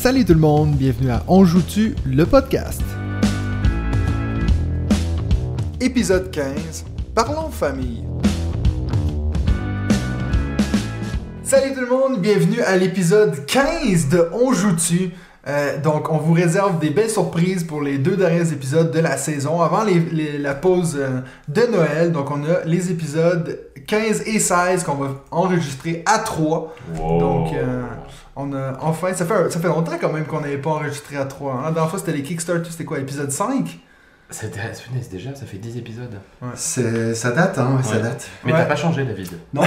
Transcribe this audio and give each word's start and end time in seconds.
Salut 0.00 0.24
tout 0.24 0.32
le 0.34 0.40
monde, 0.40 0.76
bienvenue 0.76 1.10
à 1.10 1.22
On 1.28 1.44
joue-tu, 1.44 1.94
le 2.06 2.24
podcast. 2.24 2.80
Épisode 5.80 6.30
15, 6.30 6.84
Parlons 7.14 7.50
famille. 7.50 8.04
Salut 11.42 11.74
tout 11.74 11.80
le 11.80 11.86
monde, 11.88 12.20
bienvenue 12.20 12.60
à 12.62 12.76
l'épisode 12.76 13.44
15 13.46 14.08
de 14.08 14.28
On 14.32 14.52
joue-tu. 14.52 15.10
Euh, 15.48 15.78
donc, 15.80 16.10
on 16.12 16.18
vous 16.18 16.34
réserve 16.34 16.78
des 16.78 16.90
belles 16.90 17.08
surprises 17.10 17.64
pour 17.64 17.80
les 17.82 17.96
deux 17.98 18.16
derniers 18.16 18.52
épisodes 18.52 18.90
de 18.90 18.98
la 19.00 19.16
saison 19.16 19.60
avant 19.62 19.84
les- 19.84 20.38
la 20.38 20.54
pause 20.54 20.96
euh, 21.00 21.20
de 21.48 21.62
Noël. 21.72 22.12
Donc, 22.12 22.30
on 22.30 22.42
a 22.44 22.64
les 22.66 22.90
épisodes 22.90 23.58
15 23.86 24.22
et 24.26 24.38
16 24.38 24.84
qu'on 24.84 24.94
va 24.94 25.08
enregistrer 25.30 26.02
à 26.06 26.18
3. 26.18 26.74
Donc, 26.96 27.52
euh, 27.54 27.82
on 28.36 28.52
a 28.52 28.78
enfin, 28.80 29.12
ça 29.14 29.26
fait, 29.26 29.50
ça 29.50 29.58
fait 29.60 29.68
longtemps 29.68 29.92
quand 30.00 30.12
même 30.12 30.24
qu'on 30.24 30.40
n'avait 30.40 30.58
pas 30.58 30.70
enregistré 30.70 31.16
à 31.16 31.24
3. 31.24 31.52
Hein. 31.52 31.60
La 31.64 31.70
dernière 31.72 31.90
fois, 31.90 31.98
c'était 31.98 32.12
les 32.12 32.22
Kickstarter, 32.22 32.70
c'était 32.70 32.84
quoi, 32.84 32.98
épisode 32.98 33.30
5 33.30 33.78
C'était 34.30 34.60
punaise, 34.86 35.08
déjà, 35.10 35.34
ça 35.34 35.44
fait 35.46 35.56
10 35.58 35.76
épisodes. 35.78 36.14
C'est, 36.54 37.14
ça 37.14 37.32
date, 37.32 37.58
hein, 37.58 37.74
ouais, 37.76 37.82
ça 37.82 37.96
Ouais. 37.96 38.02
date. 38.02 38.28
Mais 38.44 38.52
Ouais. 38.52 38.58
t'as 38.58 38.64
pas 38.66 38.76
changé, 38.76 39.04
David. 39.04 39.28
Non, 39.52 39.62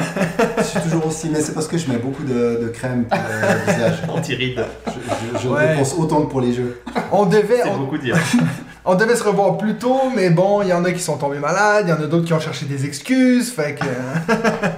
je 0.58 0.64
suis 0.64 0.80
toujours 0.80 1.06
aussi, 1.08 1.30
mais 1.30 1.42
c'est 1.42 1.54
parce 1.54 1.68
que 1.68 1.78
je 1.78 1.90
mets 1.92 1.98
beaucoup 1.98 2.24
de, 2.24 2.60
de 2.64 2.70
crème 2.70 3.06
pour 3.06 3.18
le 3.20 3.72
visage. 3.74 3.98
Anti-ride. 4.10 4.66
Je, 4.88 4.92
je, 5.38 5.44
je 5.44 5.48
Ouais. 5.50 5.70
dépense 5.74 5.96
autant 5.98 6.22
que 6.24 6.32
pour 6.32 6.40
les 6.42 6.54
jeux. 6.54 6.82
on 7.12 7.26
devait, 7.26 7.62
C'est 7.64 7.70
on, 7.70 7.78
beaucoup 7.80 7.98
dire. 7.98 8.16
on 8.86 8.96
devait 8.96 9.16
se 9.18 9.24
revoir 9.24 9.58
plus 9.58 9.76
tôt, 9.78 10.00
mais 10.16 10.30
bon, 10.30 10.62
il 10.62 10.70
y 10.70 10.74
en 10.74 10.86
a 10.86 10.92
qui 10.94 11.00
sont 11.02 11.18
tombés 11.18 11.40
malades, 11.40 11.86
il 11.88 11.90
y 11.90 11.94
en 11.94 12.02
a 12.02 12.08
d'autres 12.08 12.26
qui 12.26 12.34
ont 12.34 12.40
cherché 12.40 12.66
des 12.66 12.86
excuses, 12.86 13.52
fait 13.52 13.76
que... 13.76 13.84
euh, 13.86 14.70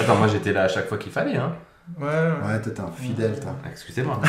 Attends, 0.00 0.16
moi 0.16 0.28
j'étais 0.28 0.52
là 0.52 0.62
à 0.62 0.68
chaque 0.68 0.88
fois 0.88 0.96
qu'il 0.98 1.12
fallait, 1.12 1.36
hein. 1.36 1.52
Ouais, 2.00 2.06
ouais. 2.06 2.60
T'es 2.62 2.80
un 2.80 2.90
fidèle, 2.90 3.38
toi. 3.40 3.56
Excusez-moi. 3.70 4.20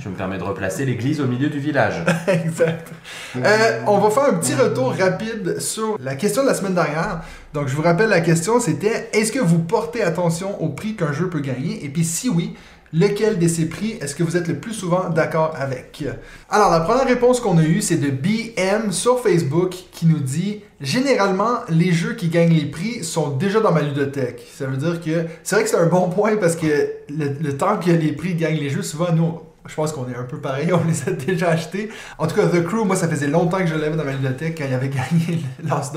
Je 0.00 0.08
me 0.08 0.14
permets 0.14 0.38
de 0.38 0.42
replacer 0.42 0.84
l'église 0.84 1.20
au 1.20 1.26
milieu 1.26 1.48
du 1.48 1.58
village. 1.58 2.02
exact. 2.28 2.92
Euh, 3.36 3.80
on 3.86 3.98
va 3.98 4.10
faire 4.10 4.24
un 4.24 4.34
petit 4.34 4.54
retour 4.54 4.94
rapide 4.94 5.60
sur 5.60 5.98
la 6.00 6.14
question 6.14 6.42
de 6.42 6.48
la 6.48 6.54
semaine 6.54 6.74
dernière. 6.74 7.22
Donc, 7.54 7.68
je 7.68 7.74
vous 7.74 7.82
rappelle 7.82 8.08
la 8.08 8.20
question, 8.20 8.60
c'était 8.60 9.08
est-ce 9.12 9.32
que 9.32 9.40
vous 9.40 9.58
portez 9.58 10.02
attention 10.02 10.60
au 10.62 10.68
prix 10.68 10.94
qu'un 10.94 11.12
jeu 11.12 11.28
peut 11.28 11.40
gagner? 11.40 11.84
Et 11.84 11.88
puis, 11.88 12.04
si 12.04 12.28
oui, 12.28 12.54
lequel 12.96 13.38
de 13.38 13.46
ces 13.46 13.68
prix 13.68 13.98
est-ce 14.00 14.14
que 14.14 14.22
vous 14.22 14.36
êtes 14.36 14.48
le 14.48 14.56
plus 14.56 14.72
souvent 14.72 15.10
d'accord 15.10 15.54
avec? 15.56 16.02
Alors, 16.48 16.70
la 16.70 16.80
première 16.80 17.06
réponse 17.06 17.40
qu'on 17.40 17.58
a 17.58 17.62
eue, 17.62 17.82
c'est 17.82 17.96
de 17.98 18.10
BM 18.10 18.90
sur 18.90 19.20
Facebook 19.20 19.74
qui 19.92 20.06
nous 20.06 20.18
dit 20.18 20.62
généralement, 20.80 21.58
les 21.68 21.92
jeux 21.92 22.14
qui 22.14 22.28
gagnent 22.28 22.54
les 22.54 22.64
prix 22.66 23.04
sont 23.04 23.30
déjà 23.30 23.60
dans 23.60 23.72
ma 23.72 23.82
ludothèque. 23.82 24.42
Ça 24.54 24.66
veut 24.66 24.78
dire 24.78 25.00
que 25.00 25.26
c'est 25.42 25.56
vrai 25.56 25.64
que 25.64 25.70
c'est 25.70 25.76
un 25.76 25.86
bon 25.86 26.08
point 26.08 26.36
parce 26.36 26.56
que 26.56 26.66
le, 27.10 27.56
temps 27.56 27.78
que 27.78 27.90
les 27.90 28.12
prix 28.12 28.34
gagnent 28.34 28.58
les 28.58 28.70
jeux, 28.70 28.82
souvent, 28.82 29.12
nous, 29.12 29.40
je 29.66 29.74
pense 29.74 29.92
qu'on 29.92 30.08
est 30.08 30.16
un 30.16 30.24
peu 30.24 30.38
pareil, 30.38 30.72
on 30.72 30.84
les 30.88 31.08
a 31.08 31.12
déjà 31.12 31.50
achetés. 31.50 31.90
En 32.18 32.26
tout 32.26 32.34
cas, 32.34 32.46
The 32.46 32.64
Crew, 32.64 32.84
moi, 32.86 32.96
ça 32.96 33.08
faisait 33.08 33.28
longtemps 33.28 33.58
que 33.58 33.66
je 33.66 33.74
l'avais 33.74 33.96
dans 33.96 34.04
ma 34.04 34.12
bibliothèque 34.12 34.56
quand 34.56 34.64
il 34.66 34.74
avait 34.74 34.88
gagné 35.20 35.42
l'As. 35.62 35.92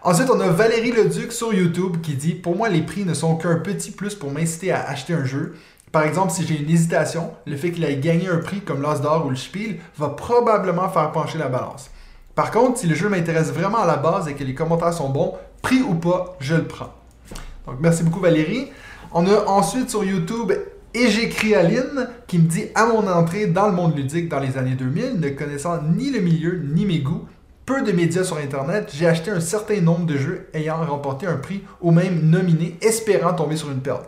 Ensuite, 0.00 0.30
on 0.30 0.38
a 0.40 0.48
Valérie 0.48 0.92
Leduc 0.92 1.32
sur 1.32 1.52
YouTube 1.52 1.96
qui 2.02 2.14
dit 2.14 2.34
Pour 2.34 2.54
moi, 2.54 2.68
les 2.68 2.82
prix 2.82 3.04
ne 3.04 3.14
sont 3.14 3.36
qu'un 3.36 3.56
petit 3.56 3.90
plus 3.90 4.14
pour 4.14 4.30
m'inciter 4.30 4.70
à 4.70 4.88
acheter 4.88 5.12
un 5.12 5.24
jeu. 5.24 5.54
Par 5.92 6.02
exemple, 6.02 6.32
si 6.32 6.46
j'ai 6.46 6.60
une 6.60 6.68
hésitation, 6.68 7.32
le 7.46 7.56
fait 7.56 7.70
qu'il 7.70 7.84
ait 7.84 7.96
gagné 7.96 8.28
un 8.28 8.38
prix 8.38 8.60
comme 8.60 8.82
l'As 8.82 9.00
d'or 9.00 9.26
ou 9.26 9.30
le 9.30 9.36
Spiel 9.36 9.78
va 9.96 10.10
probablement 10.10 10.88
faire 10.88 11.10
pencher 11.12 11.38
la 11.38 11.48
balance. 11.48 11.90
Par 12.34 12.50
contre, 12.50 12.78
si 12.78 12.86
le 12.86 12.94
jeu 12.94 13.08
m'intéresse 13.08 13.52
vraiment 13.52 13.78
à 13.78 13.86
la 13.86 13.96
base 13.96 14.28
et 14.28 14.34
que 14.34 14.44
les 14.44 14.54
commentaires 14.54 14.92
sont 14.92 15.08
bons, 15.08 15.34
prix 15.62 15.80
ou 15.82 15.94
pas, 15.94 16.36
je 16.40 16.54
le 16.54 16.64
prends. 16.64 16.92
Donc, 17.66 17.76
merci 17.80 18.02
beaucoup, 18.02 18.20
Valérie. 18.20 18.68
On 19.12 19.26
a 19.26 19.46
ensuite 19.46 19.90
sur 19.90 20.04
YouTube 20.04 20.52
et 20.94 21.10
j'écris 21.10 21.54
Aline 21.54 22.08
qui 22.26 22.38
me 22.38 22.46
dit 22.46 22.66
à 22.74 22.86
mon 22.86 23.06
entrée 23.08 23.46
dans 23.46 23.66
le 23.66 23.72
monde 23.72 23.96
ludique 23.96 24.28
dans 24.28 24.40
les 24.40 24.58
années 24.58 24.74
2000, 24.74 25.18
ne 25.18 25.28
connaissant 25.30 25.80
ni 25.82 26.10
le 26.10 26.20
milieu 26.20 26.62
ni 26.64 26.84
mes 26.84 26.98
goûts, 26.98 27.26
peu 27.66 27.82
de 27.82 27.92
médias 27.92 28.24
sur 28.24 28.38
internet, 28.38 28.90
j'ai 28.94 29.06
acheté 29.06 29.30
un 29.30 29.40
certain 29.40 29.80
nombre 29.80 30.06
de 30.06 30.16
jeux 30.16 30.48
ayant 30.54 30.84
remporté 30.84 31.26
un 31.26 31.36
prix 31.36 31.62
ou 31.80 31.90
même 31.90 32.30
nominé, 32.30 32.78
espérant 32.80 33.34
tomber 33.34 33.56
sur 33.56 33.70
une 33.70 33.80
perle. 33.80 34.02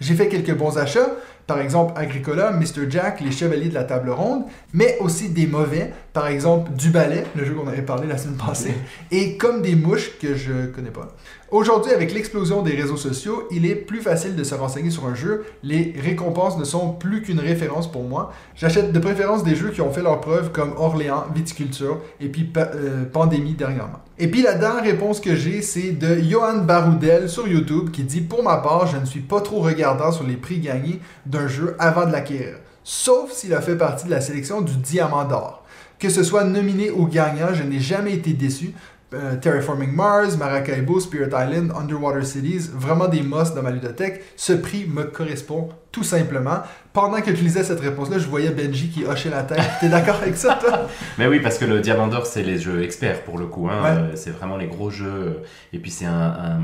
J'ai 0.00 0.14
fait 0.14 0.28
quelques 0.28 0.54
bons 0.54 0.76
achats, 0.76 1.10
par 1.46 1.60
exemple 1.60 1.92
Agricola, 1.96 2.52
Mr. 2.52 2.90
Jack, 2.90 3.20
Les 3.20 3.30
Chevaliers 3.30 3.68
de 3.68 3.74
la 3.74 3.84
Table 3.84 4.10
Ronde, 4.10 4.44
mais 4.72 4.96
aussi 5.00 5.28
des 5.28 5.46
mauvais, 5.46 5.92
par 6.14 6.28
exemple 6.28 6.70
Du 6.72 6.90
Ballet, 6.90 7.24
le 7.34 7.44
jeu 7.44 7.54
qu'on 7.54 7.66
avait 7.66 7.82
parlé 7.82 8.06
la 8.06 8.16
semaine 8.16 8.38
passée, 8.38 8.74
et 9.10 9.36
Comme 9.36 9.60
des 9.62 9.74
mouches 9.74 10.16
que 10.20 10.36
je 10.36 10.66
connais 10.66 10.92
pas. 10.92 11.08
Aujourd'hui, 11.50 11.92
avec 11.92 12.14
l'explosion 12.14 12.62
des 12.62 12.74
réseaux 12.74 12.96
sociaux, 12.96 13.48
il 13.50 13.66
est 13.66 13.74
plus 13.74 14.00
facile 14.00 14.36
de 14.36 14.44
se 14.44 14.54
renseigner 14.54 14.90
sur 14.90 15.06
un 15.06 15.14
jeu. 15.14 15.44
Les 15.64 15.94
récompenses 16.00 16.56
ne 16.56 16.64
sont 16.64 16.92
plus 16.92 17.22
qu'une 17.22 17.40
référence 17.40 17.90
pour 17.90 18.04
moi. 18.04 18.32
J'achète 18.54 18.92
de 18.92 18.98
préférence 19.00 19.42
des 19.42 19.56
jeux 19.56 19.70
qui 19.70 19.80
ont 19.80 19.92
fait 19.92 20.02
leur 20.02 20.20
preuve 20.20 20.52
comme 20.52 20.74
Orléans, 20.76 21.24
Viticulture 21.34 22.00
et 22.20 22.28
puis 22.28 22.50
euh, 22.56 23.04
Pandémie 23.12 23.54
dernièrement. 23.54 23.98
Et 24.18 24.28
puis 24.28 24.42
la 24.42 24.54
dernière 24.54 24.84
réponse 24.84 25.20
que 25.20 25.34
j'ai, 25.34 25.62
c'est 25.62 25.90
de 25.90 26.20
Johan 26.20 26.58
Baroudel 26.58 27.28
sur 27.28 27.48
YouTube 27.48 27.90
qui 27.90 28.04
dit 28.04 28.20
Pour 28.20 28.44
ma 28.44 28.58
part, 28.58 28.86
je 28.86 28.96
ne 28.98 29.04
suis 29.04 29.20
pas 29.20 29.40
trop 29.40 29.60
regardant 29.60 30.12
sur 30.12 30.24
les 30.24 30.36
prix 30.36 30.60
gagnés 30.60 31.00
d'un 31.26 31.48
jeu 31.48 31.74
avant 31.80 32.06
de 32.06 32.12
l'acquérir. 32.12 32.56
Sauf 32.84 33.32
s'il 33.32 33.54
a 33.54 33.62
fait 33.62 33.76
partie 33.76 34.06
de 34.06 34.10
la 34.10 34.20
sélection 34.20 34.60
du 34.60 34.76
Diamant 34.76 35.24
d'Or. 35.24 35.63
Que 36.04 36.10
ce 36.10 36.22
soit 36.22 36.44
nominé 36.44 36.90
ou 36.90 37.06
gagnant, 37.06 37.54
je 37.54 37.62
n'ai 37.62 37.80
jamais 37.80 38.12
été 38.12 38.34
déçu. 38.34 38.72
Euh, 39.14 39.36
Terraforming 39.36 39.90
Mars, 39.90 40.36
Maracaibo, 40.36 41.00
Spirit 41.00 41.28
Island, 41.32 41.72
Underwater 41.74 42.26
Cities, 42.26 42.68
vraiment 42.74 43.08
des 43.08 43.22
must 43.22 43.54
dans 43.54 43.62
ma 43.62 43.70
ludothèque. 43.70 44.22
Ce 44.36 44.52
prix 44.52 44.84
me 44.86 45.04
correspond 45.04 45.70
tout 45.90 46.02
simplement. 46.04 46.58
Pendant 46.92 47.22
que 47.22 47.34
je 47.34 47.40
lisais 47.40 47.64
cette 47.64 47.80
réponse-là, 47.80 48.18
je 48.18 48.26
voyais 48.26 48.50
Benji 48.50 48.90
qui 48.90 49.06
hochait 49.06 49.30
la 49.30 49.44
tête. 49.44 49.62
T'es 49.80 49.88
d'accord 49.88 50.16
avec 50.20 50.36
ça, 50.36 50.58
toi? 50.60 50.86
Mais 51.18 51.26
oui, 51.26 51.40
parce 51.40 51.56
que 51.56 51.64
le 51.64 51.80
Diamant 51.80 52.08
d'Or, 52.08 52.26
c'est 52.26 52.42
les 52.42 52.58
jeux 52.58 52.82
experts 52.82 53.22
pour 53.22 53.38
le 53.38 53.46
coup. 53.46 53.66
Hein. 53.70 53.82
Ouais. 53.82 53.88
Euh, 53.98 54.12
C'est 54.14 54.30
vraiment 54.30 54.58
les 54.58 54.66
gros 54.66 54.90
jeux. 54.90 55.40
Et 55.72 55.78
puis 55.78 55.90
c'est 55.90 56.04
un, 56.04 56.12
un- 56.12 56.60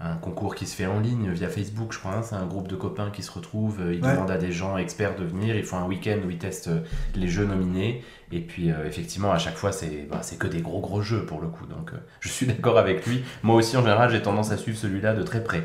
un 0.00 0.16
concours 0.16 0.54
qui 0.54 0.66
se 0.66 0.74
fait 0.76 0.86
en 0.86 1.00
ligne 1.00 1.30
via 1.30 1.48
Facebook, 1.48 1.92
je 1.92 1.98
crois. 1.98 2.12
hein. 2.12 2.22
C'est 2.22 2.34
un 2.34 2.46
groupe 2.46 2.68
de 2.68 2.76
copains 2.76 3.10
qui 3.10 3.22
se 3.22 3.30
retrouvent. 3.30 3.80
euh, 3.80 3.94
Ils 3.94 4.02
Ouais. 4.04 4.12
demandent 4.12 4.30
à 4.30 4.36
des 4.38 4.52
gens 4.52 4.76
experts 4.76 5.16
de 5.16 5.24
venir. 5.24 5.56
Ils 5.56 5.64
font 5.64 5.78
un 5.78 5.86
week-end 5.86 6.18
où 6.26 6.30
ils 6.30 6.38
testent 6.38 6.68
euh, 6.68 6.80
les 7.14 7.28
jeux 7.28 7.44
nominés. 7.46 8.04
Et 8.32 8.40
puis 8.40 8.70
euh, 8.70 8.86
effectivement, 8.86 9.32
à 9.32 9.38
chaque 9.38 9.56
fois, 9.56 9.70
c'est 9.72 10.06
bah, 10.10 10.18
c'est 10.22 10.38
que 10.38 10.46
des 10.48 10.60
gros 10.60 10.80
gros 10.80 11.00
jeux 11.02 11.24
pour 11.24 11.40
le 11.40 11.48
coup. 11.48 11.66
Donc 11.66 11.90
euh, 11.92 11.96
je 12.20 12.28
suis 12.28 12.46
d'accord 12.46 12.76
avec 12.78 13.06
lui. 13.06 13.24
Moi 13.42 13.56
aussi, 13.56 13.76
en 13.76 13.82
général, 13.82 14.10
j'ai 14.10 14.20
tendance 14.22 14.50
à 14.50 14.56
suivre 14.56 14.76
celui-là 14.78 15.14
de 15.14 15.22
très 15.22 15.42
près. 15.42 15.62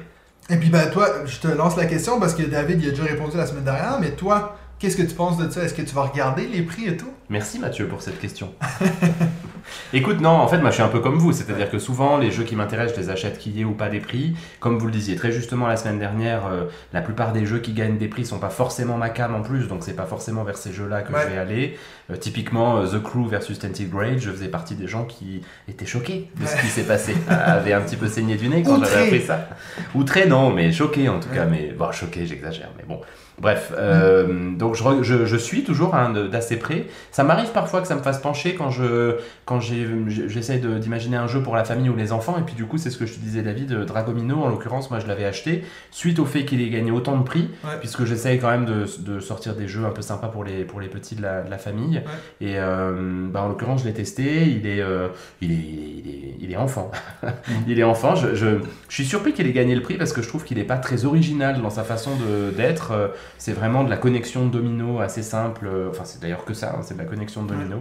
Et 0.51 0.57
puis, 0.57 0.69
ben, 0.69 0.89
toi, 0.89 1.07
je 1.25 1.39
te 1.39 1.47
lance 1.47 1.75
la 1.77 1.85
question 1.85 2.19
parce 2.19 2.33
que 2.33 2.41
David, 2.41 2.81
il 2.81 2.87
a 2.87 2.91
déjà 2.91 3.03
répondu 3.03 3.37
la 3.37 3.45
semaine 3.45 3.63
dernière, 3.65 3.99
mais 3.99 4.11
toi, 4.11 4.57
qu'est-ce 4.79 4.97
que 4.97 5.03
tu 5.03 5.13
penses 5.13 5.37
de 5.37 5.47
ça? 5.49 5.63
Est-ce 5.63 5.75
que 5.75 5.83
tu 5.83 5.93
vas 5.93 6.01
regarder 6.03 6.47
les 6.47 6.63
prix 6.63 6.87
et 6.87 6.97
tout? 6.97 7.11
Merci 7.29 7.59
Mathieu 7.59 7.87
pour 7.87 8.01
cette 8.01 8.19
question. 8.19 8.51
Écoute, 9.93 10.21
non, 10.21 10.29
en 10.29 10.47
fait, 10.47 10.57
moi 10.59 10.69
je 10.69 10.75
suis 10.75 10.83
un 10.83 10.87
peu 10.89 10.99
comme 10.99 11.17
vous, 11.17 11.31
c'est-à-dire 11.31 11.69
que 11.69 11.79
souvent 11.79 12.17
les 12.17 12.31
jeux 12.31 12.43
qui 12.43 12.55
m'intéressent, 12.55 12.95
je 12.97 13.01
les 13.01 13.09
achète 13.09 13.37
qu'il 13.37 13.55
y 13.57 13.61
ait 13.61 13.65
ou 13.65 13.73
pas 13.73 13.89
des 13.89 13.99
prix. 13.99 14.35
Comme 14.59 14.77
vous 14.77 14.85
le 14.85 14.91
disiez 14.91 15.15
très 15.15 15.31
justement 15.31 15.67
la 15.67 15.77
semaine 15.77 15.99
dernière, 15.99 16.45
euh, 16.47 16.65
la 16.93 17.01
plupart 17.01 17.31
des 17.33 17.45
jeux 17.45 17.59
qui 17.59 17.73
gagnent 17.73 17.97
des 17.97 18.07
prix 18.07 18.25
sont 18.25 18.39
pas 18.39 18.49
forcément 18.49 18.97
ma 18.97 19.09
cam 19.09 19.33
en 19.35 19.41
plus, 19.41 19.67
donc 19.67 19.79
c'est 19.83 19.95
pas 19.95 20.05
forcément 20.05 20.43
vers 20.43 20.57
ces 20.57 20.71
jeux-là 20.73 21.01
que 21.01 21.13
Ouais. 21.13 21.21
je 21.23 21.33
vais 21.33 21.37
aller. 21.37 21.77
Euh, 22.11 22.15
typiquement, 22.15 22.77
euh, 22.77 22.87
The 22.87 23.01
Crew 23.03 23.27
versus 23.29 23.59
Tented 23.59 23.89
Grade, 23.89 24.19
je 24.19 24.31
faisais 24.31 24.47
partie 24.47 24.75
des 24.75 24.87
gens 24.87 25.05
qui 25.05 25.41
étaient 25.67 25.85
choqués 25.85 26.29
de 26.39 26.45
ce 26.45 26.55
qui 26.59 26.67
s'est 26.67 26.83
passé, 26.83 27.15
avaient 27.29 27.73
un 27.73 27.81
petit 27.81 27.95
peu 27.97 28.07
saigné 28.07 28.35
du 28.35 28.47
nez 28.49 28.63
quand 28.63 28.83
j'avais 28.83 29.05
appris 29.07 29.21
ça. 29.21 29.49
Outré, 29.95 30.27
non, 30.27 30.51
mais 30.51 30.71
choqué 30.71 31.09
en 31.09 31.19
tout 31.19 31.29
cas, 31.29 31.45
mais 31.45 31.73
bon, 31.77 31.91
choqué, 31.91 32.25
j'exagère, 32.25 32.69
mais 32.77 32.83
bon. 32.87 33.01
Bref, 33.41 33.71
euh, 33.77 34.51
donc 34.57 34.75
je, 34.75 34.83
je, 35.01 35.25
je 35.25 35.37
suis 35.37 35.63
toujours 35.63 35.95
hein, 35.95 36.13
d'assez 36.29 36.57
près. 36.57 36.87
Ça 37.11 37.23
m'arrive 37.23 37.51
parfois 37.51 37.79
que 37.81 37.87
ça 37.87 37.95
me 37.95 38.01
fasse 38.01 38.19
pencher 38.19 38.55
quand 38.55 38.69
je 38.69 39.15
quand 39.45 39.59
de- 40.59 40.77
d'imaginer 40.77 41.17
un 41.17 41.27
jeu 41.27 41.41
pour 41.41 41.55
la 41.55 41.63
famille 41.63 41.89
ou 41.89 41.95
les 41.95 42.11
enfants. 42.11 42.35
Et 42.37 42.41
puis 42.41 42.53
du 42.55 42.65
coup, 42.65 42.77
c'est 42.77 42.89
ce 42.89 42.97
que 42.97 43.05
je 43.05 43.13
te 43.13 43.19
disais, 43.19 43.41
David, 43.41 43.71
euh, 43.71 43.85
Dragomino, 43.85 44.43
en 44.43 44.49
l'occurrence, 44.49 44.89
moi 44.91 44.99
je 44.99 45.07
l'avais 45.07 45.25
acheté 45.25 45.63
suite 45.91 46.19
au 46.19 46.25
fait 46.25 46.43
qu'il 46.45 46.61
ait 46.61 46.69
gagné 46.69 46.91
autant 46.91 47.17
de 47.17 47.23
prix, 47.23 47.49
Ouais. 47.63 47.71
puisque 47.79 48.03
j'essaye 48.05 48.39
quand 48.39 48.49
même 48.49 48.65
de, 48.65 48.85
de 48.99 49.19
sortir 49.19 49.55
des 49.55 49.67
jeux 49.67 49.85
un 49.85 49.91
peu 49.91 50.01
sympas 50.01 50.27
pour 50.27 50.43
les, 50.43 50.65
pour 50.65 50.81
les 50.81 50.87
petits 50.87 51.15
de 51.15 51.21
la, 51.21 51.41
de 51.41 51.49
la 51.49 51.57
famille. 51.57 52.01
Et 52.41 52.55
euh, 52.57 52.91
bah, 53.31 53.41
en 53.43 53.47
l'occurrence, 53.47 53.81
je 53.83 53.87
l'ai 53.87 53.93
testé, 53.93 54.43
il 54.47 54.67
est, 54.67 54.81
euh, 54.81 55.07
il 55.41 55.51
est, 55.51 55.55
il 55.55 55.59
est, 55.59 56.01
il 56.03 56.09
est, 56.09 56.35
il 56.41 56.51
est 56.51 56.57
enfant. 56.57 56.91
il 57.67 57.79
est 57.79 57.83
enfant. 57.83 58.15
Je, 58.15 58.35
je, 58.35 58.47
je 58.89 58.93
suis 58.93 59.05
surpris 59.05 59.33
qu'il 59.33 59.47
ait 59.47 59.53
gagné 59.53 59.75
le 59.75 59.81
prix 59.81 59.95
parce 59.95 60.11
que 60.13 60.21
je 60.21 60.27
trouve 60.27 60.43
qu'il 60.43 60.57
n'est 60.57 60.63
pas 60.63 60.77
très 60.77 61.05
original 61.05 61.61
dans 61.61 61.69
sa 61.69 61.83
façon 61.83 62.11
de- 62.15 62.51
d'être. 62.55 62.91
C'est 63.37 63.53
vraiment 63.53 63.83
de 63.83 63.89
la 63.89 63.97
connexion 63.97 64.45
de 64.45 64.51
domino 64.51 64.99
assez 64.99 65.23
simple. 65.23 65.67
Euh, 65.67 65.89
Enfin, 65.89 66.03
c'est 66.05 66.21
d'ailleurs 66.21 66.45
que 66.45 66.53
ça, 66.53 66.73
hein, 66.75 66.81
c'est 66.81 66.93
de 66.95 66.99
la 66.99 67.05
connexion 67.05 67.43
de 67.43 67.49
domino. 67.49 67.77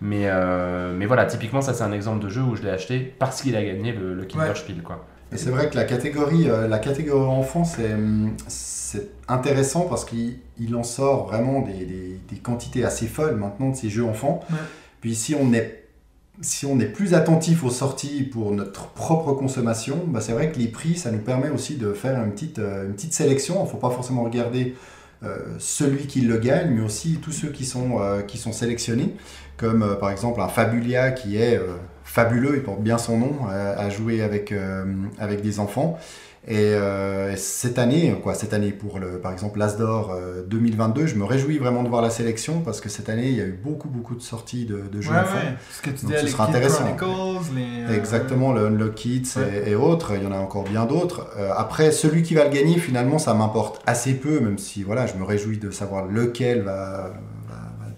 Mais, 0.00 0.22
euh, 0.26 0.94
mais 0.96 1.06
voilà, 1.06 1.26
typiquement, 1.26 1.60
ça 1.60 1.74
c'est 1.74 1.84
un 1.84 1.92
exemple 1.92 2.24
de 2.24 2.28
jeu 2.30 2.40
où 2.42 2.56
je 2.56 2.62
l'ai 2.62 2.70
acheté 2.70 3.14
parce 3.18 3.42
qu'il 3.42 3.56
a 3.56 3.62
gagné 3.64 3.92
le, 3.92 4.14
le 4.14 4.24
Kinderspiel. 4.24 4.82
Quoi. 4.82 5.04
Et 5.32 5.36
c'est 5.38 5.50
vrai 5.50 5.68
que 5.70 5.76
la 5.76 5.84
catégorie, 5.84 6.48
euh, 6.50 6.68
la 6.68 6.78
catégorie 6.78 7.24
enfant, 7.28 7.64
c'est, 7.64 7.92
hum, 7.94 8.34
c'est 8.48 9.08
intéressant 9.28 9.82
parce 9.88 10.04
qu'il 10.04 10.38
il 10.58 10.74
en 10.76 10.82
sort 10.82 11.26
vraiment 11.28 11.60
des, 11.62 11.84
des- 11.86 12.20
des 12.28 12.36
quantités 12.36 12.84
assez 12.84 13.06
folles 13.06 13.36
maintenant 13.36 13.70
de 13.70 13.76
ces 13.76 13.88
jeux 13.88 14.04
enfants. 14.04 14.40
Ouais. 14.50 14.56
Puis 15.00 15.14
si 15.14 15.34
on 15.34 15.52
est 15.52 15.81
si 16.42 16.66
on 16.66 16.78
est 16.80 16.86
plus 16.86 17.14
attentif 17.14 17.64
aux 17.64 17.70
sorties 17.70 18.22
pour 18.22 18.52
notre 18.52 18.88
propre 18.88 19.32
consommation, 19.32 20.04
bah 20.06 20.20
c'est 20.20 20.32
vrai 20.32 20.52
que 20.52 20.58
les 20.58 20.68
prix, 20.68 20.96
ça 20.96 21.10
nous 21.10 21.18
permet 21.18 21.48
aussi 21.48 21.76
de 21.76 21.92
faire 21.92 22.22
une 22.22 22.32
petite, 22.32 22.58
euh, 22.58 22.86
une 22.86 22.94
petite 22.94 23.14
sélection. 23.14 23.56
Il 23.60 23.64
ne 23.64 23.68
faut 23.68 23.78
pas 23.78 23.90
forcément 23.90 24.22
regarder 24.22 24.74
celui 25.60 26.08
qui 26.08 26.22
le 26.22 26.36
gagne, 26.36 26.72
mais 26.72 26.80
aussi 26.80 27.20
tous 27.22 27.30
ceux 27.30 27.50
qui 27.50 27.64
sont, 27.64 28.00
qui 28.26 28.38
sont 28.38 28.50
sélectionnés, 28.50 29.14
comme 29.56 29.96
par 30.00 30.10
exemple 30.10 30.40
un 30.40 30.48
Fabulia 30.48 31.12
qui 31.12 31.36
est 31.36 31.60
fabuleux, 32.02 32.56
il 32.56 32.64
porte 32.64 32.80
bien 32.80 32.98
son 32.98 33.18
nom, 33.18 33.46
à, 33.48 33.88
jouer 33.88 34.20
avec, 34.20 34.52
avec 35.20 35.40
des 35.40 35.60
enfants. 35.60 35.96
Et 36.48 36.56
euh, 36.56 37.36
cette 37.36 37.78
année, 37.78 38.16
quoi, 38.20 38.34
cette 38.34 38.52
année 38.52 38.72
pour 38.72 38.98
le, 38.98 39.20
par 39.20 39.32
exemple 39.32 39.60
l'Asdor 39.60 40.16
2022, 40.48 41.02
euh, 41.02 41.06
je 41.06 41.14
me 41.14 41.24
réjouis 41.24 41.58
vraiment 41.58 41.84
de 41.84 41.88
voir 41.88 42.02
la 42.02 42.10
sélection 42.10 42.62
parce 42.62 42.80
que 42.80 42.88
cette 42.88 43.08
année 43.08 43.28
il 43.28 43.36
y 43.36 43.40
a 43.40 43.44
eu 43.44 43.52
beaucoup 43.52 43.88
beaucoup 43.88 44.16
de 44.16 44.22
sorties 44.22 44.64
de, 44.64 44.82
de 44.90 45.00
jeux 45.00 45.12
enfants. 45.12 45.38
Ce 45.70 45.82
que 45.82 45.90
tu 45.90 46.06
dis, 46.06 46.12
ce 46.20 46.26
sera 46.26 46.48
intéressant. 46.48 46.84
Les, 47.54 47.84
euh, 47.86 47.96
Exactement, 47.96 48.52
le 48.52 48.66
Unlock 48.66 48.96
Kids 48.96 49.38
et, 49.66 49.76
autres. 49.76 50.14
Il 50.16 50.24
y 50.24 50.26
en 50.26 50.32
a 50.32 50.38
encore 50.38 50.64
bien 50.64 50.84
d'autres. 50.84 51.28
après, 51.56 51.92
celui 51.92 52.22
qui 52.22 52.34
va 52.34 52.44
le 52.44 52.50
gagner, 52.50 52.78
finalement, 52.78 53.18
ça 53.18 53.34
m'importe 53.34 53.80
assez 53.86 54.14
peu, 54.14 54.40
même 54.40 54.58
si 54.58 54.82
voilà, 54.82 55.06
je 55.06 55.14
me 55.14 55.24
réjouis 55.24 55.58
de 55.58 55.70
savoir 55.70 56.06
lequel 56.06 56.62
va, 56.62 57.12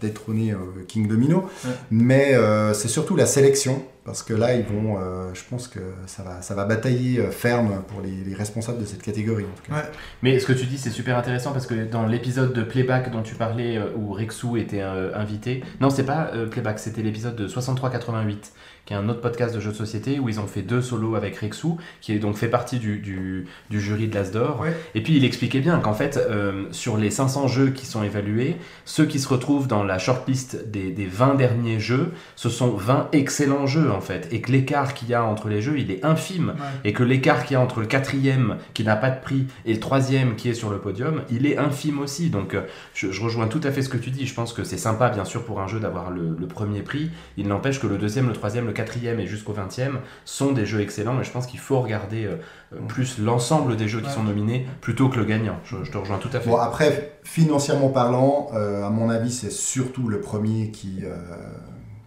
détrôner 0.04 0.54
King 0.88 1.08
Domino. 1.08 1.48
Mais 1.90 2.34
c'est 2.72 2.88
surtout 2.88 3.16
la 3.16 3.26
sélection 3.26 3.82
parce 4.04 4.22
que 4.22 4.34
là, 4.34 4.54
ils 4.54 4.64
vont, 4.64 4.98
euh, 4.98 5.32
je 5.32 5.42
pense 5.48 5.66
que 5.66 5.80
ça 6.06 6.22
va, 6.22 6.42
ça 6.42 6.54
va 6.54 6.66
batailler 6.66 7.20
euh, 7.20 7.30
ferme 7.30 7.82
pour 7.88 8.02
les, 8.02 8.34
responsables 8.34 8.78
de 8.78 8.84
cette 8.84 9.02
catégorie. 9.02 9.44
En 9.44 9.56
tout 9.56 9.72
cas. 9.72 9.90
Mais 10.22 10.38
ce 10.38 10.46
que 10.46 10.52
tu 10.52 10.66
dis, 10.66 10.76
c'est 10.76 10.90
super 10.90 11.16
intéressant 11.16 11.52
parce 11.52 11.66
que 11.66 11.86
dans 11.86 12.04
l'épisode 12.04 12.52
de 12.52 12.62
Playback 12.62 13.10
dont 13.10 13.22
tu 13.22 13.34
parlais, 13.34 13.78
euh, 13.78 13.86
où 13.96 14.12
Rexou 14.12 14.58
était 14.58 14.82
invité, 14.82 15.64
non, 15.80 15.88
c'est 15.88 16.04
pas 16.04 16.32
Playback, 16.50 16.78
c'était 16.78 17.02
l'épisode 17.02 17.36
de 17.36 17.48
63-88 17.48 18.50
qui 18.86 18.92
est 18.92 18.96
un 18.96 19.08
autre 19.08 19.20
podcast 19.20 19.54
de 19.54 19.60
jeux 19.60 19.70
de 19.70 19.76
société 19.76 20.18
où 20.18 20.28
ils 20.28 20.40
ont 20.40 20.46
fait 20.46 20.62
deux 20.62 20.82
solos 20.82 21.14
avec 21.14 21.36
Rexou, 21.36 21.78
qui 22.00 22.12
est 22.12 22.18
donc 22.18 22.36
fait 22.36 22.48
partie 22.48 22.78
du, 22.78 22.98
du, 22.98 23.46
jury 23.80 24.08
de 24.08 24.14
l'Asdor. 24.14 24.64
Et 24.94 25.02
puis 25.02 25.16
il 25.16 25.24
expliquait 25.24 25.60
bien 25.60 25.78
qu'en 25.78 25.94
fait, 25.94 26.18
euh, 26.18 26.64
sur 26.70 26.96
les 26.96 27.10
500 27.10 27.48
jeux 27.48 27.70
qui 27.70 27.86
sont 27.86 28.02
évalués, 28.02 28.56
ceux 28.84 29.06
qui 29.06 29.18
se 29.18 29.28
retrouvent 29.28 29.68
dans 29.68 29.82
la 29.82 29.98
shortlist 29.98 30.70
des, 30.70 30.90
des 30.90 31.06
20 31.06 31.34
derniers 31.34 31.80
jeux, 31.80 32.12
ce 32.36 32.48
sont 32.50 32.70
20 32.70 33.08
excellents 33.12 33.66
jeux 33.66 33.90
en 33.90 34.00
fait. 34.00 34.28
Et 34.30 34.40
que 34.40 34.52
l'écart 34.52 34.94
qu'il 34.94 35.08
y 35.08 35.14
a 35.14 35.24
entre 35.24 35.48
les 35.48 35.62
jeux, 35.62 35.78
il 35.78 35.90
est 35.90 36.04
infime. 36.04 36.54
Et 36.84 36.92
que 36.92 37.02
l'écart 37.02 37.44
qu'il 37.44 37.54
y 37.54 37.56
a 37.56 37.60
entre 37.60 37.80
le 37.80 37.86
quatrième 37.86 38.58
qui 38.74 38.84
n'a 38.84 38.96
pas 38.96 39.10
de 39.10 39.20
prix 39.20 39.46
et 39.64 39.72
le 39.72 39.80
troisième 39.80 40.36
qui 40.36 40.50
est 40.50 40.54
sur 40.54 40.70
le 40.70 40.78
podium, 40.78 41.22
il 41.30 41.46
est 41.46 41.56
infime 41.56 42.00
aussi. 42.00 42.28
Donc 42.28 42.54
euh, 42.54 42.62
je, 42.94 43.08
rejoins 43.22 43.48
tout 43.48 43.60
à 43.64 43.70
fait 43.70 43.80
ce 43.80 43.88
que 43.88 43.96
tu 43.96 44.10
dis. 44.10 44.26
Je 44.26 44.34
pense 44.34 44.52
que 44.52 44.62
c'est 44.62 44.76
sympa 44.76 45.08
bien 45.08 45.24
sûr 45.24 45.44
pour 45.44 45.60
un 45.60 45.68
jeu 45.68 45.80
d'avoir 45.80 46.10
le, 46.10 46.36
le 46.38 46.46
premier 46.46 46.82
prix. 46.82 47.10
Il 47.38 47.48
n'empêche 47.48 47.80
que 47.80 47.86
le 47.86 47.96
deuxième, 47.96 48.28
le 48.28 48.34
troisième, 48.34 48.66
le 48.66 48.73
quatrième 48.74 49.20
et 49.20 49.26
jusqu'au 49.26 49.52
vingtième 49.52 50.00
sont 50.24 50.52
des 50.52 50.66
jeux 50.66 50.80
excellents, 50.80 51.14
mais 51.14 51.24
je 51.24 51.30
pense 51.30 51.46
qu'il 51.46 51.60
faut 51.60 51.80
regarder 51.80 52.26
euh, 52.26 52.36
euh, 52.74 52.80
plus 52.86 53.18
l'ensemble 53.18 53.76
des 53.76 53.88
jeux 53.88 54.00
qui 54.00 54.10
sont 54.10 54.22
nominés 54.22 54.66
plutôt 54.80 55.08
que 55.08 55.18
le 55.18 55.24
gagnant. 55.24 55.58
Je, 55.64 55.76
te 55.90 55.96
rejoins 55.96 56.18
tout 56.18 56.28
à 56.32 56.40
fait. 56.40 56.50
Bon, 56.50 56.56
après, 56.56 57.18
financièrement 57.22 57.88
parlant, 57.88 58.50
euh, 58.54 58.84
à 58.84 58.90
mon 58.90 59.08
avis, 59.08 59.32
c'est 59.32 59.50
surtout 59.50 60.08
le 60.08 60.20
premier 60.20 60.70
qui 60.70 61.02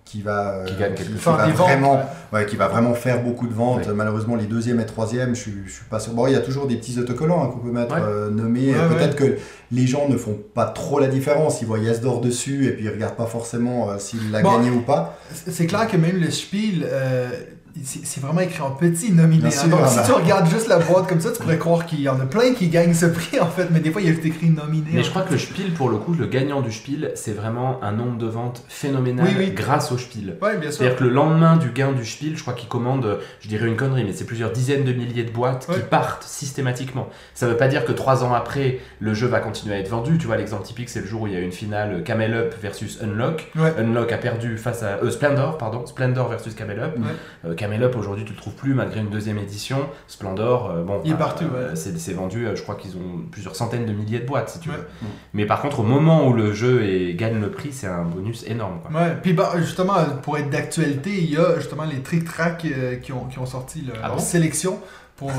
qui 0.10 0.22
va, 0.22 0.64
qui, 0.66 0.76
gagne 0.76 0.96
va 1.16 1.48
vraiment, 1.50 2.02
ouais. 2.32 2.46
qui 2.46 2.56
va 2.56 2.70
vraiment 2.70 2.94
faire 2.94 3.22
beaucoup 3.22 3.48
de 3.48 3.54
ventes. 3.54 3.88
Malheureusement, 3.90 4.36
les 4.36 4.46
deuxième 4.46 4.80
et 4.80 4.86
troisième, 4.86 5.36
je, 5.36 5.50
je 5.66 5.72
suis 5.72 5.86
pas 5.90 6.00
sûr. 6.00 6.14
Bon, 6.14 6.28
il 6.28 6.34
y 6.34 6.36
a 6.36 6.40
toujours 6.40 6.66
des 6.66 6.78
petits 6.78 6.98
autocollants 6.98 7.44
hein, 7.44 7.50
qu'on 7.52 7.60
peut 7.60 7.72
mettre 7.72 7.96
nommés. 8.32 8.74
Peut-être 8.74 9.16
que 9.16 9.38
les 9.72 9.86
gens 9.86 10.08
ne 10.08 10.18
font 10.18 10.38
pas 10.54 10.66
trop 10.66 11.00
la 11.00 11.08
différence. 11.08 11.62
Ils 11.62 11.68
voient 11.68 11.80
Yasdor 11.80 12.22
dessus 12.22 12.68
et 12.68 12.72
puis 12.72 12.86
ils 12.86 12.90
regardent 12.90 13.18
pas 13.18 13.26
forcément 13.26 14.00
s'il 14.00 14.32
l'a 14.32 14.42
gagné 14.42 14.70
ou 14.70 14.82
pas. 14.82 15.18
C'est 15.34 15.68
clair 15.68 15.88
que 15.88 15.98
même 15.98 16.20
le 16.20 16.32
Spiel, 16.32 16.88
c'est 17.84 18.22
vraiment 18.22 18.42
écrit 18.42 18.62
en 18.62 18.72
petit 18.72 19.12
nominé. 19.12 19.48
Hein. 19.48 19.68
Donc, 19.68 19.88
si 19.88 20.04
tu 20.04 20.12
regardes 20.12 20.50
juste 20.50 20.68
la 20.68 20.80
boîte 20.80 21.08
comme 21.08 21.22
ça, 21.22 21.32
tu 21.32 21.42
pourrais 21.42 21.58
croire 21.58 21.86
qu'il 21.86 22.02
y 22.02 22.10
en 22.10 22.20
a 22.20 22.26
plein 22.26 22.54
qui 22.54 22.68
gagnent 22.68 22.94
ce 22.94 23.06
prix 23.06 23.40
en 23.40 23.48
fait, 23.48 23.68
mais 23.72 23.80
des 23.80 23.92
fois 23.92 24.02
il 24.02 24.08
y 24.08 24.10
a 24.10 24.14
juste 24.14 24.26
écrit 24.26 24.50
nominé. 24.50 24.92
Mais 24.94 25.04
je 25.04 25.10
crois 25.10 25.24
que 25.24 25.32
le 25.32 25.38
Spiel, 25.38 25.74
pour 25.74 25.90
le 25.90 25.98
coup, 25.98 26.14
le 26.14 26.28
gagnant 26.28 26.62
du 26.62 26.72
Spiel, 26.72 27.12
c'est 27.16 27.34
vraiment 27.34 27.84
un 27.84 27.92
nombre 27.92 28.18
de 28.18 28.28
ventes 28.28 28.64
phénoménal 28.68 29.28
grâce 29.54 29.92
au 29.92 29.98
Spiel. 29.98 30.38
C'est-à-dire 30.70 30.96
que 30.96 31.04
le 31.04 31.10
lendemain 31.10 31.58
du 31.58 31.70
gain 31.72 31.92
du 31.92 32.06
Spiel, 32.06 32.36
je 32.36 32.42
crois 32.42 32.54
qu'il 32.54 32.70
commande, 32.70 33.20
je 33.40 33.48
dirais 33.48 33.68
une 33.68 33.78
connerie, 33.78 34.04
mais 34.04 34.14
c'est 34.14 34.26
plusieurs 34.26 34.52
dizaines 34.52 34.84
de 34.84 34.94
milliers 34.94 35.24
de 35.24 35.32
boîtes 35.32 35.68
qui 35.72 35.80
partent 35.90 36.24
systématiquement. 36.24 37.10
Ça 37.34 37.48
veut 37.48 37.58
pas 37.58 37.68
dire 37.68 37.86
que 37.86 37.92
trois 37.92 38.24
ans 38.24 38.34
après, 38.34 38.80
le 39.00 39.14
jeu 39.14 39.28
va 39.28 39.40
continuer 39.40 39.76
à 39.76 39.80
être 39.80 39.90
vendu. 39.90 40.18
Tu 40.18 40.28
vois, 40.28 40.38
l'exemple 40.38 40.64
typique, 40.64 40.90
c'est 40.90 41.02
le 41.02 41.08
jour 41.08 41.22
où 41.22 41.28
il 41.28 41.34
y 41.34 41.36
a 41.36 41.40
une 41.40 41.52
finale 41.52 42.04
Camel 42.04 42.34
Up 42.34 42.56
versus 42.62 43.00
Unlock. 43.02 43.52
Unlock 43.78 44.12
a 44.12 44.18
perdu 44.18 44.58
face 44.58 44.84
à. 44.84 45.00
Euh, 45.04 45.12
Splendor, 45.12 45.58
pardon. 45.58 45.86
Splendor 45.86 46.30
versus 46.30 46.54
Camel 46.54 46.80
Up. 46.80 46.96
Euh, 47.46 47.56
Camel 47.56 47.67
Aujourd'hui 47.98 48.26
tu 48.26 48.34
le 48.34 48.38
trouves 48.38 48.54
plus 48.54 48.74
malgré 48.74 49.00
une 49.00 49.10
deuxième 49.10 49.38
édition. 49.38 49.90
Splendor, 50.08 50.72
euh, 50.72 50.84
bon, 50.84 51.02
il 51.04 51.12
est 51.12 51.14
bah, 51.14 51.26
partout. 51.26 51.46
Euh, 51.54 51.76
c'est 51.76 52.14
vendu, 52.14 52.46
euh, 52.46 52.56
je 52.56 52.64
crois 52.64 52.76
qu'ils 52.76 52.96
ont 52.96 53.22
plusieurs 53.32 53.56
centaines 53.56 53.86
de 53.86 53.94
milliers 53.94 54.20
de 54.20 54.26
boîtes 54.26 54.50
si 54.50 54.60
tu 54.60 54.70
veux. 54.70 54.88
Mais 55.34 55.46
par 55.46 55.62
contre, 55.62 55.80
au 55.82 55.84
moment 55.84 56.28
où 56.28 56.34
le 56.34 56.54
jeu 56.54 56.84
est, 56.84 57.14
gagne 57.14 57.40
le 57.40 57.52
prix, 57.52 57.72
c'est 57.72 57.88
un 57.88 58.04
bonus 58.04 58.44
énorme. 58.48 58.80
Quoi. 58.82 59.02
Ouais, 59.02 59.16
puis 59.22 59.34
bah, 59.34 59.54
justement, 59.58 59.96
pour 60.22 60.38
être 60.38 60.50
d'actualité, 60.50 61.12
il 61.18 61.32
y 61.32 61.38
a 61.38 61.56
justement 61.58 61.84
les 61.84 62.02
trick 62.02 62.26
track 62.26 62.66
qui, 63.02 63.12
ont, 63.12 63.26
qui 63.26 63.40
ont 63.40 63.46
sorti 63.46 63.82
leur 63.82 63.98
ah 64.04 64.18
sélection 64.20 64.80
pour. 65.16 65.30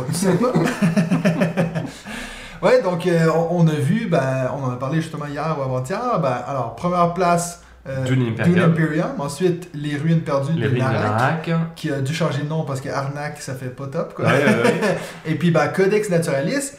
ouais, 2.63 2.83
donc 2.83 3.09
on, 3.51 3.67
a 3.67 3.73
vu, 3.73 4.07
ben, 4.07 4.51
on 4.57 4.65
en 4.65 4.71
a 4.71 4.77
parlé 4.77 5.01
justement 5.01 5.27
hier 5.27 5.57
ou 5.59 5.63
avant-hier. 5.63 6.21
Ben, 6.21 6.43
alors, 6.47 6.77
première 6.77 7.15
place. 7.15 7.63
Euh, 7.89 8.05
Dune 8.05 8.35
Imperium. 8.59 9.19
Ensuite, 9.19 9.71
Les 9.75 9.97
Ruines 9.97 10.21
Perdues 10.21 10.61
de, 10.61 10.69
Narak, 10.69 11.51
qui 11.75 11.91
a 11.91 12.01
dû 12.01 12.15
changer 12.15 12.43
de 12.43 12.49
nom 12.49 12.65
parce 12.65 12.81
que 12.81 12.89
Arnak, 12.89 13.41
ça 13.41 13.55
fait 13.55 13.75
pas 13.75 13.87
top. 13.87 14.15
Quoi. 14.15 14.27
Et 15.27 15.35
puis, 15.35 15.51
bah, 15.51 15.69
Codex 15.69 16.11
Naturalis. 16.11 16.73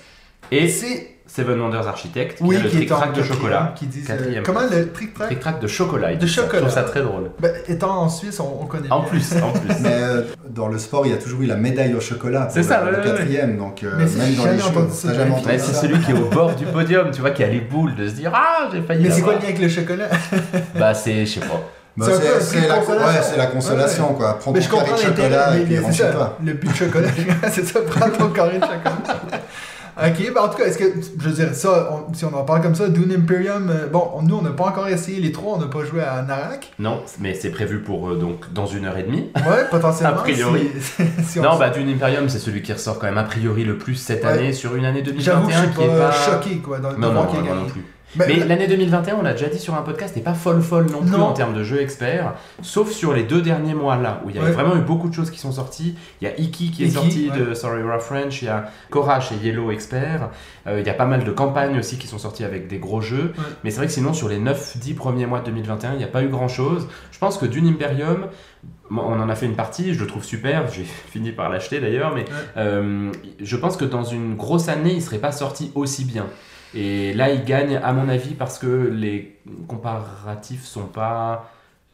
Et 0.52 0.68
c'est 0.68 1.20
Seven 1.30 1.62
Wonders 1.62 1.88
Architect, 1.88 2.40
oui, 2.42 2.58
qui, 2.58 2.64
le 2.64 2.70
trick-track 2.70 3.14
de 3.14 3.22
chocolat. 3.22 3.74
Qui 3.76 3.86
disent, 3.86 4.10
euh, 4.10 4.42
comment 4.44 4.62
le 4.62 4.92
trick-track 4.92 5.28
Trick-track 5.28 5.62
de 5.62 5.68
chocolat. 5.68 6.16
De 6.16 6.26
chocolat. 6.26 6.54
Je 6.54 6.66
trouve 6.66 6.74
ça 6.74 6.84
très 6.84 7.04
drôle. 7.04 7.30
Bah, 7.40 7.50
étant 7.68 8.02
en 8.02 8.10
Suisse, 8.10 8.40
on, 8.40 8.66
connaît 8.66 8.92
En 8.92 9.02
plus, 9.02 9.34
en 9.36 9.52
plus. 9.52 9.76
Mais 9.82 9.94
euh, 9.94 10.24
dans 10.50 10.68
le 10.68 10.80
sport, 10.80 11.06
il 11.06 11.12
y 11.12 11.14
a 11.14 11.18
toujours 11.18 11.44
eu 11.44 11.46
la 11.46 11.56
médaille 11.56 11.94
au 11.94 12.00
chocolat. 12.00 12.48
C'est 12.52 12.64
ça, 12.64 12.84
le, 12.84 12.98
quatrième. 12.98 13.58
Donc, 13.58 13.84
euh, 13.84 13.96
même 13.96 14.36
dans 14.36 14.46
les 14.46 14.60
choses, 14.60 14.92
C'est 14.92 15.74
celui 15.76 16.00
qui 16.00 16.12
est 16.12 16.20
au 16.20 16.30
bord 16.30 16.56
du 16.56 16.66
podium, 16.74 17.12
tu 17.12 17.22
vois, 17.22 17.30
qui 17.30 17.44
a 17.44 17.48
les 17.48 17.62
boules 17.62 17.94
de 17.94 18.08
se 18.08 18.14
dire 18.14 18.32
Ah, 18.34 18.68
j'ai 18.74 18.82
failli. 18.82 19.04
Mais 19.04 19.12
c'est 19.12 19.22
quoi 19.22 19.34
le 19.34 19.40
lien 19.40 19.46
avec 19.46 19.60
le 19.60 19.70
chocolat? 19.70 20.10
Bah, 20.80 20.96
c'est, 20.96 21.26
je 21.26 21.34
sais 21.34 21.40
pas. 21.42 21.62
Bah 21.98 22.06
c'est 22.40 22.68
la, 22.68 22.80
ouais, 22.80 23.38
la, 23.38 23.48
consolation, 23.48 24.14
quoi. 24.14 24.40
Prends 24.40 24.54
ton 24.54 24.60
carré 24.60 24.92
de 24.92 24.98
chocolat 24.98 25.58
et 25.58 25.64
puis 25.66 25.80
rentre 25.80 26.36
Le 26.44 26.54
but 26.54 26.72
de 26.72 26.76
chocolat, 26.76 27.10
c'est 27.52 27.66
ça, 27.66 27.82
prends 27.82 28.10
ton 28.10 28.30
carré 28.30 28.58
de 28.58 28.64
chocolat. 28.64 29.42
Ok, 30.02 30.34
bah 30.34 30.44
en 30.44 30.48
tout 30.50 30.58
cas, 30.58 30.66
est-ce 30.66 30.78
que, 30.78 30.86
je 31.20 31.30
veux 31.30 31.34
dire, 31.34 31.54
ça, 31.54 32.06
si 32.14 32.24
on 32.24 32.34
en 32.34 32.44
parle 32.44 32.62
comme 32.62 32.76
ça, 32.76 32.88
Dune 32.88 33.12
Imperium, 33.12 33.70
euh, 33.70 33.88
bon, 33.88 34.22
nous, 34.24 34.36
on 34.38 34.42
n'a 34.42 34.52
pas 34.52 34.66
encore 34.66 34.88
essayé 34.88 35.20
les 35.20 35.32
trois, 35.32 35.58
on 35.58 35.60
n'a 35.60 35.68
pas 35.68 35.84
joué 35.84 36.02
à 36.02 36.22
Narak. 36.22 36.72
Non, 36.80 37.02
mais 37.20 37.34
c'est 37.34 37.50
prévu 37.50 37.80
pour, 37.80 38.10
euh, 38.10 38.16
donc, 38.16 38.54
dans 38.54 38.66
une 38.66 38.86
heure 38.86 38.98
et 38.98 39.04
demie. 39.04 39.30
Ouais, 39.36 39.66
potentiellement. 39.70 40.16
a 40.20 40.22
priori. 40.22 40.70
non, 41.36 41.58
bah 41.58 41.70
Dune 41.70 41.90
Imperium, 41.90 42.30
c'est 42.30 42.40
celui 42.40 42.62
qui 42.62 42.72
ressort 42.72 42.98
quand 42.98 43.08
même 43.08 43.18
a 43.18 43.24
priori 43.24 43.66
le 43.66 43.78
plus 43.78 43.96
cette 43.96 44.24
année 44.24 44.54
sur 44.54 44.76
une 44.76 44.86
année 44.86 45.02
2021 45.02 45.34
J'avoue 45.34 45.48
que 45.48 45.54
je 45.54 45.60
suis 45.60 45.70
qui 45.70 45.76
pas, 45.76 45.84
est 45.84 46.00
pas 46.00 46.12
choqué, 46.12 46.58
quoi, 46.58 46.80
dans, 46.80 46.92
non, 46.94 47.12
non, 47.12 47.34
non, 47.34 47.56
non 47.56 47.66
plus. 47.66 47.84
Mais, 48.16 48.38
l'année 48.38 48.68
2021, 48.68 49.18
on 49.18 49.22
l'a 49.22 49.34
déjà 49.34 49.48
dit 49.48 49.60
sur 49.60 49.76
un 49.76 49.82
podcast, 49.82 50.16
n'est 50.16 50.22
pas 50.22 50.34
folle 50.34 50.62
folle 50.62 50.88
non 50.92 51.02
plus 51.02 51.16
en 51.16 51.34
termes 51.34 51.54
de 51.54 51.64
jeux 51.64 51.82
experts, 51.82 52.34
sauf 52.62 52.92
sur 52.92 53.14
les 53.14 53.24
deux 53.24 53.42
derniers 53.42 53.76
mois 53.76 53.98
là, 53.98 54.22
où 54.26 54.30
il 54.30 54.36
y 54.36 54.40
a 54.40 54.44
vraiment 54.44 54.76
eu 54.76 54.82
beaucoup 54.82 55.10
de 55.10 55.14
choses 55.14 55.30
qui 55.30 55.40
sont 55.40 55.52
sorties. 55.52 55.96
Il 56.22 56.28
y 56.28 56.32
a 56.32 56.40
Iki 56.40 56.72
qui 56.72 56.84
est 56.86 56.90
sorti 56.90 57.30
de 57.30 57.54
Sorry 57.54 57.84
We're 57.84 58.02
French, 58.02 58.42
il 58.42 58.46
y 58.46 58.48
a 58.50 58.70
Cora 58.90 59.20
chez 59.20 59.36
Yellow 59.36 59.72
Expert, 59.72 60.30
euh, 60.68 60.80
il 60.80 60.86
y 60.86 60.90
a 60.90 60.94
pas 60.94 61.06
mal 61.06 61.24
de 61.24 61.32
campagnes 61.32 61.78
aussi 61.78 61.98
qui 61.98 62.08
sont 62.08 62.18
sorties 62.18 62.44
avec 62.44 62.68
des 62.68 62.80
gros 62.80 63.02
jeux. 63.02 63.34
Mais 63.64 63.72
c'est 63.72 63.78
vrai 63.78 63.88
que 63.88 63.94
sinon, 63.94 64.14
sur 64.14 64.30
les 64.30 64.40
9-10 64.40 64.96
premiers 64.96 65.26
mois 65.26 65.40
de 65.40 65.46
2021, 65.46 65.94
il 65.94 65.98
n'y 65.98 66.04
a 66.04 66.08
pas 66.08 66.24
eu 66.24 66.30
grand 66.30 66.48
chose. 66.48 66.88
Je 67.12 67.20
pense 67.20 67.38
que 67.38 67.46
Dune 67.46 67.68
Imperium, 67.68 68.28
on 68.92 68.98
en 68.98 69.30
a 69.30 69.36
fait 69.36 69.46
une 69.46 69.56
partie, 69.56 69.94
je 69.94 70.00
le 70.00 70.08
trouve 70.08 70.24
super, 70.24 70.68
j'ai 70.72 70.84
fini 71.12 71.32
par 71.32 71.50
l'acheter 71.50 71.80
d'ailleurs, 71.80 72.16
mais 72.16 72.26
euh, 72.58 73.12
je 73.40 73.56
pense 73.56 73.78
que 73.78 73.86
dans 73.86 74.04
une 74.04 74.36
grosse 74.36 74.68
année, 74.68 74.94
il 74.94 75.02
serait 75.02 75.20
pas 75.20 75.32
sorti 75.32 75.72
aussi 75.76 76.06
bien. 76.06 76.26
Et 76.74 77.14
là, 77.14 77.32
il 77.32 77.44
gagne, 77.46 77.78
à 77.78 77.94
mon 77.94 78.10
avis, 78.10 78.36
parce 78.36 78.60
que 78.60 78.68
les 78.94 79.38
comparatifs 79.68 80.66
sont 80.66 80.86
pas 80.86 81.52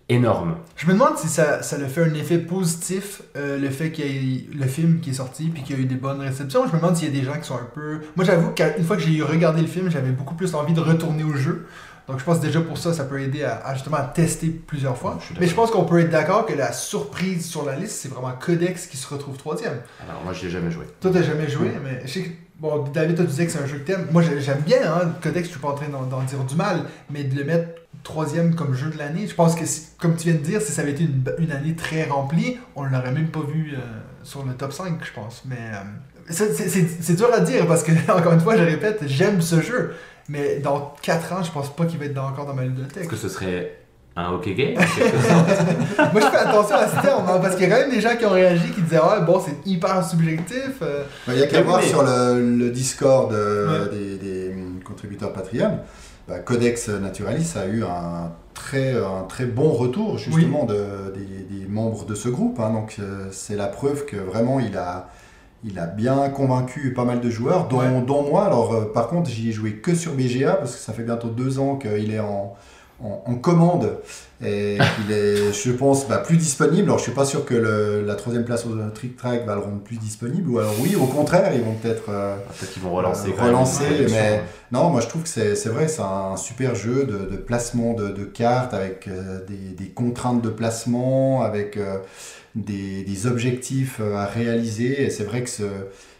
énormes. 0.09 0.57
Je 0.75 0.87
me 0.87 0.93
demande 0.93 1.17
si 1.17 1.27
ça, 1.27 1.63
ça 1.63 1.77
le 1.77 1.87
fait 1.87 2.03
un 2.03 2.13
effet 2.13 2.37
positif, 2.37 3.23
euh, 3.35 3.57
le 3.57 3.69
fait 3.69 3.91
qu'il 3.91 4.05
y 4.05 4.35
ait 4.35 4.45
le 4.53 4.67
film 4.67 4.99
qui 4.99 5.11
est 5.11 5.13
sorti 5.13 5.49
puis 5.49 5.63
qu'il 5.63 5.75
y 5.75 5.79
a 5.79 5.81
eu 5.81 5.85
des 5.85 5.95
bonnes 5.95 6.21
réceptions. 6.21 6.67
Je 6.67 6.73
me 6.73 6.77
demande 6.77 6.95
s'il 6.95 7.07
y 7.13 7.17
a 7.17 7.19
des 7.19 7.25
gens 7.25 7.37
qui 7.39 7.47
sont 7.47 7.55
un 7.55 7.69
peu. 7.73 8.01
Moi, 8.15 8.25
j'avoue 8.25 8.51
qu'une 8.51 8.83
fois 8.83 8.97
que 8.97 9.01
j'ai 9.01 9.21
regardé 9.21 9.61
le 9.61 9.67
film, 9.67 9.89
j'avais 9.89 10.11
beaucoup 10.11 10.35
plus 10.35 10.53
envie 10.53 10.73
de 10.73 10.81
retourner 10.81 11.23
au 11.23 11.33
jeu. 11.33 11.67
Donc, 12.07 12.19
je 12.19 12.23
pense 12.23 12.39
déjà 12.39 12.61
pour 12.61 12.77
ça, 12.77 12.93
ça 12.93 13.03
peut 13.03 13.19
aider 13.19 13.43
à, 13.43 13.73
justement 13.73 13.97
tester 14.13 14.49
plusieurs 14.49 14.95
fois. 14.95 15.17
Mais 15.39 15.47
je 15.47 15.55
pense 15.55 15.71
qu'on 15.71 15.85
peut 15.85 15.99
être 15.99 16.11
d'accord 16.11 16.45
que 16.45 16.53
la 16.53 16.71
surprise 16.71 17.47
sur 17.47 17.65
la 17.65 17.75
liste, 17.75 17.93
c'est 17.93 18.09
vraiment 18.09 18.33
Codex 18.39 18.85
qui 18.85 18.97
se 18.97 19.11
retrouve 19.11 19.37
troisième. 19.37 19.81
Alors, 20.07 20.23
moi, 20.23 20.33
je 20.33 20.43
l'ai 20.43 20.51
jamais 20.51 20.69
joué. 20.69 20.85
Toi, 21.01 21.09
t'as 21.11 21.23
jamais 21.23 21.49
joué, 21.49 21.71
mais 21.83 22.03
je 22.05 22.11
sais 22.11 22.31
Bon, 22.59 22.85
David, 22.93 23.17
tu 23.17 23.23
disais 23.25 23.45
que 23.45 23.51
c'est 23.51 23.59
un 23.59 23.65
jeu 23.65 23.79
que 23.79 23.85
t'aimes. 23.85 24.07
Moi, 24.11 24.21
j'aime 24.21 24.61
bien, 24.61 24.77
hein, 24.83 25.11
Codex, 25.21 25.47
je 25.47 25.51
suis 25.51 25.59
pas 25.59 25.69
en 25.69 25.75
train 25.75 25.89
d'en 25.89 26.21
dire 26.23 26.43
du 26.45 26.55
mal, 26.55 26.85
mais 27.09 27.23
de 27.23 27.35
le 27.35 27.43
mettre 27.43 27.81
troisième 28.03 28.55
comme 28.55 28.73
jeu 28.73 28.89
de 28.89 28.97
l'année, 28.97 29.27
je 29.27 29.35
pense 29.35 29.55
que, 29.55 29.65
comme 29.99 30.15
tu 30.15 30.29
viens 30.29 30.39
de 30.39 30.43
dire, 30.43 30.61
si 30.61 30.71
ça 30.71 30.83
avait 30.83 30.91
été 30.91 31.07
une, 31.39 31.51
année 31.51 31.75
très 31.75 32.05
remplie, 32.05 32.57
on 32.75 32.83
l'aurait 32.83 33.11
même 33.11 33.27
pas 33.27 33.41
vu 33.41 33.73
euh, 33.73 33.79
sur 34.23 34.45
le 34.45 34.53
top 34.53 34.71
5, 34.71 35.03
je 35.03 35.11
pense. 35.11 35.43
Mais 35.45 35.57
euh, 35.57 36.29
c'est 36.29 37.15
dur 37.15 37.29
à 37.33 37.41
dire 37.41 37.67
parce 37.67 37.83
que, 37.83 37.91
encore 38.11 38.33
une 38.33 38.39
fois, 38.39 38.55
je 38.55 38.63
répète, 38.63 39.03
j'aime 39.05 39.41
ce 39.41 39.61
jeu. 39.61 39.93
Mais 40.29 40.59
dans 40.59 40.95
4 41.01 41.33
ans, 41.33 41.43
je 41.43 41.51
pense 41.51 41.75
pas 41.75 41.85
qu'il 41.85 41.99
va 41.99 42.05
être 42.05 42.17
encore 42.17 42.45
dans 42.45 42.53
ma 42.53 42.63
bibliothèque. 42.63 43.03
Est-ce 43.03 43.09
que 43.09 43.15
ce 43.15 43.29
serait 43.29 43.84
un 44.17 44.31
hockey 44.31 44.53
game 44.53 44.75
quelque 44.75 45.17
sorte 45.19 45.49
Moi, 46.13 46.21
je 46.21 46.27
fais 46.27 46.37
attention 46.37 46.75
à 46.77 46.87
ce 46.87 47.01
terme, 47.01 47.25
hein, 47.27 47.39
parce 47.41 47.55
qu'il 47.55 47.67
y 47.67 47.71
a 47.71 47.75
quand 47.75 47.81
même 47.81 47.91
des 47.91 47.99
gens 48.01 48.15
qui 48.17 48.25
ont 48.25 48.29
réagi 48.31 48.71
qui 48.71 48.81
disaient 48.81 48.99
Ouais, 48.99 49.21
bon, 49.25 49.41
c'est 49.45 49.69
hyper 49.69 50.03
subjectif. 50.05 50.71
euh. 50.81 51.03
Bah, 51.27 51.33
Il 51.33 51.39
y 51.39 51.43
a 51.43 51.47
qu'à 51.47 51.61
voir 51.61 51.81
sur 51.81 52.01
le, 52.03 52.55
le 52.57 52.69
Discord 52.69 53.33
euh, 53.33 53.85
Ouais. 53.85 53.89
des, 53.95 54.15
des, 54.17 54.55
contributeurs 54.85 55.33
Patreon. 55.33 55.79
Bah, 56.27 56.39
Codex 56.39 56.87
Naturalis 56.89 57.53
a 57.55 57.65
eu 57.67 57.83
un 57.83 58.31
très, 58.53 58.93
un 58.93 59.23
très 59.27 59.45
bon 59.45 59.69
retour 59.71 60.17
justement 60.17 60.63
de, 60.65 61.13
des, 61.13 61.57
des 61.59 61.67
membres 61.67 62.05
de 62.05 62.15
ce 62.15 62.29
groupe. 62.29 62.59
hein. 62.59 62.71
donc 62.71 62.95
euh, 62.99 63.27
c'est 63.31 63.55
la 63.55 63.67
preuve 63.67 64.05
que 64.05 64.15
vraiment 64.15 64.59
il 64.59 64.75
a, 64.77 65.09
il 65.63 65.77
a 65.77 65.85
bien 65.87 66.29
convaincu 66.29 66.93
pas 66.93 67.03
mal 67.03 67.19
de 67.19 67.29
joueurs, 67.29 67.67
dont, 67.67 67.79
Ouais. 67.79 68.01
dont 68.07 68.23
moi. 68.23 68.45
Alors 68.45 68.73
euh, 68.73 68.91
par 68.93 69.07
contre 69.07 69.29
j'y 69.29 69.49
ai 69.49 69.51
joué 69.51 69.73
que 69.73 69.93
sur 69.93 70.13
BGA 70.13 70.53
parce 70.53 70.73
que 70.73 70.79
ça 70.79 70.93
fait 70.93 71.03
bientôt 71.03 71.27
deux 71.27 71.59
ans 71.59 71.75
qu'il 71.75 72.11
est 72.13 72.19
en, 72.19 72.53
en, 73.03 73.23
en 73.25 73.35
commande 73.35 73.97
et 74.43 74.77
qu'il 74.95 75.11
est, 75.15 75.53
je 75.53 75.71
pense, 75.71 76.07
bah, 76.07 76.17
plus 76.17 76.37
disponible. 76.37 76.83
Alors 76.89 76.97
je 76.97 77.03
suis 77.03 77.11
pas 77.13 77.25
sûr 77.25 77.45
que 77.45 77.53
le- 77.55 78.03
la 78.05 78.15
troisième 78.15 78.43
place 78.45 78.65
au 78.65 78.69
Trick 78.93 79.15
Track 79.15 79.45
va 79.45 79.55
le 79.55 79.61
rendre 79.61 79.79
plus 79.81 79.97
disponible, 79.97 80.49
ou 80.49 80.59
alors 80.59 80.73
oui, 80.81 80.95
au 80.95 81.05
contraire, 81.05 81.51
ils 81.55 81.61
vont 81.61 81.73
peut-être 81.75 82.09
euh, 82.09 82.35
Peut-être 82.59 82.73
qu'ils 82.73 82.83
vont 82.83 82.93
relancer. 82.93 83.29
Euh, 83.29 83.43
relancer, 83.47 83.83
mais- 84.11 84.43
Non, 84.71 84.89
moi 84.89 84.99
je 85.01 85.07
trouve 85.07 85.23
que 85.23 85.29
c'est 85.29 85.69
vrai, 85.69 85.87
c'est 85.87 86.01
un 86.01 86.35
super 86.37 86.75
jeu 86.75 87.05
de, 87.05 87.29
de 87.31 87.37
placement 87.37 87.93
de, 87.93 88.09
de 88.09 88.23
cartes 88.25 88.73
avec 88.73 89.07
euh, 89.07 89.39
des, 89.47 89.55
des 89.83 89.89
contraintes 89.89 90.41
de 90.41 90.49
placement, 90.49 91.41
avec 91.43 91.77
euh, 91.77 91.97
des, 92.55 93.03
des 93.03 93.27
objectifs 93.27 93.99
à 94.01 94.25
réaliser. 94.25 95.03
Et 95.03 95.09
c'est 95.09 95.23
vrai 95.23 95.43
que 95.43 95.49
ce- 95.49 95.63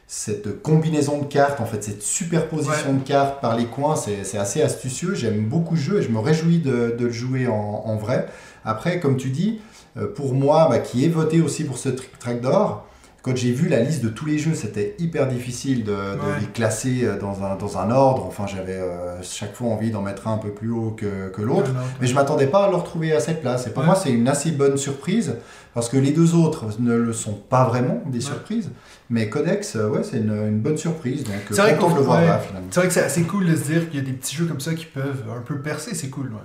cette 0.08 0.62
combinaison 0.62 1.20
de 1.20 1.26
cartes, 1.26 1.60
en 1.62 1.66
fait, 1.66 1.84
cette 1.84 2.04
superposition 2.04 2.94
de 2.94 3.04
cartes 3.04 3.42
par 3.42 3.58
les 3.58 3.66
coins, 3.66 3.96
c'est 3.96 4.38
assez 4.38 4.62
astucieux. 4.62 5.16
J'aime 5.16 5.46
beaucoup 5.46 5.76
ce 5.76 5.82
jeu 5.82 6.00
et 6.00 6.02
je 6.04 6.10
me 6.10 6.20
réjouis 6.20 6.60
de, 6.60 6.96
de 6.98 7.06
le 7.06 7.12
jouer 7.12 7.48
en, 7.48 7.54
en 7.86 7.96
vrai. 7.96 8.28
Après, 8.64 9.00
comme 9.00 9.18
tu 9.18 9.30
dis, 9.30 9.62
euh, 9.98 10.08
pour 10.08 10.34
moi, 10.34 10.68
bah, 10.70 10.80
qui 10.80 11.06
ai 11.06 11.10
voté 11.10 11.42
aussi 11.42 11.64
pour 11.64 11.78
ce 11.78 11.90
Trick 11.90 12.18
Track 12.20 12.42
d'or, 12.42 12.88
quand 13.26 13.36
j'ai 13.36 13.52
vu 13.52 13.68
la 13.70 13.80
liste 13.80 14.04
de 14.04 14.10
tous 14.10 14.28
les 14.28 14.38
jeux, 14.38 14.54
c'était 14.54 14.96
hyper 15.00 15.28
difficile 15.28 15.84
de, 15.84 15.92
de 15.92 15.96
Ouais. 15.96 16.40
les 16.42 16.46
classer 16.46 17.00
euh, 17.06 17.18
dans 17.20 17.44
un, 17.44 17.56
dans 17.56 17.80
un 17.80 17.90
ordre. 17.90 18.24
Enfin, 18.28 18.46
j'avais 18.46 18.76
euh, 18.76 19.20
chaque 19.24 19.56
fois 19.56 19.70
envie 19.70 19.90
d'en 19.90 20.04
mettre 20.04 20.28
un 20.28 20.34
un 20.36 20.38
peu 20.38 20.52
plus 20.52 20.70
haut 20.70 20.92
que, 20.92 21.30
que 21.30 21.42
l'autre. 21.42 21.72
Mais 22.00 22.06
je 22.06 22.14
m'attendais 22.14 22.46
pas 22.46 22.66
à 22.66 22.70
le 22.70 22.76
retrouver 22.76 23.14
à 23.14 23.20
cette 23.20 23.42
place. 23.42 23.66
Et 23.66 23.72
pour 23.72 23.80
Ouais. 23.82 23.88
moi, 23.88 23.96
c'est 23.96 24.12
une 24.12 24.28
assez 24.28 24.52
bonne 24.52 24.78
surprise 24.78 25.34
parce 25.74 25.90
que 25.90 25.98
les 25.98 26.12
deux 26.12 26.36
autres 26.36 26.66
ne 26.80 26.96
le 26.96 27.14
sont 27.14 27.34
pas 27.34 27.66
vraiment 27.66 28.04
des 28.06 28.22
surprises. 28.22 28.70
Mais 29.10 29.28
Codex, 29.28 29.76
euh, 29.76 29.90
ouais, 29.90 30.04
c'est 30.04 30.18
une, 30.18 30.30
une 30.48 30.60
bonne 30.60 30.78
surprise. 30.78 31.24
Donc, 31.24 31.34
C'est 31.50 31.62
vrai 31.62 31.76
qu'on- 31.78 31.96
le 31.96 32.02
voir 32.02 32.22
là, 32.22 32.38
finalement. 32.38 32.68
C'est 32.70 32.80
vrai 32.80 32.88
que 32.90 32.94
c'est 32.94 33.04
assez 33.04 33.24
cool 33.24 33.48
de 33.48 33.56
se 33.56 33.64
dire 33.64 33.90
qu'il 33.90 34.00
y 34.00 34.04
a 34.04 34.06
des 34.06 34.14
petits 34.14 34.36
jeux 34.36 34.46
comme 34.46 34.60
ça 34.60 34.76
qui 34.76 34.86
peuvent 34.86 35.24
un 35.36 35.42
peu 35.42 35.58
percer, 35.60 35.96
c'est 35.96 36.10
cool. 36.10 36.28
Ouais. 36.28 36.40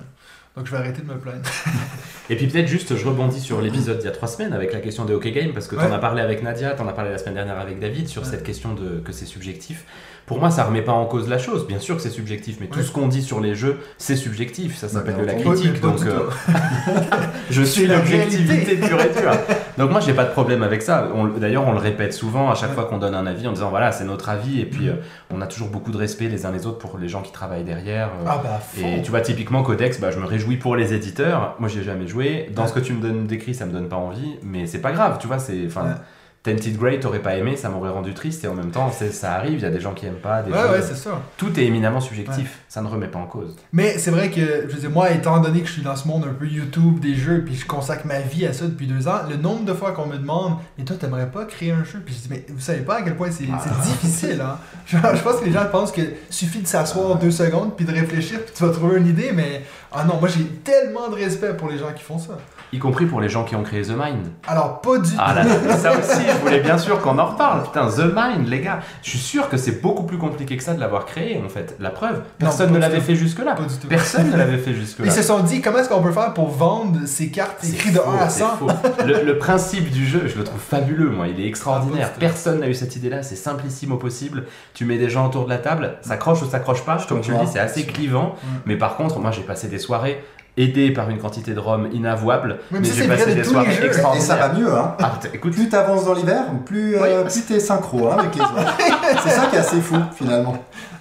Donc 0.61 0.67
je 0.67 0.73
vais 0.73 0.76
arrêter 0.79 1.00
de 1.00 1.07
me 1.11 1.17
plaindre. 1.19 1.40
Et 2.29 2.37
puis 2.37 2.47
peut-être 2.47 2.67
juste, 2.69 2.95
je 2.95 3.07
rebondis 3.09 3.40
sur 3.40 3.62
l'épisode 3.62 3.97
d'il 3.97 4.05
y 4.05 4.09
a 4.09 4.12
trois 4.12 4.29
semaines 4.29 4.52
avec 4.52 4.75
la 4.75 4.81
question 4.81 5.07
des 5.07 5.14
hockey 5.14 5.33
games, 5.33 5.52
parce 5.55 5.67
que 5.69 5.75
tu 5.75 5.81
en 5.81 5.87
Ouais. 5.87 5.93
as 5.95 5.99
parlé 5.99 6.21
avec 6.21 6.43
Nadia, 6.43 6.73
tu 6.73 6.83
en 6.83 6.87
as 6.87 6.93
parlé 6.93 7.11
la 7.11 7.17
semaine 7.17 7.33
dernière 7.37 7.59
avec 7.59 7.81
David 7.81 8.09
sur 8.09 8.21
Ouais. 8.23 8.29
cette 8.29 8.43
question 8.43 8.75
de 8.75 9.00
que 9.02 9.11
c'est 9.11 9.25
subjectif. 9.25 9.87
Pour 10.27 10.39
moi, 10.39 10.50
ça 10.50 10.62
remet 10.65 10.83
pas 10.83 10.93
en 10.93 11.07
cause 11.07 11.29
la 11.29 11.39
chose. 11.39 11.67
Bien 11.67 11.81
sûr 11.81 11.97
que 11.97 12.03
c'est 12.03 12.11
subjectif, 12.11 12.59
mais 12.61 12.69
tout 12.69 12.81
ce 12.83 12.93
qu'on 12.93 13.09
dit 13.09 13.23
sur 13.23 13.41
les 13.41 13.55
jeux, 13.57 13.81
c'est 13.99 14.15
subjectif. 14.17 14.77
Ça 14.77 14.89
s'appelle 14.89 15.15
bien 15.15 15.23
de 15.25 15.29
la 15.29 15.35
critique. 15.35 15.81
Donc 15.81 16.00
euh, 16.07 16.29
je 17.50 17.62
suis 17.62 17.87
l'objectivité 17.87 18.77
pure 18.77 19.00
et 19.00 19.09
dure. 19.11 19.33
Donc 19.79 19.91
moi, 19.91 20.00
j'ai 20.00 20.12
pas 20.12 20.25
de 20.25 20.31
problème 20.31 20.62
avec 20.62 20.83
ça. 20.83 21.09
On- 21.15 21.27
D'ailleurs, 21.27 21.67
on 21.67 21.73
le 21.73 21.79
répète 21.79 22.12
souvent 22.12 22.50
à 22.50 22.55
chaque 22.55 22.71
Ouais. 22.71 22.75
fois 22.75 22.85
qu'on 22.85 22.99
donne 22.99 23.15
un 23.15 23.27
avis 23.27 23.47
en 23.49 23.53
disant 23.53 23.71
voilà, 23.71 23.93
c'est 23.93 24.05
notre 24.05 24.29
avis. 24.29 24.61
Et 24.61 24.67
puis, 24.67 24.85
Mhm. 24.87 24.91
euh, 24.91 24.95
on 25.35 25.41
a 25.41 25.47
toujours 25.47 25.69
beaucoup 25.69 25.91
de 25.91 25.97
respect 25.97 26.29
les 26.29 26.45
uns 26.47 26.53
les 26.53 26.67
autres 26.67 26.79
pour 26.79 26.99
les 26.99 27.09
gens 27.09 27.23
qui 27.23 27.33
travaillent 27.33 27.65
derrière. 27.65 28.09
euh, 28.09 28.25
Ah 28.29 28.41
bah, 28.43 28.61
et 28.79 29.03
tu 29.03 29.11
vois, 29.11 29.21
typiquement 29.23 29.62
Codex, 29.62 29.99
bah, 30.00 30.11
je 30.11 30.19
me 30.19 30.27
réjouis 30.27 30.57
pour 30.57 30.77
les 30.77 30.93
éditeurs. 30.95 31.57
Moi, 31.59 31.69
j'ai 31.69 31.83
jamais 31.83 32.07
joué. 32.07 32.50
Dans 32.55 32.62
Ouais. 32.62 32.69
ce 32.69 32.75
que 32.75 32.81
tu 32.81 32.93
me 32.93 33.00
donnes 33.00 33.27
décrit, 33.27 33.55
ça 33.55 33.65
me 33.67 33.73
donne 33.73 33.89
pas 33.89 33.97
envie, 33.97 34.37
mais 34.43 34.67
c'est 34.67 34.81
pas 34.81 34.93
grave, 34.93 35.19
tu 35.21 35.27
vois. 35.27 35.39
C'est, 35.39 35.65
enfin, 35.67 35.83
Ouais. 35.85 35.95
Tented 36.43 36.79
Grey, 36.79 36.99
t'aurais 36.99 37.19
pas 37.21 37.37
aimé, 37.37 37.57
ça 37.57 37.69
m'aurait 37.69 37.91
rendu 37.91 38.15
triste. 38.15 38.45
Et 38.45 38.49
en 38.49 38.55
même 38.55 38.71
temps, 38.71 38.91
ça 38.91 39.35
arrive. 39.35 39.59
Il 39.59 39.63
y 39.63 39.67
a 39.67 39.71
des 39.71 39.81
gens 39.81 39.93
qui 39.93 40.07
aiment 40.07 40.15
pas. 40.15 40.43
Des 40.43 40.51
Ouais, 40.51 40.59
ouais, 40.71 40.83
c'est 40.83 40.97
ça. 40.97 41.21
Tout 41.37 41.59
est 41.61 41.65
éminemment 41.65 42.01
subjectif. 42.01 42.61
Ça 42.73 42.81
ne 42.83 42.87
remet 42.87 43.09
pas 43.09 43.19
en 43.19 43.27
cause. 43.27 43.57
Mais 43.73 43.99
c'est 43.99 44.12
vrai 44.12 44.31
que, 44.31 44.41
je 44.69 44.73
veux 44.73 44.81
dire, 44.81 44.91
moi, 44.91 45.11
étant 45.11 45.41
donné 45.41 45.61
que 45.61 45.67
je 45.67 45.73
suis 45.73 45.83
dans 45.83 45.97
ce 45.97 46.07
monde 46.07 46.25
un 46.25 46.33
peu 46.33 46.47
YouTube 46.47 47.00
des 47.00 47.17
jeux, 47.17 47.43
puis 47.45 47.57
je 47.57 47.67
consacre 47.67 48.07
ma 48.07 48.21
vie 48.21 48.47
à 48.47 48.53
ça 48.53 48.67
depuis 48.67 48.87
deux 48.87 49.09
ans, 49.09 49.23
le 49.29 49.35
nombre 49.37 49.65
de 49.65 49.75
fois 49.75 49.91
qu'on 49.91 50.07
me 50.07 50.17
demande, 50.17 50.53
mais 50.79 50.85
toi, 50.85 50.95
t'aimerais 50.95 51.29
pas 51.33 51.47
créer 51.47 51.73
un 51.73 51.83
jeu 51.83 52.00
Puis 52.07 52.15
je 52.15 52.21
dis, 52.21 52.29
mais 52.31 52.47
vous 52.49 52.61
savez 52.61 52.83
pas 52.83 52.99
à 52.99 53.03
quel 53.03 53.17
point 53.17 53.29
c'est 53.33 53.49
Ah. 53.53 53.61
difficile, 53.83 54.41
hein. 54.41 54.57
Genre, 54.87 55.00
je 55.17 55.21
pense 55.21 55.41
que 55.41 55.47
les 55.47 55.53
gens 55.53 55.65
pensent 55.73 55.91
qu'il 55.91 56.12
suffit 56.31 56.61
de 56.62 56.69
s'asseoir 56.69 57.17
deux 57.19 57.33
secondes, 57.33 57.75
puis 57.77 57.85
de 57.85 57.93
réfléchir, 57.93 58.39
puis 58.45 58.55
tu 58.57 58.62
vas 58.65 58.71
trouver 58.73 58.99
une 58.99 59.09
idée, 59.09 59.33
mais 59.35 59.65
ah 59.91 60.05
non, 60.05 60.19
moi 60.21 60.29
j'ai 60.29 60.45
tellement 60.45 61.09
de 61.09 61.17
respect 61.17 61.55
pour 61.55 61.69
les 61.69 61.77
gens 61.79 61.93
qui 61.93 62.05
font 62.05 62.19
ça. 62.21 62.39
Y 62.73 62.79
compris 62.79 63.07
pour 63.07 63.21
les 63.21 63.29
gens 63.29 63.43
qui 63.43 63.57
ont 63.57 63.65
créé 63.65 63.83
The 63.83 63.89
Mind. 63.99 64.29
Alors, 64.47 64.81
pas 64.81 64.97
du 64.99 65.11
Ah 65.19 65.35
tout. 65.43 65.67
là, 65.67 65.77
ça 65.77 65.91
aussi, 65.99 66.21
je 66.25 66.37
voulais 66.41 66.61
bien 66.61 66.79
sûr 66.79 67.00
qu'on 67.00 67.19
en 67.19 67.27
reparle. 67.27 67.62
Putain, 67.65 67.89
The 67.89 68.15
Mind, 68.15 68.47
les 68.47 68.61
gars. 68.61 68.79
Je 69.03 69.11
suis 69.11 69.19
sûr 69.19 69.49
que 69.49 69.57
c'est 69.57 69.83
beaucoup 69.83 70.05
plus 70.05 70.19
compliqué 70.19 70.57
que 70.57 70.62
ça 70.62 70.73
de 70.75 70.79
l'avoir 70.79 71.05
créé, 71.05 71.43
en 71.45 71.49
fait. 71.49 71.75
La 71.81 71.91
preuve, 71.91 72.23
personne 72.39 72.60
pas 72.67 72.75
ne 72.75 72.79
l'avait 72.79 73.00
fait 73.00 73.14
jusque-là. 73.14 73.55
Pas 73.55 73.62
du 73.62 73.75
tout. 73.76 73.87
Personne 73.88 74.31
ne 74.31 74.37
l'avait 74.37 74.59
fait 74.59 74.75
jusque-là. 74.75 75.07
Ils 75.07 75.12
se 75.12 75.23
sont 75.23 75.40
dit, 75.40 75.61
comment 75.61 75.79
est-ce 75.79 75.88
qu'on 75.88 76.02
peut 76.02 76.12
faire 76.12 76.33
pour 76.35 76.49
vendre 76.50 76.99
ces 77.07 77.29
cartes 77.31 77.62
écrites 77.64 77.93
de 77.95 77.99
faux, 77.99 78.11
1 78.11 78.17
à 78.25 78.29
c'est 78.29 78.40
100 78.40 78.57
faux. 78.59 78.67
Le, 79.07 79.25
le 79.25 79.38
principe 79.38 79.90
du 79.90 80.07
jeu, 80.07 80.23
je 80.26 80.37
le 80.38 80.45
trouve 80.45 80.61
fabuleux, 80.61 81.11
moi. 81.11 81.26
Il 81.29 81.40
est 81.40 81.47
extraordinaire. 81.49 82.11
Ah, 82.14 82.17
Personne 82.19 82.61
n'a 82.61 82.69
eu 82.69 82.75
cette 82.75 82.95
idée-là. 82.97 83.23
C'est 83.23 83.37
simplissime 83.37 83.93
au 83.93 83.97
possible. 83.97 84.45
Tu 84.75 84.85
mets 84.85 84.99
des 84.99 85.11
gens 85.11 85.26
autour 85.26 85.45
de 85.45 85.50
la 85.50 85.59
table, 85.59 85.95
ça 86.02 86.17
croche 86.17 86.43
ou 86.43 86.49
ça 86.50 86.59
croche 86.61 86.83
pas. 86.85 86.99
Comme 87.09 87.21
tu 87.21 87.33
le 87.33 87.38
dis, 87.38 87.47
c'est 87.52 87.59
assez 87.61 87.85
clivant. 87.85 88.35
Mais 88.67 88.76
par 88.76 88.97
contre, 88.97 89.19
moi, 89.19 89.31
j'ai 89.31 89.43
passé 89.43 89.69
des 89.69 89.79
soirées 89.79 90.23
aidé 90.57 90.90
par 90.90 91.09
une 91.09 91.19
quantité 91.19 91.55
de 91.55 91.61
rhum 91.61 91.88
inavouable. 91.93 92.59
Mais 92.73 92.81
j'ai 92.83 93.07
passé 93.07 93.35
des 93.35 93.45
soirées 93.45 93.71
jeux. 93.71 93.85
Et 93.85 93.87
extraordinaires. 93.87 94.26
ça 94.26 94.37
va 94.37 94.52
mieux, 94.52 94.71
hein. 94.75 94.95
Ah, 95.00 95.12
écoute, 95.33 95.52
Plus 95.52 95.69
t'avances 95.69 96.05
dans 96.05 96.12
l'hiver, 96.12 96.43
plus, 96.67 96.97
euh, 96.97 97.23
Oui. 97.23 97.31
plus 97.31 97.43
t'es 97.47 97.61
synchro 97.61 98.09
hein, 98.09 98.17
avec 98.19 98.35
les 98.35 98.40
autres. 98.43 98.76
c'est 99.23 99.31
ça 99.31 99.47
qui 99.47 99.57
est 99.57 99.61
assez 99.61 99.81
fou, 99.81 99.95
finalement. 100.17 100.57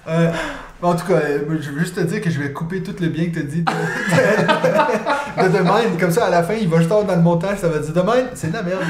Euh, 0.08 0.32
en 0.82 0.96
tout 0.96 1.06
cas, 1.06 1.14
euh, 1.16 1.40
je 1.60 1.72
veux 1.72 1.80
juste 1.80 1.96
te 1.96 2.02
dire 2.02 2.22
que 2.22 2.30
je 2.30 2.40
vais 2.40 2.54
couper 2.54 2.82
tout 2.82 2.96
le 3.02 3.08
bien 3.08 3.26
que 3.26 3.32
tu 3.32 3.40
as 3.40 3.44
dit 3.44 3.64
de, 3.64 3.72
de, 5.44 5.48
de 5.48 5.58
The 5.58 5.62
Mind. 5.62 6.00
Comme 6.00 6.12
ça, 6.12 6.28
à 6.28 6.30
la 6.30 6.44
fin, 6.44 6.54
il 6.54 6.70
va 6.70 6.78
juste 6.78 6.92
avoir 6.92 7.06
dans 7.06 7.16
le 7.16 7.22
montage, 7.22 7.58
ça 7.60 7.68
va 7.68 7.80
dire 7.80 7.94
The 7.94 8.06
Mind, 8.06 8.30
c'est 8.36 8.50
de 8.50 8.54
la 8.54 8.64
merde. 8.64 8.82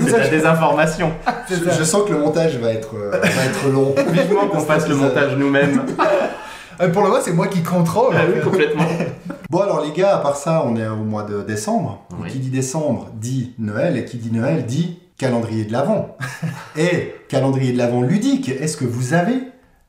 c'est 0.00 0.12
de 0.12 0.16
la 0.16 0.28
désinformation. 0.28 1.12
Je, 1.48 1.84
sens 1.84 2.02
que 2.06 2.12
le 2.12 2.18
montage 2.18 2.56
va 2.58 2.72
être, 2.72 2.94
euh, 2.96 3.10
va 3.10 3.44
être 3.44 3.68
long. 3.72 3.94
Vivement 4.10 4.48
qu'on 4.48 4.60
fasse 4.60 4.88
le 4.88 4.96
montage 4.96 5.36
nous-mêmes. 5.36 5.82
Euh, 6.80 6.88
pour 6.90 7.02
le 7.02 7.08
moment, 7.08 7.20
c'est 7.22 7.32
moi 7.32 7.46
qui 7.46 7.62
contrôle. 7.62 8.14
Ah 8.16 8.22
oui, 8.32 8.40
complètement. 8.40 8.86
Bon 9.50 9.60
alors 9.60 9.84
les 9.84 9.92
gars, 9.92 10.16
à 10.16 10.18
part 10.18 10.36
ça, 10.36 10.62
on 10.66 10.76
est 10.76 10.86
au 10.86 10.96
mois 10.96 11.22
de 11.22 11.42
décembre. 11.42 12.04
Oui. 12.20 12.30
Qui 12.30 12.38
dit 12.38 12.50
décembre 12.50 13.08
dit 13.14 13.54
Noël, 13.58 13.96
et 13.96 14.04
qui 14.04 14.18
dit 14.18 14.30
Noël 14.30 14.66
dit 14.66 14.98
calendrier 15.16 15.64
de 15.64 15.72
l'Avent. 15.72 16.16
et 16.76 17.14
calendrier 17.28 17.72
de 17.72 17.78
l'Avent 17.78 18.02
ludique, 18.02 18.48
est-ce 18.48 18.76
que 18.76 18.84
vous 18.84 19.14
avez 19.14 19.38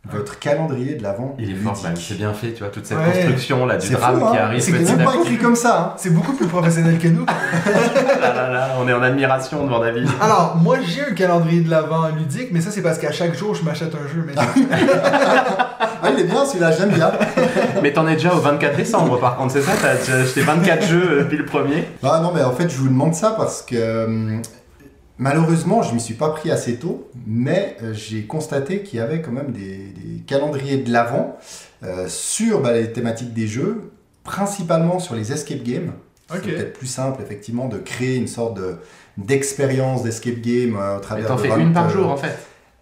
votre 0.09 0.39
calendrier 0.39 0.95
de 0.95 1.03
l'Avent 1.03 1.35
Il 1.37 1.43
est 1.43 1.47
ludique 1.53 1.63
fort. 1.65 1.77
C'est 1.95 2.17
bien 2.17 2.33
fait, 2.33 2.53
tu 2.53 2.59
vois, 2.63 2.69
toute 2.71 2.85
cette 2.85 2.97
Ouais. 2.97 3.11
construction 3.11 3.65
là 3.65 3.75
du 3.77 3.89
drame 3.89 4.19
fou, 4.19 4.25
hein 4.27 4.31
qui 4.31 4.37
arrive 4.37 4.61
C'est 4.61 4.71
même 4.71 5.03
pas 5.03 5.15
écrit 5.21 5.37
comme 5.37 5.55
ça. 5.55 5.79
hein. 5.79 5.93
C'est 5.97 6.09
beaucoup 6.13 6.33
plus 6.33 6.47
professionnel 6.47 6.97
que 6.97 7.09
nous. 7.09 7.25
Là, 8.21 8.33
là, 8.33 8.49
là, 8.49 8.69
on 8.79 8.87
est 8.87 8.93
en 8.93 9.01
admiration 9.03 9.65
devant 9.65 9.79
David. 9.79 10.07
Alors, 10.21 10.57
moi, 10.61 10.77
j'ai 10.85 11.01
un 11.01 11.13
calendrier 11.13 11.61
de 11.61 11.69
l'avant 11.69 12.07
ludique, 12.09 12.49
mais 12.51 12.59
ça, 12.61 12.69
c'est 12.71 12.81
parce 12.81 12.97
qu'à 12.97 13.11
chaque 13.11 13.35
jour, 13.35 13.53
je 13.55 13.63
m'achète 13.63 13.93
un 13.93 14.07
jeu. 14.07 14.23
Mais 14.25 14.33
Ah, 16.01 16.09
il 16.13 16.19
est 16.21 16.23
bien 16.23 16.45
celui-là, 16.45 16.71
j'aime 16.71 16.89
bien. 16.91 17.11
Mais 17.83 17.91
t'en 17.93 18.07
es 18.07 18.13
déjà 18.13 18.33
au 18.33 18.39
24 18.39 18.75
décembre 18.77 19.19
par 19.19 19.35
contre, 19.35 19.51
c'est 19.53 19.61
ça? 19.61 19.71
T'as 19.81 19.95
déjà 19.95 20.15
acheté 20.17 20.41
24 20.41 20.85
jeux 20.85 21.07
euh, 21.11 21.19
depuis 21.23 21.37
le 21.37 21.45
premier? 21.45 21.85
Ah 22.03 22.19
non, 22.23 22.31
mais 22.33 22.41
en 22.41 22.51
fait, 22.53 22.69
je 22.69 22.77
vous 22.77 22.87
demande 22.87 23.13
ça 23.13 23.31
parce 23.37 23.61
que 23.61 24.05
hum, 24.05 24.41
malheureusement, 25.19 25.83
je 25.83 25.89
ne 25.89 25.95
m'y 25.95 26.01
suis 26.01 26.15
pas 26.15 26.29
pris 26.29 26.49
assez 26.49 26.77
tôt, 26.77 27.07
mais 27.27 27.77
euh, 27.83 27.93
j'ai 27.93 28.23
constaté 28.23 28.81
qu'il 28.81 28.97
y 28.97 29.01
avait 29.01 29.21
quand 29.21 29.31
même 29.31 29.51
des, 29.51 29.77
des 29.77 30.21
calendriers 30.25 30.77
de 30.77 30.91
l'avant 30.91 31.37
euh, 31.83 32.07
sur 32.07 32.61
bah, 32.61 32.73
les 32.73 32.91
thématiques 32.91 33.33
des 33.33 33.47
jeux, 33.47 33.91
principalement 34.23 34.99
sur 34.99 35.13
les 35.13 35.31
escape 35.31 35.61
games. 35.61 35.91
Ok. 36.31 36.41
C'est 36.43 36.51
peut-être 36.51 36.73
plus 36.73 36.87
simple, 36.87 37.21
effectivement, 37.21 37.67
de 37.67 37.77
créer 37.77 38.15
une 38.15 38.27
sorte 38.27 38.57
de 38.57 38.77
d'expérience 39.17 40.03
d'escape 40.03 40.39
game 40.39 40.77
euh, 40.77 40.97
au 40.97 40.99
travers 41.01 41.27
t'en 41.27 41.35
de 41.35 41.41
fais 41.41 41.49
20, 41.49 41.57
une 41.57 41.73
par 41.73 41.89
jour 41.89 42.07
en 42.09 42.15
fait. 42.15 42.37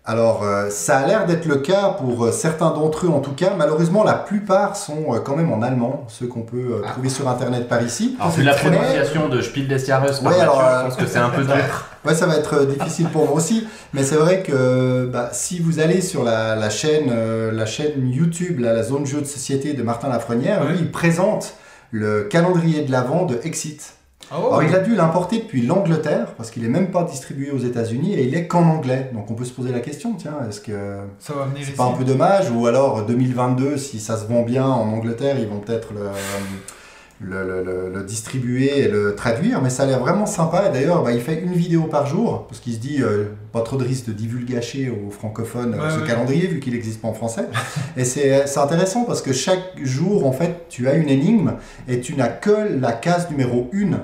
Alors, 0.10 0.44
euh, 0.44 0.70
ça 0.70 0.98
a 1.00 1.06
l'air 1.06 1.26
d'être 1.26 1.46
le 1.46 1.58
cas 1.58 1.90
pour 1.90 2.26
euh, 2.26 2.32
certains 2.32 2.72
d'entre 2.72 3.06
eux 3.06 3.10
en 3.10 3.20
tout 3.20 3.34
cas. 3.34 3.52
Malheureusement, 3.58 4.04
la 4.06 4.14
plupart 4.14 4.76
sont 4.78 5.14
euh, 5.14 5.20
quand 5.20 5.36
même 5.36 5.52
en 5.52 5.62
allemand, 5.62 6.06
ceux 6.08 6.28
qu'on 6.28 6.42
peut 6.44 6.82
Ah. 6.86 6.92
trouver 6.92 7.10
sur 7.10 7.28
internet 7.28 7.68
par 7.68 7.84
ici. 7.84 8.16
Alors 8.20 8.32
c'est 8.34 8.44
la 8.44 8.54
très- 8.56 8.72
prononciation 8.72 9.28
de 9.30 9.42
Spiel 9.42 9.68
des 9.68 9.78
Jahres 9.80 10.06
par 10.24 10.32
Ouais, 10.32 10.40
alors, 10.40 10.62
je 10.80 10.86
pense 10.88 10.96
que 10.96 11.06
c'est 11.06 11.20
un 11.20 11.30
peu 11.30 11.44
dur. 11.44 11.54
Ouais, 12.06 12.16
ça 12.16 12.26
va 12.26 12.38
être 12.38 12.64
difficile 12.66 13.10
pour 13.10 13.26
moi 13.26 13.34
aussi, 13.34 13.68
mais 13.92 14.02
c'est 14.02 14.16
vrai 14.16 14.42
que 14.42 15.10
bah, 15.12 15.30
si 15.34 15.60
vous 15.60 15.80
allez 15.82 16.00
sur 16.00 16.24
la, 16.24 16.56
la 16.56 16.70
chaîne, 16.70 17.10
euh, 17.12 17.52
la 17.52 17.66
chaîne 17.66 18.08
YouTube, 18.08 18.62
là, 18.62 18.72
la 18.72 18.84
zone 18.84 19.06
jeu 19.06 19.20
de 19.20 19.26
société 19.26 19.74
de 19.74 19.84
Martin 19.84 20.08
Lafrenière, 20.08 20.64
lui, 20.64 20.78
il 20.80 20.90
présente 20.90 21.56
le 21.92 22.24
calendrier 22.24 22.84
de 22.84 22.94
l'avant 22.94 23.26
de 23.26 23.38
Exit. 23.44 23.96
Oh, 24.32 24.36
Alors, 24.48 24.64
il 24.64 24.76
a 24.76 24.80
dû 24.80 24.94
l'importer 24.96 25.38
depuis 25.40 25.62
l'Angleterre, 25.66 26.34
parce 26.36 26.52
qu'il 26.52 26.66
est 26.66 26.70
même 26.70 26.92
pas 26.92 27.04
distribué 27.04 27.50
aux 27.52 27.60
États-Unis 27.60 28.14
et 28.16 28.24
il 28.26 28.36
est 28.36 28.46
qu'en 28.48 28.64
anglais. 28.64 29.10
Donc 29.14 29.32
on 29.32 29.36
peut 29.36 29.46
se 29.46 29.54
poser 29.54 29.72
la 29.72 29.80
question, 29.80 30.14
tiens, 30.18 30.36
est-ce 30.50 30.60
que 30.60 30.98
ça 31.20 31.34
va 31.34 31.46
venir 31.46 31.64
c'est 31.66 31.76
pas 31.76 31.86
un 31.86 31.94
peu 31.94 32.04
dommage? 32.04 32.52
Ou 32.52 32.68
alors 32.68 33.06
2022, 33.06 33.78
si 33.78 34.00
ça 34.00 34.18
se 34.18 34.26
vend 34.26 34.42
bien 34.42 34.66
en 34.66 34.90
Angleterre, 34.90 35.38
ils 35.40 35.48
vont 35.48 35.60
peut-être 35.60 35.94
le, 35.94 36.10
le, 37.22 37.64
le- 37.64 37.90
le- 37.94 38.04
distribuer 38.04 38.80
et 38.80 38.88
le 38.90 39.16
traduire. 39.16 39.62
Mais 39.62 39.70
ça 39.70 39.84
a 39.84 39.86
l'air 39.86 40.00
vraiment 40.00 40.26
sympa. 40.26 40.68
Et 40.68 40.74
d'ailleurs, 40.74 41.04
bah, 41.04 41.12
il 41.14 41.22
fait 41.22 41.40
une 41.42 41.54
vidéo 41.54 41.84
par 41.84 42.06
jour, 42.06 42.48
parce 42.48 42.60
qu'il 42.60 42.74
se 42.74 42.80
dit 42.80 43.02
euh, 43.02 43.26
pas 43.54 43.62
trop 43.62 43.78
de 43.78 43.84
risque 43.86 44.08
de 44.08 44.12
divulgacher 44.14 44.90
aux 44.90 45.10
francophones 45.10 45.74
euh, 45.74 45.84
Ouais, 45.88 45.90
ce 45.96 46.00
ouais. 46.02 46.08
calendrier, 46.08 46.48
vu 46.48 46.60
qu'il 46.60 46.74
n'existe 46.74 47.02
pas 47.02 47.08
en 47.08 47.14
français. 47.14 47.46
et 47.96 48.04
c'est 48.04 48.46
c'est 48.46 48.60
intéressant 48.60 49.04
parce 49.06 49.22
que 49.22 49.32
chaque 49.34 49.64
jour, 49.82 50.28
en 50.28 50.32
fait, 50.34 50.66
tu 50.70 50.88
as 50.90 50.94
une 50.96 51.10
énigme 51.10 51.54
et 51.88 52.02
tu 52.02 52.16
n'as 52.16 52.28
que 52.28 52.52
la 52.80 52.92
case 52.92 53.30
numéro 53.32 53.70
1 53.74 54.00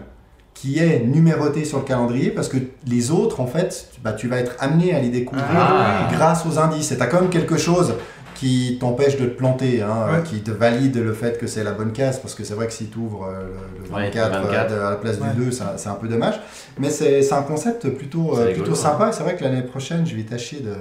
qui 0.63 0.79
est 0.79 1.01
numérotée 1.01 1.65
sur 1.65 1.79
le 1.79 1.84
calendrier 1.84 2.29
parce 2.32 2.48
que 2.48 2.55
les 2.88 3.12
autres, 3.12 3.41
en 3.41 3.48
fait, 3.48 3.89
tu- 3.93 4.00
bah, 4.00 4.13
tu 4.13 4.29
vas 4.29 4.38
être 4.38 4.55
amené 4.60 4.96
à 4.96 5.00
les 5.01 5.10
découvrir 5.10 5.46
Ah. 5.53 6.08
grâce 6.10 6.46
aux 6.46 6.58
indices. 6.58 6.93
Et 6.93 6.96
tu 6.96 7.03
as 7.03 7.08
quand 7.08 7.20
même 7.20 7.29
quelque 7.29 7.58
chose 7.58 7.96
qui 8.36 8.77
t'empêche 8.79 9.17
de 9.17 9.25
te 9.25 9.36
planter, 9.38 9.82
hein, 9.82 9.89
Ouais. 10.08 10.17
euh, 10.20 10.22
qui 10.22 10.39
te 10.41 10.51
valide 10.51 10.96
le 10.96 11.12
fait 11.12 11.38
que 11.38 11.48
c'est 11.48 11.65
la 11.65 11.74
bonne 11.74 11.91
case, 11.91 12.20
parce 12.20 12.34
que 12.34 12.46
c'est 12.46 12.53
vrai 12.53 12.67
que 12.67 12.74
si 12.74 12.86
tu 12.86 12.98
ouvres 12.98 13.27
le, 13.29 13.84
le 13.89 13.93
Ouais, 13.93 14.05
24, 14.05 14.38
le 14.39 14.48
24. 14.48 14.72
euh, 14.72 14.88
à 14.88 14.89
la 14.91 14.96
place 14.96 15.17
Ouais. 15.20 15.27
du 15.36 15.46
2, 15.46 15.51
ça- 15.51 15.74
c'est 15.75 15.89
un 15.89 15.96
peu 15.96 16.08
dommage. 16.08 16.39
Mais 16.79 16.89
c'est 16.89 17.22
c'est 17.24 17.34
un 17.36 17.41
concept 17.43 17.89
plutôt, 17.89 18.38
euh, 18.38 18.53
plutôt 18.53 18.74
sympa, 18.75 19.10
et 19.10 19.12
c'est 19.12 19.24
vrai 19.24 19.36
que 19.36 19.43
l'année 19.43 19.63
prochaine, 19.63 20.05
je 20.08 20.15
vais 20.15 20.24
tâcher 20.24 20.62
de, 20.62 20.74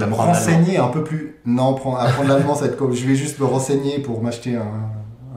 de 0.00 0.04
me 0.08 0.14
renseigner 0.14 0.76
un 0.78 0.88
peu 0.88 1.02
plus. 1.02 1.40
Non, 1.44 1.74
prendre- 1.74 1.98
apprendre 1.98 2.28
l'allemand, 2.28 2.54
ça 2.54 2.62
va 2.62 2.66
être 2.68 2.76
comme- 2.76 2.94
je 2.94 3.04
vais 3.04 3.16
juste 3.16 3.40
me 3.40 3.46
renseigner 3.46 3.98
pour 3.98 4.22
m'acheter 4.22 4.54
un, 4.54 4.62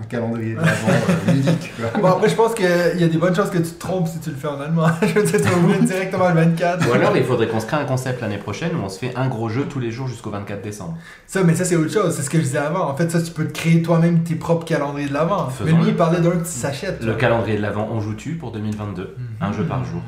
un 0.05 0.07
calendrier 0.07 0.55
d'avant 0.55 0.67
euh, 0.67 1.31
ludique. 1.31 1.71
quoi. 1.75 2.01
Bon, 2.01 2.07
après, 2.07 2.29
je 2.29 2.35
pense 2.35 2.53
qu'il 2.53 2.65
y 2.65 3.03
a 3.03 3.07
des 3.07 3.17
bonnes 3.17 3.35
chances 3.35 3.49
que 3.49 3.57
tu 3.57 3.71
te 3.71 3.79
trompes 3.79 4.07
si 4.07 4.19
tu 4.19 4.29
le 4.29 4.35
fais 4.35 4.47
en 4.47 4.59
allemand. 4.59 4.87
je 5.01 5.07
veux 5.07 5.23
dire, 5.23 5.41
tu 5.41 5.47
vas 5.47 5.57
ouvrir 5.57 5.81
directement 5.81 6.29
le 6.29 6.35
24. 6.35 6.89
Ou 6.89 6.93
alors 6.93 7.17
il 7.17 7.23
faudrait 7.23 7.47
qu'on 7.47 7.59
se 7.59 7.65
crée 7.65 7.77
un 7.77 7.85
concept 7.85 8.21
l'année 8.21 8.37
prochaine 8.37 8.71
où 8.75 8.83
on 8.83 8.89
se 8.89 8.99
fait 8.99 9.13
un 9.15 9.27
gros 9.27 9.49
jeu 9.49 9.65
tous 9.69 9.79
les 9.79 9.91
jours 9.91 10.07
jusqu'au 10.07 10.29
24 10.29 10.61
décembre. 10.61 10.97
Ça, 11.27 11.43
mais 11.43 11.55
ça, 11.55 11.65
c'est 11.65 11.75
autre 11.75 11.91
chose. 11.91 12.15
C'est 12.15 12.23
ce 12.23 12.29
que 12.29 12.37
je 12.37 12.43
disais 12.43 12.57
avant. 12.57 12.89
En 12.89 12.95
fait, 12.95 13.09
ça, 13.09 13.21
tu 13.21 13.31
peux 13.31 13.45
te 13.45 13.53
créer 13.53 13.81
toi-même 13.81 14.23
tes 14.23 14.35
propres 14.35 14.65
calendriers 14.65 15.07
de 15.07 15.13
l'avant. 15.13 15.49
Mais 15.63 15.71
lui, 15.71 15.87
il 15.87 15.95
parlait 15.95 16.19
d'un 16.21 16.31
que 16.31 16.45
tu 16.45 16.51
s'achètes. 16.51 17.03
Le 17.03 17.13
calendrier 17.15 17.57
de 17.57 17.61
l'avant, 17.61 17.89
on 17.91 17.99
joue-tu 17.99 18.35
pour 18.35 18.51
2022 18.51 19.15
Un 19.41 19.53
jeu 19.53 19.63
par 19.63 19.83
jour. 19.83 20.01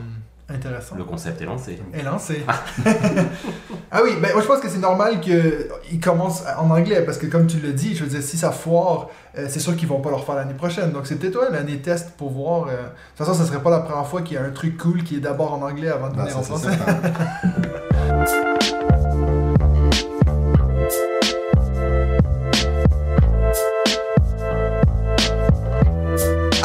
Intéressant. 0.49 0.95
Le 0.95 1.03
concept 1.03 1.41
est 1.41 1.45
lancé. 1.45 1.77
Et 1.93 2.01
lancé. 2.03 2.45
ah 3.91 3.99
oui, 4.03 4.11
ben 4.21 4.31
moi 4.31 4.41
je 4.41 4.47
pense 4.47 4.59
que 4.61 4.69
c'est 4.69 4.77
normal 4.79 5.19
qu'ils 5.19 5.99
commencent 6.01 6.43
en 6.57 6.69
anglais 6.69 7.01
parce 7.05 7.17
que 7.17 7.25
comme 7.27 7.47
tu 7.47 7.59
l'as 7.59 7.73
dit, 7.73 7.95
je 7.95 8.05
veux 8.05 8.09
dire, 8.09 8.21
si 8.21 8.37
ça 8.37 8.51
foire, 8.51 9.09
euh, 9.37 9.47
c'est 9.49 9.59
sûr 9.59 9.75
qu'ils 9.75 9.89
vont 9.89 9.99
pas 9.99 10.09
le 10.09 10.15
refaire 10.15 10.35
l'année 10.35 10.53
prochaine. 10.53 10.91
Donc 10.91 11.05
c'est 11.05 11.15
peut-être 11.17 11.37
ouais, 11.41 11.51
l'année 11.51 11.79
test 11.79 12.11
pour 12.17 12.31
voir. 12.31 12.67
euh, 12.69 12.71
De 12.71 12.87
toute 13.17 13.25
façon, 13.27 13.33
ça 13.33 13.45
serait 13.45 13.61
pas 13.61 13.71
la 13.71 13.79
première 13.79 14.07
fois 14.07 14.21
qu'il 14.21 14.35
y 14.35 14.37
a 14.37 14.43
un 14.43 14.51
truc 14.51 14.77
cool 14.77 15.03
qui 15.03 15.17
est 15.17 15.19
d'abord 15.19 15.53
en 15.53 15.61
anglais 15.61 15.89
avant 15.89 16.09
de 16.09 16.15
Bah, 16.15 16.23
venir 16.23 16.37
en 16.37 16.41
français. 16.43 16.69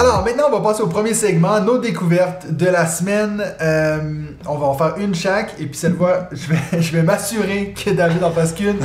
Alors 0.02 0.24
maintenant, 0.24 0.46
on 0.48 0.58
va 0.58 0.68
passer 0.68 0.82
au 0.82 0.88
premier 0.88 1.14
segment, 1.14 1.60
nos 1.60 1.78
découvertes 1.78 2.50
de 2.50 2.66
la 2.66 2.86
semaine. 2.86 3.40
Euh, 3.60 4.24
on 4.48 4.58
va 4.58 4.66
en 4.66 4.74
faire 4.74 4.94
une 4.98 5.14
chaque 5.14 5.54
et 5.60 5.66
puis 5.66 5.78
cette 5.78 5.96
fois, 5.96 6.28
je 6.32 6.90
vais, 6.90 7.04
m'assurer 7.04 7.72
que 7.72 7.90
David 7.90 8.24
en 8.24 8.32
fasse 8.32 8.52
qu'une. 8.52 8.80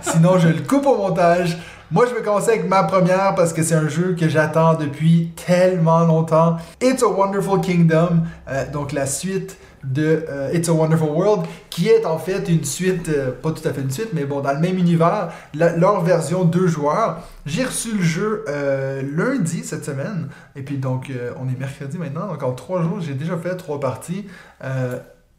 Sinon, 0.00 0.38
je 0.38 0.48
le 0.48 0.62
coupe 0.62 0.86
au 0.86 0.96
montage. 0.96 1.58
Moi, 1.90 2.06
je 2.08 2.14
vais 2.14 2.22
commencer 2.22 2.52
avec 2.52 2.66
ma 2.70 2.84
première 2.84 3.34
parce 3.34 3.52
que 3.52 3.62
c'est 3.62 3.74
un 3.74 3.88
jeu 3.88 4.16
que 4.18 4.30
j'attends 4.30 4.72
depuis 4.72 5.32
tellement 5.46 6.06
longtemps. 6.06 6.56
It's 6.80 7.02
a 7.02 7.06
Wonderful 7.06 7.60
Kingdom, 7.60 8.22
euh, 8.48 8.64
donc 8.72 8.92
la 8.92 9.04
suite 9.04 9.58
de 9.84 10.24
euh, 10.28 10.52
It's 10.52 10.68
a 10.68 10.72
Wonderful 10.72 11.10
World, 11.10 11.46
qui 11.70 11.88
est 11.88 12.04
en 12.04 12.18
fait 12.18 12.48
une 12.48 12.64
suite, 12.64 13.08
euh, 13.08 13.30
pas 13.32 13.52
tout 13.52 13.66
à 13.66 13.72
fait 13.72 13.80
une 13.80 13.90
suite, 13.90 14.10
mais 14.12 14.24
bon, 14.24 14.40
dans 14.40 14.52
le 14.52 14.60
même 14.60 14.78
univers, 14.78 15.32
leur 15.54 16.02
version 16.02 16.44
deux 16.44 16.66
joueurs. 16.66 17.22
J'ai 17.46 17.64
reçu 17.64 17.96
le 17.96 18.02
jeu 18.02 18.44
euh, 18.48 19.02
lundi 19.14 19.64
cette 19.64 19.84
semaine, 19.84 20.28
et 20.54 20.62
puis 20.62 20.78
donc 20.78 21.10
euh, 21.10 21.32
on 21.40 21.48
est 21.48 21.58
mercredi 21.58 21.98
maintenant, 21.98 22.28
donc 22.28 22.42
en 22.42 22.52
trois 22.52 22.82
jours, 22.82 23.00
j'ai 23.00 23.14
déjà 23.14 23.36
fait 23.36 23.56
trois 23.56 23.80
parties. 23.80 24.26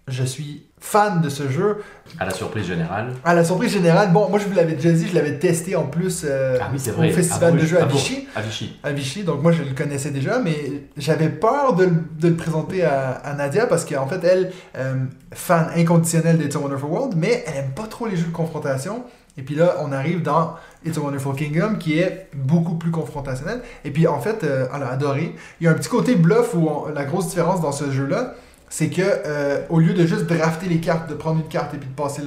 Je 0.10 0.24
suis 0.24 0.66
fan 0.82 1.22
de 1.22 1.30
ce 1.30 1.50
jeu. 1.50 1.78
À 2.20 2.26
la 2.26 2.32
surprise 2.32 2.66
générale. 2.66 3.14
À 3.24 3.34
la 3.34 3.46
surprise 3.46 3.72
générale, 3.72 4.12
bon, 4.12 4.28
moi 4.30 4.38
je 4.38 4.46
vous 4.50 4.54
l'avais 4.54 4.74
déjà 4.74 4.92
dit, 4.92 5.08
je 5.08 5.16
l'avais 5.16 5.40
testé 5.40 5.78
en 5.78 5.86
plus 5.86 6.24
euh, 6.26 6.58
Ah 6.62 6.70
oui, 6.74 7.10
au 7.10 7.14
festival 7.14 7.54
à 7.54 7.62
de 7.62 7.66
jeux 7.66 7.82
à 7.82 7.86
Vichy 7.86 8.28
À 8.36 8.42
Vichy. 8.42 8.78
à 8.84 8.92
Vichy, 8.92 9.24
donc 9.24 9.42
moi 9.42 9.54
je 9.54 9.64
le 9.64 9.74
connaissais 9.74 10.12
déjà, 10.12 10.40
mais 10.40 10.56
j'avais 10.98 11.30
peur 11.30 11.76
de, 11.76 11.86
le- 11.86 12.04
de 12.20 12.28
le 12.28 12.36
présenter 12.36 12.84
à, 12.84 13.12
à 13.12 13.34
Nadia 13.34 13.66
parce 13.66 13.86
qu'en 13.86 14.06
fait, 14.08 14.22
elle, 14.26 14.52
euh, 14.76 14.96
fan 15.34 15.70
inconditionnelle 15.74 16.38
d'It's 16.38 16.58
a 16.58 16.60
Wonderful 16.60 16.90
World, 16.90 17.14
mais 17.16 17.46
elle 17.48 17.64
aime 17.64 17.72
pas 17.74 17.88
trop 17.88 18.06
les 18.06 18.18
jeux 18.18 18.28
de 18.28 18.32
confrontation. 18.34 19.06
Et 19.38 19.42
puis 19.42 19.56
là, 19.56 19.78
on 19.80 19.92
arrive 19.94 20.22
dans 20.22 20.56
It's 20.86 20.98
a 20.98 21.02
Wonderful 21.02 21.34
Kingdom 21.36 21.76
qui 21.80 21.98
est 21.98 22.28
beaucoup 22.36 22.76
plus 22.76 22.92
confrontationnel. 22.92 23.62
Et 23.86 23.90
puis 23.92 24.06
en 24.06 24.20
fait, 24.20 24.44
euh, 24.44 24.66
elle 24.76 24.84
a 24.84 24.90
adoré. 24.90 25.34
Il 25.62 25.64
y 25.64 25.68
a 25.68 25.72
un 25.72 25.76
petit 25.76 25.90
côté 25.90 26.16
bluff 26.16 26.54
où 26.56 26.68
on- 26.68 26.90
la 26.90 27.06
grosse 27.06 27.30
différence 27.30 27.62
dans 27.62 27.72
ce 27.72 27.90
jeu-là, 27.90 28.36
c'est 28.74 28.90
que 28.90 29.04
euh, 29.04 29.60
au 29.70 29.80
lieu 29.80 29.94
de 29.94 30.04
juste 30.08 30.26
drafter 30.26 30.66
les 30.66 30.80
cartes, 30.80 31.08
de 31.08 31.14
prendre 31.14 31.40
une 31.40 31.48
carte 31.48 31.76
et 31.76 31.78
puis 31.78 31.88
de 31.88 31.94
passer 31.94 32.24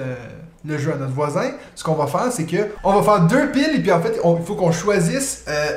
le, 0.65 0.79
jeu 0.79 0.93
à 0.93 0.97
notre 0.97 1.13
voisin, 1.13 1.51
ce 1.75 1.83
qu'on 1.83 1.95
va 1.95 2.07
faire, 2.07 2.31
c'est 2.31 2.47
que 2.47 2.69
on 2.85 2.93
va 2.93 3.03
faire 3.03 3.27
deux 3.27 3.51
piles 3.51 3.75
et 3.75 3.81
puis 3.81 3.91
en 3.91 4.01
fait, 4.01 4.17
il 4.25 4.45
faut 4.45 4.55
qu'on 4.55 4.71
choisisse. 4.71 5.45
euh, 5.49 5.77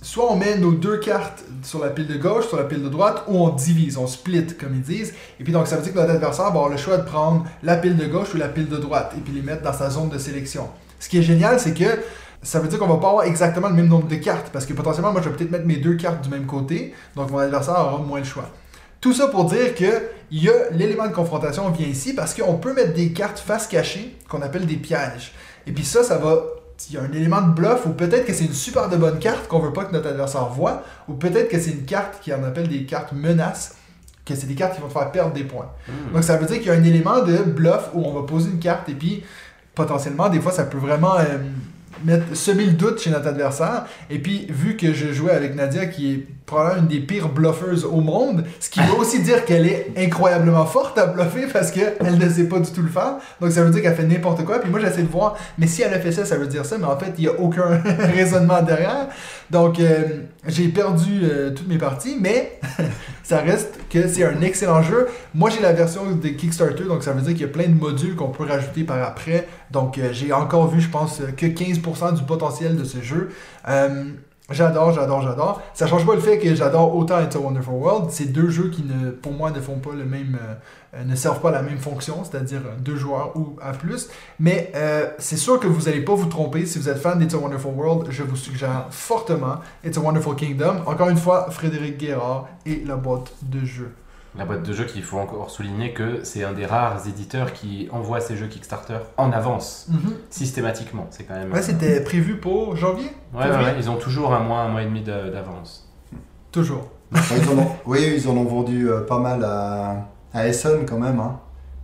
soit 0.00 0.32
on 0.32 0.36
met 0.36 0.56
nos 0.56 0.72
deux 0.72 0.96
cartes 0.96 1.44
sur 1.62 1.84
la 1.84 1.90
pile 1.90 2.06
de 2.06 2.16
gauche, 2.16 2.48
sur 2.48 2.56
la 2.56 2.64
pile 2.64 2.82
de 2.82 2.88
droite, 2.88 3.24
ou 3.28 3.36
on 3.36 3.50
divise, 3.50 3.98
on 3.98 4.06
split, 4.06 4.46
comme 4.58 4.74
ils 4.76 4.80
disent. 4.80 5.12
Et 5.38 5.44
puis 5.44 5.52
donc, 5.52 5.66
ça 5.66 5.76
veut 5.76 5.82
dire 5.82 5.92
que 5.92 5.98
notre 5.98 6.12
adversaire 6.12 6.44
va 6.44 6.50
avoir 6.52 6.70
le 6.70 6.78
choix 6.78 6.96
de 6.96 7.04
prendre 7.04 7.44
la 7.62 7.76
pile 7.76 7.96
de 7.96 8.06
gauche 8.06 8.32
ou 8.32 8.38
la 8.38 8.48
pile 8.48 8.68
de 8.68 8.78
droite, 8.78 9.12
et 9.14 9.20
puis 9.20 9.34
les 9.34 9.42
mettre 9.42 9.62
dans 9.62 9.74
sa 9.74 9.90
zone 9.90 10.08
de 10.08 10.16
sélection. 10.16 10.68
Ce 11.00 11.10
qui 11.10 11.18
est 11.18 11.22
génial, 11.22 11.60
c'est 11.60 11.74
que 11.74 11.84
ça 12.42 12.60
veut 12.60 12.68
dire 12.68 12.78
qu'on 12.78 12.86
va 12.86 12.96
pas 12.96 13.10
avoir 13.10 13.24
exactement 13.24 13.68
le 13.68 13.74
même 13.74 13.88
nombre 13.88 14.08
de 14.08 14.14
cartes, 14.14 14.48
parce 14.54 14.64
que 14.64 14.72
potentiellement, 14.72 15.12
moi, 15.12 15.20
je 15.22 15.28
vais 15.28 15.36
peut-être 15.36 15.50
mettre 15.50 15.66
mes 15.66 15.76
deux 15.76 15.96
cartes 15.96 16.22
du 16.22 16.30
même 16.30 16.46
côté, 16.46 16.94
donc 17.14 17.30
mon 17.30 17.38
adversaire 17.38 17.74
aura 17.74 17.98
moins 17.98 18.20
le 18.20 18.24
choix. 18.24 18.48
Tout 19.00 19.12
ça 19.12 19.28
pour 19.28 19.44
dire 19.44 19.74
que 19.74 20.08
il 20.30 20.42
y 20.42 20.48
a 20.50 20.70
l'élément 20.72 21.06
de 21.06 21.12
confrontation 21.12 21.70
vient 21.70 21.86
ici 21.86 22.14
parce 22.14 22.34
qu'on 22.34 22.56
peut 22.56 22.74
mettre 22.74 22.92
des 22.92 23.12
cartes 23.12 23.38
face 23.38 23.66
cachée 23.66 24.16
qu'on 24.28 24.42
appelle 24.42 24.66
des 24.66 24.76
pièges. 24.76 25.32
Et 25.66 25.72
puis 25.72 25.84
ça, 25.84 26.02
ça 26.02 26.18
va. 26.18 26.42
Il 26.90 26.94
y 26.94 26.98
a 26.98 27.02
un 27.02 27.12
élément 27.12 27.40
de 27.40 27.52
bluff 27.52 27.86
ou 27.86 27.90
peut-être 27.90 28.24
que 28.24 28.32
c'est 28.32 28.44
une 28.44 28.52
super 28.52 28.88
de 28.88 28.96
bonne 28.96 29.18
carte 29.18 29.48
qu'on 29.48 29.58
veut 29.58 29.72
pas 29.72 29.84
que 29.84 29.92
notre 29.92 30.08
adversaire 30.08 30.46
voit, 30.46 30.84
ou 31.08 31.14
peut-être 31.14 31.48
que 31.48 31.58
c'est 31.58 31.72
une 31.72 31.84
carte 31.84 32.20
qui 32.22 32.32
en 32.32 32.44
appelle 32.44 32.68
des 32.68 32.84
cartes 32.84 33.12
menaces, 33.12 33.74
que 34.24 34.36
c'est 34.36 34.46
des 34.46 34.54
cartes 34.54 34.76
qui 34.76 34.80
vont 34.80 34.86
te 34.86 34.92
faire 34.92 35.10
perdre 35.10 35.32
des 35.32 35.42
points. 35.42 35.70
Hmm. 35.88 36.14
Donc 36.14 36.22
ça 36.22 36.36
veut 36.36 36.46
dire 36.46 36.58
qu'il 36.58 36.66
y 36.66 36.70
a 36.70 36.74
un 36.74 36.84
élément 36.84 37.22
de 37.24 37.38
bluff 37.38 37.90
où 37.94 38.04
on 38.04 38.12
va 38.12 38.24
poser 38.24 38.50
une 38.50 38.60
carte 38.60 38.88
et 38.88 38.94
puis 38.94 39.24
potentiellement, 39.74 40.28
des 40.28 40.40
fois, 40.40 40.52
ça 40.52 40.64
peut 40.64 40.78
vraiment 40.78 41.16
euh, 41.18 41.38
mettre, 42.04 42.36
semer 42.36 42.64
le 42.64 42.72
doute 42.72 43.00
chez 43.00 43.10
notre 43.10 43.28
adversaire. 43.28 43.86
Et 44.10 44.18
puis, 44.18 44.46
vu 44.48 44.76
que 44.76 44.92
je 44.92 45.12
jouais 45.12 45.32
avec 45.32 45.54
Nadia, 45.54 45.86
qui 45.86 46.12
est 46.12 46.26
probablement 46.46 46.82
une 46.82 46.88
des 46.88 47.00
pires 47.00 47.28
bluffeuses 47.28 47.84
au 47.84 48.00
monde, 48.00 48.44
ce 48.60 48.70
qui 48.70 48.80
veut 48.80 48.94
aussi 48.98 49.20
dire 49.20 49.44
qu'elle 49.44 49.66
est 49.66 49.92
incroyablement 49.96 50.66
forte 50.66 50.98
à 50.98 51.06
bluffer 51.06 51.46
parce 51.52 51.70
qu'elle 51.70 51.96
ne 52.00 52.28
sait 52.28 52.48
pas 52.48 52.60
du 52.60 52.70
tout 52.70 52.82
le 52.82 52.88
faire. 52.88 53.16
Donc 53.40 53.52
ça 53.52 53.62
veut 53.62 53.70
dire 53.70 53.82
qu'elle 53.82 53.94
fait 53.94 54.04
n'importe 54.04 54.44
quoi. 54.44 54.58
Puis 54.60 54.70
moi, 54.70 54.80
j'essaie 54.80 55.02
de 55.02 55.08
voir, 55.08 55.36
mais 55.58 55.66
si 55.66 55.82
elle 55.82 55.94
a 55.94 56.00
fait 56.00 56.12
ça, 56.12 56.24
ça 56.24 56.36
veut 56.36 56.46
dire 56.46 56.64
ça. 56.64 56.78
Mais 56.78 56.86
en 56.86 56.98
fait, 56.98 57.12
il 57.18 57.22
n'y 57.22 57.28
a 57.28 57.38
aucun 57.38 57.80
raisonnement 58.14 58.62
derrière. 58.62 59.08
Donc, 59.50 59.78
euh, 59.78 60.04
j'ai 60.46 60.68
perdu 60.68 61.20
euh, 61.22 61.50
toutes 61.50 61.68
mes 61.68 61.78
parties, 61.78 62.16
mais 62.20 62.58
ça 63.28 63.40
reste 63.40 63.78
que 63.90 64.08
c'est 64.08 64.24
un 64.24 64.40
excellent 64.40 64.80
jeu. 64.80 65.06
Moi, 65.34 65.50
j'ai 65.50 65.60
la 65.60 65.74
version 65.74 66.12
de 66.12 66.28
Kickstarter, 66.28 66.84
donc 66.84 67.02
ça 67.02 67.12
veut 67.12 67.20
dire 67.20 67.32
qu'il 67.32 67.42
y 67.42 67.44
a 67.44 67.48
plein 67.48 67.68
de 67.68 67.78
modules 67.78 68.16
qu'on 68.16 68.30
peut 68.30 68.44
rajouter 68.44 68.84
par 68.84 69.06
après. 69.06 69.46
Donc, 69.70 69.98
euh, 69.98 70.08
j'ai 70.12 70.32
encore 70.32 70.68
vu, 70.68 70.80
je 70.80 70.88
pense, 70.88 71.20
que 71.36 71.44
15% 71.44 72.14
du 72.14 72.22
potentiel 72.22 72.74
de 72.74 72.84
ce 72.84 73.02
jeu. 73.02 73.28
Euh, 73.68 74.04
J'adore, 74.50 74.92
j'adore, 74.92 75.20
j'adore. 75.20 75.60
Ça 75.74 75.86
change 75.86 76.06
pas 76.06 76.14
le 76.14 76.22
fait 76.22 76.38
que 76.38 76.54
j'adore 76.54 76.96
autant 76.96 77.20
It's 77.20 77.36
a 77.36 77.38
Wonderful 77.38 77.74
World. 77.74 78.10
C'est 78.10 78.32
deux 78.32 78.48
jeux 78.48 78.70
qui, 78.70 78.82
ne, 78.82 79.10
pour 79.10 79.32
moi, 79.32 79.50
ne 79.50 79.60
font 79.60 79.76
pas 79.76 79.92
le 79.92 80.06
même, 80.06 80.38
euh, 80.42 80.54
ne 81.04 81.14
servent 81.14 81.40
pas 81.40 81.50
la 81.50 81.62
même 81.62 81.78
fonction, 81.78 82.24
c'est-à-dire 82.24 82.62
euh, 82.66 82.76
deux 82.78 82.96
joueurs 82.96 83.36
ou 83.36 83.56
à 83.62 83.72
plus. 83.72 84.08
Mais 84.40 84.72
euh, 84.74 85.08
c'est 85.18 85.36
sûr 85.36 85.60
que 85.60 85.66
vous 85.66 85.82
n'allez 85.82 86.00
pas 86.02 86.14
vous 86.14 86.26
tromper. 86.26 86.66
Si 86.66 86.78
vous 86.78 86.88
êtes 86.88 86.98
fan 86.98 87.18
d'It's 87.18 87.34
a 87.34 87.38
Wonderful 87.38 87.72
World, 87.74 88.06
je 88.10 88.22
vous 88.22 88.36
suggère 88.36 88.86
fortement 88.90 89.56
It's 89.84 89.96
a 89.98 90.00
Wonderful 90.00 90.34
Kingdom. 90.36 90.82
Encore 90.86 91.08
une 91.08 91.16
fois, 91.16 91.50
Frédéric 91.50 91.98
Guérard 91.98 92.48
et 92.66 92.82
la 92.86 92.96
boîte 92.96 93.32
de 93.42 93.64
jeux. 93.64 93.92
La 94.36 94.44
boîte 94.44 94.62
de 94.62 94.72
jeux 94.72 94.84
qu'il 94.84 95.02
faut 95.02 95.18
encore 95.18 95.50
souligner 95.50 95.92
que 95.94 96.20
c'est 96.22 96.44
un 96.44 96.52
des 96.52 96.66
rares 96.66 97.08
éditeurs 97.08 97.52
qui 97.52 97.88
envoie 97.90 98.20
ses 98.20 98.36
jeux 98.36 98.46
Kickstarter 98.46 98.98
en 99.16 99.32
avance, 99.32 99.88
systématiquement. 100.30 101.06
C'est 101.10 101.24
quand 101.24 101.34
même. 101.34 101.52
Ouais, 101.52 101.62
c'était 101.62 102.02
prévu 102.04 102.36
pour 102.36 102.76
janvier? 102.76 103.10
Ouais, 103.34 103.46
ils 103.78 103.90
ont 103.90 103.96
toujours 103.96 104.32
un 104.34 104.40
mois, 104.40 104.60
un 104.60 104.68
mois 104.68 104.82
et 104.82 104.86
demi 104.86 105.00
de- 105.00 105.30
d'avance. 105.30 105.88
Toujours. 106.52 106.88
Ouais, 107.12 107.20
ils 107.42 107.48
en 107.48 107.58
ont- 107.62 107.70
oui, 107.86 108.12
ils 108.16 108.28
en 108.28 108.36
ont 108.36 108.44
vendu 108.44 108.88
euh, 108.90 109.00
pas 109.00 109.18
mal 109.18 109.42
à, 109.44 110.06
à 110.38 110.48
Essen 110.48 110.84
quand 110.86 110.98
même. 110.98 111.20
hein. 111.20 111.40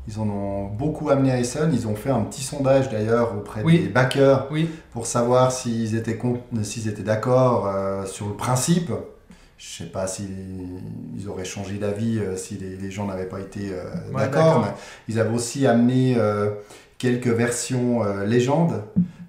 Ils 0.07 0.19
en 0.19 0.29
ont 0.29 0.67
beaucoup 0.67 1.09
amené 1.11 1.33
à 1.33 1.39
Essen. 1.41 1.71
Ils 1.73 1.87
ont 1.89 1.95
fait 1.95 2.11
un 2.11 2.21
petit 2.23 2.43
sondage 2.43 2.91
d'ailleurs 2.91 3.35
auprès 3.37 3.63
Oui. 3.63 3.81
des 3.81 3.89
backers 3.89 4.49
Oui. 4.51 4.69
pour 4.93 5.07
savoir 5.07 5.51
s'ils 5.51 5.97
étaient, 5.97 6.19
étaient 6.89 7.03
d'accord 7.03 7.67
euh, 7.67 8.05
sur 8.05 8.29
le 8.29 8.35
principe. 8.35 8.93
je 9.57 9.79
sais 9.79 9.91
pas 9.91 10.07
s'ils 10.07 10.29
ils 11.17 11.27
auraient 11.29 11.47
changé 11.47 11.79
d'avis 11.79 12.19
euh, 12.19 12.37
si 12.37 12.57
les, 12.59 12.77
les 12.77 12.91
gens 12.91 13.07
n'avaient 13.07 13.25
pas 13.29 13.41
été 13.41 13.71
euh, 13.73 13.85
Ouais, 14.15 14.29
d'accord. 14.29 14.61
mais 14.61 14.73
Ils 15.09 15.19
avaient 15.19 15.35
aussi 15.35 15.67
amené 15.67 16.17
quelques 16.99 17.29
versions 17.29 18.03
légendes. 18.27 18.83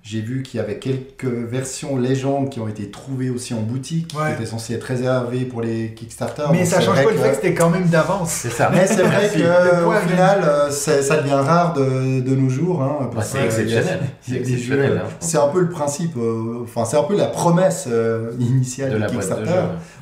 J'ai 0.08 0.22
vu 0.22 0.44
qu'il 0.44 0.60
y 0.60 0.64
avait 0.64 0.78
quelques 0.78 1.26
versions 1.26 1.98
légendes 1.98 2.52
qui 2.52 2.60
ont 2.60 2.68
été 2.68 2.92
trouvées 2.92 3.32
aussi 3.32 3.56
en 3.56 3.62
boutique, 3.62 4.14
Ouais. 4.16 4.28
qui 4.28 4.34
étaient 4.44 4.46
censées 4.52 4.76
être 4.76 4.84
réservées 4.84 5.46
pour 5.46 5.62
les 5.62 5.96
Kickstarter. 5.96 6.44
Mais 6.52 6.64
ça 6.64 6.80
change 6.80 7.04
pas 7.04 7.10
le 7.10 7.18
fait 7.18 7.30
que 7.30 7.36
c'était 7.38 7.54
quand 7.56 7.72
même 7.72 7.88
d'avance. 7.88 8.30
C'est 8.30 8.52
ça. 8.52 8.70
Mais 8.72 8.86
c'est 8.86 9.02
vrai 9.02 9.28
qu'au 9.34 10.08
final, 10.08 10.42
euh, 10.44 10.70
ça 10.70 11.18
devient 11.18 11.32
rare 11.32 11.74
de, 11.74 12.22
de 12.22 12.36
nos 12.36 12.50
jours. 12.50 12.84
hein, 12.84 13.10
Bah, 13.16 13.24
c'est 13.24 13.46
exceptionnel. 13.46 14.02
C'est 14.22 14.44
hein. 14.44 15.02
C'est 15.20 15.38
un 15.40 15.48
peu 15.48 15.62
le 15.62 15.70
principe, 15.70 16.16
euh, 16.18 16.60
enfin 16.64 16.86
c'est 16.86 16.98
un 16.98 17.04
peu 17.04 17.18
la 17.18 17.26
promesse 17.26 17.88
euh, 17.90 18.32
initiale 18.40 18.90
de 18.92 18.94
des 18.96 19.00
la 19.00 19.08
de 19.08 19.12
Kickstarter. 19.12 19.50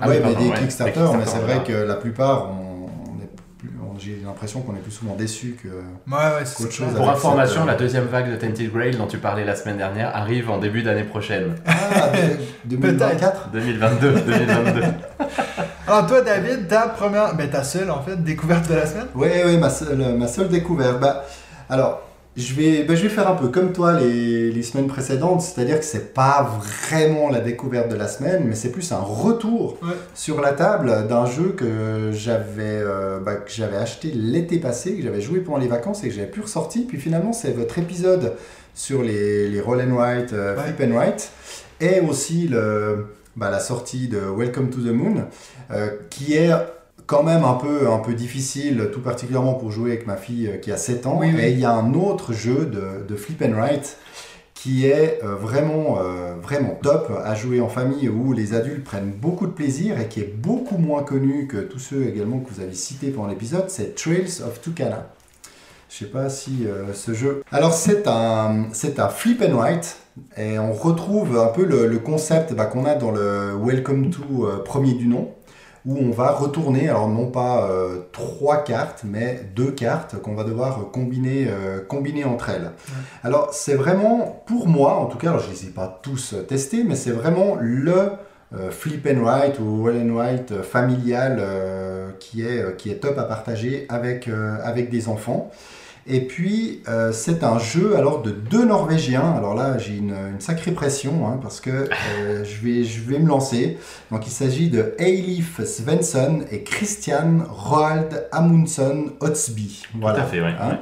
Ah 0.01 0.09
ouais, 0.09 0.15
oui, 0.17 0.21
mais 0.25 0.33
pardon, 0.33 0.39
des 0.45 0.49
ouais. 0.51 0.59
Kickstarter, 0.59 1.05
mais 1.17 1.25
c'est 1.25 1.39
vrai 1.39 1.63
que 1.65 1.71
la 1.71 1.95
plupart, 1.95 2.49
on, 2.51 2.87
on 3.09 3.21
est 3.23 3.29
plus- 3.57 3.71
on- 3.81 3.92
j'ai 4.03 4.21
l'impression 4.25 4.61
qu'on 4.61 4.75
est 4.75 4.79
plus 4.79 4.91
souvent 4.91 5.15
déçus 5.15 5.55
que. 5.61 5.67
Ouais, 5.69 6.17
ouais, 6.17 6.45
c'est 6.45 6.63
Autre 6.63 6.73
chose 6.73 6.93
Pour 6.95 7.09
information, 7.09 7.61
cette, 7.61 7.63
euh, 7.63 7.71
la 7.71 7.75
deuxième 7.75 8.05
vague 8.05 8.31
de 8.31 8.35
Tented 8.35 8.71
Grail 8.71 8.95
dont 8.97 9.07
tu 9.07 9.17
parlais 9.17 9.45
la 9.45 9.55
semaine 9.55 9.77
dernière 9.77 10.15
arrive 10.15 10.49
en 10.49 10.57
début 10.57 10.83
d'année 10.83 11.03
prochaine. 11.03 11.55
Ah, 11.65 12.09
de- 12.09 12.75
2024 12.75 13.49
2022. 13.51 14.11
2022. 14.21 14.81
Alors 15.87 16.07
toi, 16.07 16.21
David, 16.21 16.67
ta 16.67 16.87
première, 16.89 17.35
ben 17.35 17.49
ta 17.49 17.63
seule 17.63 17.89
en 17.91 18.01
fait, 18.01 18.21
découverte 18.23 18.69
de 18.69 18.75
la 18.75 18.85
semaine? 18.85 19.07
Oui, 19.15 19.27
oui, 19.45 19.57
ma 19.57 19.69
seule, 19.69 19.97
ma 20.17 20.27
seule 20.27 20.47
découverte. 20.49 20.99
Bah, 20.99 21.23
alors, 21.69 22.01
je 22.35 22.53
vais, 22.55 22.83
bah, 22.83 22.95
je 22.95 23.03
vais 23.03 23.09
faire 23.09 23.27
un 23.29 23.35
peu 23.35 23.49
comme 23.49 23.73
toi 23.73 23.99
les, 23.99 24.51
les 24.51 24.63
semaines 24.63 24.87
précédentes, 24.87 25.41
c'est-à-dire 25.41 25.77
que 25.79 25.85
c'est 25.85 26.13
pas 26.13 26.57
vraiment 26.59 27.29
la 27.29 27.39
découverte 27.41 27.89
de 27.89 27.95
la 27.95 28.07
semaine, 28.07 28.45
mais 28.47 28.55
c'est 28.55 28.71
plus 28.71 28.91
un 28.91 28.97
retour 28.99 29.77
Ouais. 29.83 29.93
sur 30.15 30.41
la 30.41 30.53
table 30.53 31.07
d'un 31.07 31.25
jeu 31.27 31.49
que 31.55 32.11
j'avais 32.11 32.63
euh, 32.81 33.19
que 33.19 33.51
j'avais 33.51 33.77
acheté 33.77 34.11
l'été 34.13 34.57
passé, 34.57 34.95
que 34.95 35.03
j'avais 35.03 35.21
joué 35.21 35.41
pendant 35.41 35.59
les 35.59 35.67
vacances 35.67 36.03
et 36.03 36.07
que 36.09 36.13
j'avais 36.15 36.27
pu 36.31 36.41
ressortir. 36.41 36.83
Puis 36.87 36.97
finalement, 36.97 37.33
c'est 37.33 37.51
votre 37.51 37.77
épisode 37.77 38.33
sur 38.73 39.03
les, 39.03 39.47
les 39.49 39.61
roll 39.61 39.81
and 39.81 39.95
write, 39.95 40.33
euh, 40.33 40.55
Ouais. 40.55 40.63
flip 40.73 40.89
and 40.89 40.95
write, 40.95 41.29
et 41.81 41.99
aussi 41.99 42.47
le, 42.47 43.07
bah, 43.35 43.51
la 43.51 43.59
sortie 43.59 44.07
de 44.07 44.17
Welcome 44.19 44.69
to 44.71 44.79
the 44.79 44.91
Moon, 44.91 45.25
euh, 45.71 45.89
qui 46.09 46.33
est 46.33 46.49
quand 47.05 47.23
même 47.23 47.43
un 47.43 47.55
peu, 47.55 47.89
un 47.89 47.99
peu 47.99 48.13
difficile, 48.13 48.89
tout 48.93 49.01
particulièrement 49.01 49.53
pour 49.53 49.71
jouer 49.71 49.91
avec 49.91 50.07
ma 50.07 50.17
fille 50.17 50.47
euh, 50.47 50.57
qui 50.57 50.71
a 50.71 50.77
7 50.77 51.05
ans. 51.07 51.17
Oui, 51.19 51.31
oui. 51.33 51.41
Et 51.41 51.51
il 51.51 51.59
y 51.59 51.65
a 51.65 51.71
un 51.71 51.93
autre 51.93 52.33
jeu 52.33 52.65
de, 52.65 53.05
de 53.07 53.15
flip 53.15 53.41
and 53.41 53.53
write 53.53 53.97
qui 54.53 54.87
est 54.87 55.19
euh, 55.23 55.35
vraiment, 55.35 55.99
euh, 55.99 56.35
vraiment 56.41 56.79
top 56.81 57.11
à 57.25 57.35
jouer 57.35 57.59
en 57.59 57.67
famille 57.67 58.07
où 58.07 58.31
les 58.31 58.53
adultes 58.53 58.85
prennent 58.85 59.11
beaucoup 59.11 59.45
de 59.45 59.51
plaisir 59.51 59.99
et 59.99 60.07
qui 60.07 60.21
est 60.21 60.33
beaucoup 60.33 60.77
moins 60.77 61.03
connu 61.03 61.47
que 61.47 61.57
tous 61.57 61.79
ceux 61.79 62.07
également 62.07 62.39
que 62.39 62.49
vous 62.49 62.61
avez 62.61 62.73
cités 62.73 63.09
pendant 63.09 63.27
l'épisode, 63.27 63.65
c'est 63.67 63.93
Trails 63.93 64.41
of 64.45 64.61
Tucana. 64.61 65.09
Je 65.89 66.05
sais 66.05 66.11
pas 66.11 66.27
si 66.29 66.65
euh, 66.65 66.91
ce 66.93 67.13
jeu. 67.13 67.43
Alors 67.51 67.73
c'est 67.73 68.07
un, 68.07 68.67
c'est 68.71 68.99
un 68.99 69.09
flip 69.09 69.43
and 69.47 69.55
write 69.55 69.97
et 70.37 70.57
on 70.57 70.73
retrouve 70.73 71.37
un 71.37 71.47
peu 71.47 71.65
le, 71.65 71.85
le 71.85 71.99
concept 71.99 72.53
bah, 72.53 72.65
qu'on 72.65 72.85
a 72.85 72.95
dans 72.95 73.11
le 73.11 73.51
Welcome 73.61 74.09
to 74.09 74.47
euh, 74.47 74.63
premier 74.63 74.93
du 74.93 75.07
nom 75.07 75.29
où 75.85 75.97
on 75.97 76.11
va 76.11 76.31
retourner, 76.31 76.87
alors 76.87 77.09
non 77.09 77.27
pas 77.27 77.67
euh, 77.69 77.99
trois 78.11 78.63
cartes, 78.63 79.01
mais 79.03 79.41
deux 79.55 79.71
cartes 79.71 80.21
qu'on 80.21 80.33
va 80.33 80.43
devoir 80.43 80.91
combiner, 80.91 81.47
euh, 81.49 81.81
combiner 81.81 82.23
entre 82.23 82.49
elles. 82.49 82.71
Alors 83.23 83.49
c'est 83.53 83.75
vraiment, 83.75 84.43
pour 84.45 84.67
moi 84.67 84.95
en 84.95 85.07
tout 85.07 85.17
cas, 85.17 85.29
alors 85.29 85.41
je 85.41 85.49
ne 85.49 85.53
les 85.53 85.65
ai 85.65 85.69
pas 85.69 85.99
tous 86.01 86.33
euh, 86.33 86.43
testés, 86.43 86.83
mais 86.83 86.95
c'est 86.95 87.11
vraiment 87.11 87.57
le 87.59 88.11
euh, 88.55 88.71
flip 88.71 89.07
and 89.07 89.23
write 89.23 89.59
ou 89.59 89.81
roll 89.81 89.97
and 89.97 90.13
write 90.15 90.61
familial 90.61 91.41
qui, 92.19 92.45
est, 92.45 92.77
qui 92.77 92.89
est 92.89 92.95
top 92.95 93.17
à 93.17 93.23
partager 93.23 93.85
avec, 93.89 94.29
avec 94.63 94.89
des 94.89 95.09
enfants. 95.09 95.51
Et 96.05 96.21
puis, 96.27 96.81
euh, 96.89 97.13
c'est 97.13 97.43
un 97.43 97.59
jeu 97.59 97.95
alors 97.95 98.21
de 98.21 98.31
deux 98.31 98.65
Norvégiens. 98.65 99.33
Alors 99.37 99.55
là, 99.55 99.77
j'ai 99.77 99.95
une, 99.95 100.15
une 100.33 100.41
sacrée 100.41 100.71
pression 100.71 101.27
hein, 101.27 101.39
parce 101.41 101.61
que 101.61 101.69
euh, 101.69 102.43
je, 102.43 102.65
vais, 102.65 102.83
je 102.83 103.01
vais 103.01 103.19
me 103.19 103.27
lancer. 103.27 103.77
Donc, 104.11 104.27
il 104.27 104.31
s'agit 104.31 104.69
de 104.69 104.95
Eilif 104.99 105.63
Svensson 105.63 106.41
et 106.51 106.63
Christian 106.63 107.45
Roald 107.49 108.27
Amundsen 108.33 109.11
Hotsby. 109.21 109.83
Tout 109.93 110.07
à 110.07 110.23
fait, 110.23 110.41
ouais. 110.41 110.53
Hein 110.59 110.69
ouais. 110.71 110.79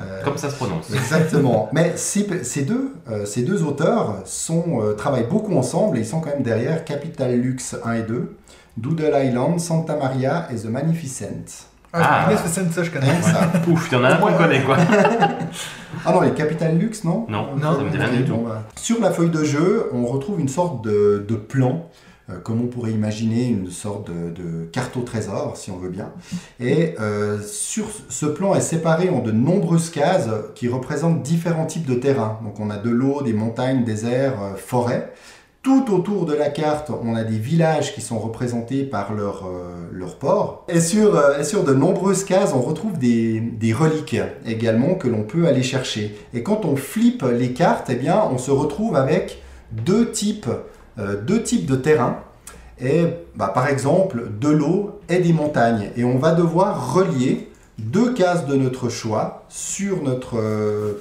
Euh, 0.00 0.22
Comme 0.22 0.38
ça 0.38 0.48
se 0.48 0.56
prononce. 0.56 0.92
Exactement. 0.94 1.68
Mais 1.72 1.94
ces, 1.96 2.44
ces 2.44 2.62
deux, 2.62 2.94
ces 3.24 3.42
deux 3.42 3.62
auteurs 3.64 4.22
sont, 4.24 4.94
travaillent 4.96 5.28
beaucoup 5.28 5.54
ensemble 5.56 5.98
et 5.98 6.00
ils 6.00 6.06
sont 6.06 6.20
quand 6.20 6.30
même 6.30 6.42
derrière 6.42 6.84
Capital 6.84 7.34
Lux 7.34 7.76
1 7.84 7.92
et 7.92 8.02
2, 8.02 8.36
Doodle 8.78 9.12
Island, 9.14 9.60
Santa 9.60 9.96
Maria 9.96 10.48
et 10.50 10.56
The 10.56 10.66
Magnificent. 10.66 11.71
Ah, 11.92 12.00
Ah. 12.02 12.20
je 12.30 12.36
connais 12.36 12.48
ce 12.48 12.54
scène, 12.54 12.70
ça 12.72 12.82
je 12.82 12.90
connais. 12.90 13.20
Ça. 13.22 13.50
Ouf, 13.68 13.88
il 13.90 13.94
y 13.94 13.98
en 14.00 14.04
a 14.04 14.14
un 14.14 14.16
qu'on 14.16 14.32
connaît 14.32 14.62
quoi. 14.62 14.76
Ah 16.04 16.12
non, 16.12 16.22
les 16.22 16.30
Capital 16.32 16.76
Lux, 16.78 17.04
non 17.04 17.26
Non, 17.28 17.54
Non. 17.56 17.76
ça 17.76 17.82
me 17.84 17.90
dit 17.90 17.96
rien 17.98 18.06
Ok, 18.08 18.14
du 18.16 18.24
tout. 18.24 18.34
bon, 18.34 18.48
bah. 18.48 18.62
Sur 18.76 19.00
la 19.00 19.10
feuille 19.10 19.30
de 19.30 19.44
jeu, 19.44 19.88
on 19.92 20.06
retrouve 20.06 20.40
une 20.40 20.48
sorte 20.48 20.82
de, 20.82 21.24
de 21.28 21.34
plan, 21.36 21.86
euh, 22.30 22.38
comme 22.42 22.60
on 22.62 22.66
pourrait 22.66 22.90
imaginer 22.92 23.46
une 23.46 23.70
sorte 23.70 24.08
de, 24.10 24.30
de 24.30 24.64
carte 24.72 24.96
au 24.96 25.02
trésor, 25.02 25.56
si 25.56 25.70
on 25.70 25.76
veut 25.76 25.90
bien. 25.90 26.10
Et 26.58 26.94
euh, 26.98 27.38
sur 27.42 27.84
ce 28.08 28.26
plan 28.26 28.54
est 28.54 28.60
séparé 28.62 29.10
en 29.10 29.20
de 29.20 29.30
nombreuses 29.30 29.90
cases 29.90 30.28
qui 30.54 30.66
représentent 30.68 31.22
différents 31.22 31.66
types 31.66 31.86
de 31.86 31.94
terrains. 31.94 32.38
Donc 32.42 32.58
on 32.58 32.70
a 32.70 32.78
de 32.78 32.90
l'eau, 32.90 33.22
des 33.22 33.34
montagnes, 33.34 33.84
des 33.84 34.06
airs, 34.06 34.42
euh, 34.42 34.54
forêts. 34.56 35.12
Tout 35.62 35.94
autour 35.94 36.26
de 36.26 36.34
la 36.34 36.48
carte, 36.48 36.90
on 37.04 37.14
a 37.14 37.22
des 37.22 37.38
villages 37.38 37.94
qui 37.94 38.00
sont 38.00 38.18
représentés 38.18 38.82
par 38.82 39.14
leur, 39.14 39.46
euh, 39.46 40.06
port. 40.18 40.66
Et 40.68 40.80
sur, 40.80 41.14
euh, 41.14 41.38
et 41.38 41.44
sur 41.44 41.62
de 41.62 41.72
nombreuses 41.72 42.24
cases, 42.24 42.52
on 42.52 42.60
retrouve 42.60 42.98
des, 42.98 43.72
reliques 43.72 44.16
également 44.44 44.96
que 44.96 45.06
l'on 45.06 45.22
peut 45.22 45.46
aller 45.46 45.62
chercher. 45.62 46.18
Et 46.34 46.42
quand 46.42 46.64
on 46.64 46.74
flippe 46.74 47.22
les 47.22 47.52
cartes, 47.52 47.90
eh 47.90 47.94
bien, 47.94 48.24
on 48.32 48.38
se 48.38 48.50
retrouve 48.50 48.96
avec 48.96 49.40
deux 49.70 50.10
types, 50.10 50.50
euh, 50.98 51.14
de 51.22 51.76
terrains. 51.76 52.18
Bah, 53.36 53.52
par 53.54 53.68
exemple, 53.68 54.30
de 54.40 54.48
l'eau 54.48 54.98
et 55.08 55.20
des 55.20 55.32
montagnes. 55.32 55.92
Et 55.96 56.02
on 56.02 56.18
va 56.18 56.32
devoir 56.32 56.92
relier 56.92 57.48
deux 57.78 58.12
cases 58.14 58.46
de 58.46 58.56
notre 58.56 58.88
choix 58.88 59.44
sur 59.48 60.02
notre 60.02 60.42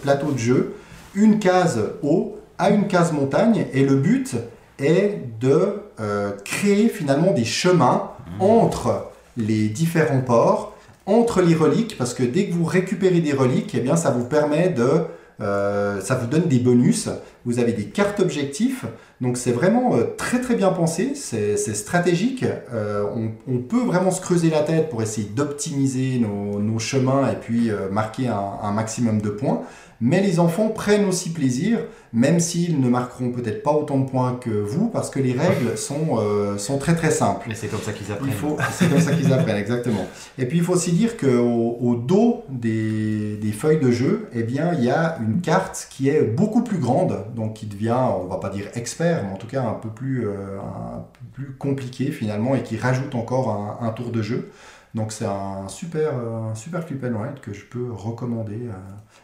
plateau 0.04 0.32
de 0.32 0.38
jeu. 0.38 0.76
Une 1.16 1.40
case 1.40 1.82
eau 2.04 2.38
à 2.60 2.70
une 2.70 2.88
case 2.88 3.12
montagne. 3.12 3.66
Et 3.74 3.84
le 3.84 3.96
but 3.96 4.36
est 4.82 5.22
de 5.40 5.82
euh, 6.00 6.32
créer 6.44 6.90
finalement 6.90 7.32
des 7.32 7.46
chemins 7.46 8.12
entre 8.40 9.08
les 9.38 9.68
différents 9.70 10.22
ports, 10.22 10.76
entre 11.06 11.42
les 11.42 11.56
reliques, 11.56 11.98
parce 11.98 12.14
que 12.14 12.24
dès 12.24 12.48
que 12.48 12.54
vous 12.54 12.66
récupérez 12.66 13.20
des 13.20 13.34
reliques, 13.34 13.74
eh 13.76 13.80
bien, 13.80 13.96
ça 13.96 14.12
vous 14.12 14.26
permet 14.26 14.70
de... 14.70 14.90
euh, 15.42 16.00
ça 16.02 16.16
vous 16.16 16.28
donne 16.28 16.48
des 16.48 16.60
bonus. 16.60 17.10
Vous 17.46 17.60
avez 17.60 17.74
des 17.74 17.86
cartes 17.86 18.20
objectifs. 18.20 18.86
Donc 19.20 19.38
c'est 19.38 19.52
vraiment 19.52 19.96
euh, 19.96 20.04
très 20.18 20.42
très 20.42 20.56
bien 20.56 20.70
pensé, 20.70 21.14
c'est 21.16 21.58
stratégique. 21.58 22.46
Euh, 22.74 23.06
on, 23.16 23.32
on 23.52 23.60
peut 23.60 23.82
vraiment 23.84 24.12
se 24.12 24.22
creuser 24.22 24.50
la 24.50 24.62
tête 24.62 24.90
pour 24.90 25.02
essayer 25.02 25.28
d'optimiser 25.28 26.20
nos, 26.20 26.60
nos 26.60 26.80
chemins 26.80 27.30
et 27.32 27.36
puis 27.36 27.70
euh, 27.70 27.90
marquer 27.90 28.28
un, 28.28 28.44
un 28.64 28.72
maximum 28.72 29.22
de 29.22 29.30
points. 29.30 29.62
Mais 30.04 30.20
les 30.20 30.40
enfants 30.40 30.70
prennent 30.70 31.06
aussi 31.06 31.30
plaisir, 31.32 31.78
même 32.12 32.40
s'ils 32.40 32.82
ne 32.82 32.90
marqueront 32.90 33.30
peut-être 33.30 33.62
pas 33.62 33.72
autant 33.72 34.00
de 34.00 34.10
points 34.10 34.34
que 34.34 34.50
vous, 34.50 34.90
parce 34.90 35.12
que 35.12 35.20
les 35.20 35.34
règles 35.34 35.72
sont, 35.78 36.18
euh, 36.18 36.58
sont 36.58 36.80
très 36.80 36.96
très 36.96 37.12
simples. 37.12 37.46
Mais 37.48 37.54
c'est 37.54 37.68
comme 37.68 37.82
ça 37.82 37.94
qu'ils 37.94 38.08
Il 38.08 38.14
apprennent. 38.14 38.58
c'est 38.74 38.90
comme 38.90 39.00
ça 39.00 39.12
qu'ils 39.12 39.32
apprennent, 39.32 39.58
exactement. 39.58 40.08
Et 40.40 40.48
puis 40.48 40.58
il 40.58 40.64
faut 40.64 40.74
aussi 40.74 40.92
dire 40.92 41.18
qu'au 41.18 41.78
au 41.80 41.96
dos 41.96 42.44
des, 42.50 43.38
des 43.38 43.52
feuilles 43.52 43.80
de 43.80 43.92
jeu, 43.92 44.28
eh 44.34 44.42
bien, 44.42 44.74
il 44.74 44.84
y 44.84 44.90
a 44.90 45.20
une 45.22 45.40
carte 45.40 45.88
qui 45.92 46.10
est 46.10 46.24
beaucoup 46.24 46.64
plus 46.64 46.80
grande, 46.80 47.24
donc 47.36 47.54
qui 47.56 47.66
devient, 47.66 47.96
on 48.22 48.26
va 48.28 48.38
pas 48.38 48.50
dire 48.50 48.66
expert, 48.76 49.24
mais 49.24 49.32
en 49.34 49.38
tout 49.38 49.48
cas 49.48 49.64
un 49.64 49.74
peu 49.74 49.90
plus, 49.90 50.28
euh, 50.28 50.60
un 50.60 51.00
peu 51.14 51.26
plus 51.34 51.54
compliqué 51.56 52.12
finalement, 52.12 52.56
et 52.56 52.64
qui 52.64 52.78
rajoute 52.78 53.14
encore 53.16 53.50
un, 53.50 53.86
un 53.86 53.92
tour 53.92 54.12
de 54.12 54.22
jeu. 54.22 54.52
Donc 54.94 55.14
c'est 55.14 55.26
un 55.26 55.68
super, 55.70 56.12
euh, 56.18 56.52
un 56.52 56.56
super 56.56 56.84
flip 56.84 57.04
and 57.06 57.18
write 57.18 57.40
que 57.42 57.54
je 57.54 57.64
peux 57.66 57.92
recommander 57.92 58.70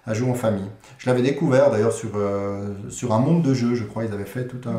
à, 0.06 0.10
à 0.12 0.14
jouer 0.14 0.30
en 0.30 0.34
famille. 0.34 0.70
Je 0.98 1.10
l'avais 1.10 1.22
découvert 1.22 1.70
d'ailleurs 1.72 1.92
sur, 1.92 2.12
euh, 2.16 2.74
sur 2.90 3.14
un 3.14 3.20
monde 3.20 3.42
de 3.44 3.54
jeux, 3.54 3.76
je 3.76 3.84
crois, 3.84 4.06
ils 4.06 4.14
avaient 4.14 4.24
fait 4.26 4.48
tout 4.48 4.62
un, 4.70 4.78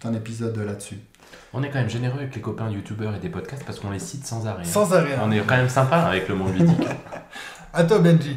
tout 0.00 0.08
un 0.08 0.12
épisode 0.14 0.56
là-dessus. 0.58 0.98
On 1.52 1.62
est 1.62 1.68
quand 1.70 1.78
même 1.78 1.88
généreux 1.90 2.18
avec 2.18 2.34
les 2.34 2.40
copains 2.40 2.68
youtubeurs 2.70 3.14
et 3.14 3.18
des 3.20 3.28
podcasts 3.28 3.64
parce 3.64 3.78
qu'on 3.80 3.90
les 3.90 3.98
cite 4.00 4.26
sans 4.26 4.46
arrêt. 4.48 4.62
hein. 4.62 4.66
Sans 4.68 4.92
arrêt. 4.92 5.14
hein. 5.14 5.22
On 5.24 5.30
est 5.30 5.40
quand 5.40 5.56
même 5.56 5.68
sympa 5.68 5.98
avec 5.98 6.28
le 6.28 6.34
monde 6.34 6.54
ludique. 6.56 6.86
À 7.72 7.84
toi, 7.84 8.00
Benji. 8.00 8.36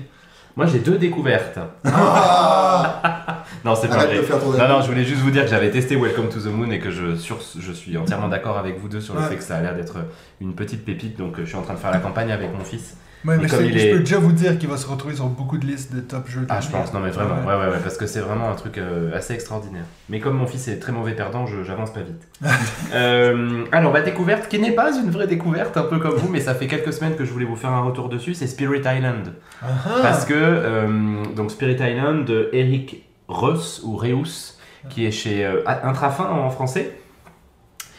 Moi 0.56 0.66
j'ai 0.68 0.80
deux 0.80 0.98
découvertes. 0.98 1.60
Ah 1.86 3.44
Non, 3.66 3.76
c'est 3.76 3.88
pas 3.88 4.06
vrai. 4.06 4.22
Non, 4.58 4.68
non, 4.68 4.82
je 4.82 4.88
voulais 4.88 5.06
juste 5.06 5.22
vous 5.22 5.32
dire 5.32 5.44
que 5.44 5.50
j'avais 5.50 5.72
testé 5.72 5.96
Welcome 5.96 6.28
to 6.30 6.40
the 6.40 6.48
Moon 6.48 6.70
et 6.72 6.80
que 6.80 6.92
je, 6.92 7.16
sur, 7.16 7.40
je 7.58 7.72
suis 7.72 7.98
entièrement 7.98 8.28
d'accord 8.28 8.58
avec 8.58 8.78
vous 8.80 8.90
deux 8.90 9.00
sur 9.02 9.14
le 9.14 9.22
Ouais. 9.22 9.28
fait 9.30 9.38
que 9.38 9.44
ça 9.44 9.56
a 9.58 9.62
l'air 9.62 9.74
d'être 9.76 9.98
une 10.42 10.54
petite 10.54 10.84
pépite. 10.84 11.18
Donc, 11.18 11.40
euh, 11.40 11.44
je 11.44 11.50
suis 11.50 11.58
en 11.58 11.62
train 11.62 11.74
de 11.74 11.80
faire 11.80 11.92
la 11.92 12.00
campagne 12.00 12.32
avec 12.32 12.52
mon 12.56 12.64
fils 12.64 12.98
Ouais, 13.26 13.38
mais 13.38 13.48
je, 13.48 13.56
comme 13.56 13.66
il 13.66 13.78
je 13.80 13.86
est- 13.88 13.92
peux 13.92 14.00
déjà 14.00 14.18
vous 14.20 14.32
dire 14.34 14.58
qu'il 14.60 14.68
va 14.70 14.76
se 14.78 14.86
retrouver 14.88 15.16
sur 15.16 15.28
beaucoup 15.28 15.58
de 15.58 15.66
listes 15.66 15.96
de 15.96 16.02
top 16.02 16.28
jeux. 16.30 16.42
de 16.42 16.46
Ah, 16.50 16.60
je 16.60 16.70
pense, 16.70 16.94
non 16.94 17.00
mais 17.00 17.10
vraiment, 17.10 17.36
Ouais. 17.46 17.56
ouais, 17.56 17.72
ouais, 17.72 17.80
parce 17.82 17.96
que 17.98 18.06
c'est 18.06 18.20
vraiment 18.20 18.50
un 18.50 18.56
truc 18.56 18.78
euh, 18.78 19.16
assez 19.16 19.34
extraordinaire. 19.34 19.84
Mais 20.10 20.20
comme 20.20 20.36
mon 20.36 20.46
fils 20.46 20.68
est 20.68 20.80
très 20.80 20.92
mauvais 20.92 21.14
perdant, 21.14 21.46
je- 21.46 21.64
j'avance 21.64 21.92
pas 21.94 22.02
vite. 22.02 22.28
Euh, 22.94 23.66
alors, 23.72 23.92
ma 23.92 24.02
découverte, 24.02 24.48
qui 24.50 24.60
n'est 24.60 24.72
pas 24.74 24.92
une 24.96 25.10
vraie 25.10 25.26
découverte, 25.28 25.78
un 25.78 25.84
peu 25.84 25.98
comme 26.00 26.16
vous, 26.16 26.30
mais 26.30 26.40
ça 26.42 26.54
fait 26.54 26.68
quelques 26.68 26.94
semaines 26.94 27.16
que 27.16 27.26
je 27.26 27.32
voulais 27.32 27.46
vous 27.46 27.56
faire 27.56 27.72
un 27.72 27.82
retour 27.82 28.08
dessus, 28.10 28.34
c'est 28.36 28.46
Spirit 28.48 28.82
Island. 28.86 29.34
Ah, 29.64 29.68
Parce 30.02 30.26
que, 30.26 30.34
euh, 30.36 31.24
donc 31.36 31.50
Spirit 31.52 31.78
Island 31.80 32.26
de 32.26 32.50
Eric 32.54 33.04
Reus, 33.28 33.82
ou 33.84 33.96
Reus, 33.98 34.60
qui 34.90 35.06
est 35.06 35.12
chez 35.12 35.50
Intrafin 35.66 36.26
en 36.26 36.50
français, 36.50 36.92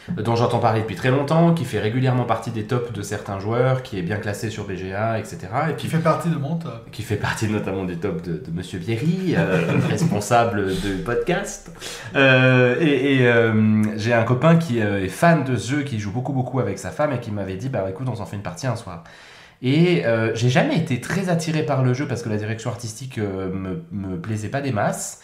dont 0.09 0.35
j'entends 0.35 0.59
parler 0.59 0.81
depuis 0.81 0.95
très 0.95 1.09
longtemps, 1.11 1.53
qui 1.53 1.65
fait 1.65 1.79
régulièrement 1.79 2.25
partie 2.25 2.51
des 2.51 2.65
tops 2.65 2.91
de 2.91 3.01
certains 3.01 3.39
joueurs, 3.39 3.83
qui 3.83 3.97
est 3.99 4.01
bien 4.01 4.17
classé 4.17 4.49
sur 4.49 4.65
BGA, 4.65 5.19
etc. 5.19 5.37
Et 5.69 5.75
Qui 5.75 5.87
puis 5.87 5.97
fait 5.97 6.03
partie 6.03 6.29
de 6.29 6.35
mon 6.35 6.55
top. 6.57 6.89
qui 6.91 7.01
fait 7.01 7.15
partie 7.15 7.47
notamment 7.47 7.83
du 7.85 7.97
top 7.97 8.21
de, 8.21 8.33
de 8.33 8.51
Monsieur 8.53 8.79
Vieri, 8.79 9.35
euh, 9.37 9.61
responsable 9.89 10.67
de 10.67 10.97
podcast. 11.03 11.71
Euh, 12.15 12.75
et 12.79 13.15
et, 13.15 13.27
euh, 13.27 13.83
j'ai 13.97 14.13
un 14.13 14.23
copain 14.23 14.55
qui 14.57 14.79
est 14.79 15.07
fan 15.07 15.43
de 15.43 15.55
ce 15.55 15.71
jeu, 15.71 15.81
qui 15.83 15.99
joue 15.99 16.11
beaucoup 16.11 16.33
beaucoup 16.33 16.59
avec 16.59 16.79
sa 16.79 16.91
femme 16.91 17.11
et 17.13 17.19
qui 17.19 17.31
m'avait 17.31 17.55
dit 17.55 17.69
bah 17.69 17.85
écoute 17.89 18.07
on 18.09 18.15
s'en 18.15 18.25
fait 18.25 18.35
une 18.35 18.41
partie 18.43 18.67
un 18.67 18.75
soir. 18.75 19.03
Et 19.61 20.05
euh, 20.05 20.33
j'ai 20.35 20.49
jamais 20.49 20.77
été 20.77 20.99
très 20.99 21.29
attiré 21.29 21.63
par 21.63 21.81
le 21.83 21.93
jeu 21.93 22.07
parce 22.07 22.21
que 22.21 22.29
la 22.29 22.37
direction 22.37 22.69
artistique 22.69 23.17
euh, 23.17 23.49
me, 23.51 23.83
me 23.91 24.17
plaisait 24.17 24.49
pas 24.49 24.61
des 24.61 24.71
masses. 24.71 25.21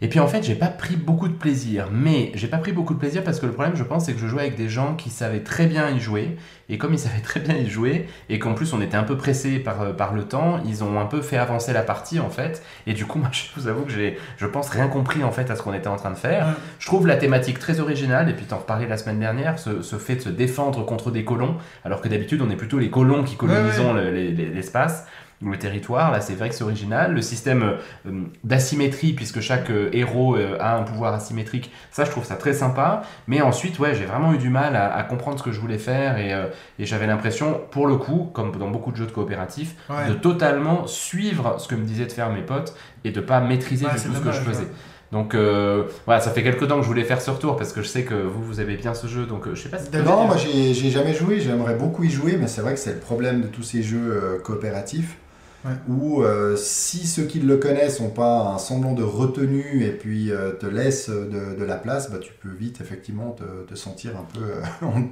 Et 0.00 0.08
puis 0.08 0.20
en 0.20 0.28
fait, 0.28 0.42
j'ai 0.44 0.54
pas 0.54 0.68
pris 0.68 0.94
beaucoup 0.96 1.26
de 1.28 1.34
plaisir. 1.34 1.88
Mais 1.92 2.30
j'ai 2.34 2.46
pas 2.46 2.58
pris 2.58 2.72
beaucoup 2.72 2.94
de 2.94 2.98
plaisir 3.00 3.24
parce 3.24 3.40
que 3.40 3.46
le 3.46 3.52
problème, 3.52 3.74
je 3.74 3.82
pense, 3.82 4.04
c'est 4.06 4.12
que 4.12 4.20
je 4.20 4.26
jouais 4.28 4.42
avec 4.42 4.56
des 4.56 4.68
gens 4.68 4.94
qui 4.94 5.10
savaient 5.10 5.40
très 5.42 5.66
bien 5.66 5.90
y 5.90 5.98
jouer. 5.98 6.36
Et 6.68 6.78
comme 6.78 6.92
ils 6.94 6.98
savaient 7.08 7.20
très 7.20 7.40
bien 7.40 7.56
y 7.56 7.68
jouer, 7.68 8.06
et 8.28 8.38
qu'en 8.38 8.54
plus 8.54 8.72
on 8.74 8.80
était 8.80 8.96
un 8.96 9.02
peu 9.02 9.16
pressé 9.16 9.58
par, 9.58 9.82
euh, 9.82 9.92
par 9.92 10.12
le 10.14 10.22
temps, 10.24 10.60
ils 10.66 10.84
ont 10.84 11.00
un 11.00 11.06
peu 11.06 11.20
fait 11.22 11.36
avancer 11.36 11.72
la 11.72 11.82
partie 11.82 12.20
en 12.20 12.30
fait. 12.30 12.62
Et 12.86 12.92
du 12.92 13.06
coup, 13.06 13.18
moi 13.20 13.30
je 13.32 13.42
vous 13.56 13.66
avoue 13.66 13.82
que 13.82 13.90
j'ai, 13.92 14.18
je 14.36 14.46
pense, 14.46 14.68
rien 14.68 14.86
compris 14.86 15.24
en 15.24 15.32
fait 15.32 15.50
à 15.50 15.56
ce 15.56 15.62
qu'on 15.62 15.74
était 15.74 15.88
en 15.88 15.96
train 15.96 16.10
de 16.12 16.16
faire. 16.16 16.46
Ouais. 16.46 16.52
Je 16.78 16.86
trouve 16.86 17.06
la 17.06 17.16
thématique 17.16 17.58
très 17.58 17.80
originale, 17.80 18.28
et 18.28 18.34
puis 18.34 18.44
t'en 18.44 18.58
reparlais 18.58 18.86
la 18.86 18.96
semaine 18.98 19.18
dernière, 19.18 19.58
ce, 19.58 19.82
ce 19.82 19.96
fait 19.96 20.16
de 20.16 20.20
se 20.20 20.28
défendre 20.28 20.84
contre 20.86 21.10
des 21.10 21.24
colons, 21.24 21.56
alors 21.84 22.00
que 22.00 22.08
d'habitude 22.08 22.40
on 22.40 22.50
est 22.50 22.56
plutôt 22.56 22.78
les 22.78 22.90
colons 22.90 23.24
qui 23.24 23.36
colonisons 23.36 23.94
le- 23.94 24.10
les- 24.10 24.30
les- 24.30 24.46
l'espace. 24.50 25.06
Le 25.40 25.56
territoire, 25.56 26.10
là 26.10 26.20
c'est 26.20 26.34
vrai 26.34 26.48
que 26.48 26.54
c'est 26.56 26.64
original. 26.64 27.12
Le 27.14 27.22
système 27.22 27.62
euh, 28.06 28.10
d'asymétrie, 28.44 29.12
puisque 29.12 29.40
chaque 29.40 29.70
euh, 29.70 29.88
héros 29.92 30.34
euh, 30.36 30.56
a 30.58 30.76
un 30.76 30.82
pouvoir 30.82 31.14
asymétrique, 31.14 31.70
ça 31.92 32.04
je 32.04 32.10
trouve 32.10 32.24
ça 32.24 32.34
très 32.34 32.52
sympa. 32.52 33.02
Mais 33.28 33.40
ensuite, 33.40 33.78
ouais, 33.78 33.94
j'ai 33.94 34.04
vraiment 34.04 34.32
eu 34.32 34.38
du 34.38 34.48
mal 34.50 34.74
à, 34.74 34.92
à 34.94 35.02
comprendre 35.04 35.38
ce 35.38 35.44
que 35.44 35.52
je 35.52 35.60
voulais 35.60 35.78
faire 35.78 36.18
et, 36.18 36.32
euh, 36.32 36.46
et 36.80 36.86
j'avais 36.86 37.06
l'impression, 37.06 37.60
pour 37.70 37.86
le 37.86 37.96
coup, 37.96 38.30
comme 38.34 38.50
dans 38.56 38.68
beaucoup 38.70 38.90
de 38.90 38.96
jeux 38.96 39.06
de 39.06 39.12
coopératifs, 39.12 39.74
Ouais. 39.88 40.08
de 40.08 40.14
totalement 40.14 40.86
suivre 40.86 41.56
ce 41.60 41.68
que 41.68 41.74
me 41.76 41.84
disaient 41.84 42.06
de 42.06 42.12
faire 42.12 42.30
mes 42.30 42.42
potes 42.42 42.74
et 43.04 43.10
de 43.12 43.20
pas 43.20 43.40
maîtriser 43.40 43.86
Ouais, 43.86 43.92
du 43.94 44.00
tout 44.00 44.14
ce 44.14 44.20
que 44.20 44.32
je 44.32 44.40
faisais. 44.40 44.62
ouais. 44.64 44.68
Donc 45.12 45.34
euh, 45.34 45.84
voilà, 46.04 46.20
ça 46.20 46.32
fait 46.32 46.42
quelques 46.42 46.68
temps 46.68 46.76
que 46.76 46.82
je 46.82 46.86
voulais 46.88 47.04
faire 47.04 47.22
ce 47.22 47.30
retour 47.30 47.56
parce 47.56 47.72
que 47.72 47.80
je 47.80 47.88
sais 47.88 48.02
que 48.02 48.12
vous, 48.14 48.42
vous 48.42 48.60
aimez 48.60 48.76
bien 48.76 48.92
ce 48.92 49.06
jeu, 49.06 49.24
donc 49.24 49.46
euh, 49.46 49.54
je 49.54 49.62
sais 49.62 49.68
pas 49.70 49.78
si... 49.78 49.88
Non, 50.04 50.26
moi 50.26 50.36
j'ai 50.36 50.74
j'ai 50.74 50.90
jamais 50.90 51.14
joué, 51.14 51.40
j'aimerais 51.40 51.76
beaucoup 51.76 52.04
y 52.04 52.10
jouer, 52.10 52.36
mais 52.38 52.46
c'est 52.46 52.60
vrai 52.60 52.74
que 52.74 52.78
c'est 52.80 52.92
le 52.92 52.98
problème 52.98 53.40
de 53.40 53.46
tous 53.46 53.62
ces 53.62 53.82
jeux 53.82 53.98
euh, 54.12 54.38
coopératifs. 54.40 55.16
Ouais. 55.64 55.72
Où 55.88 56.22
euh, 56.22 56.54
si 56.56 57.04
ceux 57.06 57.24
qui 57.24 57.40
le 57.40 57.56
connaissent 57.56 58.00
n'ont 58.00 58.10
pas 58.10 58.52
un 58.54 58.58
semblant 58.58 58.92
de 58.92 59.02
retenue 59.02 59.82
et 59.84 59.90
puis 59.90 60.30
euh, 60.30 60.52
te 60.52 60.66
laissent 60.66 61.10
de, 61.10 61.58
de 61.58 61.64
la 61.64 61.74
place, 61.74 62.10
bah, 62.12 62.18
tu 62.20 62.32
peux 62.32 62.48
vite 62.56 62.80
effectivement 62.80 63.32
te, 63.32 63.42
te 63.68 63.74
sentir 63.76 64.12
un 64.16 64.24
peu 64.32 64.44
euh, 64.44 64.62
en, 64.86 65.02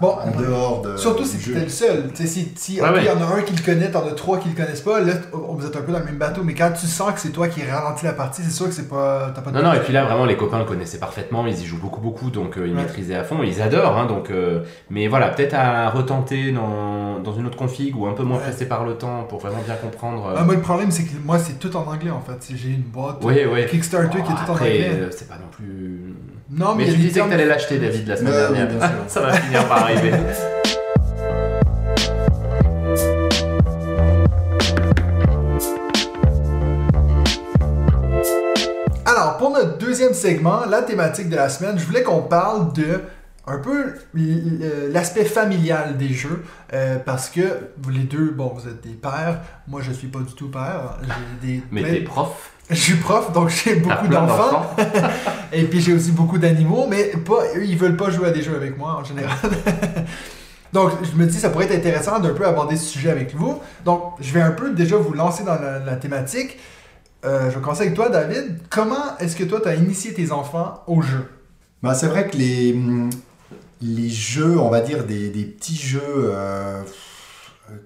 Bon, 0.00 0.10
en 0.12 0.40
dehors 0.40 0.80
de, 0.80 0.96
Surtout 0.96 1.24
du 1.24 1.28
si 1.28 1.40
jeu. 1.40 1.54
t'es 1.54 1.60
le 1.64 1.68
seul. 1.68 2.08
Tu 2.14 2.22
sais, 2.22 2.26
si 2.28 2.52
si, 2.56 2.80
Ouais, 2.80 3.04
y 3.04 3.10
en 3.10 3.20
a 3.20 3.24
un 3.36 3.42
qui 3.42 3.52
le 3.54 3.62
connaît, 3.62 3.90
t'en 3.90 4.06
as 4.06 4.12
trois 4.12 4.38
qui 4.38 4.48
le 4.48 4.54
connaissent 4.54 4.80
pas, 4.80 5.00
là, 5.00 5.12
on- 5.32 5.54
vous 5.56 5.66
êtes 5.66 5.76
un 5.76 5.82
peu 5.82 5.90
dans 5.92 5.98
le 5.98 6.04
même 6.04 6.18
bateau, 6.18 6.42
mais 6.44 6.54
quand 6.54 6.70
tu 6.72 6.86
sens 6.86 7.12
que 7.12 7.20
c'est 7.20 7.30
toi 7.30 7.48
qui 7.48 7.62
ralentis 7.64 8.04
la 8.04 8.12
partie, 8.12 8.42
c'est 8.42 8.50
sûr 8.50 8.66
que 8.66 8.72
c'est 8.72 8.88
pas. 8.88 9.32
T'as 9.34 9.42
pas 9.42 9.50
de 9.50 9.56
Non, 9.58 9.64
non, 9.64 9.72
et 9.74 9.80
puis 9.80 9.92
là, 9.92 10.04
vraiment, 10.04 10.24
les 10.24 10.36
copains 10.36 10.60
le 10.60 10.64
connaissaient 10.64 10.98
parfaitement, 11.00 11.44
ils 11.46 11.60
y 11.60 11.64
jouent 11.66 11.80
beaucoup, 11.80 12.00
beaucoup, 12.00 12.30
donc 12.30 12.56
euh, 12.56 12.66
ils 12.68 12.74
Ouais. 12.74 12.82
maîtrisaient 12.82 13.16
à 13.16 13.24
fond, 13.24 13.42
ils 13.42 13.60
adorent, 13.60 13.98
hein, 13.98 14.06
donc... 14.06 14.30
euh, 14.30 14.62
mais 14.88 15.08
voilà, 15.08 15.28
peut-être 15.30 15.54
à 15.54 15.90
retenter 15.90 16.52
dans, 16.52 17.18
dans 17.18 17.32
une 17.34 17.46
autre 17.46 17.58
config 17.58 17.94
ou 17.96 18.06
un 18.06 18.12
peu 18.14 18.22
moins 18.22 18.38
Ouais. 18.38 18.44
pressé 18.44 18.66
par 18.66 18.84
le 18.86 18.94
temps 18.94 19.24
pour 19.24 19.40
vraiment 19.40 19.62
bien 19.66 19.74
comprendre... 19.82 20.26
euh, 20.28 20.34
Ah, 20.38 20.44
moi, 20.44 20.54
le 20.54 20.60
problème, 20.60 20.90
c'est 20.90 21.04
que 21.04 21.10
moi, 21.24 21.38
c'est 21.38 21.58
tout 21.58 21.74
en 21.76 21.84
anglais 21.86 22.10
en 22.10 22.20
fait. 22.20 22.54
J'ai 22.56 22.70
une 22.70 22.82
boîte 22.82 23.16
Oui, 23.22 23.34
oui. 23.52 23.66
Kickstarter 23.66 24.22
qui 24.22 24.32
est 24.32 24.34
tout 24.34 24.50
en 24.50 24.54
anglais. 24.54 24.90
euh, 24.92 25.08
c'est 25.10 25.28
pas 25.28 25.34
non 25.36 25.48
plus... 25.50 26.14
Non, 26.50 26.74
mais, 26.74 26.84
mais 26.84 26.90
tu 26.92 26.96
disais 26.96 27.08
que 27.10 27.14
termes- 27.14 27.30
t'allais 27.30 27.46
l'acheter, 27.46 27.78
David, 27.78 28.06
la 28.08 28.16
semaine 28.16 28.32
dernière. 28.32 28.68
bien 28.68 28.80
sûr. 28.80 28.88
Ça 29.08 29.20
va 29.20 29.32
finir 29.32 29.66
par 29.68 29.82
arriver. 29.82 30.12
Alors, 39.04 39.36
pour 39.36 39.50
notre 39.50 39.78
deuxième 39.78 40.14
segment, 40.14 40.60
la 40.68 40.82
thématique 40.82 41.28
de 41.28 41.36
la 41.36 41.48
semaine, 41.48 41.78
je 41.78 41.84
voulais 41.84 42.02
qu'on 42.02 42.22
parle 42.22 42.72
de 42.72 43.00
un 43.46 43.58
peu 43.58 43.94
l'aspect 44.92 45.24
familial 45.24 45.96
des 45.96 46.10
jeux, 46.10 46.44
euh, 46.72 46.98
parce 47.04 47.28
que 47.28 47.70
vous 47.82 47.90
les 47.90 48.04
deux, 48.04 48.30
bon, 48.30 48.52
vous 48.54 48.68
êtes 48.68 48.82
des 48.82 48.94
pères, 48.94 49.40
moi 49.66 49.80
je 49.82 49.92
suis 49.92 50.08
pas 50.08 50.20
du 50.20 50.32
tout 50.34 50.48
père, 50.48 50.98
j'ai 51.02 51.46
des... 51.46 51.62
Mais 51.72 51.82
t'es 51.82 52.00
prof, 52.00 52.52
Je 52.70 52.76
suis 52.76 52.96
prof, 52.96 53.32
donc 53.32 53.48
j'ai 53.48 53.76
beaucoup 53.76 54.06
d'enfants, 54.06 54.76
et 55.52 55.64
puis 55.64 55.80
j'ai 55.80 55.92
aussi 55.92 56.12
beaucoup 56.12 56.38
d'animaux, 56.38 56.86
mais 56.88 57.12
pas, 57.24 57.42
eux, 57.56 57.64
ils 57.64 57.76
veulent 57.76 57.96
pas 57.96 58.10
jouer 58.10 58.28
à 58.28 58.30
des 58.30 58.42
jeux 58.42 58.54
avec 58.54 58.78
moi 58.78 58.94
en 59.00 59.04
général. 59.04 59.36
donc 60.72 60.92
je 61.02 61.18
me 61.18 61.26
dis, 61.26 61.38
ça 61.38 61.50
pourrait 61.50 61.66
être 61.66 61.76
intéressant 61.76 62.20
d'un 62.20 62.34
peu 62.34 62.46
aborder 62.46 62.76
ce 62.76 62.86
sujet 62.86 63.10
avec 63.10 63.34
vous. 63.34 63.60
Donc 63.84 64.14
je 64.20 64.32
vais 64.32 64.40
un 64.40 64.52
peu 64.52 64.72
déjà 64.72 64.96
vous 64.96 65.12
lancer 65.12 65.42
dans 65.42 65.60
la, 65.60 65.80
la 65.80 65.96
thématique. 65.96 66.58
Euh, 67.24 67.50
je 67.50 67.56
vais 67.56 67.60
commencer 67.60 67.82
avec 67.82 67.94
toi, 67.94 68.08
David. 68.08 68.58
Comment 68.70 69.18
est-ce 69.18 69.36
que 69.36 69.44
toi, 69.44 69.60
tu 69.60 69.68
as 69.68 69.74
initié 69.74 70.12
tes 70.14 70.32
enfants 70.32 70.82
au 70.86 71.02
jeu? 71.02 71.28
Bah, 71.82 71.94
c'est 71.94 72.06
vrai 72.06 72.28
que 72.28 72.36
les, 72.36 72.72
hum, 72.72 73.10
les 73.82 74.08
jeux, 74.08 74.58
on 74.58 74.70
va 74.70 74.80
dire 74.80 75.04
des, 75.04 75.28
des 75.30 75.44
petits 75.44 75.76
jeux 75.76 76.00
euh, 76.06 76.82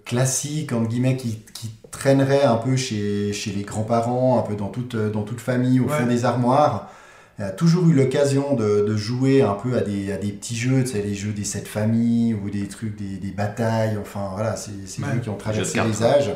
classiques, 0.05 0.73
entre 0.73 0.89
guillemets, 0.89 1.17
qui, 1.17 1.39
qui 1.55 1.71
traîneraient 1.91 2.45
un 2.45 2.57
peu 2.57 2.77
chez, 2.77 3.33
chez 3.33 3.53
les 3.53 3.63
grands-parents, 3.63 4.39
un 4.39 4.43
peu 4.43 4.55
dans 4.57 4.69
toute, 4.69 4.97
dans 4.97 5.23
toute 5.23 5.41
famille, 5.41 5.81
au 5.81 5.85
Ouais. 5.85 5.99
fond 6.01 6.07
des 6.07 6.25
armoires. 6.25 6.91
Il 7.39 7.45
a 7.45 7.51
toujours 7.51 7.87
eu 7.89 7.93
l'occasion 7.93 8.55
de, 8.55 8.81
de 8.87 8.97
jouer 8.97 9.43
un 9.43 9.53
peu 9.53 9.77
à 9.77 9.83
des, 9.83 10.11
à 10.11 10.17
des 10.17 10.33
petits 10.33 10.57
jeux, 10.57 10.83
tu 10.85 10.93
sais, 10.93 11.03
les 11.03 11.15
jeux 11.15 11.33
des 11.33 11.45
sept 11.45 11.69
familles 11.69 12.35
ou 12.35 12.49
des 12.49 12.67
trucs, 12.67 12.97
des, 12.97 13.19
des 13.19 13.31
batailles, 13.31 13.99
enfin 14.01 14.31
voilà, 14.33 14.57
c'est 14.57 14.71
ces 14.87 15.03
Ouais. 15.03 15.09
jeux 15.15 15.21
qui 15.21 15.29
ont 15.29 15.37
traversé 15.37 15.81
les 15.83 16.03
âges. 16.03 16.31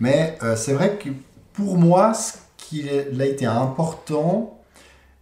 Mais 0.00 0.36
euh, 0.42 0.56
c'est 0.56 0.72
vrai 0.72 0.96
que 0.98 1.08
pour 1.52 1.76
moi, 1.78 2.14
ce 2.14 2.32
qui 2.56 2.84
a 2.88 3.24
été 3.24 3.46
important 3.46 4.59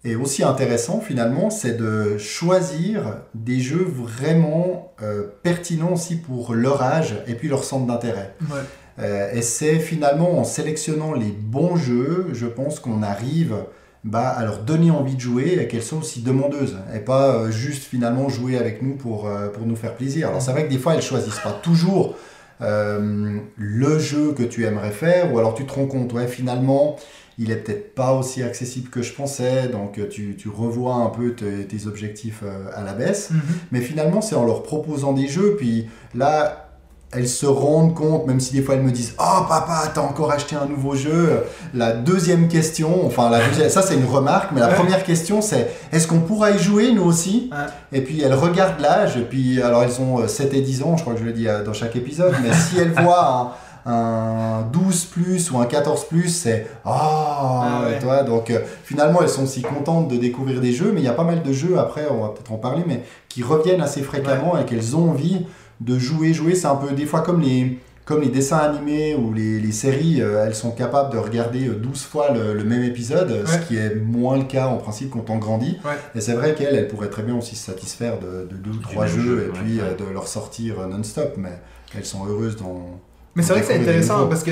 et 0.08 0.16
aussi 0.16 0.42
intéressant 0.42 1.00
finalement, 1.00 1.50
c'est 1.50 1.76
de 1.76 2.16
choisir 2.18 3.18
des 3.34 3.60
jeux 3.60 3.86
vraiment 3.86 4.92
euh, 5.02 5.24
pertinents 5.42 5.92
aussi 5.92 6.16
pour 6.16 6.54
leur 6.54 6.82
âge 6.82 7.16
et 7.26 7.34
puis 7.34 7.48
leur 7.48 7.64
centre 7.64 7.86
d'intérêt. 7.86 8.34
Ouais. 8.50 8.60
Euh, 9.00 9.32
et 9.32 9.42
c'est 9.42 9.78
finalement 9.78 10.38
en 10.38 10.44
sélectionnant 10.44 11.12
les 11.12 11.30
bons 11.30 11.76
jeux, 11.76 12.28
je 12.32 12.46
pense 12.46 12.80
qu'on 12.80 13.02
arrive 13.02 13.54
bah, 14.02 14.28
à 14.28 14.44
leur 14.44 14.60
donner 14.60 14.90
envie 14.90 15.14
de 15.14 15.20
jouer 15.20 15.58
et 15.60 15.68
qu'elles 15.68 15.82
soient 15.82 15.98
aussi 15.98 16.22
demandeuses 16.22 16.78
et 16.94 17.00
pas 17.00 17.34
euh, 17.34 17.50
juste 17.50 17.84
finalement 17.84 18.28
jouer 18.28 18.56
avec 18.56 18.82
nous 18.82 18.94
pour, 18.94 19.30
pour 19.52 19.66
nous 19.66 19.76
faire 19.76 19.94
plaisir. 19.94 20.28
Alors 20.28 20.40
c'est 20.40 20.52
vrai 20.52 20.64
que 20.64 20.70
des 20.70 20.78
fois 20.78 20.94
elles 20.94 21.02
choisissent 21.02 21.40
pas 21.40 21.52
toujours 21.62 22.16
le 22.60 23.98
jeu 24.00 24.32
que 24.32 24.42
tu 24.42 24.64
aimerais 24.64 24.90
faire 24.90 25.32
ou 25.32 25.38
alors 25.38 25.54
tu 25.54 25.64
te 25.64 25.72
rends 25.72 25.86
compte, 25.86 26.12
ouais 26.12 26.26
finalement 26.26 26.96
il 27.38 27.50
est 27.52 27.56
peut-être 27.56 27.94
pas 27.94 28.12
aussi 28.14 28.42
accessible 28.42 28.90
que 28.90 29.00
je 29.02 29.12
pensais, 29.12 29.68
donc 29.68 29.98
euh, 29.98 30.08
tu, 30.08 30.34
tu 30.36 30.48
revois 30.48 30.94
un 30.96 31.08
peu 31.10 31.34
tes, 31.34 31.66
tes 31.66 31.86
objectifs 31.86 32.40
euh, 32.42 32.66
à 32.74 32.82
la 32.82 32.92
baisse. 32.94 33.30
Mhm. 33.30 33.40
Mais 33.70 33.80
finalement, 33.80 34.20
c'est 34.20 34.34
en 34.34 34.44
leur 34.44 34.62
proposant 34.64 35.12
des 35.12 35.28
jeux, 35.28 35.54
puis 35.56 35.88
là, 36.14 36.64
elles 37.10 37.28
se 37.28 37.46
rendent 37.46 37.94
compte, 37.94 38.26
même 38.26 38.38
si 38.38 38.52
des 38.52 38.60
fois 38.60 38.74
elles 38.74 38.82
me 38.82 38.90
disent 38.90 39.14
Oh 39.18 39.44
papa, 39.48 39.84
t'as 39.94 40.02
encore 40.02 40.30
acheté 40.30 40.56
un 40.56 40.66
nouveau 40.66 40.94
jeu. 40.94 41.42
La 41.72 41.92
deuxième 41.92 42.48
question, 42.48 43.06
enfin, 43.06 43.30
la 43.30 43.48
deuxième- 43.48 43.70
ça 43.70 43.80
c'est 43.80 43.94
une 43.94 44.04
remarque, 44.04 44.50
mais 44.52 44.60
la 44.60 44.68
Ouais. 44.68 44.74
première 44.74 45.02
question 45.04 45.40
c'est 45.40 45.70
Est-ce 45.90 46.06
qu'on 46.06 46.20
pourra 46.20 46.50
y 46.50 46.58
jouer 46.58 46.92
nous 46.92 47.04
aussi? 47.04 47.48
Ouais. 47.50 47.98
Et 47.98 48.02
puis 48.02 48.20
elles 48.20 48.34
regardent 48.34 48.80
l'âge, 48.80 49.16
et 49.16 49.22
puis 49.22 49.62
alors 49.62 49.84
elles 49.84 49.98
ont 50.02 50.18
euh, 50.20 50.28
7 50.28 50.52
et 50.52 50.60
10 50.60 50.82
ans, 50.82 50.98
je 50.98 51.02
crois 51.02 51.14
que 51.14 51.20
je 51.20 51.24
le 51.24 51.32
dis 51.32 51.48
euh, 51.48 51.64
dans 51.64 51.72
chaque 51.72 51.96
épisode, 51.96 52.34
mais 52.42 52.50
si 52.52 52.78
elles 52.78 52.92
voient 52.92 53.26
un, 53.26 53.52
un 53.86 54.62
12 54.72 55.04
plus 55.06 55.50
ou 55.50 55.58
un 55.58 55.66
14 55.66 56.04
plus, 56.06 56.28
c'est 56.28 56.66
Oh 56.84 56.90
Ah 56.90 57.80
ouais. 57.88 57.98
toi, 57.98 58.22
donc 58.22 58.50
euh, 58.50 58.60
finalement 58.84 59.20
elles 59.22 59.28
sont 59.28 59.44
aussi 59.44 59.62
contentes 59.62 60.08
de 60.08 60.16
découvrir 60.16 60.60
des 60.60 60.72
jeux, 60.72 60.92
mais 60.92 61.00
il 61.00 61.04
y 61.04 61.08
a 61.08 61.12
pas 61.12 61.24
mal 61.24 61.42
de 61.42 61.52
jeux 61.52 61.78
après, 61.78 62.06
on 62.10 62.20
va 62.22 62.28
peut-être 62.28 62.52
en 62.52 62.56
parler, 62.58 62.82
mais 62.86 63.02
qui 63.28 63.42
reviennent 63.42 63.80
assez 63.80 64.02
fréquemment 64.02 64.58
et 64.58 64.64
qu'elles 64.64 64.96
ont 64.96 65.10
envie 65.10 65.46
de 65.80 65.98
jouer. 65.98 66.32
Jouer, 66.32 66.54
c'est 66.54 66.66
un 66.66 66.74
peu 66.76 66.92
des 66.94 67.06
fois 67.06 67.20
comme 67.20 67.40
les, 67.40 67.78
comme 68.04 68.20
les 68.22 68.28
dessins 68.28 68.56
animés 68.58 69.14
ou 69.14 69.32
les, 69.32 69.60
les 69.60 69.70
séries, 69.72 70.20
euh, 70.22 70.44
elles 70.46 70.54
sont 70.54 70.70
capables 70.72 71.12
de 71.12 71.18
regarder 71.18 71.68
euh, 71.68 71.74
12 71.74 72.02
fois 72.02 72.32
le, 72.32 72.54
le 72.54 72.64
même 72.64 72.82
épisode, 72.82 73.46
ce 73.46 73.58
qui 73.58 73.76
est 73.76 73.94
moins 73.94 74.38
le 74.38 74.44
cas 74.44 74.66
en 74.66 74.78
principe 74.78 75.10
quand 75.10 75.28
on 75.30 75.36
grandit. 75.36 75.78
Ouais. 75.84 75.92
Et 76.14 76.20
c'est 76.20 76.32
vrai 76.32 76.54
qu'elles, 76.54 76.74
elles 76.74 76.88
pourraient 76.88 77.10
très 77.10 77.22
bien 77.22 77.36
aussi 77.36 77.54
se 77.54 77.66
satisfaire 77.66 78.18
de, 78.18 78.48
de 78.50 78.56
deux 78.56 78.70
ou 78.70 78.78
trois 78.80 79.06
jeux 79.06 79.20
jeu, 79.20 79.42
et 79.44 79.46
ouais, 79.50 79.58
puis 79.62 79.80
euh, 79.80 79.94
de 79.94 80.10
leur 80.12 80.26
sortir 80.26 80.80
euh, 80.80 80.86
non-stop, 80.86 81.34
mais 81.36 81.52
elles 81.96 82.04
sont 82.06 82.26
heureuses 82.26 82.56
dans, 82.56 82.98
Mais 83.34 83.42
c'est 83.42 83.52
vrai 83.52 83.60
que 83.60 83.66
c'est 83.68 83.80
intéressant 83.80 84.26
parce 84.26 84.42
que, 84.42 84.50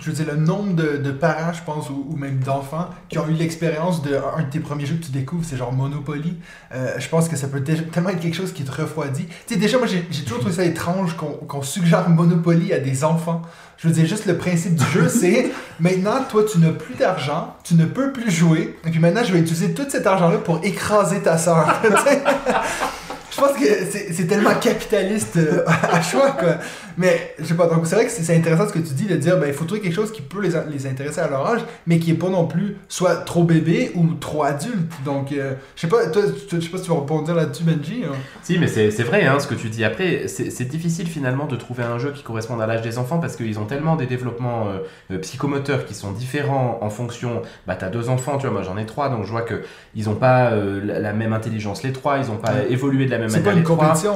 je 0.00 0.10
veux 0.10 0.12
dire, 0.12 0.34
le 0.34 0.40
nombre 0.40 0.74
de, 0.74 0.96
de 0.96 1.10
parents, 1.10 1.52
je 1.52 1.62
pense, 1.62 1.90
ou, 1.90 2.06
ou 2.08 2.16
même 2.16 2.38
d'enfants 2.38 2.88
qui 3.08 3.18
ont 3.18 3.28
eu 3.28 3.32
l'expérience 3.32 4.02
de 4.02 4.16
un 4.16 4.42
de 4.42 4.50
tes 4.50 4.60
premiers 4.60 4.86
jeux 4.86 4.96
que 4.96 5.04
tu 5.04 5.10
découvres, 5.10 5.44
c'est 5.44 5.56
genre 5.56 5.72
Monopoly. 5.72 6.38
Euh, 6.72 6.94
je 6.98 7.08
pense 7.08 7.28
que 7.28 7.36
ça 7.36 7.48
peut 7.48 7.62
tellement 7.62 8.10
être 8.10 8.20
quelque 8.20 8.36
chose 8.36 8.52
qui 8.52 8.64
te 8.64 8.70
refroidit. 8.70 9.26
Tu 9.46 9.54
sais, 9.54 9.60
déjà, 9.60 9.78
moi, 9.78 9.86
j'ai 9.86 10.24
toujours 10.24 10.40
trouvé 10.40 10.54
ça 10.54 10.64
étrange 10.64 11.16
qu'on 11.16 11.62
suggère 11.62 12.08
Monopoly 12.08 12.72
à 12.72 12.78
des 12.78 13.04
enfants. 13.04 13.42
Je 13.76 13.86
veux 13.86 13.94
dire, 13.94 14.06
juste 14.06 14.26
le 14.26 14.36
principe 14.36 14.74
du 14.74 14.84
jeu, 14.86 15.08
c'est 15.08 15.50
maintenant, 15.80 16.24
toi, 16.28 16.44
tu 16.50 16.58
n'as 16.58 16.72
plus 16.72 16.94
d'argent, 16.94 17.54
tu 17.62 17.74
ne 17.74 17.84
peux 17.84 18.12
plus 18.12 18.30
jouer, 18.30 18.76
et 18.84 18.90
puis 18.90 18.98
maintenant, 18.98 19.22
je 19.22 19.32
vais 19.32 19.38
utiliser 19.38 19.72
tout 19.72 19.86
cet 19.88 20.06
argent-là 20.06 20.38
pour 20.38 20.64
écraser 20.64 21.20
ta 21.20 21.38
soeur. 21.38 21.80
Je 23.30 23.44
pense 23.44 23.52
que 23.52 23.66
c'est 23.90 24.12
c'est 24.12 24.26
tellement 24.26 24.54
capitaliste 24.54 25.36
euh, 25.36 25.62
à 25.66 26.02
choix, 26.02 26.32
quoi. 26.32 26.56
Mais, 26.98 27.34
je 27.38 27.44
sais 27.44 27.54
pas, 27.54 27.66
donc 27.68 27.86
c'est 27.86 27.94
vrai 27.94 28.04
que 28.06 28.10
c'est 28.10 28.22
c'est 28.22 28.36
intéressant 28.36 28.66
ce 28.68 28.72
que 28.72 28.78
tu 28.80 28.92
dis, 28.92 29.06
de 29.06 29.16
dire, 29.16 29.38
ben, 29.38 29.46
il 29.46 29.52
faut 29.54 29.64
trouver 29.64 29.80
quelque 29.80 29.94
chose 29.94 30.12
qui 30.12 30.20
peut 30.20 30.42
les, 30.42 30.50
les 30.70 30.86
intéresser 30.86 31.20
à 31.20 31.28
leur 31.28 31.46
âge, 31.46 31.60
mais 31.86 31.98
qui 31.98 32.10
est 32.10 32.14
pas 32.14 32.28
non 32.28 32.46
plus 32.46 32.76
soit 32.88 33.14
trop 33.16 33.44
bébé 33.44 33.92
ou 33.94 34.14
trop 34.14 34.42
adulte. 34.42 34.92
Donc, 35.04 35.32
euh, 35.32 35.54
je 35.76 35.82
sais 35.82 35.86
pas, 35.86 36.06
toi, 36.08 36.22
je 36.52 36.60
sais 36.60 36.68
pas 36.68 36.76
si 36.78 36.82
tu 36.84 36.90
vas 36.90 36.96
rebondir 36.96 37.34
là-dessus, 37.34 37.62
Benji. 37.64 38.02
hein. 38.04 38.12
Si, 38.42 38.58
mais 38.58 38.66
c'est 38.66 38.90
c'est 38.90 39.04
vrai 39.04 39.24
hein, 39.24 39.38
ce 39.40 39.46
que 39.46 39.54
tu 39.54 39.68
dis. 39.68 39.84
Après, 39.84 40.26
c'est 40.28 40.50
c'est 40.50 40.64
difficile 40.64 41.06
finalement 41.06 41.46
de 41.46 41.56
trouver 41.56 41.84
un 41.84 41.98
jeu 41.98 42.12
qui 42.12 42.22
corresponde 42.22 42.60
à 42.60 42.66
l'âge 42.66 42.82
des 42.82 42.98
enfants 42.98 43.18
parce 43.18 43.36
qu'ils 43.36 43.58
ont 43.58 43.64
tellement 43.66 43.94
des 43.96 44.06
développements 44.06 44.66
euh, 44.68 44.78
euh, 45.14 45.18
psychomoteurs 45.18 45.84
qui 45.86 45.94
sont 45.94 46.10
différents 46.12 46.78
en 46.82 46.90
fonction. 46.90 47.42
Bah, 47.66 47.76
t'as 47.76 47.88
deux 47.90 48.08
enfants, 48.08 48.38
tu 48.38 48.46
vois, 48.46 48.50
moi 48.54 48.62
j'en 48.62 48.76
ai 48.76 48.86
trois, 48.86 49.08
donc 49.08 49.24
je 49.24 49.30
vois 49.30 49.42
que 49.42 49.62
ils 49.94 50.08
ont 50.08 50.14
pas 50.16 50.50
euh, 50.50 50.80
la, 50.84 50.98
la 50.98 51.12
même 51.12 51.32
intelligence 51.32 51.82
les 51.82 51.92
trois, 51.92 52.18
ils 52.18 52.30
ont 52.30 52.36
pas 52.36 52.48
Ouais. 52.52 52.66
évolué 52.72 53.04
de 53.06 53.10
la 53.10 53.18
même 53.18 53.28
C'est 53.28 53.36
manière 53.40 53.52
pas 53.52 53.52
une 53.52 53.58
les 53.58 53.64
trois. 53.64 53.84
hein. 53.84 53.94
C'est 53.94 54.08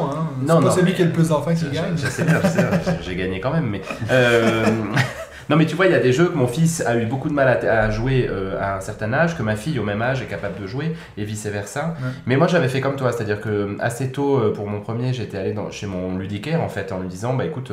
Non, 0.48 0.54
pas 0.60 0.60
non, 0.60 0.70
celui 0.70 0.86
mais- 0.90 0.94
qui 0.96 1.02
a 1.02 1.04
le 1.04 1.12
plus 1.12 1.28
d'enfants 1.28 1.54
qui 1.54 1.64
gagne. 1.70 1.92
Je, 1.96 2.06
je 2.06 2.10
sais 2.10 2.24
bien, 2.24 2.40
je 2.42 2.48
sais 2.48 2.56
bien, 2.62 2.71
j'ai- 3.02 3.16
gagné 3.16 3.40
quand 3.40 3.52
même, 3.52 3.66
mais. 3.66 3.80
euh, 4.10 4.64
non, 5.50 5.56
mais 5.56 5.66
tu 5.66 5.74
vois, 5.76 5.86
il 5.86 5.92
y 5.92 5.94
a 5.94 6.00
des 6.00 6.12
jeux 6.12 6.26
que 6.28 6.36
mon 6.36 6.46
fils 6.46 6.80
a 6.86 6.96
eu 6.96 7.06
beaucoup 7.06 7.28
de 7.28 7.34
mal 7.34 7.48
à, 7.48 7.82
à 7.84 7.90
jouer 7.90 8.26
euh, 8.30 8.58
à 8.60 8.76
un 8.76 8.80
certain 8.80 9.12
âge, 9.12 9.36
que 9.36 9.42
ma 9.42 9.56
fille 9.56 9.78
au 9.78 9.82
même 9.84 10.00
âge 10.02 10.22
est 10.22 10.26
capable 10.26 10.60
de 10.60 10.66
jouer, 10.66 10.94
et 11.18 11.24
vice 11.24 11.46
versa. 11.46 11.94
Ouais. 12.00 12.08
Mais 12.26 12.36
moi, 12.36 12.46
j'avais 12.46 12.68
fait 12.68 12.80
comme 12.80 12.96
toi, 12.96 13.12
c'est-à-dire 13.12 13.40
que 13.40 13.76
assez 13.80 14.12
tôt, 14.12 14.38
euh, 14.38 14.52
pour 14.52 14.66
mon 14.66 14.80
premier, 14.80 15.12
j'étais 15.12 15.38
allé 15.38 15.52
dans, 15.52 15.70
chez 15.70 15.86
mon 15.86 16.16
ludicaire 16.16 16.62
en 16.62 16.68
fait, 16.68 16.92
en 16.92 17.00
lui 17.00 17.08
disant, 17.08 17.34
bah 17.34 17.44
écoute, 17.44 17.72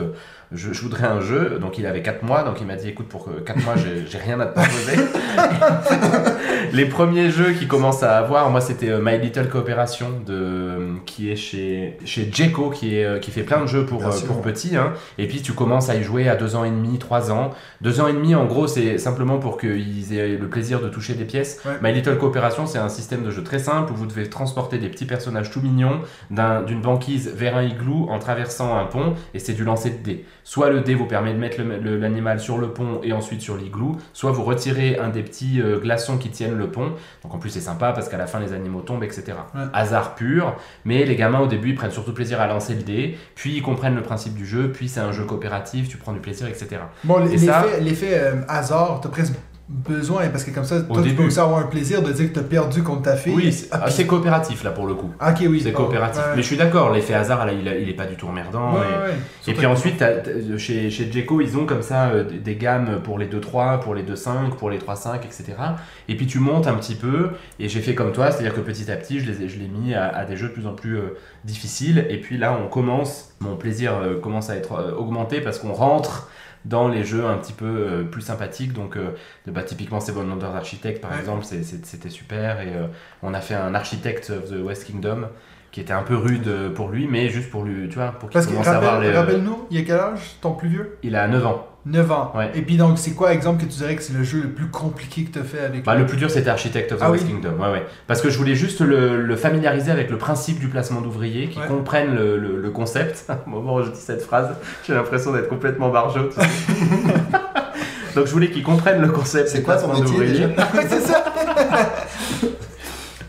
je, 0.51 0.73
je 0.73 0.81
voudrais 0.81 1.05
un 1.07 1.21
jeu. 1.21 1.57
Donc 1.62 1.77
il 1.77 1.85
avait 1.85 2.01
4 2.01 2.23
mois, 2.23 2.43
donc 2.43 2.57
il 2.62 2.67
m'a 2.67 2.75
dit, 2.75 2.89
écoute, 2.89 3.07
pour 3.07 3.29
4 3.45 3.63
mois, 3.63 3.75
j'ai 3.75 4.17
rien 4.17 4.39
à 4.39 4.45
te 4.47 4.53
proposer. 4.59 4.97
Les 6.73 6.85
premiers 6.85 7.31
jeux 7.31 7.53
qu'il 7.53 7.67
commence 7.67 8.03
à 8.03 8.17
avoir, 8.17 8.49
moi 8.51 8.62
c'était 8.62 8.89
euh, 8.89 8.99
My 9.03 9.17
Little 9.17 9.49
Cooperation 9.49 10.07
de, 10.25 10.93
qui 11.05 11.31
est 11.31 11.35
chez, 11.35 11.97
chez 12.05 12.29
Jeco, 12.31 12.69
qui, 12.69 12.95
est, 12.95 13.05
euh, 13.05 13.19
qui 13.19 13.31
fait 13.31 13.41
plein 13.43 13.62
de 13.62 13.65
jeux 13.67 13.85
pour, 13.85 14.05
euh, 14.05 14.12
pour 14.27 14.41
petits. 14.41 14.75
hein. 14.77 14.93
Et 15.17 15.27
puis 15.27 15.41
tu 15.41 15.53
commences 15.53 15.89
à 15.89 15.95
y 15.95 16.03
jouer 16.03 16.29
à 16.29 16.35
2 16.35 16.55
ans 16.55 16.63
et 16.63 16.69
demi, 16.69 16.99
3 16.99 17.31
ans. 17.31 17.51
2 17.81 18.01
ans 18.01 18.07
et 18.07 18.13
demi, 18.13 18.35
en 18.35 18.45
gros, 18.45 18.67
c'est 18.67 18.97
simplement 18.99 19.39
pour 19.39 19.57
qu'ils 19.57 20.13
aient 20.15 20.38
le 20.38 20.47
plaisir 20.47 20.79
de 20.79 20.89
toucher 20.89 21.13
des 21.15 21.25
pièces. 21.25 21.59
Ouais. 21.65 21.71
My 21.81 21.93
Little 21.93 22.17
Cooperation, 22.17 22.67
c'est 22.67 22.79
un 22.79 22.89
système 22.89 23.23
de 23.23 23.31
jeu 23.31 23.43
très 23.43 23.59
simple 23.59 23.91
où 23.91 23.95
vous 23.95 24.05
devez 24.05 24.29
transporter 24.29 24.77
des 24.77 24.89
petits 24.89 25.05
personnages 25.05 25.49
tout 25.49 25.62
mignons 25.62 26.01
d'un- 26.29 26.62
d'une 26.62 26.81
banquise 26.81 27.31
vers 27.35 27.57
un 27.57 27.63
igloo 27.63 28.07
en 28.09 28.19
traversant 28.19 28.77
un 28.77 28.85
pont 28.85 29.15
et 29.33 29.39
c'est 29.39 29.53
du 29.53 29.63
lancer 29.63 29.89
de 29.89 30.03
dés. 30.03 30.25
Soit 30.43 30.69
le 30.69 30.82
dé 30.82 30.95
vous 30.95 31.06
permet 31.06 31.34
de 31.34 31.38
mettre 31.39 31.58
l'animal 31.62 32.39
sur 32.39 32.58
le 32.58 32.69
pont 32.69 33.02
et 33.04 33.13
ensuite 33.13 33.41
sur 33.41 33.56
l'igloo, 33.56 33.97
soit 34.13 34.32
vous 34.32 34.43
retirez 34.43 34.97
un 34.97 35.10
des 35.10 35.21
petits 35.21 35.62
euh, 35.62 35.80
glaçons 35.80 36.17
qui 36.17 36.30
tiennent 36.30 36.58
le 36.58 36.69
pont. 36.71 36.93
Donc 37.23 37.34
en 37.34 37.38
plus 37.38 37.49
c'est 37.49 37.60
sympa 37.60 37.91
parce 37.91 38.10
qu'à 38.10 38.17
la 38.17 38.28
fin 38.28 38.39
les 38.39 38.54
animaux 38.54 38.82
tombent, 38.82 39.04
etc. 39.04 39.23
Ouais. 39.54 39.62
Hasard 39.73 40.15
pur, 40.15 40.56
mais 40.86 41.06
les 41.06 41.15
gamins 41.15 41.39
au 41.39 41.47
début 41.47 41.69
ils 41.69 41.75
prennent 41.75 41.91
surtout 41.91 42.13
plaisir 42.13 42.41
à 42.41 42.47
lancer 42.47 42.73
le 42.73 42.82
dé, 42.84 43.17
puis 43.36 43.56
ils 43.56 43.62
comprennent 43.62 43.95
le 43.95 44.02
principe 44.02 44.34
du 44.34 44.45
jeu, 44.45 44.71
puis 44.71 44.88
c'est 44.89 44.99
un 45.02 45.12
jeu 45.12 45.23
coopératif, 45.25 45.88
tu 45.89 45.97
prends 45.97 46.13
du 46.13 46.19
plaisir, 46.19 46.47
etc. 46.47 46.82
Bon, 47.04 47.19
Et 47.25 47.30
l'effet 47.30 47.45
ça- 47.45 47.65
l'effet, 47.82 48.17
euh, 48.19 48.36
hasard, 48.47 48.99
t'as 49.02 49.10
presque 49.10 49.34
besoin, 49.69 50.27
parce 50.29 50.43
que 50.43 50.49
comme 50.51 50.63
ça, 50.65 50.82
toi, 50.82 50.97
tu 50.97 51.03
début. 51.03 51.15
peux 51.17 51.23
aussi 51.27 51.39
avoir 51.39 51.60
un 51.60 51.67
plaisir 51.67 52.01
de 52.01 52.12
dire 52.12 52.29
que 52.34 52.39
t'as 52.39 52.43
perdu 52.43 52.82
contre 52.82 53.03
ta 53.03 53.15
fille. 53.15 53.36
Oui, 53.36 53.51
c'est 53.53 53.67
Ah, 53.71 53.82
puis- 53.86 53.93
c'est 53.93 54.08
coopératif 54.08 54.63
là 54.63 54.71
pour 54.71 54.88
le 54.88 54.95
coup. 54.95 55.12
Ah, 55.19 55.32
ok, 55.32 55.45
oui. 55.47 55.62
C'est 55.63 55.71
coopératif. 55.71 56.21
ouais, 56.23 56.29
Mais 56.36 56.41
je 56.41 56.47
suis 56.47 56.58
d'accord, 56.58 56.91
l'effet 56.91 57.13
hasard, 57.13 57.45
là, 57.45 57.53
il, 57.53 57.67
a- 57.67 57.77
il 57.77 57.88
est 57.88 57.93
pas 57.93 58.08
du 58.08 58.15
tout 58.15 58.27
emmerdant. 58.27 58.73
ouais, 58.73 58.79
et- 58.79 59.49
ouais, 59.51 59.53
puis 59.55 59.65
ensuite, 59.67 60.03
chez, 60.58 60.89
chez 60.89 61.12
Jeco, 61.12 61.39
ils 61.41 61.55
ont 61.55 61.65
comme 61.67 61.84
ça 61.84 62.08
euh, 62.10 62.23
des- 62.23 62.55
gammes 62.55 62.99
pour 63.03 63.19
les 63.19 63.27
2-3, 63.27 63.79
pour 63.79 63.93
les 63.93 64.01
2-5, 64.03 64.55
pour 64.58 64.69
les 64.71 64.79
3-5, 64.79 65.23
etc. 65.23 65.53
Et 66.08 66.17
puis 66.17 66.25
tu 66.25 66.39
montes 66.39 66.65
un 66.67 66.73
petit 66.73 66.95
peu, 66.95 67.29
et 67.60 67.69
j'ai 67.69 67.79
fait 67.82 67.93
comme 67.93 68.12
toi, 68.12 68.32
c'est-à-dire 68.32 68.55
que 68.55 68.62
petit 68.62 68.91
à 68.91 68.95
petit, 68.95 69.19
je 69.19 69.32
les 69.32 69.43
ai- 69.43 69.49
je 69.49 69.60
l'ai 69.60 69.67
mis 69.67 69.93
à, 69.93 70.08
à 70.08 70.25
des 70.25 70.36
jeux 70.36 70.47
de 70.47 70.53
plus 70.53 70.65
en 70.65 70.73
plus 70.73 70.97
euh, 70.97 71.15
difficiles. 71.45 72.05
Et 72.10 72.17
puis 72.19 72.38
là, 72.39 72.58
on 72.60 72.67
commence, 72.67 73.36
mon 73.39 73.55
plaisir 73.55 73.93
euh, 73.95 74.19
commence 74.19 74.49
à 74.49 74.55
être 74.55 74.95
augmenté 74.97 75.41
parce 75.41 75.60
qu'on 75.60 75.73
rentre 75.73 76.27
dans 76.65 76.88
les 76.88 77.04
jeux 77.04 77.26
un 77.26 77.38
petit 77.38 77.54
peu 77.54 77.65
euh, 77.65 78.04
plus 78.04 78.22
sympathiques. 78.22 78.74
Donc, 78.74 78.98
euh, 78.98 79.12
bah, 79.48 79.63
typiquement, 79.63 80.00
c'est 80.00 80.12
Bon 80.12 80.28
Wonders 80.30 80.56
Architect, 80.56 81.02
par 81.02 81.12
Ouais. 81.12 81.19
exemple, 81.19 81.45
c'était 81.45 82.10
super. 82.10 82.62
Et 82.62 82.74
euh, 82.76 82.88
on 83.24 83.34
a 83.34 83.41
fait 83.41 83.56
un 83.56 83.74
Architect 83.76 84.30
of 84.32 84.50
the 84.50 84.62
West 84.63 84.86
Kingdom 84.86 85.30
qui 85.72 85.82
était 85.82 85.93
un 85.93 86.02
peu 86.04 86.15
rude 86.15 86.52
pour 86.76 86.89
lui, 86.89 87.08
mais 87.08 87.30
juste 87.30 87.52
pour 87.52 87.63
lui, 87.63 87.88
tu 87.89 87.95
vois, 87.95 88.08
pour 88.12 88.30
qu'il 88.30 88.43
commence 88.43 88.67
à 88.67 88.78
avoir 88.78 89.00
les. 89.00 89.12
rappelle-nous, 89.12 89.67
il 89.72 89.78
y 89.80 89.82
a 89.82 89.86
quel 89.86 90.00
âge 90.00 90.19
ton 90.41 90.54
plus 90.54 90.67
vieux? 90.67 90.98
Il 91.04 91.15
a 91.15 91.28
9 91.28 91.45
ans. 91.45 91.67
9 91.86 92.12
ans. 92.12 92.34
Ouais. 92.36 92.52
Et 92.56 92.62
puis 92.62 92.78
donc, 92.78 92.98
c'est 93.00 93.12
quoi, 93.12 93.34
exemple, 93.34 93.63
que 93.63 93.70
tu 93.70 93.78
dirais 93.78 93.96
que 93.96 94.04
c'est 94.04 94.13
le 94.13 94.24
jeu 94.24 94.42
le 94.42 94.50
plus 94.50 94.68
compliqué 94.68 95.24
que 95.24 95.32
tu 95.32 95.39
as 95.39 95.44
fait 95.44 95.60
avec 95.62 95.86
Bah, 95.86 95.96
le 95.96 96.06
plus 96.06 96.18
dur, 96.18 96.30
c'était 96.30 96.50
Architect 96.50 96.92
of 96.92 97.00
the 97.00 97.04
Ah 97.06 97.12
West 97.12 97.24
oui. 97.28 97.34
Kingdom. 97.34 97.62
Ouais, 97.62 97.72
ouais. 97.72 97.86
Parce 98.06 98.22
que 98.22 98.30
je 98.30 98.38
voulais 98.38 98.56
juste 98.56 98.82
le, 98.82 99.22
le 99.22 99.36
familiariser 99.36 99.89
avec 99.92 100.10
le 100.10 100.18
principe 100.18 100.60
du 100.60 100.68
placement 100.68 101.02
d'ouvriers, 101.02 101.48
qui 101.48 101.58
Ouais. 101.60 101.68
comprennent 101.68 102.15
le, 102.15 102.70
concept. 102.70 103.26
Au 103.48 103.50
moment 103.50 103.76
où 103.76 103.84
je 103.84 103.89
dis 103.92 104.00
cette 104.00 104.22
phrase, 104.22 104.50
j'ai 104.86 104.94
l'impression 104.94 105.32
d'être 105.32 105.48
complètement 105.50 105.89
barjot. 105.89 106.30
Donc 108.15 108.26
je 108.26 108.32
voulais 108.32 108.50
qu'ils 108.50 108.63
comprennent 108.63 109.02
le 109.02 109.10
concept 109.10 109.50
C'est 109.50 109.62
quoi 109.63 109.78
ton 109.78 109.94
métier, 109.94 110.48
c'est 110.89 111.00
ça. 111.02 111.24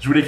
Je 0.00 0.06
voulais 0.08 0.20
le- 0.22 0.26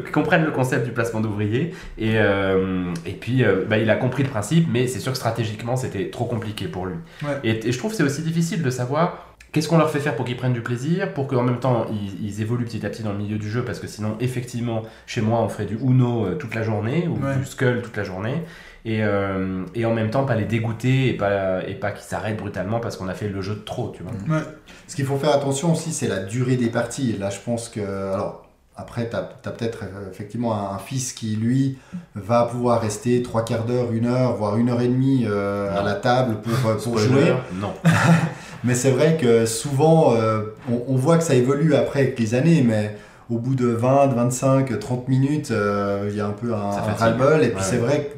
qu'ils 0.00 0.12
comprennent 0.12 0.44
le 0.44 0.50
concept 0.50 0.84
du 0.84 0.92
placement 0.92 1.20
d'ouvriers. 1.20 1.74
Et, 1.98 2.12
euh, 2.16 2.84
et 3.06 3.12
puis, 3.12 3.44
euh, 3.44 3.64
bah, 3.68 3.78
il 3.78 3.88
a 3.90 3.96
compris 3.96 4.22
le 4.22 4.28
principe, 4.30 4.66
mais 4.72 4.86
c'est 4.86 5.00
sûr 5.00 5.12
que 5.12 5.18
stratégiquement, 5.18 5.76
c'était 5.76 6.10
trop 6.10 6.24
compliqué 6.24 6.66
pour 6.68 6.86
lui. 6.86 6.94
Ouais. 7.22 7.38
Et, 7.44 7.68
et 7.68 7.72
je 7.72 7.78
trouve 7.78 7.90
que 7.90 7.96
c'est 7.96 8.02
aussi 8.02 8.22
difficile 8.22 8.62
de 8.62 8.70
savoir 8.70 9.28
qu'est-ce 9.52 9.68
qu'on 9.68 9.78
leur 9.78 9.90
fait 9.90 10.00
faire 10.00 10.16
pour 10.16 10.24
qu'ils 10.24 10.36
prennent 10.36 10.52
du 10.52 10.62
plaisir, 10.62 11.12
pour 11.14 11.28
qu'en 11.28 11.42
même 11.44 11.60
temps, 11.60 11.86
ils, 11.90 12.26
ils 12.26 12.40
évoluent 12.42 12.64
petit 12.64 12.84
à 12.84 12.90
petit 12.90 13.02
dans 13.04 13.12
le 13.12 13.18
milieu 13.18 13.38
du 13.38 13.48
jeu, 13.48 13.62
parce 13.64 13.78
que 13.78 13.86
sinon, 13.86 14.16
effectivement, 14.20 14.82
chez 15.06 15.20
moi, 15.20 15.40
on 15.42 15.48
ferait 15.48 15.66
du 15.66 15.76
Uno 15.76 16.26
euh, 16.26 16.34
toute 16.34 16.54
la 16.56 16.62
journée, 16.64 17.06
ou 17.08 17.24
Ouais. 17.24 17.36
du 17.36 17.44
Skull 17.44 17.80
toute 17.82 17.96
la 17.96 18.02
journée. 18.04 18.42
Et, 18.86 19.02
euh, 19.02 19.64
et 19.74 19.86
en 19.86 19.94
même 19.94 20.10
temps, 20.10 20.24
pas 20.24 20.34
les 20.34 20.44
dégoûter 20.44 21.08
et 21.08 21.12
pas, 21.14 21.62
et 21.66 21.74
pas 21.74 21.90
qu'ils 21.92 22.04
s'arrêtent 22.04 22.36
brutalement 22.36 22.80
parce 22.80 22.96
qu'on 22.98 23.08
a 23.08 23.14
fait 23.14 23.28
le 23.28 23.40
jeu 23.40 23.54
de 23.54 23.60
trop, 23.60 23.92
tu 23.96 24.02
vois. 24.02 24.12
Ouais. 24.36 24.42
Ce 24.88 24.96
qu'il 24.96 25.06
faut 25.06 25.16
faire 25.16 25.32
attention 25.34 25.72
aussi, 25.72 25.92
c'est 25.92 26.08
la 26.08 26.18
durée 26.18 26.56
des 26.56 26.68
parties. 26.68 27.12
Et 27.14 27.18
là, 27.18 27.30
je 27.30 27.38
pense 27.38 27.68
que. 27.70 27.80
Alors, 27.80 28.43
après, 28.76 29.08
tu 29.08 29.16
as, 29.16 29.22
peut-être 29.22 29.84
euh, 29.84 30.10
effectivement 30.10 30.54
un, 30.54 30.74
un 30.74 30.78
fils 30.78 31.12
qui, 31.12 31.36
lui, 31.36 31.78
va 32.14 32.44
pouvoir 32.44 32.80
rester 32.80 33.22
trois 33.22 33.44
quarts 33.44 33.64
d'heure, 33.64 33.92
une 33.92 34.06
heure, 34.06 34.34
voire 34.34 34.56
une 34.56 34.68
heure 34.70 34.80
et 34.80 34.88
demie 34.88 35.26
euh, 35.28 35.76
à 35.78 35.82
la 35.82 35.94
table 35.94 36.38
pour, 36.42 36.70
euh, 36.70 36.74
pour 36.74 36.98
jouer. 36.98 37.34
Non. 37.54 37.72
Mais 38.64 38.74
c'est 38.74 38.90
vrai 38.90 39.16
que 39.20 39.46
souvent, 39.46 40.14
euh, 40.14 40.40
on, 40.70 40.82
on 40.88 40.96
voit 40.96 41.18
que 41.18 41.24
ça 41.24 41.34
évolue 41.34 41.74
après 41.74 42.00
avec 42.00 42.18
les 42.18 42.34
années, 42.34 42.62
mais 42.66 42.96
au 43.30 43.38
bout 43.38 43.54
de 43.54 43.66
20, 43.66 44.06
25, 44.08 44.78
30 44.78 45.08
minutes, 45.08 45.50
euh, 45.50 46.08
il 46.10 46.16
y 46.16 46.20
a 46.20 46.26
un 46.26 46.32
peu 46.32 46.54
un, 46.54 46.70
ras-le-bol. 46.70 47.42
Et 47.42 47.48
puis 47.48 47.56
Ouais. 47.56 47.62
c'est 47.62 47.76
vrai 47.76 48.04
que 48.04 48.16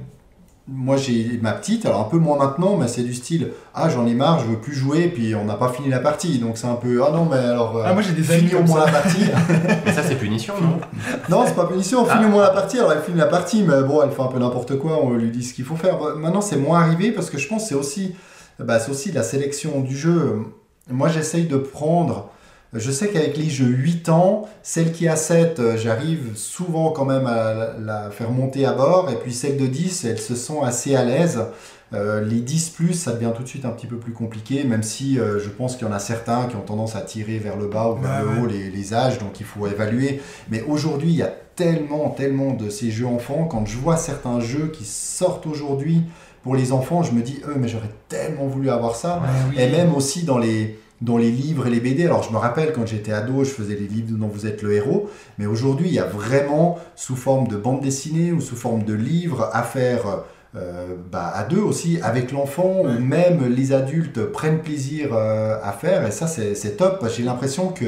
moi 0.68 0.96
j'ai 0.96 1.38
ma 1.42 1.52
petite, 1.52 1.86
alors 1.86 2.00
un 2.00 2.04
peu 2.10 2.18
moins 2.18 2.36
maintenant, 2.38 2.76
mais 2.76 2.88
c'est 2.88 3.02
du 3.02 3.14
style 3.14 3.52
Ah, 3.74 3.88
j'en 3.88 4.04
ai 4.06 4.14
marre, 4.14 4.40
je 4.40 4.46
veux 4.46 4.56
plus 4.58 4.74
jouer, 4.74 5.06
puis 5.08 5.34
on 5.36 5.44
n'a 5.44 5.54
pas 5.54 5.68
fini 5.68 5.88
la 5.88 6.00
partie. 6.00 6.38
Donc 6.38 6.58
c'est 6.58 6.66
un 6.66 6.74
peu 6.74 7.02
Ah 7.06 7.12
non, 7.12 7.26
mais 7.30 7.36
alors. 7.38 7.76
euh, 7.76 7.82
Ah, 7.86 7.92
moi, 7.92 8.02
j'ai 8.02 8.12
des 8.12 8.28
amis 8.32 8.48
finis 8.48 8.54
au 8.60 8.64
moins 8.64 8.80
ça. 8.80 8.86
la 8.86 8.92
partie. 9.00 9.20
Mais 9.86 9.92
ça, 9.92 10.02
c'est 10.02 10.16
punition, 10.16 10.54
non? 10.60 10.80
Non, 11.28 11.44
c'est 11.46 11.54
pas 11.54 11.66
punition, 11.66 12.04
Ah. 12.08 12.14
finis 12.14 12.26
au 12.26 12.30
moins 12.30 12.42
la 12.42 12.50
partie. 12.50 12.78
Alors 12.78 12.92
elle 12.92 13.02
finit 13.02 13.18
la 13.18 13.26
partie, 13.26 13.62
mais 13.62 13.82
bon, 13.82 14.02
elle 14.02 14.10
fait 14.10 14.22
un 14.22 14.26
peu 14.26 14.38
n'importe 14.40 14.76
quoi, 14.78 14.98
on 15.02 15.12
lui 15.12 15.30
dit 15.30 15.44
ce 15.44 15.54
qu'il 15.54 15.64
faut 15.64 15.76
faire. 15.76 15.98
Maintenant, 16.16 16.40
c'est 16.40 16.56
moins 16.56 16.80
arrivé 16.80 17.12
parce 17.12 17.30
que 17.30 17.38
je 17.38 17.46
pense 17.48 17.62
que 17.62 17.68
c'est 17.68 17.74
aussi, 17.76 18.14
bah, 18.58 18.80
c'est 18.80 18.90
aussi 18.90 19.12
la 19.12 19.22
sélection 19.22 19.80
du 19.82 19.96
jeu. 19.96 20.38
Moi, 20.90 21.08
j'essaye 21.08 21.46
de 21.46 21.56
prendre. 21.58 22.30
Je 22.78 22.90
sais 22.90 23.08
qu'avec 23.08 23.36
les 23.36 23.48
jeux 23.48 23.66
8 23.66 24.08
ans, 24.08 24.48
celle 24.62 24.92
qui 24.92 25.08
a 25.08 25.16
7, 25.16 25.58
euh, 25.58 25.76
j'arrive 25.76 26.36
souvent 26.36 26.90
quand 26.90 27.04
même 27.04 27.26
à 27.26 27.74
la, 27.80 28.10
faire 28.10 28.30
monter 28.30 28.64
à 28.66 28.72
bord. 28.72 29.10
Et 29.10 29.16
puis 29.16 29.32
celle 29.32 29.56
de 29.56 29.66
10, 29.66 30.04
elle 30.04 30.18
se 30.18 30.34
sent 30.34 30.58
assez 30.62 30.94
à 30.94 31.04
l'aise. 31.04 31.40
Euh, 31.92 32.20
les 32.20 32.40
10 32.40 32.70
plus, 32.70 32.94
ça 32.94 33.12
devient 33.12 33.30
tout 33.36 33.44
de 33.44 33.48
suite 33.48 33.64
un 33.64 33.70
petit 33.70 33.86
peu 33.86 33.96
plus 33.96 34.12
compliqué, 34.12 34.64
même 34.64 34.82
si 34.82 35.20
euh, 35.20 35.38
je 35.38 35.48
pense 35.48 35.76
qu'il 35.76 35.86
y 35.86 35.90
en 35.90 35.92
a 35.94 36.00
certains 36.00 36.46
qui 36.46 36.56
ont 36.56 36.62
tendance 36.62 36.96
à 36.96 37.00
tirer 37.00 37.38
vers 37.38 37.56
le 37.56 37.68
bas 37.68 37.90
ou 37.90 37.94
vers 38.02 38.10
Ouais, 38.10 38.22
le 38.22 38.28
ouais. 38.28 38.40
haut 38.42 38.46
les, 38.46 38.70
les 38.70 38.94
âges, 38.94 39.18
donc 39.18 39.38
il 39.38 39.46
faut 39.46 39.66
évaluer. 39.68 40.20
Mais 40.50 40.62
aujourd'hui, 40.62 41.10
il 41.10 41.16
y 41.16 41.22
a 41.22 41.32
tellement, 41.54 42.10
tellement 42.10 42.52
de 42.54 42.70
ces 42.70 42.90
jeux 42.90 43.06
enfants. 43.06 43.44
Quand 43.50 43.64
je 43.66 43.76
vois 43.78 43.96
certains 43.96 44.40
jeux 44.40 44.70
qui 44.76 44.84
sortent 44.84 45.46
aujourd'hui 45.46 46.02
pour 46.42 46.56
les 46.56 46.72
enfants, 46.72 47.02
je 47.04 47.12
me 47.12 47.22
dis, 47.22 47.40
euh, 47.48 47.54
mais 47.56 47.68
j'aurais 47.68 47.90
tellement 48.08 48.46
voulu 48.46 48.68
avoir 48.68 48.96
ça. 48.96 49.18
Ouais, 49.22 49.54
oui. 49.56 49.62
Et 49.62 49.68
même 49.70 49.94
aussi 49.94 50.24
dans 50.24 50.38
les, 50.38 50.78
dans 51.00 51.18
les 51.18 51.30
livres 51.30 51.66
et 51.66 51.70
les 51.70 51.80
BD. 51.80 52.04
Alors 52.04 52.22
je 52.22 52.32
me 52.32 52.38
rappelle 52.38 52.72
quand 52.72 52.86
j'étais 52.86 53.12
ado, 53.12 53.44
je 53.44 53.50
faisais 53.50 53.74
les 53.74 53.86
livres 53.86 54.16
dont 54.16 54.28
vous 54.28 54.46
êtes 54.46 54.62
le 54.62 54.72
héros. 54.72 55.10
Mais 55.38 55.46
aujourd'hui, 55.46 55.88
il 55.88 55.94
y 55.94 55.98
a 55.98 56.06
vraiment, 56.06 56.78
sous 56.94 57.16
forme 57.16 57.48
de 57.48 57.56
bande 57.56 57.80
dessinée 57.80 58.32
ou 58.32 58.40
sous 58.40 58.56
forme 58.56 58.84
de 58.84 58.94
livres, 58.94 59.50
à 59.52 59.62
faire 59.62 60.24
bah, 61.12 61.32
à 61.34 61.44
deux 61.44 61.60
aussi, 61.60 61.98
avec 62.02 62.32
l'enfant, 62.32 62.80
ou 62.80 62.98
même 62.98 63.46
les 63.46 63.74
adultes 63.74 64.24
prennent 64.24 64.60
plaisir 64.60 65.12
à 65.14 65.72
faire, 65.72 66.06
et 66.06 66.10
ça 66.10 66.26
c'est 66.26 66.76
top. 66.76 67.06
J'ai 67.14 67.22
l'impression 67.22 67.68
que 67.68 67.84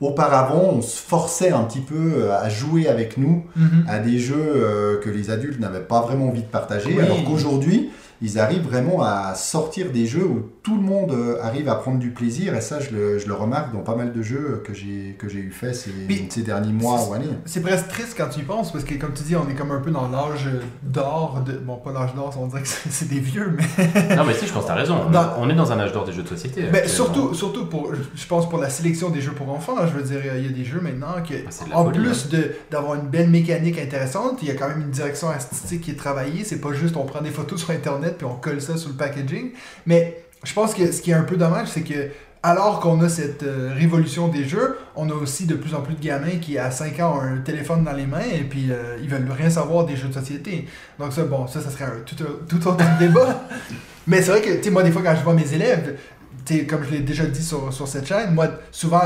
auparavant, 0.00 0.70
on 0.74 0.82
se 0.82 1.00
forçait 1.00 1.50
un 1.50 1.62
petit 1.64 1.80
peu 1.80 2.32
à 2.32 2.48
jouer 2.48 2.88
avec 2.88 3.18
nous 3.18 3.44
mhm. 3.56 3.84
à 3.88 3.98
des 3.98 4.18
jeux 4.18 5.00
que 5.02 5.10
les 5.10 5.30
adultes 5.30 5.60
n'avaient 5.60 5.78
pas 5.80 6.00
vraiment 6.00 6.28
envie 6.28 6.42
de 6.42 6.46
partager, 6.46 7.00
alors 7.00 7.22
qu'aujourd'hui, 7.24 7.90
ils 8.20 8.38
arrivent 8.38 8.66
vraiment 8.66 9.02
à 9.02 9.34
sortir 9.34 9.90
des 9.92 10.06
jeux 10.06 10.24
où 10.24 10.50
tout 10.62 10.76
le 10.76 10.82
monde 10.82 11.12
euh, 11.12 11.38
arrive 11.42 11.68
à 11.68 11.76
prendre 11.76 11.98
du 11.98 12.10
plaisir. 12.10 12.54
Et 12.54 12.60
ça, 12.60 12.80
je 12.80 12.90
le, 12.90 13.18
je 13.18 13.28
le 13.28 13.34
remarque 13.34 13.72
dans 13.72 13.80
pas 13.80 13.94
mal 13.94 14.12
de 14.12 14.22
jeux 14.22 14.62
que 14.66 14.74
j'ai, 14.74 15.16
que 15.18 15.28
j'ai 15.28 15.38
eu 15.38 15.50
fait 15.50 15.72
ces, 15.72 15.90
ces 16.28 16.42
derniers 16.42 16.72
mois 16.72 17.08
ou 17.08 17.14
années. 17.14 17.26
C'est 17.44 17.62
presque 17.62 17.88
triste 17.88 18.14
quand 18.16 18.28
tu 18.28 18.40
y 18.40 18.42
penses, 18.42 18.72
parce 18.72 18.84
que 18.84 18.94
comme 18.94 19.12
tu 19.12 19.22
dis, 19.22 19.36
on 19.36 19.48
est 19.48 19.54
comme 19.54 19.70
un 19.70 19.80
peu 19.80 19.90
dans 19.90 20.08
l'âge 20.08 20.48
d'or. 20.82 21.42
De... 21.46 21.52
Bon, 21.52 21.76
pas 21.76 21.92
l'âge 21.92 22.14
d'or, 22.14 22.34
on 22.40 22.46
dirait 22.46 22.62
que 22.62 22.68
c'est 22.68 23.08
des 23.08 23.20
vieux, 23.20 23.56
mais. 23.56 24.16
non, 24.16 24.24
mais 24.24 24.34
si, 24.34 24.46
je 24.46 24.52
pense 24.52 24.62
que 24.62 24.68
tu 24.68 24.72
as 24.72 24.76
raison. 24.76 24.98
On 25.38 25.48
est 25.48 25.54
dans 25.54 25.70
un 25.70 25.78
âge 25.78 25.92
d'or 25.92 26.04
des 26.04 26.12
jeux 26.12 26.22
de 26.22 26.28
société. 26.28 26.64
Mais 26.72 26.88
surtout, 26.88 27.34
surtout 27.34 27.66
pour, 27.66 27.92
je 28.14 28.26
pense, 28.26 28.48
pour 28.48 28.58
la 28.58 28.70
sélection 28.70 29.10
des 29.10 29.20
jeux 29.20 29.32
pour 29.32 29.48
enfants. 29.50 29.76
Je 29.86 29.92
veux 29.92 30.02
dire, 30.02 30.20
il 30.36 30.44
y 30.44 30.48
a 30.48 30.52
des 30.52 30.64
jeux 30.64 30.80
maintenant 30.80 31.22
que, 31.26 31.34
ah, 31.72 31.78
en 31.78 31.84
plus 31.84 32.24
hein. 32.24 32.28
de, 32.32 32.50
d'avoir 32.70 32.96
une 32.96 33.08
belle 33.08 33.30
mécanique 33.30 33.78
intéressante, 33.78 34.38
il 34.42 34.48
y 34.48 34.50
a 34.50 34.54
quand 34.54 34.68
même 34.68 34.80
une 34.80 34.90
direction 34.90 35.28
artistique 35.28 35.82
qui 35.82 35.92
est 35.92 35.96
travaillée. 35.96 36.44
C'est 36.44 36.60
pas 36.60 36.72
juste 36.72 36.96
on 36.96 37.04
prend 37.04 37.20
des 37.20 37.30
photos 37.30 37.60
sur 37.60 37.70
Internet 37.70 38.07
puis 38.16 38.26
on 38.26 38.36
colle 38.36 38.60
ça 38.60 38.76
sur 38.76 38.90
le 38.90 38.96
packaging. 38.96 39.50
Mais 39.86 40.24
je 40.44 40.52
pense 40.52 40.74
que 40.74 40.90
ce 40.90 41.02
qui 41.02 41.10
est 41.10 41.14
un 41.14 41.22
peu 41.22 41.36
dommage, 41.36 41.68
c'est 41.68 41.82
que 41.82 42.10
alors 42.42 42.80
qu'on 42.80 43.00
a 43.02 43.08
cette 43.08 43.42
euh, 43.42 43.72
révolution 43.74 44.28
des 44.28 44.44
jeux, 44.44 44.78
on 44.94 45.10
a 45.10 45.12
aussi 45.12 45.46
de 45.46 45.54
plus 45.54 45.74
en 45.74 45.80
plus 45.80 45.94
de 45.94 46.00
gamins 46.00 46.38
qui, 46.40 46.56
à 46.56 46.70
5 46.70 47.00
ans, 47.00 47.18
ont 47.18 47.20
un 47.20 47.38
téléphone 47.38 47.84
dans 47.84 47.92
les 47.92 48.06
mains 48.06 48.20
et 48.20 48.44
puis 48.44 48.70
euh, 48.70 48.96
ils 49.02 49.08
veulent 49.08 49.28
rien 49.30 49.50
savoir 49.50 49.84
des 49.84 49.96
jeux 49.96 50.08
de 50.08 50.14
société. 50.14 50.68
Donc 50.98 51.12
ça, 51.12 51.24
bon, 51.24 51.46
ça, 51.46 51.60
ça 51.60 51.70
serait 51.70 51.84
un 51.84 52.00
tout, 52.06 52.68
autre 52.68 52.84
débat. 52.98 53.44
Mais 54.06 54.22
c'est 54.22 54.30
vrai 54.30 54.40
que, 54.40 54.56
tu 54.56 54.64
sais, 54.64 54.70
moi, 54.70 54.82
des 54.82 54.92
fois, 54.92 55.02
quand 55.02 55.16
je 55.16 55.24
vois 55.24 55.34
mes 55.34 55.52
élèves, 55.52 55.96
comme 56.68 56.84
je 56.84 56.90
l'ai 56.92 57.00
déjà 57.00 57.26
dit 57.26 57.42
sur, 57.42 57.72
sur, 57.72 57.86
cette 57.86 58.06
chaîne, 58.06 58.32
moi, 58.32 58.48
souvent, 58.70 59.02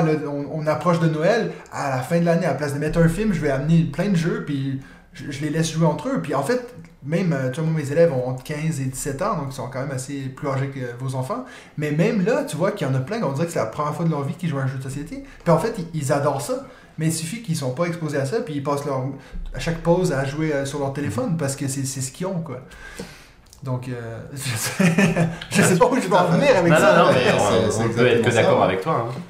on, 0.53 0.65
approche 0.67 1.01
de 1.01 1.09
Noël, 1.09 1.51
à 1.73 1.91
la 1.91 2.03
fin 2.03 2.21
de 2.21 2.25
l'année, 2.25 2.47
à 2.47 2.51
la 2.51 2.55
place 2.55 2.75
de 2.75 2.79
mettre 2.79 3.01
un 3.01 3.09
film, 3.09 3.33
je 3.33 3.41
vais 3.41 3.51
amener 3.51 3.83
plein 3.85 4.11
de 4.11 4.17
jeux, 4.17 4.45
puis 4.47 4.81
je, 5.13 5.33
je 5.33 5.41
les 5.41 5.51
laisse 5.51 5.73
jouer 5.73 5.87
entre 5.87 6.09
eux. 6.09 6.21
Puis 6.23 6.37
en 6.37 6.45
fait, 6.45 6.73
même, 7.05 7.33
euh, 7.33 7.51
tu 7.51 7.61
vois, 7.61 7.71
mes 7.71 7.91
élèves 7.91 8.13
ont 8.13 8.29
entre 8.29 8.45
15 8.45 8.81
et 8.81 8.85
17 8.85 9.23
ans, 9.23 9.37
donc 9.37 9.47
ils 9.51 9.55
sont 9.55 9.69
quand 9.69 9.81
même 9.81 9.91
assez 9.91 10.21
plus 10.29 10.49
âgés 10.49 10.69
que 10.69 10.81
vos 11.03 11.15
enfants. 11.15 11.45
Mais 11.77 11.91
même 11.91 12.25
là, 12.25 12.45
tu 12.45 12.57
vois 12.57 12.71
qu'il 12.73 12.87
y 12.87 12.91
en 12.91 12.95
a 12.95 13.01
plein, 13.01 13.23
on 13.23 13.33
dirait 13.33 13.47
que 13.47 13.53
c'est 13.53 13.59
la 13.59 13.67
première 13.67 13.95
fois 13.95 14.05
de 14.05 14.11
leur 14.11 14.23
vie 14.23 14.35
qu'ils 14.35 14.49
jouent 14.49 14.59
à 14.59 14.63
un 14.63 14.67
jeu 14.69 14.79
de 14.79 14.83
société. 14.83 15.25
Puis 15.45 15.53
en 15.53 15.59
fait, 15.59 15.75
ils, 15.95 16.13
adorent 16.13 16.41
ça. 16.41 16.67
Mais 16.99 17.07
il 17.07 17.13
suffit 17.13 17.43
qu'ils 17.43 17.57
sont 17.57 17.73
pas 17.73 17.87
exposés 17.87 18.19
à 18.19 18.27
ça, 18.27 18.41
puis 18.41 18.55
ils 18.55 18.63
passent 18.63 18.85
leur, 18.85 19.03
à 19.55 19.59
chaque 19.59 19.79
pause 19.79 20.13
à 20.13 20.25
jouer 20.25 20.53
euh, 20.53 20.65
sur 20.65 20.79
leur 20.79 20.93
téléphone 20.93 21.37
parce 21.39 21.57
que 21.57 21.67
c'est 21.67 21.85
ce 21.85 22.13
qu'ils 22.13 22.27
ont, 22.27 22.41
quoi. 22.41 22.61
Donc, 23.63 23.89
euh, 23.89 24.19
je, 24.33 24.57
sais, 24.57 24.85
je 25.51 25.63
sais 25.63 25.79
pas 25.79 25.87
où 25.87 25.97
je 25.97 26.09
vais 26.09 26.17
en 26.17 26.27
venir 26.27 26.57
avec 26.57 26.73
ça. 26.73 26.99
Non, 26.99 27.07
non, 27.07 27.13
mais 27.13 27.85
on, 27.85 27.89
peut 27.89 28.07
être 28.07 28.23
que 28.23 28.35
d'accord 28.35 28.63
avec 28.63 28.81
toi. 28.83 29.09
Hein. 29.09 29.21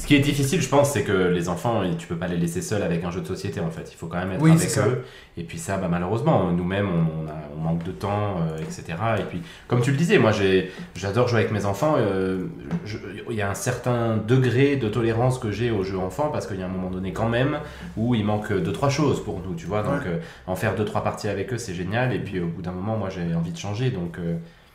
Ce 0.00 0.06
qui 0.06 0.16
est 0.16 0.20
difficile, 0.20 0.62
je 0.62 0.68
pense, 0.68 0.92
c'est 0.92 1.04
que 1.04 1.12
les 1.12 1.50
enfants, 1.50 1.82
tu 1.98 2.06
peux 2.06 2.16
pas 2.16 2.26
les 2.26 2.38
laisser 2.38 2.62
seuls 2.62 2.82
avec 2.82 3.04
un 3.04 3.10
jeu 3.10 3.20
de 3.20 3.26
société, 3.26 3.60
en 3.60 3.70
fait. 3.70 3.90
Il 3.92 3.96
faut 3.96 4.06
quand 4.06 4.16
même 4.16 4.32
être 4.32 4.42
avec 4.42 4.78
eux. 4.78 5.04
Et 5.36 5.44
puis 5.44 5.58
ça, 5.58 5.76
bah, 5.76 5.88
malheureusement, 5.90 6.50
nous-mêmes, 6.52 6.88
on, 6.88 7.60
manque 7.60 7.82
de 7.84 7.92
temps, 7.92 8.38
euh, 8.40 8.56
etc. 8.62 8.96
Et 9.18 9.22
puis, 9.24 9.42
comme 9.68 9.82
tu 9.82 9.90
le 9.90 9.98
disais, 9.98 10.16
moi, 10.16 10.32
j'adore 10.94 11.28
jouer 11.28 11.40
avec 11.40 11.52
mes 11.52 11.66
enfants. 11.66 11.96
Euh, 11.98 12.46
il 13.28 13.36
y 13.36 13.42
a 13.42 13.50
un 13.50 13.54
certain 13.54 14.16
degré 14.16 14.76
de 14.76 14.88
tolérance 14.88 15.38
que 15.38 15.50
j'ai 15.50 15.70
aux 15.70 15.84
jeux 15.84 15.98
enfants, 15.98 16.30
parce 16.32 16.46
qu'il 16.46 16.58
y 16.58 16.62
a 16.62 16.64
un 16.64 16.70
moment 16.70 16.88
donné, 16.88 17.12
quand 17.12 17.28
même, 17.28 17.58
où 17.98 18.14
il 18.14 18.24
manque 18.24 18.50
deux, 18.54 18.72
trois 18.72 18.88
choses 18.88 19.22
pour 19.22 19.42
nous, 19.46 19.54
tu 19.54 19.66
vois. 19.66 19.82
Donc, 19.82 20.06
euh, 20.06 20.16
en 20.46 20.56
faire 20.56 20.74
deux, 20.74 20.86
trois 20.86 21.04
parties 21.04 21.28
avec 21.28 21.52
eux, 21.52 21.58
c'est 21.58 21.74
génial. 21.74 22.14
Et 22.14 22.20
puis, 22.20 22.40
au 22.40 22.46
bout 22.46 22.62
d'un 22.62 22.72
moment, 22.72 22.96
moi, 22.96 23.10
j'ai 23.10 23.34
envie 23.34 23.52
de 23.52 23.58
changer. 23.58 23.90
Donc... 23.90 24.18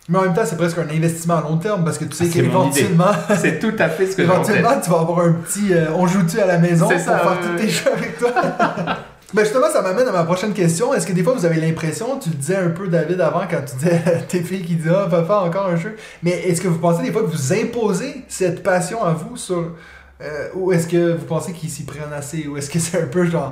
Mais 0.08 0.20
en 0.20 0.22
même 0.22 0.34
temps, 0.34 0.46
c'est 0.46 0.58
presque 0.58 0.78
un 0.78 0.90
investissement 0.90 1.38
à 1.38 1.42
long 1.42 1.58
terme 1.58 1.84
parce 1.84 1.98
que 1.98 2.06
tu 2.06 2.16
sais 2.16 2.28
qu'éventuellement. 2.28 3.12
c'est 3.38 3.60
tout 3.60 3.74
à 3.80 3.90
fait 3.90 4.08
ce 4.08 4.16
que 4.16 4.22
Éventuellement, 4.22 4.80
tu 4.84 4.90
vas 4.92 5.00
avoir 5.00 5.20
un 5.22 5.34
petit. 5.34 5.74
Euh, 5.74 5.88
on 5.96 6.06
joue-tu 6.06 6.40
à 6.40 6.46
la 6.46 6.60
maison 6.60 6.88
pour 6.88 7.00
faire 7.00 7.40
tous 7.42 7.62
tes 7.62 7.70
jeux 7.70 7.92
avec 7.92 8.18
toi? 8.18 8.32
Ben 9.34 9.44
justement, 9.44 9.68
ça 9.70 9.82
m'amène 9.82 10.08
à 10.08 10.14
ma 10.14 10.24
prochaine 10.24 10.54
question. 10.54 10.94
Est-ce 10.94 11.06
que 11.06 11.12
des 11.12 11.22
fois 11.22 11.34
vous 11.34 11.46
avez 11.46 11.60
l'impression, 11.60 12.18
tu 12.20 12.30
le 12.30 12.36
disais 12.36 12.56
un 12.56 12.70
peu 12.70 12.88
David 12.88 13.20
avant 13.20 13.42
quand 13.50 13.60
tu 13.66 13.76
disais 13.76 14.02
tes 14.30 14.42
filles 14.42 14.64
qui 14.64 14.76
disent 14.76 14.94
Ah, 14.96 15.08
papa, 15.10 15.40
encore 15.40 15.66
un 15.68 15.76
jeu. 15.76 15.98
Mais 16.24 16.32
est-ce 16.48 16.62
que 16.62 16.70
vous 16.70 16.78
pensez 16.78 17.04
des 17.04 17.12
fois 17.12 17.24
que 17.24 17.28
vous 17.28 17.52
imposez 17.54 18.24
cette 18.30 18.64
passion 18.64 19.04
à 19.04 19.12
vous 19.12 19.36
sur. 19.36 19.74
Euh, 20.22 20.48
ou 20.54 20.72
est-ce 20.72 20.88
que 20.88 21.14
vous 21.14 21.26
pensez 21.26 21.52
qu'ils 21.52 21.70
s'y 21.70 21.84
prennent 21.84 22.14
assez 22.16 22.48
Ou 22.48 22.56
est-ce 22.56 22.70
que 22.70 22.80
c'est 22.80 23.02
un 23.02 23.08
peu 23.08 23.26
genre 23.26 23.52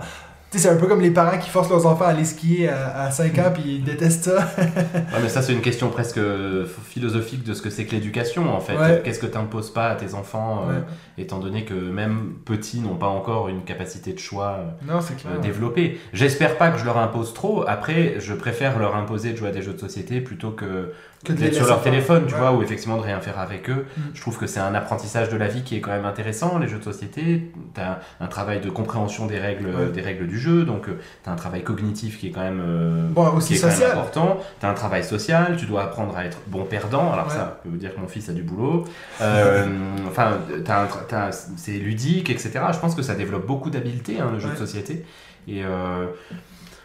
c'est 0.59 0.69
un 0.69 0.75
peu 0.75 0.87
comme 0.87 1.01
les 1.01 1.11
parents 1.11 1.37
qui 1.37 1.49
forcent 1.49 1.69
leurs 1.69 1.85
enfants 1.85 2.05
à 2.05 2.09
aller 2.09 2.25
skier 2.25 2.69
à, 2.69 3.11
5 3.11 3.37
ans 3.39 3.51
puis 3.53 3.63
ils 3.65 3.83
détestent 3.83 4.25
ça. 4.25 4.37
ouais, 4.57 5.19
mais 5.21 5.29
ça, 5.29 5.41
c'est 5.41 5.53
une 5.53 5.61
question 5.61 5.89
presque 5.89 6.19
philosophique 6.85 7.43
de 7.43 7.53
ce 7.53 7.61
que 7.61 7.69
c'est 7.69 7.85
que 7.85 7.91
l'éducation 7.91 8.53
en 8.53 8.59
fait. 8.59 8.73
Qu'est-ce 9.03 9.19
que 9.19 9.25
tu 9.25 9.37
n'imposes 9.37 9.71
pas 9.71 9.89
à 9.89 9.95
tes 9.95 10.13
enfants, 10.13 10.65
euh, 10.69 10.79
étant 11.17 11.39
donné 11.39 11.65
que 11.65 11.73
même 11.73 12.35
petits 12.45 12.79
n'ont 12.79 12.95
pas 12.95 13.07
encore 13.07 13.49
une 13.49 13.63
capacité 13.63 14.13
de 14.13 14.19
choix 14.19 14.59
non, 14.87 14.99
euh, 14.99 15.39
développée. 15.39 15.99
J'espère 16.13 16.57
pas 16.57 16.71
que 16.71 16.79
je 16.79 16.85
leur 16.85 16.97
impose 16.97 17.33
trop. 17.33 17.63
Après, 17.67 18.15
je 18.19 18.33
préfère 18.33 18.79
leur 18.79 18.95
imposer 18.95 19.31
de 19.31 19.37
jouer 19.37 19.49
à 19.49 19.51
des 19.51 19.61
jeux 19.61 19.73
de 19.73 19.79
société 19.79 20.21
plutôt 20.21 20.51
que 20.51 20.91
d'être 21.31 21.55
sur 21.55 21.67
leur 21.67 21.81
téléphone, 21.81 22.25
tu 22.27 22.35
vois, 22.35 22.51
ou 22.53 22.61
effectivement 22.61 22.97
de 22.97 23.03
rien 23.03 23.19
faire 23.19 23.39
avec 23.39 23.69
eux. 23.69 23.85
Mm. 23.95 24.01
Je 24.13 24.21
trouve 24.21 24.37
que 24.37 24.47
c'est 24.47 24.59
un 24.59 24.75
apprentissage 24.75 25.29
de 25.29 25.37
la 25.37 25.47
vie 25.47 25.63
qui 25.63 25.75
est 25.75 25.81
quand 25.81 25.91
même 25.91 26.05
intéressant, 26.05 26.59
les 26.59 26.67
jeux 26.67 26.79
de 26.79 26.83
société. 26.83 27.51
Tu 27.73 27.81
as 27.81 27.99
un 28.19 28.27
travail 28.27 28.61
de 28.61 28.69
compréhension 28.69 29.25
des 29.25 29.39
règles, 29.39 29.91
des 29.91 30.01
règles 30.01 30.27
du 30.27 30.39
jeu, 30.39 30.65
donc 30.65 30.89
euh, 30.89 30.99
tu 31.23 31.29
as 31.29 31.33
un 31.33 31.35
travail 31.35 31.63
cognitif 31.63 32.19
qui 32.19 32.27
est 32.27 32.31
quand 32.31 32.41
même, 32.41 32.61
euh, 32.65 33.35
aussi 33.35 33.63
important. 33.63 34.39
Tu 34.59 34.65
as 34.65 34.69
un 34.69 34.73
travail 34.73 35.03
social, 35.03 35.55
tu 35.57 35.65
dois 35.65 35.83
apprendre 35.83 36.15
à 36.17 36.25
être 36.25 36.39
bon 36.47 36.63
perdant. 36.65 37.11
Alors 37.13 37.31
ça, 37.31 37.59
je 37.59 37.63
peux 37.63 37.73
vous 37.73 37.79
dire 37.79 37.93
que 37.93 37.99
mon 37.99 38.07
fils 38.07 38.29
a 38.29 38.33
du 38.33 38.43
boulot. 38.43 38.85
Euh, 39.21 39.67
enfin, 40.07 40.37
c'est 41.55 41.73
ludique, 41.73 42.29
etc. 42.29 42.51
Je 42.71 42.79
pense 42.79 42.95
que 42.95 43.01
ça 43.01 43.15
développe 43.15 43.45
beaucoup 43.45 43.69
d'habiletés, 43.69 44.19
hein, 44.19 44.29
le 44.31 44.39
jeu 44.39 44.49
de 44.49 44.55
société. 44.55 45.05
Et 45.47 45.61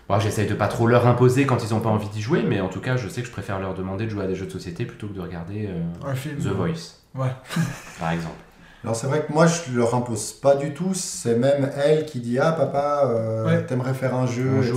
Bon, 0.08 0.18
J'essaye 0.18 0.46
de 0.46 0.54
pas 0.54 0.68
trop 0.68 0.86
leur 0.86 1.06
imposer 1.06 1.44
quand 1.44 1.62
ils 1.62 1.74
n'ont 1.74 1.80
pas 1.80 1.90
envie 1.90 2.08
d'y 2.08 2.22
jouer, 2.22 2.42
mais 2.42 2.60
en 2.62 2.68
tout 2.68 2.80
cas, 2.80 2.96
je 2.96 3.08
sais 3.08 3.20
que 3.20 3.26
je 3.26 3.32
préfère 3.32 3.58
leur 3.60 3.74
demander 3.74 4.06
de 4.06 4.10
jouer 4.10 4.24
à 4.24 4.26
des 4.26 4.34
jeux 4.34 4.46
de 4.46 4.50
société 4.50 4.86
plutôt 4.86 5.06
que 5.06 5.12
de 5.12 5.20
regarder 5.20 5.68
euh, 5.68 6.34
The 6.40 6.46
Voice. 6.46 6.96
Ouais. 7.14 7.28
par 8.00 8.12
exemple. 8.12 8.36
Alors 8.84 8.94
c'est 8.94 9.08
vrai 9.08 9.24
que 9.26 9.32
moi 9.32 9.46
je 9.46 9.76
leur 9.76 9.92
impose 9.92 10.32
pas 10.32 10.54
du 10.54 10.72
tout, 10.72 10.94
c'est 10.94 11.34
même 11.34 11.68
elle 11.84 12.06
qui 12.06 12.20
dit 12.20 12.38
ah 12.38 12.52
papa 12.52 13.02
euh, 13.06 13.60
t'aimerais 13.62 13.92
faire 13.92 14.14
un 14.14 14.24
jeu 14.24 14.58
etc. 14.58 14.76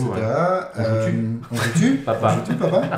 Euh, 0.79 1.11
on 1.51 1.55
joue-tu 1.55 1.95
Papa. 2.05 2.35
On 2.41 2.51
joue 2.51 2.57
papa 2.57 2.97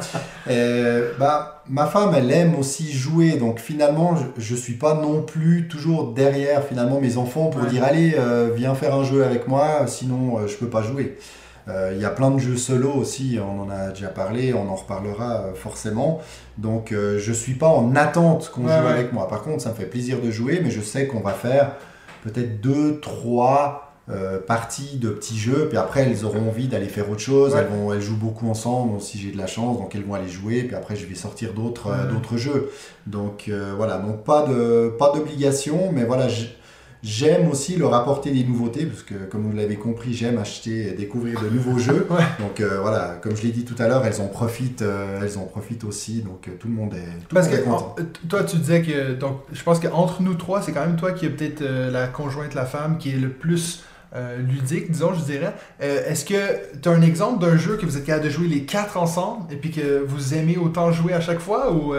Et, 0.49 1.01
bah, 1.19 1.61
Ma 1.67 1.87
femme 1.87 2.13
elle 2.15 2.31
aime 2.31 2.55
aussi 2.55 2.89
jouer 2.93 3.33
donc 3.33 3.59
finalement 3.59 4.15
je, 4.15 4.41
je 4.41 4.55
suis 4.55 4.75
pas 4.75 4.93
non 4.93 5.23
plus 5.23 5.67
toujours 5.67 6.13
derrière 6.13 6.63
finalement 6.63 7.01
mes 7.01 7.17
enfants 7.17 7.47
pour 7.47 7.65
dire 7.65 7.83
allez 7.83 8.15
viens 8.55 8.73
faire 8.73 8.95
un 8.95 9.03
jeu 9.03 9.25
avec 9.25 9.49
moi 9.49 9.85
sinon 9.87 10.47
je 10.47 10.55
peux 10.55 10.69
pas 10.69 10.83
jouer. 10.83 11.17
Euh, 11.69 11.91
il 11.95 12.01
y 12.01 12.05
a 12.05 12.09
plein 12.09 12.31
de 12.31 12.39
jeux 12.39 12.57
solo 12.57 12.91
aussi, 12.91 13.39
on 13.41 13.61
en 13.61 13.69
a 13.69 13.89
déjà 13.89 14.09
parlé, 14.09 14.53
on 14.53 14.69
en 14.69 14.75
reparlera 14.75 15.43
euh, 15.43 15.53
forcément. 15.53 16.21
Donc 16.57 16.91
euh, 16.91 17.19
je 17.19 17.31
suis 17.31 17.53
pas 17.53 17.69
en 17.69 17.95
attente 17.95 18.51
qu'on 18.53 18.63
joue 18.63 18.87
avec 18.87 19.13
moi. 19.13 19.27
Par 19.27 19.43
contre, 19.43 19.61
ça 19.61 19.69
me 19.69 19.75
fait 19.75 19.85
plaisir 19.85 20.19
de 20.21 20.29
jouer, 20.29 20.59
mais 20.63 20.71
je 20.71 20.81
sais 20.81 21.07
qu'on 21.07 21.21
va 21.21 21.31
faire 21.31 21.73
peut-être 22.23 22.61
deux, 22.61 22.99
trois 22.99 23.89
parties 24.47 24.97
de 24.97 25.11
petits 25.11 25.37
jeux, 25.37 25.69
puis 25.69 25.77
après 25.77 26.01
elles 26.01 26.25
auront 26.25 26.49
envie 26.49 26.67
d'aller 26.67 26.89
faire 26.89 27.09
autre 27.09 27.21
chose, 27.21 27.55
elles, 27.55 27.67
vont, 27.67 27.93
elles 27.93 28.01
jouent 28.01 28.17
beaucoup 28.17 28.49
ensemble 28.49 28.99
si 28.99 29.17
j'ai 29.17 29.31
de 29.31 29.37
la 29.37 29.47
chance, 29.47 29.77
donc 29.77 29.95
elles 29.95 30.03
vont 30.03 30.13
aller 30.13 30.27
jouer, 30.27 30.63
puis 30.63 30.75
après 30.75 30.97
je 30.97 31.05
vais 31.05 31.15
sortir 31.15 31.53
d'autres 31.53 31.89
d'autres 32.11 32.35
jeux. 32.35 32.69
Donc 33.07 33.49
voilà, 33.77 33.99
donc 33.99 34.25
pas 34.25 34.45
de 34.45 34.93
pas 34.99 35.13
d'obligation, 35.13 35.93
mais 35.93 36.03
voilà, 36.03 36.27
J'aime 37.03 37.49
aussi 37.49 37.75
leur 37.75 37.93
apporter 37.93 38.31
des 38.31 38.45
nouveautés, 38.45 38.85
parce 38.85 39.03
que 39.03 39.15
comme 39.29 39.43
vous 39.43 39.51
l'avez 39.51 39.75
compris, 39.75 40.13
j'aime 40.13 40.37
acheter 40.37 40.87
et 40.87 40.91
découvrir 40.91 41.41
de 41.41 41.49
nouveaux 41.49 41.77
jeux. 41.77 42.07
Donc 42.39 42.61
euh, 42.61 42.79
voilà, 42.79 43.19
comme 43.21 43.35
je 43.35 43.41
l'ai 43.43 43.51
dit 43.51 43.65
tout 43.65 43.75
à 43.77 43.89
l'heure, 43.89 44.05
elles 44.05 44.21
en 44.21 44.27
profitent, 44.27 44.83
euh, 44.83 45.19
elles 45.21 45.37
en 45.37 45.43
profitent 45.43 45.83
aussi. 45.83 46.21
Donc 46.21 46.47
euh, 46.47 46.51
tout 46.57 46.69
le 46.69 46.73
monde 46.73 46.93
est, 46.93 47.27
tout 47.27 47.35
parce 47.35 47.49
que, 47.49 47.57
toi, 48.29 48.45
tu 48.45 48.55
disais 48.55 48.81
que 48.81 49.15
donc 49.15 49.39
je 49.51 49.61
pense 49.63 49.81
qu'entre 49.81 50.21
nous 50.21 50.35
trois, 50.35 50.61
c'est 50.61 50.71
quand 50.71 50.85
même 50.85 50.95
toi 50.95 51.11
qui 51.11 51.25
est 51.25 51.29
peut-être 51.29 51.61
la 51.61 52.07
conjointe, 52.07 52.53
la 52.53 52.65
femme, 52.65 52.97
qui 52.97 53.09
est 53.09 53.19
le 53.19 53.29
plus 53.29 53.83
ludique, 54.37 54.91
disons, 54.91 55.13
je 55.13 55.25
dirais. 55.25 55.53
Est-ce 55.79 56.23
que 56.23 56.79
tu 56.81 56.87
as 56.87 56.91
un 56.91 57.01
exemple 57.01 57.43
d'un 57.43 57.57
jeu 57.57 57.75
que 57.75 57.85
vous 57.85 57.97
êtes 57.97 58.05
capable 58.05 58.25
de 58.25 58.29
jouer 58.29 58.47
les 58.47 58.63
quatre 58.63 58.95
ensemble 58.95 59.51
et 59.51 59.57
puis 59.57 59.71
que 59.71 60.05
vous 60.07 60.35
aimez 60.35 60.55
autant 60.55 60.91
jouer 60.93 61.13
à 61.13 61.19
chaque 61.19 61.39
fois 61.39 61.73
ou 61.73 61.93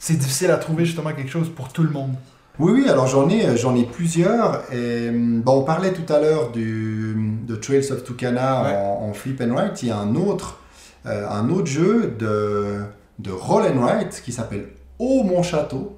c'est 0.00 0.18
difficile 0.18 0.50
à 0.50 0.56
trouver 0.56 0.86
justement 0.86 1.12
quelque 1.12 1.30
chose 1.30 1.50
pour 1.54 1.72
tout 1.72 1.84
le 1.84 1.90
monde? 1.90 2.14
Oui, 2.60 2.72
oui, 2.72 2.88
alors 2.88 3.08
j'en 3.08 3.28
ai, 3.28 3.56
j'en 3.56 3.74
ai 3.74 3.84
plusieurs. 3.84 4.62
Et, 4.72 5.10
bon, 5.10 5.60
on 5.60 5.64
parlait 5.64 5.92
tout 5.92 6.10
à 6.12 6.20
l'heure 6.20 6.52
de 6.52 7.56
Trails 7.56 7.90
of 7.90 8.04
Tucana 8.04 8.96
en, 9.00 9.12
flip 9.12 9.40
and 9.40 9.54
write. 9.54 9.82
Il 9.82 9.88
y 9.88 9.90
a 9.90 9.98
un 9.98 10.14
autre, 10.14 10.60
euh, 11.06 11.28
un 11.28 11.50
autre 11.50 11.66
jeu 11.66 12.14
de, 12.16 12.82
de 13.18 13.32
roll 13.32 13.64
and 13.64 13.80
write 13.80 14.22
qui 14.24 14.32
s'appelle 14.32 14.68
Oh 15.00 15.22
mon 15.24 15.42
château. 15.42 15.96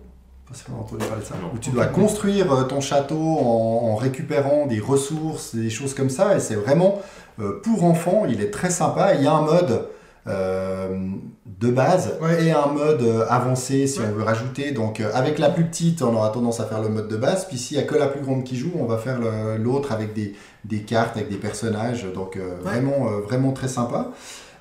Où 1.53 1.59
tu 1.59 1.71
dois 1.71 1.87
construire 1.87 2.53
euh, 2.53 2.63
ton 2.63 2.81
château 2.81 3.19
en, 3.19 3.97
récupérant 3.97 4.67
des 4.67 4.79
ressources, 4.79 5.55
des 5.55 5.71
choses 5.71 5.93
comme 5.93 6.09
ça. 6.09 6.37
Et 6.37 6.41
c'est 6.41 6.55
vraiment 6.55 7.03
euh, 7.41 7.61
pour 7.63 7.85
enfants. 7.85 8.25
Il 8.29 8.41
est 8.41 8.51
très 8.51 8.71
sympa. 8.71 9.15
Il 9.15 9.25
y 9.25 9.27
a 9.27 9.33
un 9.33 9.43
mode 9.43 9.89
de 10.27 11.71
base 11.71 12.15
et 12.41 12.51
un 12.51 12.67
mode 12.67 13.05
avancé 13.29 13.87
si 13.87 14.01
on 14.01 14.13
veut 14.13 14.25
rajouter. 14.25 14.73
Donc 14.73 15.01
avec 15.01 15.39
la 15.39 15.51
plus 15.51 15.65
petite, 15.65 16.03
on 16.03 16.15
aura 16.15 16.31
tendance 16.31 16.61
à 16.61 16.65
faire 16.65 16.83
le 16.83 16.89
mode 16.89 17.09
de 17.09 17.17
base. 17.17 17.47
Puis 17.47 17.59
s'il 17.59 17.77
n'y 17.77 17.83
a 17.83 17.87
que 17.87 17.95
la 17.95 18.09
plus 18.09 18.21
grande 18.21 18.45
qui 18.45 18.57
joue, 18.57 18.73
on 18.79 18.87
va 18.87 18.99
faire 18.99 19.21
l'autre 19.59 19.93
avec 19.93 20.15
des, 20.15 20.35
des, 20.65 20.81
cartes, 20.81 21.17
avec 21.17 21.29
des 21.29 21.37
personnages. 21.37 22.07
Donc 22.13 22.39
vraiment, 22.63 23.07
vraiment 23.27 23.53
très 23.53 23.69
sympa. 23.69 24.11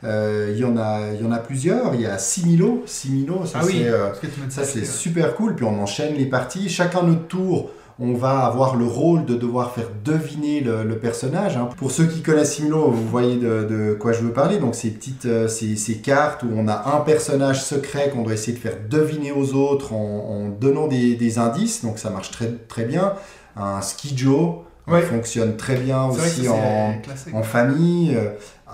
Euh, 0.05 0.51
il, 0.53 0.59
y 0.59 0.63
en 0.63 0.78
a, 0.78 1.13
y 1.13 1.26
en 1.26 1.32
a 1.32 1.39
plusieurs. 1.39 1.95
Il 1.95 2.01
y 2.01 2.05
a 2.05 2.18
Similo. 2.18 2.84
Similo, 2.86 3.45
ça 3.45 3.59
ah 3.61 4.63
c'est 4.63 4.86
super 4.86 5.36
cool. 5.36 5.55
Puis 5.55 5.66
on 5.66 5.82
enchaîne 5.82 6.16
les 6.16 6.26
parties. 6.26 6.70
Chacun 6.70 7.03
notre 7.03 7.28
tour, 7.28 7.72
on 8.00 8.14
va 8.14 8.39
avoir 8.46 8.76
le 8.76 8.86
rôle 8.86 9.26
de 9.26 9.36
devoir 9.36 9.72
faire 9.72 9.88
deviner 10.04 10.60
le, 10.60 10.98
personnage. 10.98 11.56
Hein. 11.56 11.70
Pour 11.78 11.91
ceux 11.91 12.06
qui 12.06 12.22
connaissent 12.22 12.56
Similo, 12.56 12.91
vous 12.91 13.08
voyez 13.08 13.38
de, 13.38 13.96
quoi 14.00 14.12
je 14.12 14.22
veux 14.22 14.34
parler. 14.34 14.58
Donc 14.58 14.76
ces 14.76 14.89
petites, 14.89 15.26
euh, 15.26 15.48
ces, 15.48 15.76
ces, 15.76 15.98
cartes 15.98 16.43
où 16.43 16.50
on 16.54 16.68
a 16.68 16.96
un 16.96 17.02
personnage 17.02 17.64
secret 17.64 18.10
qu'on 18.10 18.24
doit 18.24 18.34
essayer 18.34 18.54
de 18.54 18.62
faire 18.62 18.78
deviner 18.89 19.32
aux 19.32 19.54
autres 19.54 19.93
en, 19.93 20.50
donnant 20.50 20.88
des, 20.88 21.16
des, 21.16 21.39
indices. 21.39 21.84
Donc 21.84 21.98
ça 21.98 22.10
marche 22.10 22.32
très, 22.32 22.52
très 22.68 22.84
bien. 22.84 23.14
Un 23.56 23.82
Skijo. 23.82 24.66
fonctionne 25.10 25.56
très 25.56 25.76
bien 25.76 26.06
aussi 26.06 26.50
en, 26.50 26.96
en, 27.34 27.43
famille. 27.43 28.18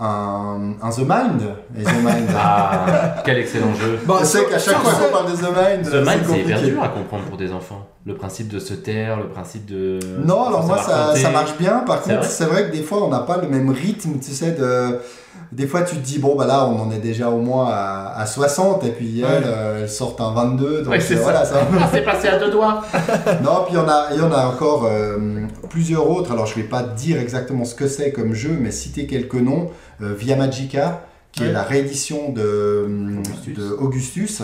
Un, 0.04 0.74
un, 0.82 0.90
The 0.90 0.98
Mind. 0.98 1.42
Et 1.78 1.84
The 1.84 1.94
Mind. 2.04 2.28
Ah, 2.36 3.22
quel 3.24 3.38
excellent 3.38 3.72
jeu. 3.74 4.00
Bon, 4.04 4.18
je 4.18 4.24
sais 4.24 4.44
qu'à 4.46 4.58
chaque 4.58 4.78
fois 4.78 4.92
qu'on 4.94 5.12
parle 5.12 5.30
de 5.30 5.36
The 5.36 5.42
Mind, 5.42 5.90
The 5.90 6.06
Mind, 6.06 6.24
c'est 6.28 6.40
hyper 6.40 6.60
dur 6.60 6.82
à 6.82 6.88
comprendre 6.88 7.24
pour 7.24 7.36
des 7.36 7.52
enfants. 7.52 7.86
Le 8.04 8.16
principe 8.16 8.48
de 8.48 8.58
se 8.58 8.74
taire, 8.74 9.16
le 9.16 9.28
principe 9.28 9.66
de. 9.66 10.00
Non, 10.24 10.48
alors 10.48 10.66
moi, 10.66 10.78
ça, 10.78 11.14
ça, 11.14 11.30
marche 11.30 11.56
bien. 11.56 11.84
Par 11.86 12.02
contre, 12.02 12.24
c'est 12.24 12.46
vrai 12.46 12.68
que 12.68 12.72
des 12.76 12.82
fois, 12.82 13.04
on 13.04 13.10
n'a 13.10 13.20
pas 13.20 13.36
le 13.36 13.48
même 13.48 13.70
rythme, 13.70 14.18
tu 14.18 14.32
sais, 14.32 14.50
de 14.50 14.98
des 15.52 15.66
fois 15.66 15.82
tu 15.82 15.96
te 15.96 16.00
dis 16.00 16.18
bon 16.18 16.34
bah 16.34 16.46
là 16.46 16.66
on 16.66 16.80
en 16.80 16.90
est 16.90 16.98
déjà 16.98 17.28
au 17.28 17.38
moins 17.38 17.70
à, 17.70 18.24
60 18.26 18.84
et 18.84 18.90
puis 18.90 19.20
elle, 19.20 19.44
euh, 19.46 19.82
elle 19.82 19.88
sort 19.88 20.16
un 20.20 20.32
22 20.32 20.82
donc 20.82 20.94
c'est 21.00 21.16
euh, 21.16 21.20
voilà 21.22 21.44
ça, 21.44 21.56
c'est 21.92 22.02
passé 22.02 22.28
à 22.28 22.38
deux 22.38 22.50
doigts. 22.50 22.82
Non 23.42 23.64
puis 23.66 23.74
il 23.74 23.76
y 23.76 23.78
en 23.78 23.88
a 23.88 24.08
il 24.12 24.18
y 24.18 24.22
en 24.22 24.32
a 24.32 24.46
encore 24.46 24.86
euh, 24.86 25.46
plusieurs 25.68 26.08
autres. 26.08 26.32
Alors 26.32 26.46
je 26.46 26.54
vais 26.54 26.62
pas 26.62 26.82
dire 26.82 27.20
exactement 27.20 27.64
ce 27.64 27.74
que 27.74 27.86
c'est 27.86 28.12
comme 28.12 28.32
jeu 28.34 28.56
mais 28.58 28.70
citer 28.70 29.06
quelques 29.06 29.34
noms 29.34 29.70
Via 30.00 30.34
Magica 30.34 31.02
qui 31.32 31.44
est 31.44 31.52
la 31.52 31.62
réédition 31.62 32.30
de 32.30 32.86
Augustus, 33.26 33.56
de 33.56 33.70
Augustus 33.70 34.42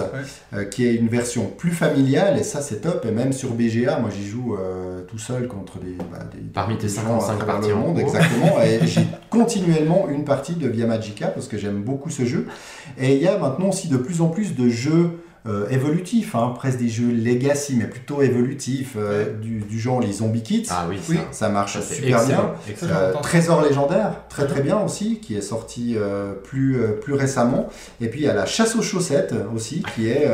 euh, 0.54 0.64
qui 0.64 0.86
est 0.86 0.94
une 0.94 1.08
version 1.08 1.44
plus 1.46 1.70
familiale, 1.70 2.38
et 2.38 2.42
ça 2.42 2.62
c'est 2.62 2.80
top, 2.80 3.04
et 3.06 3.10
même 3.10 3.34
sur 3.34 3.50
BGA, 3.50 3.98
moi 3.98 4.08
j'y 4.10 4.26
joue 4.26 4.56
euh, 4.56 5.02
tout 5.02 5.18
seul 5.18 5.48
contre 5.48 5.78
des, 5.78 5.92
bah, 6.10 6.20
des 6.32 6.40
Parmi 6.40 6.78
tes 6.78 6.88
55 6.88 7.44
parties 7.44 7.68
le 7.68 7.74
monde, 7.74 7.98
exactement, 7.98 8.62
et 8.62 8.80
j'ai 8.86 9.06
continuellement 9.28 10.08
une 10.08 10.24
partie 10.24 10.54
de 10.54 10.66
Via 10.66 10.86
Magica, 10.86 11.28
parce 11.28 11.46
que 11.46 11.58
j'aime 11.58 11.82
beaucoup 11.82 12.08
ce 12.08 12.24
jeu, 12.24 12.46
et 12.98 13.14
il 13.14 13.22
y 13.22 13.28
a 13.28 13.36
maintenant 13.36 13.68
aussi 13.68 13.88
de 13.88 13.98
plus 13.98 14.22
en 14.22 14.28
plus 14.28 14.56
de 14.56 14.70
jeux 14.70 15.20
euh, 15.46 15.68
évolutif, 15.70 16.34
hein, 16.34 16.52
presque 16.54 16.78
des 16.78 16.88
jeux 16.88 17.10
legacy, 17.10 17.76
mais 17.76 17.86
plutôt 17.86 18.22
évolutifs, 18.22 18.94
euh, 18.96 19.32
du, 19.34 19.78
genre 19.78 20.00
les 20.00 20.12
Zombie 20.12 20.42
Kits. 20.42 20.66
Ah 20.70 20.86
oui, 20.88 20.98
ça, 21.30 21.48
marche 21.48 21.80
super 21.80 22.26
bien. 22.26 22.52
Euh, 22.82 23.12
Trésor 23.22 23.62
légendaire, 23.62 24.22
très 24.28 24.46
très 24.46 24.60
bien 24.60 24.78
aussi, 24.80 25.20
qui 25.20 25.36
est 25.36 25.42
sorti 25.42 25.96
plus, 26.44 26.78
plus 27.00 27.14
récemment. 27.14 27.68
Et 28.00 28.08
puis 28.08 28.20
il 28.20 28.24
y 28.24 28.28
a 28.28 28.34
la 28.34 28.46
chasse 28.46 28.76
aux 28.76 28.82
chaussettes 28.82 29.34
aussi, 29.54 29.82
qui 29.94 30.08
est, 30.08 30.28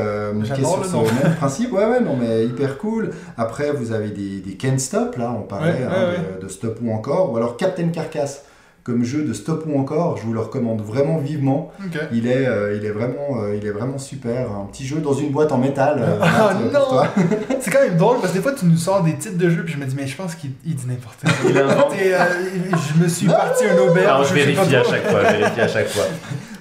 qui 0.45 0.61
est 0.61 0.65
sur 0.65 1.03
le 1.03 1.23
même 1.23 1.35
principe. 1.39 1.73
Ouais, 1.73 1.87
ouais, 1.87 2.01
non, 2.01 2.17
mais 2.17 2.47
hyper 2.47 2.79
cool. 2.79 3.11
Après, 3.37 3.73
vous 3.73 3.93
avez 3.93 4.11
des, 4.11 4.41
des 4.41 4.55
Can't 4.55 4.79
Stop, 4.79 5.17
là, 5.17 5.35
on 5.37 5.43
parlait 5.43 5.85
hein, 5.85 6.15
de, 6.41 6.45
de, 6.47 6.49
Stop 6.49 6.79
ou 6.83 6.93
encore, 6.93 7.33
ou 7.33 7.37
alors 7.37 7.57
Captain 7.57 7.89
Carcass 7.89 8.43
comme 8.85 9.03
jeu 9.03 9.25
de 9.25 9.33
stop 9.33 9.65
ou 9.67 9.81
encore, 9.81 10.19
je 10.19 10.25
vous 10.25 10.35
le 10.35 10.41
recommande 10.41 10.83
vraiment 10.83 11.17
vivement. 11.17 11.73
Il, 12.13 12.27
est, 12.27 12.47
euh, 12.47 12.77
il, 12.77 12.85
est 12.85 12.91
vraiment, 12.91 13.41
euh, 13.41 13.57
il 13.57 13.67
est 13.67 13.71
vraiment 13.71 13.97
super. 13.97 14.53
Un 14.53 14.67
petit 14.67 14.87
jeu 14.87 14.99
dans 14.99 15.15
une 15.15 15.31
boîte 15.31 15.53
en 15.53 15.59
métal. 15.59 15.97
Euh, 16.01 16.19
ah 16.23 16.53
non 16.71 17.01
C'est 17.61 17.71
quand 17.71 17.81
même 17.81 17.97
drôle 17.97 18.19
parce 18.21 18.33
que 18.33 18.37
des 18.37 18.43
fois 18.43 18.53
tu 18.53 18.67
nous 18.67 18.77
sors 18.77 19.03
des 19.03 19.15
titres 19.15 19.39
de 19.39 19.49
jeux 19.49 19.65
puis 19.65 19.73
je 19.73 19.79
me 19.79 19.87
dis 19.87 19.97
mais 19.97 20.07
je 20.07 20.15
pense 20.15 20.35
qu'il 20.35 20.51
dit 20.63 20.87
n'importe 20.87 21.17
quoi. 21.23 21.97
Et, 21.99 22.13
je 22.13 23.03
me 23.03 23.09
suis 23.09 23.27
parti 23.27 23.65
un 23.65 23.79
auberge. 23.79 24.29
je 24.29 24.35
vérifie 24.35 24.77
à 24.77 24.85
chaque 24.85 25.09
fois, 25.09 25.21
je 25.31 25.37
vérifie 25.39 25.61
à 25.63 25.69
chaque 25.69 25.89
fois. 25.89 26.05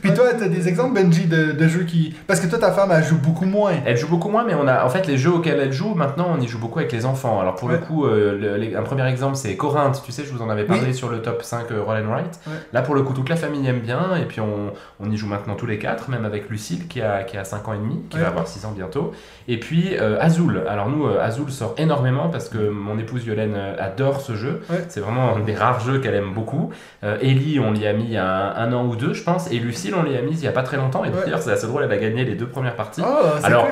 Puis 0.03 0.13
toi, 0.13 0.33
tu 0.37 0.43
as 0.43 0.49
des 0.49 0.67
exemples, 0.67 1.01
Benji, 1.01 1.27
de, 1.27 1.53
de, 1.53 1.67
jeux 1.69 1.83
qui. 1.83 2.13
Parce 2.27 2.41
que 2.41 2.47
toi, 2.47 2.59
ta 2.59 2.73
femme, 2.73 2.91
elle 2.93 3.05
joue 3.05 3.17
beaucoup 3.17 3.45
moins. 3.45 3.71
Elle 3.85 3.95
joue 3.95 4.09
beaucoup 4.09 4.27
moins, 4.27 4.43
mais 4.43 4.53
on 4.53 4.67
a. 4.67 4.83
En 4.83 4.89
fait, 4.89 5.07
les 5.07 5.17
jeux 5.17 5.31
auxquels 5.31 5.59
elle 5.61 5.71
joue, 5.71 5.93
maintenant, 5.93 6.27
on 6.37 6.41
y 6.41 6.47
joue 6.47 6.59
beaucoup 6.59 6.79
avec 6.79 6.91
les 6.91 7.05
enfants. 7.05 7.39
Alors, 7.39 7.55
pour 7.55 7.69
le 7.69 7.77
coup, 7.77 8.05
euh, 8.05 8.73
un 8.77 8.81
premier 8.81 9.07
exemple, 9.07 9.37
c'est 9.37 9.55
Corinthe. 9.55 10.01
Tu 10.05 10.11
sais, 10.11 10.25
je 10.25 10.33
vous 10.33 10.41
en 10.41 10.49
avais 10.49 10.65
parlé 10.65 10.91
sur 10.91 11.09
le 11.09 11.21
top 11.21 11.41
5 11.41 11.71
euh, 11.71 11.81
Roll 11.81 12.03
and 12.03 12.09
Write. 12.09 12.39
Là, 12.73 12.81
pour 12.81 12.95
le 12.95 13.03
coup, 13.03 13.13
toute 13.13 13.29
la 13.29 13.37
famille 13.37 13.65
aime 13.65 13.79
bien. 13.79 14.17
Et 14.21 14.25
puis, 14.25 14.41
on, 14.41 14.73
on 14.99 15.09
y 15.09 15.15
joue 15.15 15.27
maintenant 15.27 15.55
tous 15.55 15.67
les 15.67 15.79
quatre, 15.79 16.09
même 16.09 16.25
avec 16.25 16.49
Lucille, 16.49 16.85
qui 16.89 17.01
a, 17.01 17.23
qui 17.23 17.37
a 17.37 17.45
5 17.45 17.65
ans 17.69 17.73
et 17.73 17.77
demi, 17.77 18.01
qui 18.09 18.17
va 18.17 18.27
avoir 18.27 18.45
6 18.45 18.65
ans 18.65 18.73
bientôt. 18.75 19.13
Et 19.47 19.57
puis, 19.57 19.95
euh, 19.97 20.17
Azul. 20.19 20.63
Alors, 20.67 20.89
nous, 20.89 21.07
Azul 21.07 21.49
sort 21.49 21.75
énormément 21.77 22.27
parce 22.27 22.49
que 22.49 22.69
mon 22.69 22.99
épouse 22.99 23.23
Violaine 23.23 23.55
adore 23.79 24.19
ce 24.19 24.35
jeu. 24.35 24.61
C'est 24.89 24.99
vraiment 24.99 25.37
un 25.37 25.39
des 25.39 25.55
rares 25.55 25.79
jeux 25.79 25.99
qu'elle 25.99 26.15
aime 26.15 26.33
beaucoup. 26.33 26.71
Ellie, 27.01 27.59
on 27.61 27.71
l'y 27.71 27.87
a 27.87 27.93
mis 27.93 28.03
il 28.03 28.11
y 28.11 28.17
a 28.17 28.57
un, 28.57 28.73
an 28.73 28.85
ou 28.85 28.97
deux, 28.97 29.13
je 29.13 29.23
pense. 29.23 29.49
Et 29.51 29.59
Lucille, 29.59 29.92
on 29.93 30.03
l'y 30.03 30.17
a 30.17 30.21
mis 30.21 30.33
il 30.33 30.43
y 30.43 30.47
a 30.47 30.51
pas 30.51 30.63
très 30.63 30.77
longtemps. 30.77 31.05
Et 31.05 31.09
d'ailleurs, 31.09 31.41
c'est 31.41 31.51
assez 31.51 31.67
drôle, 31.67 31.83
elle 31.83 31.91
a 31.91 31.97
gagné 31.97 32.25
les 32.25 32.35
deux 32.35 32.47
premières 32.47 32.75
parties. 32.75 33.01
Oh, 33.05 33.25
Alors, 33.43 33.67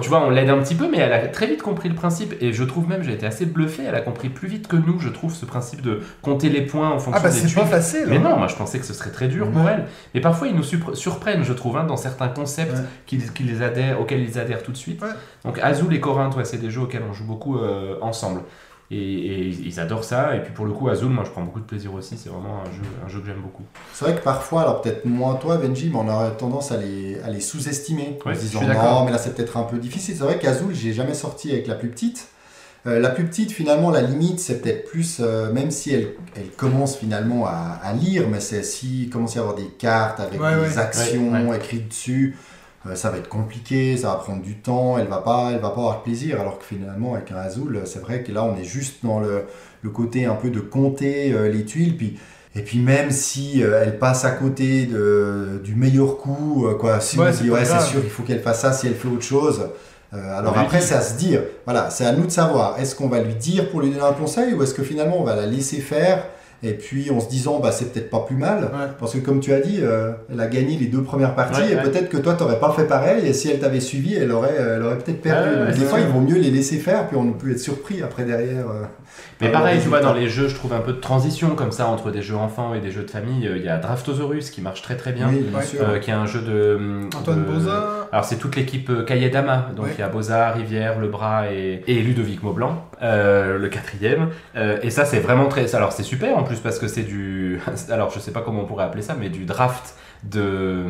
tu 0.00 0.08
vois, 0.08 0.24
on 0.24 0.30
l'aide 0.30 0.50
un 0.50 0.58
petit 0.58 0.74
peu, 0.74 0.88
mais 0.90 0.98
elle 0.98 1.12
a 1.12 1.26
très 1.28 1.46
vite 1.46 1.62
compris 1.62 1.88
le 1.88 1.94
principe. 1.94 2.34
Et 2.40 2.52
je 2.52 2.64
trouve 2.64 2.88
même, 2.88 3.02
j'ai 3.02 3.12
été 3.12 3.26
assez 3.26 3.46
bluffé, 3.46 3.84
elle 3.88 3.94
a 3.94 4.00
compris 4.00 4.28
plus 4.28 4.48
vite 4.48 4.68
que 4.68 4.76
nous, 4.76 5.00
je 5.00 5.08
trouve, 5.08 5.34
ce 5.34 5.44
principe 5.44 5.82
de 5.82 6.00
compter 6.22 6.48
les 6.48 6.62
points 6.62 6.90
en 6.90 6.98
fonction 6.98 7.12
ah 7.14 7.28
bah 7.28 7.30
des 7.30 7.48
c'est 7.48 7.54
pas 7.54 7.66
facile. 7.66 8.06
Mais 8.08 8.16
hein. 8.16 8.20
non, 8.20 8.36
moi 8.36 8.46
je 8.46 8.54
pensais 8.54 8.78
que 8.78 8.86
ce 8.86 8.94
serait 8.94 9.10
très 9.10 9.28
dur 9.28 9.50
pour 9.50 9.68
elle. 9.68 9.86
Mais 10.14 10.20
parfois, 10.20 10.48
ils 10.48 10.54
nous 10.54 10.62
surprennent, 10.94 11.44
je 11.44 11.52
trouve, 11.52 11.76
hein, 11.76 11.84
dans 11.84 11.96
certains 11.96 12.28
concepts 12.28 12.76
les 13.44 13.62
adhèrent, 13.62 14.00
auxquels 14.00 14.22
ils 14.22 14.38
adhèrent 14.38 14.62
tout 14.62 14.72
de 14.72 14.76
suite. 14.76 15.02
Donc, 15.44 15.58
Azul 15.58 15.92
et 15.94 16.00
Corinthe, 16.00 16.36
c'est 16.44 16.60
des 16.60 16.70
jeux 16.70 16.82
auxquels 16.82 17.04
on 17.08 17.12
joue 17.12 17.24
beaucoup 17.24 17.58
euh, 17.58 17.96
ensemble. 18.00 18.40
Et, 18.94 19.48
ils 19.48 19.80
adorent 19.80 20.04
ça. 20.04 20.36
Et 20.36 20.40
puis 20.40 20.52
pour 20.52 20.66
le 20.66 20.72
coup, 20.72 20.88
Azul, 20.88 21.08
moi 21.08 21.24
je 21.24 21.30
prends 21.30 21.42
beaucoup 21.42 21.60
de 21.60 21.64
plaisir 21.64 21.92
aussi. 21.94 22.16
C'est 22.16 22.28
vraiment 22.28 22.60
un 22.60 22.72
jeu, 22.72 22.82
un 23.04 23.08
jeu 23.08 23.20
que 23.20 23.26
j'aime 23.26 23.40
beaucoup. 23.40 23.64
C'est 23.92 24.04
vrai 24.04 24.14
que 24.14 24.22
parfois, 24.22 24.62
alors 24.62 24.82
peut-être 24.82 25.04
moins 25.04 25.34
toi, 25.34 25.56
Benji, 25.56 25.90
mais 25.90 25.98
on 25.98 26.08
aurait 26.08 26.36
tendance 26.36 26.72
à 26.72 26.76
les, 26.76 27.20
à 27.20 27.30
les 27.30 27.40
sous-estimer. 27.40 28.18
en 28.24 28.32
disant 28.32 28.62
non, 28.62 29.04
mais 29.04 29.12
là 29.12 29.18
c'est 29.18 29.34
peut-être 29.34 29.56
un 29.56 29.64
peu 29.64 29.78
difficile. 29.78 30.14
C'est 30.16 30.24
vrai 30.24 30.38
qu'Azul, 30.38 30.74
j'ai 30.74 30.92
jamais 30.92 31.14
sorti 31.14 31.52
avec 31.52 31.66
la 31.66 31.74
plus 31.74 31.88
petite. 31.88 32.28
Euh, 32.86 33.00
la 33.00 33.08
plus 33.08 33.24
petite, 33.24 33.50
finalement, 33.50 33.90
la 33.90 34.02
limite, 34.02 34.40
c'est 34.40 34.60
peut-être 34.60 34.84
plus, 34.84 35.18
euh, 35.20 35.50
même 35.52 35.70
si 35.70 35.94
elle, 35.94 36.08
elle 36.36 36.50
commence 36.50 36.98
finalement 36.98 37.46
à, 37.46 37.80
à 37.82 37.94
lire, 37.94 38.28
mais 38.28 38.40
c'est 38.40 38.62
si 38.62 39.08
commence 39.10 39.36
à 39.36 39.38
y 39.38 39.38
avoir 39.40 39.54
des 39.54 39.68
cartes 39.78 40.20
avec 40.20 40.38
des 40.38 40.78
actions 40.78 41.54
écrites 41.54 41.88
dessus. 41.88 42.36
Euh, 42.86 42.94
ça 42.94 43.10
va 43.10 43.18
être 43.18 43.28
compliqué, 43.28 43.96
ça 43.96 44.08
va 44.08 44.14
prendre 44.16 44.42
du 44.42 44.56
temps, 44.56 44.98
elle 44.98 45.06
va 45.06 45.18
pas, 45.18 45.50
elle 45.52 45.60
va 45.60 45.70
pas 45.70 45.80
avoir 45.80 45.98
de 45.98 46.02
plaisir. 46.02 46.40
Alors 46.40 46.58
que 46.58 46.64
finalement, 46.64 47.14
avec 47.14 47.30
un 47.30 47.36
Azul, 47.36 47.80
c'est 47.84 48.00
vrai 48.00 48.22
que 48.22 48.32
là, 48.32 48.44
on 48.44 48.56
est 48.56 48.64
juste 48.64 49.04
dans 49.04 49.20
le, 49.20 49.44
le 49.82 49.90
côté 49.90 50.26
un 50.26 50.34
peu 50.34 50.50
de 50.50 50.60
compter 50.60 51.32
euh, 51.32 51.48
les 51.48 51.64
tuiles. 51.64 51.96
Puis, 51.96 52.18
et 52.54 52.62
puis 52.62 52.78
même 52.78 53.10
si 53.10 53.62
euh, 53.62 53.82
elle 53.82 53.98
passe 53.98 54.24
à 54.24 54.30
côté 54.32 54.86
de, 54.86 55.60
du 55.64 55.74
meilleur 55.74 56.18
coup, 56.18 56.66
quoi, 56.78 57.00
si 57.00 57.18
ouais, 57.18 57.28
on 57.28 57.42
dit 57.42 57.50
ouais, 57.50 57.64
c'est 57.64 57.80
sûr, 57.80 58.00
il 58.04 58.10
faut 58.10 58.22
qu'elle 58.22 58.42
fasse 58.42 58.60
ça 58.60 58.72
si 58.72 58.86
elle 58.86 58.94
fait 58.94 59.08
autre 59.08 59.22
chose. 59.22 59.68
alors 60.12 60.56
après, 60.56 60.80
c'est 60.80 60.94
à 60.94 61.00
se 61.00 61.14
dire, 61.14 61.42
voilà, 61.64 61.90
c'est 61.90 62.04
à 62.04 62.12
nous 62.12 62.26
de 62.26 62.30
savoir, 62.30 62.78
est-ce 62.78 62.94
qu'on 62.94 63.08
va 63.08 63.20
lui 63.20 63.34
dire 63.34 63.70
pour 63.70 63.80
lui 63.80 63.90
donner 63.90 64.04
un 64.04 64.12
conseil 64.12 64.54
ou 64.54 64.62
est-ce 64.62 64.74
que 64.74 64.84
finalement 64.84 65.20
on 65.20 65.24
va 65.24 65.34
la 65.34 65.46
laisser 65.46 65.80
faire 65.80 66.24
et 66.64 66.72
puis 66.72 67.10
en 67.10 67.20
se 67.20 67.28
disant, 67.28 67.60
bah, 67.60 67.70
c'est 67.72 67.92
peut-être 67.92 68.10
pas 68.10 68.20
plus 68.20 68.36
mal, 68.36 68.70
parce 68.98 69.12
que 69.12 69.18
comme 69.18 69.40
tu 69.40 69.52
as 69.52 69.60
dit, 69.60 69.78
euh, 69.82 70.12
elle 70.32 70.40
a 70.40 70.46
gagné 70.46 70.76
les 70.76 70.86
deux 70.86 71.02
premières 71.02 71.34
parties, 71.34 71.72
et 71.72 71.76
peut-être 71.76 72.08
que 72.08 72.16
toi, 72.16 72.34
tu 72.34 72.42
n'aurais 72.42 72.58
pas 72.58 72.72
fait 72.72 72.86
pareil, 72.86 73.26
et 73.26 73.32
si 73.32 73.50
elle 73.50 73.58
t'avait 73.58 73.80
suivi, 73.80 74.14
elle 74.14 74.32
aurait, 74.32 74.54
elle 74.58 74.82
aurait 74.82 74.98
peut-être 74.98 75.20
perdu. 75.20 75.78
des 75.78 75.84
fois, 75.84 76.00
il 76.00 76.06
vaut 76.06 76.20
mieux 76.20 76.38
les 76.38 76.50
laisser 76.50 76.78
faire, 76.78 77.06
puis 77.06 77.16
on 77.16 77.32
peut 77.32 77.50
être 77.50 77.60
surpris 77.60 78.02
après 78.02 78.24
derrière. 78.24 78.68
Euh, 78.68 78.84
Mais 79.40 79.50
pareil, 79.50 79.80
tu 79.82 79.88
vois, 79.88 80.00
dans 80.00 80.12
les 80.12 80.28
jeux, 80.28 80.48
je 80.48 80.54
trouve 80.54 80.72
un 80.72 80.80
peu 80.80 80.92
de 80.92 81.00
transition 81.00 81.54
comme 81.54 81.72
ça 81.72 81.86
entre 81.86 82.10
des 82.10 82.22
jeux 82.22 82.36
enfants 82.36 82.74
et 82.74 82.80
des 82.80 82.90
jeux 82.90 83.02
de 83.02 83.10
famille. 83.10 83.48
Il 83.56 83.62
y 83.62 83.68
a 83.68 83.78
Draftosaurus 83.78 84.50
qui 84.50 84.60
marche 84.60 84.82
très 84.82 84.96
très 84.96 85.12
bien, 85.12 85.30
euh, 85.80 85.98
qui 85.98 86.10
est 86.10 86.14
un 86.14 86.26
jeu 86.26 86.40
de. 86.40 87.08
Antoine 87.16 87.44
Boza. 87.44 88.08
Alors, 88.12 88.24
c'est 88.24 88.36
toute 88.36 88.56
l'équipe 88.56 89.04
Kayedama, 89.06 89.70
donc 89.76 89.88
il 89.96 90.00
y 90.00 90.02
a 90.02 90.08
Boza, 90.08 90.50
Rivière, 90.50 90.98
Lebras 91.00 91.50
et, 91.52 91.82
et 91.86 92.00
Ludovic 92.00 92.42
Maublanc, 92.42 92.86
le 93.00 93.68
quatrième. 93.68 94.28
et 94.54 94.90
ça, 94.90 95.04
c'est 95.04 95.20
vraiment 95.20 95.46
très. 95.46 95.74
Alors, 95.74 95.92
c'est 95.92 96.02
super 96.02 96.36
en 96.38 96.44
plus 96.44 96.58
parce 96.60 96.78
que 96.78 96.88
c'est 96.88 97.02
du. 97.02 97.60
Alors, 97.90 98.10
je 98.10 98.18
sais 98.18 98.32
pas 98.32 98.40
comment 98.40 98.62
on 98.62 98.66
pourrait 98.66 98.84
appeler 98.84 99.02
ça, 99.02 99.16
mais 99.18 99.28
du 99.28 99.44
draft 99.44 99.94
de, 100.30 100.84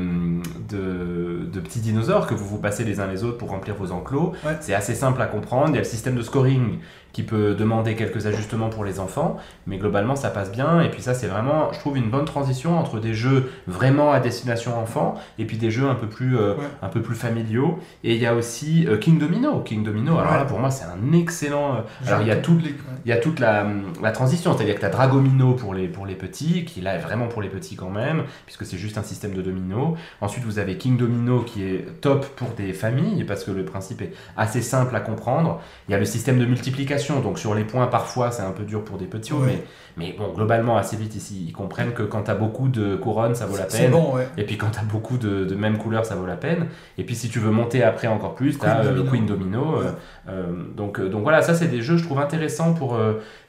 de, 0.68 1.60
petits 1.60 1.80
dinosaures 1.80 2.26
que 2.26 2.34
vous 2.34 2.46
vous 2.46 2.58
passez 2.58 2.84
les 2.84 3.00
uns 3.00 3.06
les 3.06 3.24
autres 3.24 3.38
pour 3.38 3.50
remplir 3.50 3.74
vos 3.74 3.90
enclos. 3.92 4.32
C'est 4.60 4.74
assez 4.74 4.94
simple 4.94 5.20
à 5.22 5.26
comprendre. 5.26 5.70
Il 5.70 5.74
y 5.74 5.78
a 5.78 5.80
le 5.80 5.84
système 5.84 6.14
de 6.14 6.22
scoring 6.22 6.78
qui 7.14 7.22
peut 7.22 7.54
demander 7.54 7.94
quelques 7.94 8.26
ajustements 8.26 8.68
pour 8.68 8.84
les 8.84 9.00
enfants, 9.00 9.38
mais 9.66 9.78
globalement 9.78 10.16
ça 10.16 10.28
passe 10.28 10.52
bien. 10.52 10.82
Et 10.82 10.90
puis 10.90 11.00
ça 11.00 11.14
c'est 11.14 11.28
vraiment, 11.28 11.72
je 11.72 11.78
trouve, 11.78 11.96
une 11.96 12.10
bonne 12.10 12.26
transition 12.26 12.78
entre 12.78 13.00
des 13.00 13.14
jeux 13.14 13.50
vraiment 13.66 14.12
à 14.12 14.20
destination 14.20 14.78
enfant 14.78 15.14
et 15.38 15.46
puis 15.46 15.56
des 15.56 15.70
jeux 15.70 15.88
un 15.88 15.94
peu 15.94 16.08
plus, 16.08 16.36
euh, 16.36 16.54
un 16.82 16.88
peu 16.88 17.00
plus 17.00 17.14
familiaux. 17.14 17.78
Et 18.02 18.14
il 18.16 18.20
y 18.20 18.26
a 18.26 18.34
aussi 18.34 18.86
euh, 18.86 18.98
King 18.98 19.18
Domino. 19.18 19.60
King 19.60 19.84
Domino, 19.84 20.18
alors 20.18 20.34
là 20.34 20.44
pour 20.44 20.58
moi 20.58 20.70
c'est 20.70 20.84
un 20.84 21.12
excellent... 21.12 21.76
Euh, 21.76 22.08
alors 22.08 22.20
il 22.20 22.26
y 22.26 22.32
a, 22.32 22.36
tout, 22.36 22.58
il 23.04 23.08
y 23.08 23.12
a 23.12 23.16
toute 23.16 23.38
la, 23.38 23.64
la 24.02 24.10
transition, 24.10 24.54
c'est-à-dire 24.54 24.74
que 24.74 24.80
tu 24.80 24.86
as 24.86 24.90
Dragomino 24.90 25.54
pour 25.54 25.72
les, 25.72 25.86
pour 25.86 26.06
les 26.06 26.16
petits, 26.16 26.64
qui 26.64 26.80
là 26.80 26.96
est 26.96 27.00
vraiment 27.00 27.28
pour 27.28 27.42
les 27.42 27.48
petits 27.48 27.76
quand 27.76 27.90
même, 27.90 28.24
puisque 28.44 28.66
c'est 28.66 28.76
juste 28.76 28.98
un 28.98 29.04
système 29.04 29.34
de 29.34 29.40
domino. 29.40 29.96
Ensuite 30.20 30.44
vous 30.44 30.58
avez 30.58 30.76
King 30.76 30.96
Domino 30.96 31.42
qui 31.42 31.62
est 31.62 32.00
top 32.00 32.26
pour 32.34 32.48
des 32.56 32.72
familles, 32.72 33.22
parce 33.22 33.44
que 33.44 33.52
le 33.52 33.64
principe 33.64 34.02
est 34.02 34.12
assez 34.36 34.62
simple 34.62 34.96
à 34.96 35.00
comprendre. 35.00 35.60
Il 35.88 35.92
y 35.92 35.94
a 35.94 35.98
le 36.00 36.04
système 36.04 36.40
de 36.40 36.44
multiplication 36.44 37.03
donc 37.12 37.38
sur 37.38 37.54
les 37.54 37.64
points, 37.64 37.86
parfois, 37.86 38.30
c'est 38.30 38.42
un 38.42 38.52
peu 38.52 38.64
dur 38.64 38.84
pour 38.84 38.98
des 38.98 39.06
petits, 39.06 39.32
mais, 39.34 39.62
mais 39.96 40.14
bon, 40.18 40.32
globalement, 40.32 40.76
assez 40.76 40.96
vite 40.96 41.14
ici, 41.14 41.44
ils 41.48 41.52
comprennent 41.52 41.92
que 41.92 42.02
quand 42.02 42.24
tu 42.24 42.30
as 42.30 42.34
beaucoup 42.34 42.68
de 42.68 42.96
couronnes, 42.96 43.34
ça 43.34 43.46
vaut 43.46 43.56
la 43.56 43.64
peine. 43.64 43.90
Bon, 43.90 44.14
Et 44.36 44.44
puis 44.44 44.58
quand 44.58 44.70
tu 44.70 44.78
as 44.80 44.82
beaucoup 44.82 45.18
de, 45.18 45.44
de 45.44 45.54
même 45.54 45.78
couleur, 45.78 46.04
ça 46.04 46.16
vaut 46.16 46.26
la 46.26 46.36
peine. 46.36 46.66
Et 46.98 47.04
puis 47.04 47.14
si 47.14 47.28
tu 47.28 47.38
veux 47.38 47.50
monter 47.50 47.82
après 47.82 48.08
encore 48.08 48.34
plus, 48.34 48.58
tu 48.58 48.66
as 48.66 48.84
euh, 48.84 49.04
Queen 49.04 49.26
Domino. 49.26 49.76
Euh, 49.76 49.90
euh, 50.28 50.52
donc, 50.76 51.00
donc 51.00 51.22
voilà, 51.22 51.42
ça, 51.42 51.54
c'est 51.54 51.68
des 51.68 51.80
jeux, 51.80 51.96
je 51.96 52.04
trouve, 52.04 52.18
intéressants 52.18 52.74
pour 52.74 52.98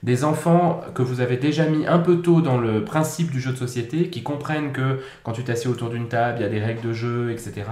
des 0.04 0.24
enfants 0.24 0.82
que 0.94 1.02
vous 1.02 1.22
avez 1.22 1.38
déjà 1.38 1.66
mis 1.66 1.88
un 1.88 2.00
peu 2.00 2.18
tôt 2.18 2.42
dans 2.42 2.60
le 2.60 2.84
principe 2.84 3.32
du 3.32 3.40
jeu 3.40 3.52
de 3.52 3.58
société, 3.58 4.10
qui 4.10 4.22
comprennent 4.22 4.72
que 4.72 5.00
quand 5.24 5.32
tu 5.32 5.44
t'assieds 5.44 5.70
autour 5.70 5.90
d'une 5.90 6.08
table, 6.08 6.38
il 6.40 6.44
y 6.44 6.46
a 6.46 6.50
des 6.50 6.60
règles 6.60 6.88
de 6.88 6.94
jeu, 6.94 7.32
etc. 7.32 7.64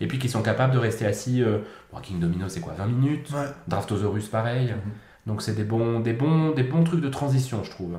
Et 0.00 0.06
puis 0.06 0.18
qui 0.18 0.28
sont 0.28 0.42
capables 0.42 0.72
de 0.72 0.78
rester 0.78 1.04
assis. 1.04 1.42
King 2.02 2.18
Domino, 2.20 2.48
c'est 2.48 2.60
quoi 2.60 2.74
20 2.76 2.86
minutes 2.86 3.32
Draftosaurus, 3.68 4.28
pareil. 4.28 4.68
Mhm. 4.68 4.92
Donc 5.26 5.42
c'est 5.42 5.54
des 5.54 5.64
bons, 5.64 6.00
des, 6.00 6.12
bons, 6.12 6.50
des 6.50 6.64
bons 6.64 6.84
trucs 6.84 7.00
de 7.00 7.08
transition, 7.08 7.62
je 7.64 7.70
trouve. 7.70 7.98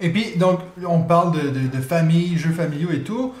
Et 0.00 0.10
puis, 0.10 0.36
donc, 0.36 0.60
on 0.86 1.02
parle 1.02 1.32
de, 1.32 1.50
de, 1.50 1.80
famille, 1.80 2.36
jeux 2.36 2.50
familiaux 2.50 2.90
et 2.92 3.02
tout. 3.02 3.34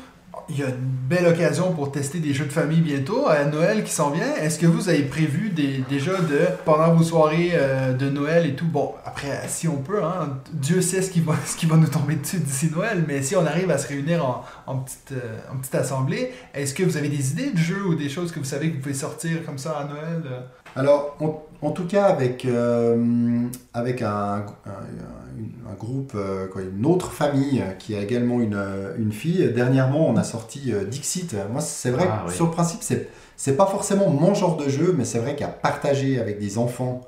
Il 0.54 0.58
y 0.58 0.62
a 0.64 0.68
une 0.68 0.74
belle 1.08 1.26
occasion 1.26 1.72
pour 1.72 1.90
tester 1.90 2.18
des 2.18 2.34
jeux 2.34 2.44
de 2.44 2.52
famille 2.52 2.82
bientôt, 2.82 3.26
à 3.26 3.44
Noël 3.46 3.84
qui 3.84 3.90
s'en 3.90 4.10
vient. 4.10 4.34
Est-ce 4.36 4.58
que 4.58 4.66
vous 4.66 4.90
avez 4.90 5.04
prévu 5.04 5.48
des, 5.48 5.78
déjà 5.88 6.20
de, 6.20 6.40
pendant 6.66 6.94
vos 6.94 7.02
soirées 7.02 7.52
euh, 7.54 7.94
de 7.94 8.10
Noël 8.10 8.44
et 8.44 8.54
tout, 8.54 8.66
bon, 8.66 8.92
après, 9.06 9.48
si 9.48 9.66
on 9.66 9.78
peut, 9.78 10.04
hein, 10.04 10.40
Dieu 10.52 10.82
sait 10.82 11.00
ce 11.00 11.10
qui, 11.10 11.20
va, 11.20 11.34
ce 11.46 11.56
qui 11.56 11.64
va 11.64 11.76
nous 11.76 11.88
tomber 11.88 12.16
dessus 12.16 12.38
d'ici 12.38 12.70
Noël, 12.70 13.02
mais 13.08 13.22
si 13.22 13.34
on 13.34 13.46
arrive 13.46 13.70
à 13.70 13.78
se 13.78 13.88
réunir 13.88 14.44
en, 14.66 14.76
petite, 14.78 15.12
euh, 15.12 15.38
en 15.50 15.56
petite 15.56 15.74
assemblée, 15.74 16.32
est-ce 16.52 16.74
que 16.74 16.82
vous 16.82 16.98
avez 16.98 17.08
des 17.08 17.30
idées 17.30 17.52
de 17.52 17.58
jeux 17.58 17.86
ou 17.86 17.94
des 17.94 18.10
choses 18.10 18.30
que 18.30 18.38
vous 18.38 18.44
savez 18.44 18.68
que 18.68 18.76
vous 18.76 18.82
pouvez 18.82 18.94
sortir 18.94 19.42
comme 19.46 19.58
ça 19.58 19.78
à 19.78 19.84
Noël 19.84 20.22
Alors, 20.76 21.16
on 21.20 21.36
en 21.62 21.70
tout 21.70 21.86
cas, 21.86 22.06
avec, 22.06 22.44
euh, 22.44 23.46
avec 23.72 24.02
un, 24.02 24.44
un, 24.66 25.74
groupe, 25.78 26.12
euh, 26.16 26.48
une 26.76 26.84
autre 26.84 27.12
famille 27.12 27.62
qui 27.78 27.94
a 27.94 28.00
également 28.00 28.40
une, 28.40 28.60
une, 28.98 29.12
fille, 29.12 29.48
dernièrement, 29.54 30.08
on 30.08 30.16
a 30.16 30.24
sorti 30.24 30.72
euh, 30.72 30.84
Dixit. 30.84 31.36
Moi, 31.52 31.60
c'est 31.60 31.90
vrai 31.90 32.08
ah, 32.10 32.24
que 32.26 32.32
sur 32.32 32.46
le 32.46 32.50
principe, 32.50 32.80
c'est, 32.82 33.08
c'est 33.36 33.56
pas 33.56 33.66
forcément 33.66 34.10
mon 34.10 34.34
genre 34.34 34.56
de 34.56 34.68
jeu, 34.68 34.92
mais 34.98 35.04
c'est 35.04 35.20
vrai 35.20 35.36
qu'à 35.36 35.46
partager 35.46 36.20
avec 36.20 36.40
des 36.40 36.58
enfants 36.58 37.02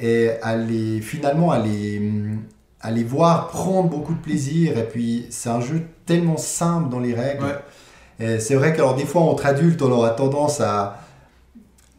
et 0.00 0.30
à 0.42 0.56
les, 0.56 1.00
finalement 1.00 1.52
à 1.52 1.60
les, 1.60 2.02
à 2.80 2.90
les 2.90 3.04
voir 3.04 3.46
prendre 3.48 3.88
beaucoup 3.88 4.14
de 4.14 4.20
plaisir, 4.20 4.76
et 4.78 4.84
puis 4.84 5.26
c'est 5.30 5.48
un 5.48 5.60
jeu 5.60 5.82
tellement 6.06 6.36
simple 6.36 6.90
dans 6.90 7.00
les 7.00 7.14
règles. 7.14 7.60
Et 8.18 8.40
c'est 8.40 8.56
vrai 8.56 8.72
qu'alors 8.74 8.96
des 8.96 9.06
fois, 9.06 9.22
entre 9.22 9.46
adultes, 9.46 9.80
on 9.80 9.92
aura 9.92 10.10
tendance 10.10 10.60
à 10.60 11.05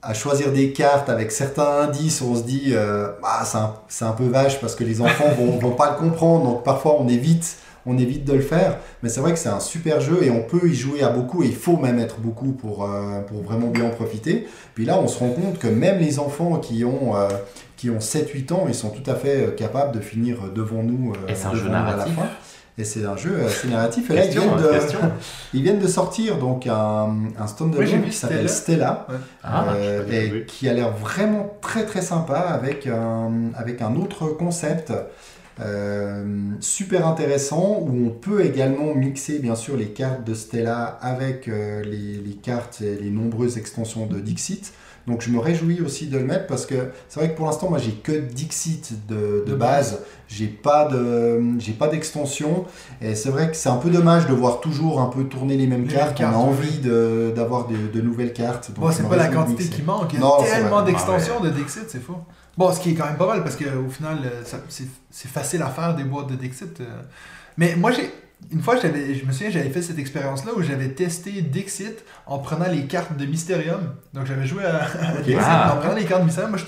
à 0.08 0.14
choisir 0.14 0.54
des 0.54 0.72
cartes 0.72 1.10
avec 1.10 1.34
certains 1.34 1.82
indices, 1.82 2.22
on 2.22 2.34
se 2.34 2.44
dit 2.44 2.70
euh, 2.72 3.10
ah, 3.24 3.44
c'est 3.90 4.06
un, 4.06 4.12
peu 4.14 4.24
vache 4.24 4.62
parce 4.62 4.74
que 4.74 4.86
les 4.86 5.02
enfants 5.02 5.28
vont, 5.38 5.60
vont 5.60 5.76
pas 5.76 5.92
le 5.92 5.98
comprendre, 5.98 6.46
donc 6.46 6.64
parfois 6.64 6.96
on 6.98 7.10
évite, 7.10 7.58
on 7.86 7.98
évite 7.98 8.24
de 8.24 8.32
le 8.32 8.42
faire. 8.42 8.78
Mais 9.04 9.10
c'est 9.10 9.20
vrai 9.20 9.34
que 9.34 9.40
c'est 9.40 9.50
un 9.50 9.60
super 9.60 10.00
jeu 10.00 10.24
et 10.24 10.32
on 10.32 10.44
peut 10.44 10.70
y 10.70 10.74
jouer 10.74 11.04
à 11.04 11.10
beaucoup 11.10 11.44
et 11.44 11.48
il 11.48 11.56
faut 11.56 11.76
même 11.76 12.00
être 12.00 12.20
beaucoup 12.20 12.54
pour, 12.54 12.86
euh, 12.86 13.20
pour 13.28 13.42
vraiment 13.42 13.68
bien 13.68 13.84
en 13.84 13.90
profiter. 13.90 14.48
Puis 14.76 14.86
là, 14.86 14.98
on 14.98 15.10
se 15.10 15.20
rend 15.20 15.32
compte 15.32 15.60
que 15.60 15.68
même 15.68 16.00
les 16.00 16.20
enfants 16.20 16.58
qui 16.60 16.86
ont, 16.86 17.18
euh, 17.18 17.28
qui 17.76 17.90
ont 17.90 18.00
7-8 18.00 18.54
ans, 18.54 18.66
ils 18.70 18.76
sont 18.76 18.92
tout 18.92 19.12
à 19.12 19.16
fait 19.16 19.56
capables 19.58 19.94
de 19.94 20.00
finir 20.00 20.38
devant 20.56 20.84
nous, 20.84 21.12
et 21.28 21.36
c'est 21.36 21.48
un 21.48 21.56
jeu 21.56 21.68
narratif. 21.68 22.18
à 22.18 22.22
la 22.22 22.28
fin. 22.28 22.30
Et 22.80 22.84
c'est 22.84 23.06
un 23.06 23.18
jeu 23.18 23.44
assez 23.44 23.68
narratif. 23.70 24.12
Et 24.12 24.14
là, 24.14 24.26
ils 24.26 24.32
viennent, 24.32 24.56
de, 24.56 24.72
ils 25.54 25.64
viennent 25.64 25.80
de 25.80 25.88
sortir 25.88 26.38
donc 26.38 26.68
un, 26.68 27.16
un 27.40 27.48
standalone 27.48 28.04
qui 28.04 28.12
s'appelle 28.12 28.48
Stella, 28.48 29.08
ah, 29.44 29.74
euh, 29.74 30.06
et 30.12 30.46
qui 30.46 30.70
a 30.70 30.74
l'air 30.74 30.92
vraiment 30.92 31.58
très 31.60 31.86
très 31.86 32.04
sympa 32.04 32.38
avec 32.38 32.86
un, 32.86 33.52
avec 33.56 33.82
un 33.82 33.96
autre 33.96 34.28
concept. 34.28 34.94
Euh, 35.60 36.52
super 36.60 37.08
intéressant 37.08 37.80
où 37.82 38.08
on 38.08 38.12
peut 38.12 38.46
également 38.46 38.94
mixer 38.94 39.40
bien 39.40 39.56
sûr 39.56 39.76
les 39.76 39.88
cartes 39.88 40.24
de 40.24 40.36
Stella 40.36 41.00
avec 41.02 41.48
euh, 41.48 41.82
les, 41.84 42.22
les, 42.24 42.36
cartes 42.36 42.82
et 42.82 42.96
les 42.96 43.10
nombreuses 43.10 43.58
extensions 43.58 44.06
de 44.06 44.20
Dixit. 44.20 44.72
Donc 45.08 45.22
je 45.22 45.30
me 45.30 45.40
réjouis 45.40 45.82
aussi 45.82 46.08
de 46.08 46.18
le 46.18 46.26
mettre 46.26 46.48
parce 46.48 46.66
que 46.66 46.76
c'est 47.08 47.22
vrai 47.22 47.32
que 47.32 47.38
pour 47.38 47.46
l'instant 47.46 47.70
moi 47.70 47.80
j'ai 47.80 47.94
que 47.94 48.12
Dixit 48.12 49.08
de, 49.08 49.46
de 49.48 49.56
base, 49.56 50.02
j'ai 50.28 50.48
pas 50.48 50.86
de 50.86 51.42
j'ai 51.60 51.72
pas 51.72 51.88
d'extension 51.88 52.66
et 53.02 53.16
c'est 53.16 53.30
vrai 53.30 53.50
que 53.50 53.56
c'est 53.56 53.70
un 53.70 53.78
peu 53.78 53.90
dommage 53.90 54.28
de 54.28 54.34
voir 54.34 54.60
toujours 54.60 55.00
un 55.00 55.06
peu 55.08 55.24
tourner 55.24 55.56
les 55.56 55.66
mêmes 55.66 55.88
cartes. 55.88 56.20
On 56.20 56.26
a 56.26 56.36
envie 56.36 56.80
d'avoir 56.80 57.68
de, 57.68 58.02
nouvelles 58.02 58.34
cartes. 58.34 58.72
Bon 58.76 58.92
c'est 58.92 59.08
pas 59.08 59.16
la 59.16 59.30
quantité 59.30 59.64
qui 59.64 59.82
manque, 59.82 60.12
il 60.14 60.20
y 60.20 60.24
a 60.24 60.44
tellement 60.44 60.84
d'extensions 60.84 61.40
de 61.40 61.50
Dixit, 61.50 61.86
c'est 61.88 62.04
fou. 62.04 62.16
Bon, 62.58 62.74
ce 62.74 62.80
qui 62.80 62.90
est 62.90 62.94
quand 62.96 63.06
même 63.06 63.18
pas 63.18 63.28
mal 63.28 63.44
parce 63.44 63.56
qu'au 63.56 63.90
final 63.90 64.18
euh, 64.26 64.44
c'est 65.10 65.28
facile 65.30 65.62
à 65.62 65.70
faire 65.70 65.96
des 65.96 66.04
boîtes 66.04 66.28
de 66.28 66.36
Dixit. 66.36 66.82
Euh. 66.82 66.86
Mais 67.56 67.76
moi 67.76 67.92
j'ai 67.92 68.12
une 68.52 68.62
fois, 68.62 68.76
je 68.78 69.26
me 69.26 69.32
souviens, 69.32 69.50
j'avais 69.50 69.70
fait 69.70 69.82
cette 69.82 70.00
expérience-là 70.00 70.54
où 70.56 70.62
j'avais 70.62 70.90
testé 70.90 71.42
Dixit 71.42 72.04
en 72.26 72.40
prenant 72.40 72.68
les 72.70 72.86
cartes 72.86 73.18
de 73.18 73.26
Mysterium. 73.26 73.96
Donc, 74.14 74.26
j'avais 74.26 74.46
joué 74.46 74.64
à, 74.64 74.88
Dixit 75.26 75.38
en 75.38 75.78
prenant 75.78 75.96
les 75.96 76.06
cartes 76.06 76.22
de 76.22 76.28
Mysterium. 76.28 76.52
Moi, 76.52 76.60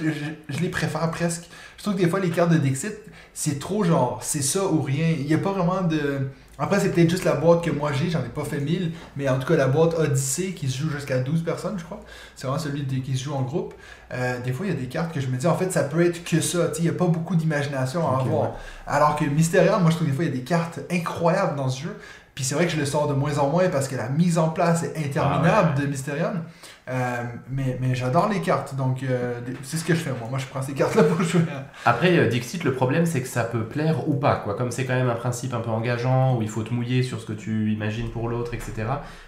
je, 0.49 0.59
les 0.59 0.69
préfère 0.69 1.09
presque. 1.11 1.43
Je 1.77 1.83
trouve 1.83 1.95
que 1.95 2.01
des 2.01 2.09
fois, 2.09 2.19
les 2.19 2.31
cartes 2.31 2.51
de 2.51 2.57
Dixit, 2.57 2.95
c'est 3.33 3.59
trop 3.59 3.83
genre, 3.83 4.19
c'est 4.21 4.41
ça 4.41 4.65
ou 4.65 4.81
rien. 4.81 5.07
Il 5.17 5.25
n'y 5.25 5.33
a 5.33 5.37
pas 5.37 5.51
vraiment 5.51 5.81
de. 5.81 6.27
Après, 6.59 6.79
c'est 6.79 6.89
peut-être 6.89 7.09
juste 7.09 7.23
la 7.23 7.35
boîte 7.35 7.63
que 7.63 7.71
moi 7.71 7.91
j'ai, 7.93 8.09
j'en 8.09 8.19
ai 8.19 8.29
pas 8.29 8.43
fait 8.43 8.59
1000, 8.59 8.91
mais 9.15 9.29
en 9.29 9.39
tout 9.39 9.47
cas, 9.47 9.55
la 9.55 9.67
boîte 9.67 9.93
Odyssey 9.97 10.51
qui 10.51 10.67
se 10.67 10.77
joue 10.77 10.89
jusqu'à 10.89 11.19
12 11.19 11.43
personnes, 11.43 11.79
je 11.79 11.85
crois. 11.85 12.01
C'est 12.35 12.47
vraiment 12.47 12.61
celui 12.61 12.85
qui 12.85 13.17
se 13.17 13.23
joue 13.23 13.33
en 13.33 13.43
groupe. 13.43 13.73
Euh, 14.11 14.39
des 14.41 14.51
fois, 14.51 14.65
il 14.65 14.73
y 14.73 14.75
a 14.75 14.79
des 14.79 14.87
cartes 14.87 15.13
que 15.13 15.21
je 15.21 15.27
me 15.27 15.37
dis, 15.37 15.47
en 15.47 15.55
fait, 15.55 15.71
ça 15.71 15.83
peut 15.83 16.05
être 16.05 16.23
que 16.23 16.41
ça. 16.41 16.71
Il 16.77 16.83
n'y 16.83 16.89
a 16.89 16.93
pas 16.93 17.07
beaucoup 17.07 17.37
d'imagination 17.37 18.05
à 18.07 18.19
avoir. 18.19 18.51
Alors 18.85 19.15
que 19.15 19.23
Mysterium, 19.23 19.81
moi, 19.81 19.91
je 19.91 19.95
trouve 19.95 20.07
des 20.07 20.13
fois, 20.13 20.25
il 20.25 20.31
y 20.31 20.33
a 20.33 20.35
des 20.35 20.43
cartes 20.43 20.81
incroyables 20.91 21.55
dans 21.55 21.69
ce 21.69 21.83
jeu. 21.83 21.95
Puis 22.39 22.45
c'est 22.45 22.55
vrai 22.55 22.67
que 22.67 22.71
je 22.71 22.77
le 22.77 22.85
sors 22.85 23.07
de 23.09 23.13
moins 23.13 23.37
en 23.37 23.49
moins 23.49 23.67
parce 23.67 23.89
que 23.89 23.97
la 23.97 24.07
mise 24.07 24.37
en 24.37 24.47
place 24.47 24.83
est 24.83 24.97
interminable 24.97 25.73
ah 25.75 25.81
de 25.81 25.85
Mysterium. 25.87 26.43
Euh, 26.89 27.23
mais, 27.51 27.77
mais 27.79 27.93
j'adore 27.93 28.29
les 28.29 28.41
cartes, 28.41 28.75
donc 28.75 29.03
euh, 29.03 29.39
c'est 29.61 29.77
ce 29.77 29.85
que 29.85 29.93
je 29.93 29.99
fais 29.99 30.09
moi. 30.09 30.27
Moi, 30.27 30.39
je 30.39 30.47
prends 30.47 30.63
ces 30.63 30.73
cartes-là 30.73 31.03
pour 31.03 31.21
jouer. 31.21 31.41
Après, 31.85 32.17
euh, 32.17 32.27
Dixit, 32.27 32.63
le 32.63 32.73
problème, 32.73 33.05
c'est 33.05 33.21
que 33.21 33.27
ça 33.27 33.43
peut 33.43 33.63
plaire 33.63 34.09
ou 34.09 34.15
pas. 34.15 34.37
Quoi. 34.37 34.55
Comme 34.55 34.71
c'est 34.71 34.85
quand 34.85 34.95
même 34.95 35.09
un 35.09 35.15
principe 35.15 35.53
un 35.53 35.59
peu 35.59 35.69
engageant, 35.69 36.35
où 36.35 36.41
il 36.41 36.49
faut 36.49 36.63
te 36.63 36.73
mouiller 36.73 37.03
sur 37.03 37.21
ce 37.21 37.27
que 37.27 37.33
tu 37.33 37.71
imagines 37.71 38.09
pour 38.09 38.27
l'autre, 38.27 38.55
etc. 38.55 38.73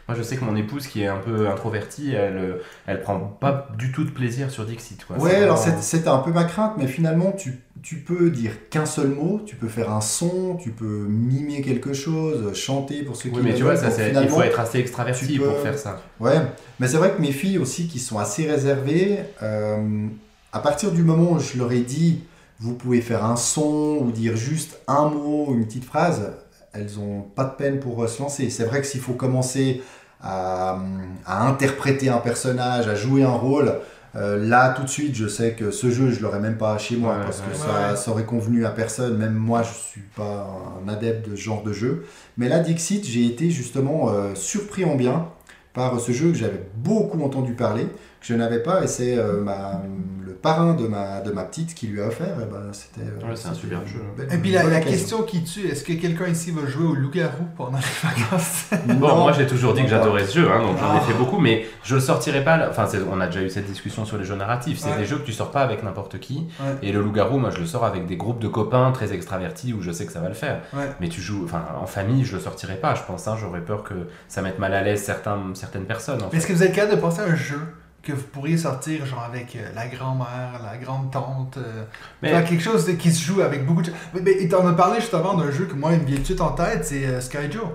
Moi, 0.07 0.17
je 0.17 0.23
sais 0.23 0.37
que 0.37 0.43
mon 0.43 0.55
épouse, 0.55 0.87
qui 0.87 1.03
est 1.03 1.07
un 1.07 1.19
peu 1.19 1.49
introvertie, 1.49 2.13
elle, 2.13 2.57
elle 2.87 3.01
prend 3.01 3.19
pas 3.19 3.67
du 3.77 3.91
tout 3.91 4.05
de 4.05 4.11
plaisir 4.11 4.49
sur 4.49 4.65
Dixit. 4.65 5.05
Quoi. 5.05 5.17
Ouais, 5.17 5.35
alors 5.35 5.59
c'était 5.59 6.09
un 6.09 6.19
peu 6.19 6.31
ma 6.31 6.45
crainte, 6.45 6.73
mais 6.77 6.87
finalement, 6.87 7.31
tu, 7.31 7.59
tu 7.81 7.97
peux 7.97 8.29
dire 8.29 8.69
qu'un 8.69 8.85
seul 8.85 9.07
mot, 9.07 9.41
tu 9.45 9.55
peux 9.55 9.67
faire 9.67 9.91
un 9.91 10.01
son, 10.01 10.55
tu 10.55 10.71
peux 10.71 11.05
mimer 11.07 11.61
quelque 11.61 11.93
chose, 11.93 12.53
chanter 12.55 13.03
pour 13.03 13.15
ceux 13.15 13.29
qui 13.29 13.35
Oui, 13.35 13.41
mais 13.43 13.55
tu 13.55 13.63
vois, 13.63 13.75
ça, 13.75 13.89
il 14.07 14.29
faut 14.29 14.41
être 14.41 14.59
assez 14.59 14.79
extraverti 14.79 15.39
pour 15.39 15.57
faire 15.59 15.77
ça. 15.77 16.01
Ouais, 16.19 16.39
mais 16.79 16.87
c'est 16.87 16.97
vrai 16.97 17.13
que 17.15 17.21
mes 17.21 17.31
filles, 17.31 17.57
aussi 17.57 17.87
qui 17.87 17.99
sont 17.99 18.19
assez 18.19 18.49
réservées. 18.49 19.19
Euh, 19.41 20.07
à 20.53 20.59
partir 20.59 20.91
du 20.91 21.03
moment 21.03 21.31
où 21.31 21.39
je 21.39 21.57
leur 21.57 21.71
ai 21.71 21.81
dit, 21.81 22.23
vous 22.59 22.75
pouvez 22.75 23.01
faire 23.01 23.25
un 23.25 23.35
son 23.35 23.97
ou 24.01 24.11
dire 24.11 24.35
juste 24.35 24.79
un 24.87 25.09
mot, 25.09 25.47
une 25.51 25.65
petite 25.65 25.85
phrase, 25.85 26.33
elles 26.73 26.99
ont 26.99 27.21
pas 27.21 27.45
de 27.45 27.55
peine 27.55 27.79
pour 27.79 28.07
se 28.07 28.21
lancer. 28.21 28.49
C'est 28.49 28.65
vrai 28.65 28.81
que 28.81 28.87
s'il 28.87 29.01
faut 29.01 29.13
commencer 29.13 29.81
à, 30.21 30.77
interpréter 31.25 32.09
un 32.09 32.19
personnage, 32.19 32.87
à 32.87 32.95
jouer 32.95 33.23
un 33.23 33.31
rôle, 33.31 33.79
euh, 34.15 34.37
là 34.45 34.73
tout 34.73 34.83
de 34.83 34.89
suite 34.89 35.15
je 35.15 35.27
sais 35.27 35.53
que 35.53 35.71
ce 35.71 35.89
jeu 35.89 36.11
je 36.11 36.21
l'aurais 36.21 36.41
même 36.41 36.57
pas 36.57 36.77
chez 36.77 36.97
moi 36.97 37.17
parce 37.23 37.39
que 37.39 37.55
ça, 37.55 37.95
ça, 37.95 38.11
aurait 38.11 38.25
convenu 38.25 38.65
à 38.65 38.69
personne. 38.69 39.17
Même 39.17 39.33
moi 39.33 39.63
je 39.63 39.73
suis 39.73 40.01
pas 40.15 40.47
un 40.83 40.89
adepte 40.89 41.29
de 41.29 41.35
ce 41.35 41.41
genre 41.41 41.63
de 41.63 41.71
jeu. 41.71 42.05
Mais 42.37 42.49
là 42.49 42.59
Dixit 42.59 43.05
j'ai 43.05 43.25
été 43.25 43.49
justement 43.49 44.09
euh, 44.09 44.35
surpris 44.35 44.83
en 44.83 44.95
bien 44.95 45.29
par 45.73 45.99
ce 45.99 46.11
jeu 46.11 46.31
que 46.31 46.37
j'avais 46.37 46.61
beaucoup 46.75 47.21
entendu 47.23 47.53
parler. 47.53 47.87
Que 48.21 48.27
je 48.27 48.33
n'avais 48.35 48.59
pas 48.59 48.83
et 48.83 48.87
c'est 48.87 49.17
euh, 49.17 49.41
ma- 49.41 49.81
le 50.25 50.33
parrain 50.33 50.73
de 50.73 50.87
ma, 50.87 51.21
de 51.21 51.31
ma 51.31 51.43
petite 51.43 51.75
qui 51.75 51.87
lui 51.87 52.01
a 52.01 52.07
offert. 52.07 52.35
Et 52.41 52.45
ben, 52.51 52.71
c'était, 52.71 53.01
euh, 53.01 53.27
Ouais, 53.29 53.35
c'est 53.35 53.49
un 53.49 53.53
super 53.53 53.85
jeu. 53.85 53.99
belle- 54.17 54.31
Et 54.33 54.37
puis 54.37 54.51
la, 54.51 54.63
la 54.63 54.79
question 54.79 55.21
qui 55.23 55.43
tue, 55.43 55.67
est-ce 55.67 55.83
que 55.83 55.93
quelqu'un 55.93 56.27
ici 56.27 56.49
va 56.51 56.65
jouer 56.67 56.85
au 56.87 56.93
loup-garou 56.95 57.45
pendant 57.57 57.77
les 57.77 58.09
vacances? 58.09 58.65
Bon, 58.99 59.07
Non. 59.09 59.17
moi 59.23 59.31
j'ai 59.33 59.45
toujours 59.45 59.73
dit 59.73 59.83
que 59.83 59.89
j'adorais 59.89 60.25
ce 60.25 60.39
jeu, 60.39 60.47
hein, 60.51 60.59
donc 60.61 60.77
j'en 60.79 60.93
ai 60.95 60.97
Ah. 60.97 61.01
fait 61.01 61.13
beaucoup, 61.13 61.37
mais 61.39 61.65
je 61.83 61.93
le 61.95 62.01
sortirai 62.01 62.43
pas. 62.43 62.67
Enfin, 62.69 62.87
c'est- 62.87 63.01
on 63.11 63.19
a 63.21 63.25
déjà 63.27 63.41
eu 63.41 63.49
cette 63.49 63.65
discussion 63.67 64.03
sur 64.05 64.17
les 64.17 64.23
jeux 64.23 64.35
narratifs. 64.35 64.79
C'est 64.79 64.89
Ouais. 64.91 64.97
des 64.97 65.05
jeux 65.05 65.17
que 65.17 65.25
tu 65.25 65.33
sors 65.33 65.51
pas 65.51 65.61
avec 65.61 65.83
n'importe 65.83 66.19
qui. 66.19 66.47
Ouais. 66.59 66.75
Et 66.81 66.91
le 66.91 67.01
loup-garou, 67.01 67.37
moi 67.37 67.49
je 67.51 67.59
le 67.59 67.65
sors 67.67 67.85
avec 67.85 68.05
des 68.07 68.17
groupes 68.17 68.39
de 68.39 68.47
copains 68.47 68.91
très 68.93 69.13
extravertis 69.13 69.73
où 69.73 69.81
je 69.81 69.91
sais 69.91 70.05
que 70.05 70.11
ça 70.13 70.21
va 70.21 70.27
le 70.29 70.33
faire. 70.35 70.61
Ouais. 70.73 70.89
Mais 70.99 71.09
tu 71.09 71.21
joues, 71.21 71.41
enfin, 71.45 71.63
en 71.79 71.85
famille, 71.87 72.23
je 72.25 72.35
le 72.35 72.41
sortirai 72.41 72.75
pas. 72.75 72.95
Je 72.95 73.01
pense, 73.03 73.27
hein, 73.27 73.35
j'aurais 73.39 73.61
peur 73.61 73.83
que 73.83 73.93
ça 74.27 74.41
mette 74.41 74.57
mal 74.59 74.73
à 74.73 74.81
l'aise 74.81 75.03
certains, 75.03 75.39
certaines 75.55 75.85
personnes. 75.85 76.21
en 76.23 76.29
Est-ce 76.31 76.47
que 76.47 76.53
vous 76.53 76.63
êtes 76.63 76.73
capable 76.73 76.95
de 76.95 77.01
penser 77.01 77.21
à 77.21 77.25
un 77.25 77.35
jeu? 77.35 77.59
Que 78.03 78.13
vous 78.13 78.23
pourriez 78.23 78.57
sortir 78.57 79.05
genre 79.05 79.23
avec 79.23 79.55
euh, 79.55 79.69
la 79.75 79.87
grand-mère, 79.87 80.59
la 80.63 80.77
grande-tante 80.77 81.57
euh, 81.57 81.83
Mais- 82.21 82.29
faire 82.29 82.43
quelque 82.45 82.63
chose 82.63 82.85
de- 82.85 82.93
qui 82.93 83.11
se 83.11 83.23
joue 83.23 83.41
avec 83.41 83.65
beaucoup 83.65 83.81
de... 83.83 83.91
Mais, 84.13 84.21
mais 84.23 84.47
t'en 84.47 84.65
as 84.67 84.73
parlé 84.73 84.99
justement 84.99 85.35
d'un 85.35 85.51
jeu 85.51 85.65
que 85.65 85.75
moi 85.75 85.93
il 85.93 85.99
me 86.01 86.05
vient 86.05 86.15
tout 86.15 86.21
de 86.21 86.25
suite 86.25 86.41
en 86.41 86.51
tête, 86.53 86.83
c'est 86.85 87.05
euh, 87.05 87.21
Sky 87.21 87.51
Joe. 87.51 87.65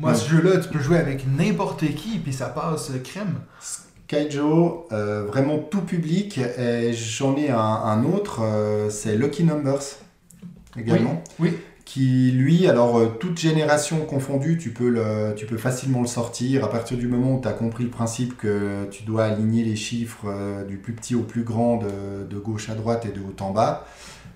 Moi 0.00 0.14
ce 0.14 0.28
jeu-là, 0.30 0.58
tu 0.58 0.68
peux 0.68 0.78
jouer 0.80 0.98
avec 0.98 1.26
n'importe 1.26 1.80
qui 1.94 2.18
puis 2.18 2.32
ça 2.32 2.46
passe 2.48 2.90
euh, 2.90 2.98
crème. 2.98 3.40
Kaijo, 4.06 4.86
euh, 4.90 5.24
vraiment 5.26 5.58
tout 5.58 5.82
public. 5.82 6.38
Et 6.58 6.92
j'en 6.94 7.36
ai 7.36 7.50
un, 7.50 7.58
un 7.58 8.04
autre, 8.04 8.40
euh, 8.42 8.88
c'est 8.90 9.14
Lucky 9.16 9.44
Numbers 9.44 9.82
également. 10.76 11.22
Oui, 11.38 11.50
oui. 11.50 11.58
Qui 11.88 12.32
lui, 12.32 12.68
alors 12.68 12.98
euh, 12.98 13.06
toute 13.18 13.38
génération 13.38 14.04
confondue, 14.04 14.58
tu 14.58 14.74
peux, 14.74 14.90
le, 14.90 15.34
tu 15.34 15.46
peux 15.46 15.56
facilement 15.56 16.02
le 16.02 16.06
sortir 16.06 16.62
à 16.62 16.68
partir 16.68 16.98
du 16.98 17.08
moment 17.08 17.36
où 17.36 17.40
tu 17.40 17.48
as 17.48 17.54
compris 17.54 17.84
le 17.84 17.88
principe 17.88 18.36
que 18.36 18.84
tu 18.90 19.04
dois 19.04 19.24
aligner 19.24 19.64
les 19.64 19.74
chiffres 19.74 20.26
euh, 20.26 20.66
du 20.66 20.76
plus 20.76 20.92
petit 20.92 21.14
au 21.14 21.22
plus 21.22 21.44
grand, 21.44 21.78
de, 21.78 22.26
de 22.28 22.38
gauche 22.38 22.68
à 22.68 22.74
droite 22.74 23.06
et 23.06 23.08
de 23.08 23.20
haut 23.20 23.34
en 23.40 23.52
bas. 23.52 23.86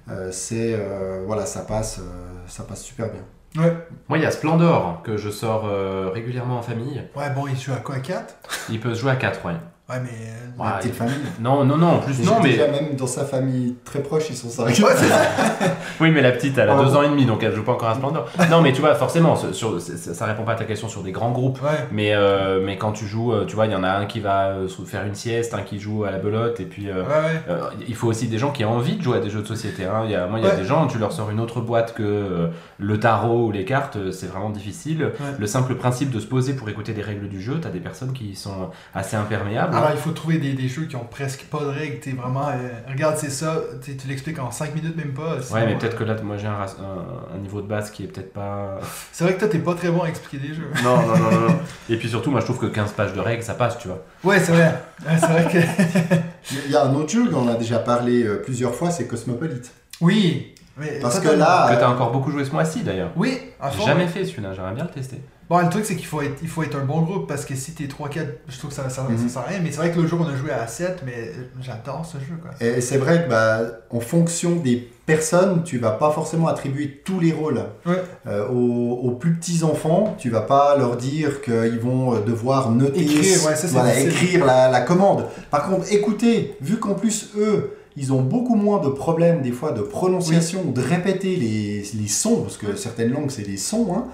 Euh, 0.08 0.30
c'est 0.32 0.74
euh, 0.78 1.24
voilà, 1.26 1.44
ça 1.44 1.60
passe, 1.60 1.98
euh, 1.98 2.02
ça 2.46 2.62
passe 2.62 2.82
super 2.82 3.10
bien. 3.10 3.62
Ouais. 3.62 3.76
Moi, 4.08 4.16
il 4.16 4.24
y 4.24 4.26
a 4.26 4.30
Splendor 4.30 5.02
que 5.04 5.18
je 5.18 5.28
sors 5.28 5.66
euh, 5.66 6.08
régulièrement 6.08 6.56
en 6.56 6.62
famille. 6.62 7.02
Ouais, 7.14 7.28
bon, 7.34 7.46
il 7.48 7.60
joue 7.60 7.74
à 7.74 7.80
quoi 7.80 7.98
4 7.98 8.34
Il 8.70 8.80
peut 8.80 8.94
se 8.94 9.00
jouer 9.00 9.10
à 9.10 9.16
4, 9.16 9.44
ouais. 9.44 9.52
Ouais, 9.92 10.00
mais. 10.02 10.08
euh, 10.10 10.38
Ouais, 10.58 10.66
La 10.68 10.72
petite 10.76 10.94
famille. 10.94 11.14
Non, 11.40 11.64
non, 11.64 11.78
non, 11.78 11.86
en 11.92 11.98
plus, 12.00 12.22
non, 12.26 12.34
mais. 12.42 12.50
déjà 12.50 12.68
même 12.68 12.94
dans 12.94 13.06
sa 13.06 13.24
famille 13.24 13.74
très 13.86 14.00
proche, 14.00 14.24
ils 14.28 14.36
sont 14.36 14.50
ça. 14.50 14.64
Ouais, 14.64 14.74
c'est 14.74 14.82
ça. 14.82 15.22
Oui, 16.00 16.10
mais 16.10 16.20
la 16.20 16.32
petite, 16.32 16.58
elle 16.58 16.68
a 16.68 16.76
Oh. 16.78 16.84
deux 16.84 16.94
ans 16.94 17.02
et 17.02 17.08
demi, 17.08 17.24
donc 17.24 17.42
elle 17.42 17.54
joue 17.54 17.62
pas 17.64 17.72
encore 17.72 17.88
à 17.88 17.94
Splendor. 17.94 18.28
non, 18.50 18.60
mais 18.60 18.72
tu 18.72 18.80
vois, 18.82 18.94
forcément, 18.94 19.34
sur, 19.52 19.80
ça 19.80 20.26
répond 20.26 20.42
pas 20.44 20.52
à 20.52 20.56
ta 20.56 20.64
question 20.64 20.88
sur 20.88 21.02
des 21.02 21.10
grands 21.12 21.30
groupes. 21.30 21.60
Ouais. 21.62 21.70
Mais, 21.90 22.14
euh, 22.14 22.60
mais 22.64 22.76
quand 22.76 22.92
tu 22.92 23.06
joues, 23.06 23.32
euh, 23.32 23.44
tu 23.46 23.54
vois, 23.54 23.64
il 23.66 23.72
y 23.72 23.74
en 23.74 23.82
a 23.82 23.90
un 23.90 24.04
qui 24.06 24.20
va 24.20 24.52
faire 24.86 25.04
une 25.06 25.14
sieste, 25.14 25.54
un 25.54 25.62
qui 25.62 25.78
joue 25.80 26.04
à 26.04 26.10
la 26.10 26.18
belote, 26.18 26.60
et 26.60 26.64
puis 26.64 26.90
euh, 26.90 27.02
euh, 27.48 27.60
il 27.88 27.94
faut 27.94 28.08
aussi 28.08 28.28
des 28.28 28.38
gens 28.38 28.50
qui 28.50 28.64
ont 28.64 28.72
envie 28.74 28.96
de 28.96 29.02
jouer 29.02 29.16
à 29.18 29.20
des 29.20 29.30
jeux 29.30 29.40
de 29.42 29.46
société. 29.46 29.84
Hein. 29.84 30.02
Il 30.04 30.10
y 30.10 30.14
a, 30.16 30.26
moi, 30.26 30.38
il 30.38 30.44
y 30.44 30.48
a 30.48 30.54
des 30.56 30.64
gens, 30.64 30.86
tu 30.86 30.98
leur 30.98 31.12
sors 31.12 31.30
une 31.30 31.40
autre 31.40 31.60
boîte 31.62 31.94
que 31.94 32.50
le 32.78 33.00
tarot 33.00 33.46
ou 33.46 33.52
les 33.52 33.64
cartes, 33.64 33.96
c'est 34.12 34.26
vraiment 34.30 34.50
difficile. 34.50 35.12
Le 35.38 35.46
simple 35.46 35.74
principe 35.76 36.10
de 36.10 36.20
se 36.20 36.26
poser 36.26 36.52
pour 36.54 36.68
écouter 36.68 36.92
des 36.92 37.02
règles 37.02 37.28
du 37.28 37.40
jeu, 37.40 37.58
tu 37.60 37.66
as 37.66 37.70
des 37.70 37.80
personnes 37.80 38.12
qui 38.12 38.34
sont 38.36 38.70
assez 38.94 39.16
imperméables. 39.16 39.74
Alors, 39.86 39.96
il 39.98 40.00
faut 40.00 40.10
trouver 40.12 40.38
des, 40.38 40.52
des 40.54 40.68
jeux 40.68 40.84
qui 40.86 40.96
ont 40.96 41.04
presque 41.10 41.44
pas 41.44 41.60
de 41.60 41.66
règles. 41.68 42.00
T'es 42.00 42.12
vraiment. 42.12 42.48
euh, 42.48 42.68
regarde, 42.88 43.16
c'est 43.18 43.30
ça. 43.30 43.56
t'sais, 43.80 43.96
tu 43.96 44.08
l'expliques 44.08 44.38
en 44.38 44.50
5 44.50 44.74
minutes, 44.74 44.96
même 44.96 45.12
pas. 45.12 45.40
sinon, 45.40 45.58
Ouais, 45.60 45.66
mais 45.66 45.74
euh, 45.74 45.78
peut-être 45.78 45.96
que 45.96 46.04
là, 46.04 46.16
moi 46.22 46.36
j'ai 46.36 46.46
un, 46.46 46.52
un- 46.52 47.34
un 47.34 47.38
niveau 47.38 47.60
de 47.60 47.66
base 47.66 47.90
qui 47.90 48.04
est 48.04 48.06
peut-être 48.06 48.32
pas. 48.32 48.78
C'est 49.12 49.24
vrai 49.24 49.34
que 49.34 49.40
toi, 49.40 49.48
t'es 49.48 49.58
pas 49.58 49.74
très 49.74 49.90
bon 49.90 50.02
à 50.02 50.08
expliquer 50.08 50.46
des 50.48 50.54
jeux. 50.54 50.70
Non, 50.82 50.96
non, 51.02 51.16
non, 51.18 51.30
non. 51.30 51.40
non. 51.48 51.58
Et 51.90 51.96
puis 51.96 52.08
surtout, 52.08 52.30
moi 52.30 52.40
je 52.40 52.44
trouve 52.46 52.58
que 52.58 52.66
15 52.66 52.92
pages 52.92 53.12
de 53.12 53.20
règles, 53.20 53.42
ça 53.42 53.54
passe, 53.54 53.78
tu 53.78 53.88
vois. 53.88 54.02
Ouais, 54.24 54.38
c'est 54.40 54.52
vrai. 54.52 54.74
Ouais, 55.06 55.16
c'est 55.18 55.26
vrai 55.26 55.44
que. 55.52 55.58
Il 56.66 56.70
y 56.72 56.76
a 56.76 56.84
un 56.84 56.94
autre 56.94 57.10
jeu 57.10 57.28
dont 57.28 57.42
on 57.44 57.48
a 57.48 57.54
déjà 57.54 57.78
parlé 57.78 58.24
euh, 58.24 58.42
plusieurs 58.42 58.74
fois, 58.74 58.90
c'est 58.90 59.06
Cosmopolite. 59.06 59.70
Oui. 60.00 60.54
Mais 60.78 60.98
Parce 61.02 61.20
que 61.20 61.28
là, 61.28 61.66
Que 61.68 61.74
euh, 61.74 61.80
t'as 61.80 61.88
encore 61.90 62.12
beaucoup 62.12 62.30
joué 62.30 62.44
ce 62.46 62.50
mois-ci 62.50 62.80
d'ailleurs. 62.82 63.10
Oui, 63.14 63.38
à 63.60 63.70
J'ai 63.70 63.84
jamais 63.84 64.06
fait 64.08 64.24
celui-là, 64.24 64.54
j'aimerais 64.54 64.72
bien 64.74 64.84
le 64.84 64.90
tester. 64.90 65.20
Bon, 65.52 65.58
le 65.58 65.68
truc, 65.68 65.84
c'est 65.84 65.96
qu'il 65.96 66.06
faut 66.06 66.22
être, 66.22 66.38
il 66.42 66.48
faut 66.48 66.62
être 66.62 66.76
un 66.76 66.84
bon 66.86 67.02
groupe 67.02 67.28
parce 67.28 67.44
que 67.44 67.54
si 67.54 67.72
t'es 67.72 67.84
3-4, 67.84 68.20
je 68.48 68.56
trouve 68.58 68.70
que 68.70 68.76
ça, 68.76 68.84
ça, 68.88 69.02
ça 69.02 69.02
Mhm. 69.10 69.28
sert 69.28 69.42
à 69.42 69.44
rien. 69.44 69.58
Mais 69.62 69.70
c'est 69.70 69.76
vrai 69.76 69.90
que 69.90 70.00
le 70.00 70.06
jour, 70.06 70.18
on 70.22 70.32
a 70.32 70.34
joué 70.34 70.50
à 70.50 70.66
7, 70.66 71.02
mais 71.04 71.12
euh, 71.18 71.32
j'adore 71.60 72.06
ce 72.06 72.16
jeu, 72.16 72.36
quoi. 72.40 72.52
Et 72.66 72.80
c'est 72.80 72.96
vrai 72.96 73.24
que 73.24 73.28
bah, 73.28 73.60
en 73.90 74.00
fonction 74.00 74.56
des 74.56 74.88
personnes, 75.04 75.62
tu 75.62 75.76
vas 75.76 75.90
pas 75.90 76.10
forcément 76.10 76.46
attribuer 76.48 77.02
tous 77.04 77.20
les 77.20 77.32
rôles. 77.32 77.60
Ouais. 77.84 78.02
Euh, 78.26 78.48
aux, 78.48 79.00
aux 79.02 79.10
plus 79.10 79.34
petits 79.34 79.62
enfants, 79.62 80.16
tu 80.18 80.30
vas 80.30 80.40
pas 80.40 80.74
leur 80.78 80.96
dire 80.96 81.42
qu'ils 81.42 81.80
vont 81.80 82.14
euh, 82.14 82.20
devoir 82.20 82.70
noter, 82.70 83.02
Écrire, 83.02 83.44
ouais, 83.44 83.54
ça, 83.54 83.66
voilà, 83.66 84.00
écrire 84.00 84.46
la, 84.46 84.70
la 84.70 84.80
commande. 84.80 85.26
Par 85.50 85.68
contre, 85.68 85.84
écoutez, 85.92 86.56
vu 86.62 86.78
qu'en 86.78 86.94
plus 86.94 87.28
eux, 87.36 87.76
ils 87.94 88.10
ont 88.14 88.22
beaucoup 88.22 88.54
moins 88.54 88.80
de 88.80 88.88
problèmes 88.88 89.42
des 89.42 89.52
fois 89.52 89.72
de 89.72 89.82
prononciation, 89.82 90.64
de 90.64 90.80
répéter 90.80 91.36
les, 91.36 91.84
les 91.94 92.08
sons, 92.08 92.40
parce 92.40 92.56
que 92.56 92.74
certaines 92.74 93.10
langues 93.12 93.28
c'est 93.30 93.42
des 93.42 93.58
sons, 93.58 93.88
hein, 93.94 94.04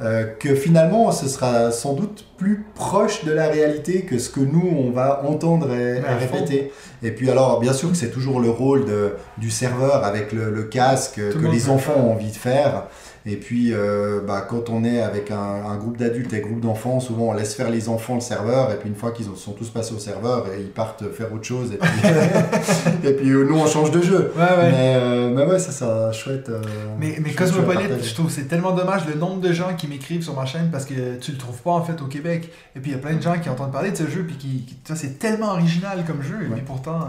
euh, 0.00 0.24
que 0.38 0.54
finalement 0.54 1.10
ce 1.10 1.26
sera 1.26 1.70
sans 1.72 1.94
doute 1.94 2.26
plus 2.36 2.66
proche 2.74 3.24
de 3.24 3.32
la 3.32 3.48
réalité 3.48 4.02
que 4.02 4.18
ce 4.18 4.28
que 4.28 4.40
nous 4.40 4.70
on 4.78 4.90
va 4.90 5.24
entendre 5.24 5.74
et, 5.74 6.00
répéter. 6.00 6.72
Et 7.02 7.10
puis 7.10 7.30
alors 7.30 7.60
bien 7.60 7.72
sûr 7.72 7.90
que 7.90 7.96
c'est 7.96 8.10
toujours 8.10 8.40
le 8.40 8.50
rôle 8.50 8.84
de, 8.84 9.14
du 9.38 9.50
serveur 9.50 10.04
avec 10.04 10.32
le, 10.32 10.50
le 10.50 10.64
casque 10.64 11.16
que 11.16 11.46
les 11.46 11.70
enfants 11.70 11.94
ont 11.96 12.12
envie 12.12 12.30
de 12.30 12.36
faire. 12.36 12.88
Et 13.28 13.34
puis 13.36 13.72
euh, 13.72 14.20
bah, 14.24 14.46
quand 14.48 14.70
on 14.70 14.84
est 14.84 15.00
avec 15.02 15.32
un, 15.32 15.36
un 15.36 15.76
groupe 15.76 15.96
d'adultes 15.96 16.32
et 16.32 16.36
un 16.36 16.46
groupe 16.46 16.60
d'enfants, 16.60 17.00
souvent 17.00 17.24
on 17.30 17.32
laisse 17.34 17.54
faire 17.54 17.70
les 17.70 17.88
enfants 17.88 18.14
le 18.14 18.20
serveur 18.20 18.70
et 18.70 18.76
puis 18.76 18.88
une 18.88 18.94
fois 18.94 19.10
qu'ils 19.10 19.28
ont- 19.28 19.34
sont 19.34 19.50
tous 19.52 19.68
passés 19.70 19.94
au 19.94 19.98
serveur, 19.98 20.46
et 20.56 20.60
ils 20.60 20.70
partent 20.70 21.02
faire 21.12 21.32
autre 21.32 21.44
chose 21.44 21.72
et 21.72 21.76
puis, 21.76 21.90
et 23.04 23.12
puis 23.14 23.30
euh, 23.30 23.44
nous 23.44 23.56
on 23.58 23.66
change 23.66 23.90
de 23.90 24.00
jeu. 24.00 24.32
Ouais, 24.36 24.42
ouais. 24.42 24.70
Mais, 24.70 24.94
euh, 24.96 25.30
mais 25.34 25.44
ouais, 25.44 25.58
ça 25.58 25.72
c'est 25.72 25.84
un 25.84 26.12
chouette. 26.12 26.48
euh, 26.50 26.60
Mais, 27.00 27.16
mais 27.20 27.32
Cosmopolite, 27.32 28.02
je 28.04 28.14
trouve 28.14 28.30
c'est 28.30 28.44
tellement 28.48 28.72
dommage 28.72 29.02
le 29.08 29.14
nombre 29.14 29.40
de 29.40 29.52
gens 29.52 29.74
qui 29.76 29.88
m'écrivent 29.88 30.22
sur 30.22 30.34
ma 30.36 30.46
chaîne 30.46 30.68
parce 30.70 30.84
que 30.84 31.16
tu 31.20 31.32
le 31.32 31.38
trouves 31.38 31.60
pas 31.62 31.72
en 31.72 31.82
fait 31.82 32.00
au 32.00 32.06
Québec. 32.06 32.52
Et 32.76 32.80
puis 32.80 32.92
il 32.92 32.94
y 32.94 32.96
a 32.96 33.00
plein 33.02 33.14
de 33.14 33.22
gens 33.22 33.34
qui 33.40 33.48
entendent 33.48 33.72
parler 33.72 33.90
de 33.90 33.96
ce 33.96 34.06
jeu 34.08 34.22
puis 34.26 34.36
qui, 34.36 34.76
c'est 34.94 35.18
tellement 35.18 35.50
original 35.52 36.04
comme 36.06 36.22
jeu. 36.22 36.46
Mais 36.54 36.62
pourtant, 36.64 37.00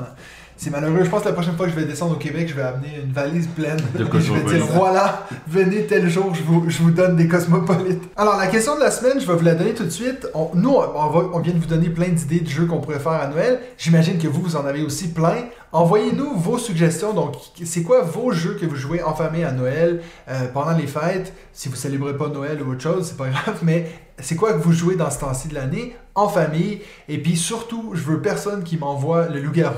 c'est 0.58 0.70
malheureux. 0.72 1.04
Je 1.04 1.10
pense 1.10 1.22
que 1.24 1.28
la 1.28 1.34
prochaine 1.34 1.56
fois 1.56 1.66
que 1.68 1.72
je 1.72 1.78
vais 1.80 1.86
descendre 1.86 2.14
au 2.16 2.18
Québec, 2.20 2.48
je 2.50 2.54
vais 2.56 2.64
amener 2.64 3.00
une 3.04 3.12
valise 3.14 3.48
pleine. 3.48 3.78
De 3.96 4.04
Et 4.18 4.22
je 4.22 4.34
vais 4.34 4.42
dire 4.58 4.66
voilà, 4.74 5.28
venez 5.48 5.86
tel 5.86 6.10
jour, 6.10 6.34
je 6.36 6.42
vous, 6.44 6.66
je 6.68 6.80
vous 6.82 6.92
donne 6.92 7.16
des 7.16 7.28
Cosmopolites. 7.28 8.04
Alors 8.18 8.38
la 8.38 8.48
question 8.48 8.76
de 8.76 8.82
la 8.82 8.92
semaine, 8.92 9.20
je 9.20 9.26
vais 9.28 9.34
vous 9.36 9.46
la 9.46 9.56
donner 9.56 9.74
tout 9.74 9.84
de 9.86 9.90
suite. 9.90 10.28
On- 10.34 10.50
nous, 10.56 10.72
on, 10.72 10.84
on 10.96 11.10
va- 11.10 11.30
on 11.34 11.40
vient 11.40 11.54
de 11.54 11.60
vous 11.60 11.68
donner 11.68 11.90
plein 11.90 12.10
d'idées 12.10 12.40
de 12.42 12.50
jeux 12.50 12.66
qu'on 12.66 12.80
pourrait 12.82 13.00
faire 13.00 13.12
à 13.14 13.28
Noël. 13.28 13.60
J'imagine 13.78 14.18
que 14.18 14.28
vous, 14.28 14.42
vous 14.42 14.56
en 14.56 14.66
avez 14.66 14.82
aussi 14.84 15.10
plein. 15.14 15.36
Envoyez-nous 15.72 16.36
vos 16.36 16.58
suggestions. 16.58 17.14
Donc, 17.14 17.36
c'est 17.64 17.84
quoi 17.84 18.02
vos 18.02 18.32
jeux 18.32 18.58
que 18.60 18.66
vous 18.66 18.76
jouez 18.76 19.04
en 19.04 19.14
famille 19.14 19.44
à 19.44 19.52
Noël, 19.52 20.02
euh, 20.30 20.48
pendant 20.54 20.72
les 20.72 20.88
fêtes? 20.88 21.34
Si 21.52 21.70
vous 21.70 21.76
célébrez 21.76 22.18
pas 22.18 22.30
Noël 22.30 22.62
ou 22.62 22.72
autre 22.72 22.82
chose, 22.82 23.08
c'est 23.08 23.18
pas 23.18 23.30
grave, 23.30 23.60
mais 23.64 23.92
c'est 24.20 24.36
quoi 24.36 24.54
que 24.54 24.60
vous 24.60 24.74
jouez 24.74 24.96
dans 24.96 25.12
ce 25.12 25.20
temps-ci 25.20 25.50
de 25.50 25.56
l'année 25.56 25.96
en 26.16 26.30
famille? 26.30 26.82
Et 27.10 27.22
puis 27.22 27.36
surtout, 27.36 27.92
je 27.94 28.02
veux 28.02 28.22
personne 28.22 28.64
qui 28.64 28.78
m'envoie 28.78 29.28
le 29.28 29.42
loup-garou. 29.42 29.76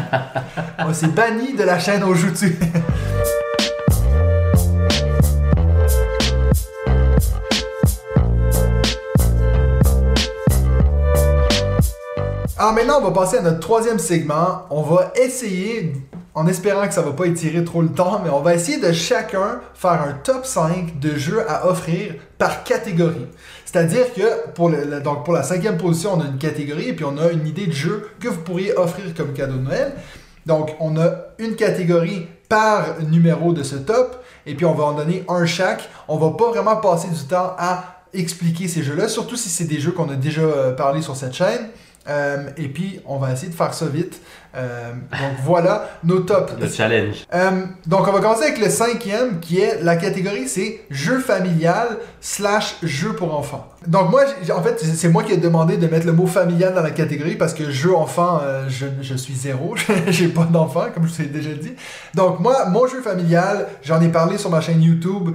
On 0.78 0.94
s'est 0.94 1.08
banni 1.08 1.54
de 1.54 1.64
la 1.64 1.78
chaîne 1.78 2.04
On 2.04 2.14
joue 2.14 2.30
Alors 12.60 12.74
maintenant, 12.74 12.98
on 13.00 13.04
va 13.04 13.10
passer 13.10 13.38
à 13.38 13.40
notre 13.40 13.60
troisième 13.60 13.98
segment. 13.98 14.66
On 14.68 14.82
va 14.82 15.14
essayer, 15.16 15.94
en 16.34 16.46
espérant 16.46 16.86
que 16.86 16.92
ça 16.92 17.00
va 17.00 17.12
pas 17.12 17.24
étirer 17.24 17.64
trop 17.64 17.80
le 17.80 17.88
temps, 17.88 18.20
mais 18.22 18.28
on 18.28 18.42
va 18.42 18.54
essayer 18.54 18.78
de 18.78 18.92
chacun 18.92 19.62
faire 19.72 20.02
un 20.02 20.12
top 20.12 20.44
5 20.44 21.00
de 21.00 21.14
jeux 21.14 21.42
à 21.48 21.66
offrir 21.68 22.16
par 22.36 22.62
catégorie. 22.62 23.26
C'est-à-dire 23.64 24.12
que 24.12 24.50
pour, 24.50 24.68
la 24.68 25.42
cinquième 25.42 25.78
position, 25.78 26.10
on 26.16 26.20
a 26.20 26.26
une 26.26 26.36
catégorie 26.36 26.88
et 26.88 26.92
puis 26.92 27.06
on 27.06 27.16
a 27.16 27.30
une 27.30 27.46
idée 27.46 27.66
de 27.66 27.72
jeu 27.72 28.10
que 28.20 28.28
vous 28.28 28.42
pourriez 28.42 28.76
offrir 28.76 29.06
comme 29.16 29.32
cadeau 29.32 29.54
de 29.54 29.62
Noël. 29.62 29.94
Donc 30.44 30.76
on 30.80 30.98
a 30.98 31.12
une 31.38 31.56
catégorie 31.56 32.28
par 32.50 33.00
numéro 33.08 33.54
de 33.54 33.62
ce 33.62 33.76
top 33.76 34.22
et 34.44 34.54
puis 34.54 34.66
on 34.66 34.74
va 34.74 34.84
en 34.84 34.92
donner 34.92 35.24
un 35.30 35.46
chaque. 35.46 35.88
On 36.08 36.18
va 36.18 36.32
pas 36.32 36.50
vraiment 36.50 36.76
passer 36.76 37.08
du 37.08 37.24
temps 37.24 37.54
à 37.56 38.02
expliquer 38.12 38.68
ces 38.68 38.82
jeux-là, 38.82 39.08
surtout 39.08 39.36
si 39.36 39.48
c'est 39.48 39.64
des 39.64 39.80
jeux 39.80 39.92
qu'on 39.92 40.10
a 40.10 40.16
déjà 40.16 40.42
euh, 40.42 40.72
parlé 40.72 41.00
sur 41.00 41.16
cette 41.16 41.32
chaîne. 41.32 41.70
Euh, 42.08 42.50
et 42.56 42.68
puis, 42.68 43.00
on 43.06 43.18
va 43.18 43.32
essayer 43.32 43.50
de 43.50 43.56
faire 43.56 43.74
ça 43.74 43.86
vite. 43.86 44.20
Euh, 44.56 44.92
donc 45.12 45.36
voilà 45.44 45.90
nos 46.02 46.20
tops. 46.20 46.54
Le 46.60 46.68
challenge. 46.68 47.24
Euh, 47.32 47.50
donc 47.86 48.08
on 48.08 48.12
va 48.12 48.20
commencer 48.20 48.44
avec 48.44 48.58
le 48.58 48.68
cinquième 48.68 49.38
qui 49.38 49.60
est 49.60 49.80
la 49.82 49.94
catégorie 49.94 50.48
c'est 50.48 50.82
jeu 50.90 51.20
familial 51.20 51.98
slash 52.20 52.76
jeu 52.82 53.12
pour 53.12 53.36
enfants. 53.36 53.68
Donc 53.86 54.10
moi 54.10 54.22
en 54.54 54.62
fait 54.62 54.80
c'est 54.80 55.08
moi 55.08 55.22
qui 55.22 55.32
ai 55.32 55.36
demandé 55.36 55.76
de 55.76 55.86
mettre 55.86 56.04
le 56.04 56.12
mot 56.12 56.26
familial 56.26 56.74
dans 56.74 56.82
la 56.82 56.90
catégorie 56.90 57.36
parce 57.36 57.54
que 57.54 57.70
jeu 57.70 57.94
enfant 57.94 58.40
euh, 58.42 58.64
je, 58.68 58.86
je 59.00 59.14
suis 59.14 59.34
zéro, 59.34 59.76
j'ai 60.08 60.28
pas 60.28 60.44
d'enfant 60.44 60.86
comme 60.92 61.06
je 61.06 61.14
vous 61.14 61.22
ai 61.22 61.26
déjà 61.26 61.50
dit. 61.50 61.72
Donc 62.14 62.40
moi 62.40 62.66
mon 62.66 62.88
jeu 62.88 63.00
familial 63.02 63.68
j'en 63.84 64.00
ai 64.00 64.08
parlé 64.08 64.36
sur 64.36 64.50
ma 64.50 64.60
chaîne 64.60 64.82
YouTube 64.82 65.30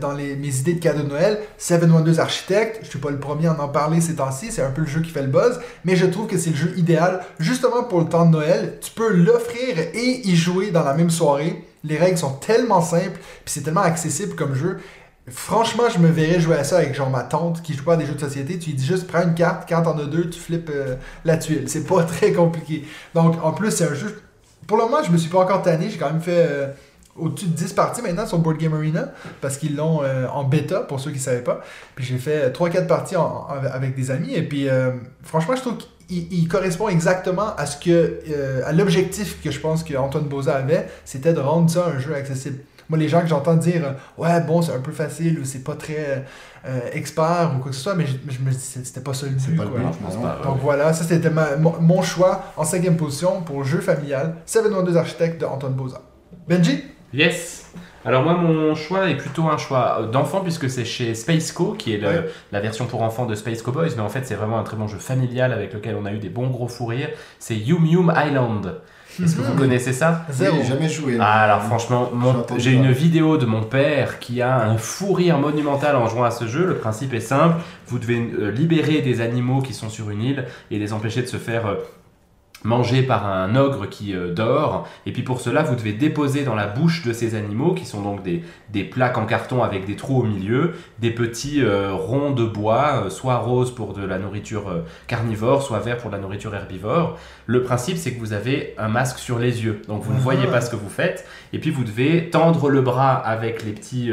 dans 0.00 0.12
les, 0.12 0.34
mes 0.34 0.56
idées 0.56 0.74
de 0.74 0.80
cadeaux 0.80 1.02
de 1.02 1.08
Noël 1.08 1.40
Seven 1.58 1.90
Wonders 1.90 2.20
Architect. 2.20 2.80
Je 2.82 2.88
suis 2.88 2.98
pas 2.98 3.10
le 3.10 3.18
premier 3.18 3.48
à 3.48 3.60
en 3.60 3.68
parler 3.68 4.00
ces 4.00 4.14
temps-ci 4.14 4.50
c'est 4.50 4.62
un 4.62 4.70
peu 4.70 4.80
le 4.80 4.86
jeu 4.86 5.02
qui 5.02 5.10
fait 5.10 5.22
le 5.22 5.28
buzz 5.28 5.60
mais 5.84 5.94
je 5.94 6.06
trouve 6.06 6.26
que 6.26 6.38
c'est 6.38 6.50
le 6.50 6.56
jeu 6.56 6.72
idéal 6.78 7.20
justement 7.38 7.84
pour 7.84 8.00
le 8.00 8.06
temps 8.06 8.24
de 8.24 8.30
Noël. 8.30 8.45
Tu 8.80 8.90
peux 8.92 9.12
l'offrir 9.12 9.78
et 9.78 10.20
y 10.24 10.36
jouer 10.36 10.70
dans 10.70 10.84
la 10.84 10.94
même 10.94 11.10
soirée. 11.10 11.64
Les 11.84 11.96
règles 11.96 12.18
sont 12.18 12.34
tellement 12.34 12.80
simples, 12.80 13.18
puis 13.44 13.54
c'est 13.54 13.62
tellement 13.62 13.82
accessible 13.82 14.34
comme 14.34 14.54
jeu. 14.54 14.78
Franchement, 15.28 15.84
je 15.92 15.98
me 15.98 16.08
verrais 16.08 16.40
jouer 16.40 16.56
à 16.56 16.64
ça 16.64 16.78
avec 16.78 16.94
genre 16.94 17.10
ma 17.10 17.22
tante 17.22 17.62
qui 17.62 17.74
joue 17.74 17.84
pas 17.84 17.94
à 17.94 17.96
des 17.96 18.06
jeux 18.06 18.14
de 18.14 18.20
société. 18.20 18.58
Tu 18.58 18.70
lui 18.70 18.76
dis 18.76 18.86
juste 18.86 19.06
prends 19.08 19.22
une 19.22 19.34
carte, 19.34 19.68
quand 19.68 19.82
t'en 19.82 19.98
as 19.98 20.04
deux, 20.04 20.30
tu 20.30 20.38
flippes 20.38 20.70
euh, 20.72 20.96
la 21.24 21.36
tuile. 21.36 21.68
C'est 21.68 21.84
pas 21.84 22.02
très 22.04 22.32
compliqué. 22.32 22.86
Donc 23.14 23.42
en 23.42 23.52
plus, 23.52 23.70
c'est 23.70 23.84
un 23.84 23.94
jeu. 23.94 24.22
Pour 24.66 24.76
le 24.76 24.84
moment, 24.84 25.02
je 25.02 25.10
me 25.10 25.16
suis 25.16 25.30
pas 25.30 25.38
encore 25.38 25.62
tanné. 25.62 25.90
J'ai 25.90 25.98
quand 25.98 26.10
même 26.10 26.20
fait 26.20 26.46
euh, 26.48 26.68
au-dessus 27.18 27.46
de 27.46 27.52
10 27.54 27.72
parties 27.72 28.02
maintenant 28.02 28.26
sur 28.26 28.38
Board 28.38 28.58
Game 28.58 28.74
Arena 28.74 29.12
parce 29.40 29.56
qu'ils 29.56 29.76
l'ont 29.76 30.02
euh, 30.02 30.26
en 30.28 30.44
bêta 30.44 30.80
pour 30.80 31.00
ceux 31.00 31.10
qui 31.10 31.18
savaient 31.18 31.42
pas. 31.44 31.60
Puis 31.94 32.04
j'ai 32.04 32.18
fait 32.18 32.50
3-4 32.50 32.86
parties 32.86 33.16
en- 33.16 33.22
en- 33.48 33.48
avec 33.72 33.94
des 33.94 34.10
amis 34.10 34.34
et 34.34 34.42
puis 34.42 34.68
euh, 34.68 34.90
franchement 35.22 35.56
je 35.56 35.60
trouve 35.62 35.76
qu'il 35.76 36.32
il 36.32 36.46
correspond 36.48 36.88
exactement 36.88 37.54
à 37.56 37.66
ce 37.66 37.76
que 37.78 38.20
euh, 38.30 38.62
à 38.64 38.72
l'objectif 38.72 39.42
que 39.42 39.50
je 39.50 39.58
pense 39.60 39.82
que 39.82 39.96
Antoine 39.96 40.24
Boza 40.24 40.54
avait, 40.56 40.86
c'était 41.04 41.32
de 41.32 41.40
rendre 41.40 41.68
ça 41.70 41.86
un 41.94 41.98
jeu 41.98 42.14
accessible. 42.14 42.58
Moi 42.88 42.98
les 43.00 43.08
gens 43.08 43.20
que 43.22 43.26
j'entends 43.26 43.56
dire 43.56 43.94
ouais 44.16 44.40
bon 44.42 44.62
c'est 44.62 44.72
un 44.72 44.78
peu 44.78 44.92
facile 44.92 45.40
ou 45.40 45.44
c'est 45.44 45.64
pas 45.64 45.74
très 45.74 46.24
euh, 46.68 46.78
expert 46.92 47.52
ou 47.56 47.58
quoi 47.60 47.70
que 47.70 47.76
ce 47.76 47.82
soit 47.82 47.96
mais 47.96 48.06
je, 48.06 48.12
je 48.32 48.38
me 48.38 48.50
dis 48.50 48.56
c'était 48.60 49.00
pas 49.00 49.12
ça 49.12 49.26
le 49.26 49.32
but 49.32 49.56
pas 49.56 49.64
le 49.64 49.70
quoi. 49.70 49.80
but, 49.80 49.86
je 49.98 50.04
pense 50.04 50.14
non. 50.14 50.22
pas. 50.22 50.40
Donc 50.44 50.58
voilà, 50.62 50.92
ça 50.92 51.02
c'était 51.02 51.30
ma- 51.30 51.56
mon, 51.56 51.74
mon 51.80 52.02
choix 52.02 52.44
en 52.56 52.62
cinquième 52.64 52.96
position 52.96 53.42
pour 53.42 53.64
jeu 53.64 53.80
familial, 53.80 54.36
Seven 54.46 54.72
Wonders 54.72 54.96
Architect 54.96 55.40
de 55.40 55.46
Antoine 55.46 55.72
Boza. 55.72 56.00
Benji? 56.48 56.84
Yes. 57.16 57.72
Alors 58.04 58.22
moi, 58.22 58.34
mon 58.34 58.74
choix 58.76 59.08
est 59.10 59.16
plutôt 59.16 59.48
un 59.48 59.56
choix 59.58 59.98
euh, 60.00 60.06
d'enfant 60.06 60.40
puisque 60.40 60.70
c'est 60.70 60.84
chez 60.84 61.14
Spaceco, 61.14 61.72
qui 61.72 61.92
est 61.94 61.98
le- 61.98 62.06
Ouais. 62.08 62.24
la 62.52 62.60
version 62.60 62.86
pour 62.86 63.02
enfants 63.02 63.26
de 63.26 63.34
Space 63.34 63.62
Cowboys, 63.62 63.90
mais 63.96 64.02
en 64.02 64.08
fait 64.08 64.24
c'est 64.24 64.36
vraiment 64.36 64.58
un 64.58 64.62
très 64.62 64.76
bon 64.76 64.86
jeu 64.86 64.98
familial 64.98 65.52
avec 65.52 65.72
lequel 65.74 65.96
on 66.00 66.06
a 66.06 66.12
eu 66.12 66.18
des 66.18 66.28
bons 66.28 66.46
gros 66.46 66.68
fous 66.68 66.86
rires. 66.86 67.08
C'est 67.40 67.56
Yum 67.56 67.84
Yum 67.84 68.12
Island. 68.16 68.80
Est-ce 69.20 69.34
que 69.34 69.40
vous 69.40 69.54
Mhm. 69.54 69.58
connaissez 69.58 69.92
ça 69.94 70.26
Zéro. 70.30 70.58
Oui, 70.58 70.66
jamais 70.68 70.88
joué. 70.90 71.16
Ah, 71.18 71.44
alors 71.44 71.62
franchement, 71.62 72.10
J'ai 72.58 72.72
une 72.72 72.90
vidéo 72.92 73.38
de 73.38 73.46
mon 73.46 73.62
père 73.62 74.18
qui 74.18 74.42
a 74.42 74.54
un 74.68 74.76
fou 74.76 75.14
rire 75.14 75.38
monumental 75.38 75.96
en 75.96 76.06
jouant 76.06 76.24
à 76.24 76.30
ce 76.30 76.46
jeu. 76.46 76.66
Le 76.66 76.74
principe 76.76 77.14
est 77.14 77.20
simple, 77.20 77.56
vous 77.86 77.98
devez 77.98 78.18
euh, 78.38 78.50
libérer 78.50 79.00
des 79.00 79.22
animaux 79.22 79.62
qui 79.62 79.72
sont 79.72 79.88
sur 79.88 80.10
une 80.10 80.22
île 80.22 80.44
et 80.70 80.78
les 80.78 80.92
empêcher 80.92 81.22
de 81.22 81.28
se 81.28 81.38
faire 81.38 81.66
euh, 81.66 81.74
manger 82.66 83.02
par 83.02 83.26
un 83.26 83.54
ogre 83.56 83.88
qui 83.88 84.14
euh, 84.14 84.32
dort. 84.34 84.86
Et 85.06 85.12
puis 85.12 85.22
pour 85.22 85.40
cela, 85.40 85.62
vous 85.62 85.76
devez 85.76 85.92
déposer 85.92 86.42
dans 86.44 86.54
la 86.54 86.66
bouche 86.66 87.04
de 87.06 87.12
ces 87.12 87.34
animaux, 87.34 87.72
qui 87.74 87.84
sont 87.86 88.02
donc 88.02 88.22
des, 88.22 88.42
des 88.70 88.84
plaques 88.84 89.16
en 89.16 89.24
carton 89.24 89.62
avec 89.62 89.86
des 89.86 89.94
trous 89.96 90.20
au 90.20 90.24
milieu, 90.24 90.72
des 90.98 91.10
petits 91.10 91.62
euh, 91.62 91.92
ronds 91.94 92.32
de 92.32 92.44
bois, 92.44 93.04
euh, 93.06 93.10
soit 93.10 93.36
rose 93.38 93.74
pour 93.74 93.92
de 93.94 94.04
la 94.04 94.18
nourriture 94.18 94.64
carnivore, 95.06 95.62
soit 95.62 95.78
vert 95.78 95.96
pour 95.98 96.10
de 96.10 96.16
la 96.16 96.22
nourriture 96.22 96.54
herbivore. 96.54 97.16
Le 97.46 97.62
principe, 97.62 97.96
c'est 97.96 98.12
que 98.12 98.18
vous 98.20 98.32
avez 98.32 98.74
un 98.78 98.88
masque 98.88 99.18
sur 99.18 99.38
les 99.38 99.64
yeux, 99.64 99.80
donc 99.88 100.02
vous 100.02 100.12
ne 100.12 100.18
Ah. 100.18 100.22
voyez 100.22 100.46
pas 100.48 100.60
ce 100.60 100.70
que 100.70 100.76
vous 100.76 100.88
faites. 100.90 101.26
Et 101.52 101.58
puis 101.60 101.70
vous 101.70 101.84
devez 101.84 102.28
tendre 102.30 102.68
le 102.68 102.80
bras 102.80 103.14
avec 103.14 103.64
les, 103.64 103.72
petits, 103.72 104.10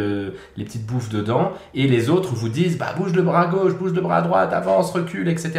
les 0.57 0.63
petites 0.63 0.85
bouffes 0.85 1.09
dedans, 1.09 1.51
et 1.73 1.87
les 1.87 2.09
autres 2.09 2.33
vous 2.35 2.49
disent 2.49 2.77
bah 2.77 2.93
bouge 2.95 3.13
le 3.13 3.23
bras 3.23 3.47
gauche, 3.47 3.73
bouge 3.73 3.93
le 3.93 4.01
bras 4.01 4.21
droite, 4.21 4.53
avance, 4.53 4.91
recule, 4.91 5.27
etc. 5.27 5.51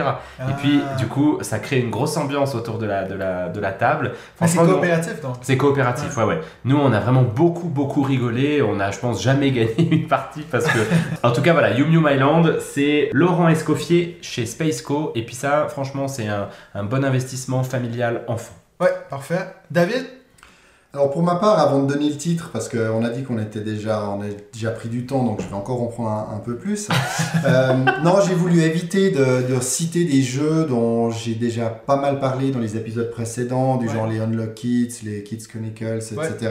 Et 0.49 0.53
puis 0.59 0.81
Ah. 0.89 0.95
du 0.97 1.07
coup, 1.07 1.39
ça 1.41 1.59
crée 1.59 1.81
une 1.81 1.91
grosse 1.91 2.17
ambiance 2.17 2.55
autour 2.55 2.79
de 2.79 2.84
la, 2.85 3.05
de 3.05 3.15
la, 3.15 3.49
de 3.49 3.61
la 3.61 3.73
table. 3.73 4.13
Mais 4.41 4.47
c'est 4.47 4.59
coopératif 4.59 5.21
donc. 5.21 5.37
c'est 5.43 5.57
coopératif, 5.57 6.17
ouais, 6.17 6.25
ouais. 6.25 6.41
Nous, 6.65 6.77
on 6.77 6.93
a 6.93 7.01
vraiment 7.01 7.23
beaucoup, 7.23 7.69
beaucoup 7.69 8.03
rigolé. 8.03 8.63
On 8.63 8.81
a, 8.81 8.91
je 8.91 8.99
pense, 8.99 9.23
jamais 9.23 9.51
gagné 9.53 9.89
une 9.91 10.07
partie 10.09 10.43
parce 10.43 10.67
que. 10.67 10.79
en 11.23 11.33
tout 11.33 11.43
cas, 11.43 11.53
voilà, 11.53 11.71
Yum 11.71 11.93
Yum 11.93 12.09
Island, 12.11 12.59
c'est 12.61 13.11
Laurent 13.13 13.49
Escoffier 13.49 14.19
chez 14.23 14.47
Spaceco. 14.47 15.13
Et 15.15 15.23
puis, 15.25 15.35
ça, 15.35 15.67
franchement, 15.69 16.09
c'est 16.09 16.29
un, 16.29 16.49
un 16.75 16.85
bon 16.85 17.05
investissement 17.05 17.63
familial 17.63 18.23
enfant. 18.29 18.55
Ouais, 18.81 18.93
parfait. 19.09 19.47
David? 19.71 20.05
Alors 20.95 21.11
pour 21.11 21.25
ma 21.25 21.35
part, 21.35 21.59
avant 21.59 21.83
de 21.83 21.93
donner 21.93 22.09
le 22.09 22.17
titre, 22.17 22.51
parce 22.53 22.69
qu'on 22.69 23.05
a 23.05 23.11
dit 23.11 23.25
qu'on 23.25 23.41
était 23.41 23.63
déjà, 23.63 24.09
on 24.11 24.23
a 24.23 24.27
déjà 24.53 24.71
pris 24.71 24.89
du 24.89 25.07
temps, 25.07 25.25
donc 25.25 25.43
je 25.43 25.49
vais 25.49 25.55
encore 25.55 25.83
en 25.83 25.87
prendre 25.87 26.09
un, 26.11 26.37
un 26.37 26.39
peu 26.39 26.57
plus. 26.57 26.89
Euh, 27.47 27.75
non, 28.03 28.19
j'ai 28.27 28.33
voulu 28.35 28.63
éviter 28.63 29.11
de, 29.11 29.43
de 29.55 29.61
citer 29.61 30.05
des 30.05 30.23
jeux 30.23 30.65
dont 30.67 31.11
j'ai 31.11 31.35
déjà 31.35 31.67
pas 31.67 31.97
mal 31.97 32.19
parlé 32.21 32.51
dans 32.53 32.59
les 32.61 32.77
épisodes 32.77 33.11
précédents, 33.11 33.77
du 33.77 33.87
Ouais. 33.89 33.93
genre 33.93 34.07
les 34.07 34.19
Unlock 34.21 34.55
Kids, 34.55 35.01
les 35.05 35.23
Kids 35.25 35.47
Chronicles, 35.49 35.99
etc. 35.99 36.33
Ouais. 36.43 36.49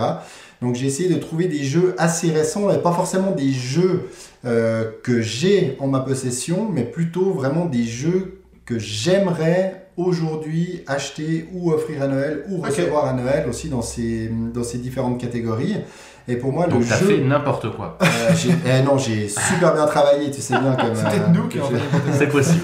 Donc 0.62 0.76
j'ai 0.76 0.86
essayé 0.86 1.10
de 1.10 1.18
trouver 1.20 1.48
des 1.48 1.64
jeux 1.64 1.96
assez 1.98 2.32
récents, 2.32 2.70
et 2.70 2.78
pas 2.78 2.91
forcément 2.91 3.32
des 3.32 3.52
jeux 3.52 4.10
euh, 4.46 4.91
que 5.04 5.22
j'ai 5.22 5.78
en 5.80 5.88
ma 5.88 6.02
possession, 6.02 6.70
mais 6.72 6.84
plutôt 6.84 7.32
vraiment 7.34 7.66
des 7.66 7.86
jeux 7.86 8.41
que 8.66 8.78
j'aimerais 8.78 9.83
aujourd'hui 9.98 10.84
acheter 10.88 11.48
ou 11.54 11.72
offrir 11.72 12.02
à 12.02 12.08
Noël 12.08 12.44
ou 12.50 12.62
recevoir 12.62 13.06
à 13.06 13.14
Noël 13.14 13.46
aussi 13.50 13.70
dans 13.70 13.82
ces, 13.82 14.32
dans 14.54 14.64
ces 14.64 14.78
différentes 14.80 15.20
catégories. 15.20 15.76
Et 16.26 16.38
pour 16.38 16.54
moi, 16.54 16.68
Donc, 16.68 16.80
le 16.84 16.88
t'as 16.88 17.00
jeu... 17.00 17.06
fait 17.08 17.18
n'importe 17.18 17.76
quoi. 17.76 17.98
Euh, 18.02 18.06
j'ai- 18.34 18.54
eh 18.66 18.82
non, 18.82 18.98
j'ai 18.98 19.28
super 19.28 19.74
bien 19.74 19.86
travaillé, 19.86 20.32
tu 20.32 20.39
sais 20.39 20.58
bien 20.58 20.74
comme... 20.76 20.96
C'est 20.96 21.06
euh, 21.06 21.10
peut-être 21.10 21.30
nous 21.34 21.48
qui 21.50 21.58
C'est 22.18 22.28
possible. 22.28 22.62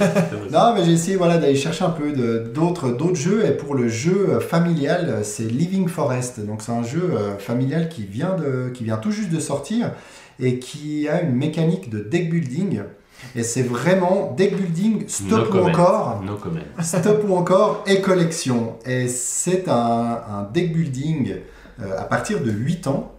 non, 0.50 0.74
mais 0.74 0.86
j'ai 0.86 0.94
essayé 0.94 1.18
voilà, 1.18 1.38
d'aller 1.38 1.56
chercher 1.58 1.84
un 1.84 1.90
peu 1.90 2.14
de- 2.14 2.50
d'autres 2.56 2.90
d'autres 2.92 3.18
jeux. 3.18 3.46
Et 3.46 3.52
pour 3.52 3.76
le 3.76 3.90
jeu 3.90 4.28
euh, 4.30 4.40
familial, 4.40 5.08
euh, 5.10 5.24
c'est 5.24 5.44
Living 5.44 5.90
Forest. 5.90 6.40
Donc 6.46 6.62
c'est 6.62 6.72
un 6.72 6.84
jeu 6.84 7.12
euh, 7.14 7.38
familial 7.38 7.90
qui 7.90 8.06
vient, 8.06 8.34
de, 8.38 8.70
qui 8.70 8.86
vient 8.86 8.96
tout 8.98 9.12
juste 9.12 9.30
de 9.30 9.42
sortir 9.42 9.92
et 10.40 10.58
qui 10.60 11.10
a 11.10 11.22
une 11.22 11.36
mécanique 11.36 11.90
de 11.90 12.00
deck 12.00 12.30
building. 12.32 12.80
Et 13.36 13.44
c'est 13.44 13.64
vraiment 13.64 14.34
deck 14.36 14.56
building, 14.56 15.08
stop 15.08 15.54
No 15.54 15.62
ou 15.62 15.68
encore, 15.68 16.24
No 16.24 16.38
stop 16.82 17.24
ou 17.28 17.36
encore 17.36 17.84
et 17.88 18.02
collection. 18.02 18.78
Et 18.86 19.08
c'est 19.08 19.68
un, 19.68 20.22
un 20.28 20.44
deck 20.54 20.74
building 20.74 21.36
euh, 21.82 21.98
à 21.98 22.04
partir 22.04 22.42
de 22.42 22.52
8 22.52 22.88
ans. 22.88 23.12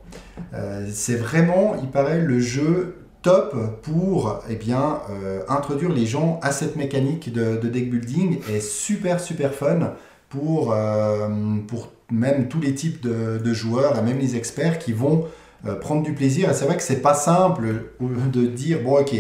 Euh, 0.55 0.89
c'est 0.93 1.17
vraiment, 1.17 1.77
il 1.83 1.89
paraît, 1.89 2.21
le 2.21 2.41
jeu 2.41 2.97
top 3.23 3.55
pour 3.83 4.41
eh 4.49 4.57
bien, 4.57 5.01
euh, 5.11 5.43
introduire 5.49 5.91
les 5.91 6.07
gens 6.07 6.41
à 6.43 6.53
cette 6.53 6.77
mécanique 6.77 7.33
de, 7.33 7.57
de 7.57 7.69
deck 7.69 7.91
building 7.91 8.39
et 8.51 8.61
super 8.61 9.21
super 9.21 9.53
fun 9.53 9.93
pour, 10.29 10.73
euh, 10.73 11.29
pour 11.67 11.91
même 12.11 12.49
tous 12.49 12.61
les 12.61 12.75
types 12.75 13.03
de, 13.03 13.39
de 13.39 13.53
joueurs 13.53 13.99
et 13.99 14.03
même 14.03 14.19
les 14.19 14.37
experts 14.37 14.79
qui 14.79 14.93
vont 14.93 15.27
euh, 15.67 15.75
prendre 15.75 16.03
du 16.03 16.15
plaisir. 16.15 16.51
Et 16.51 16.55
c'est 16.55 16.65
vrai 16.65 16.77
que 16.77 16.83
c'est 16.83 17.03
pas 17.03 17.15
simple 17.15 17.91
de 18.01 18.47
dire 18.47 18.83
bon 18.83 19.01
ok, 19.01 19.15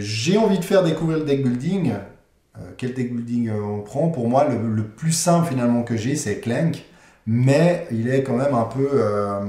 j'ai 0.00 0.38
envie 0.38 0.58
de 0.58 0.64
faire 0.64 0.82
découvrir 0.82 1.18
le 1.18 1.24
deck 1.24 1.42
building. 1.42 1.92
Euh, 2.58 2.60
quel 2.76 2.94
deck 2.94 3.14
building 3.14 3.48
euh, 3.48 3.60
on 3.60 3.80
prend? 3.80 4.08
Pour 4.08 4.28
moi, 4.28 4.46
le, 4.48 4.74
le 4.74 4.82
plus 4.82 5.12
simple 5.12 5.46
finalement 5.48 5.82
que 5.82 5.96
j'ai, 5.96 6.16
c'est 6.16 6.40
Clank, 6.40 6.84
mais 7.26 7.86
il 7.90 8.08
est 8.08 8.22
quand 8.22 8.36
même 8.36 8.54
un 8.54 8.64
peu, 8.64 8.88
euh, 8.94 9.40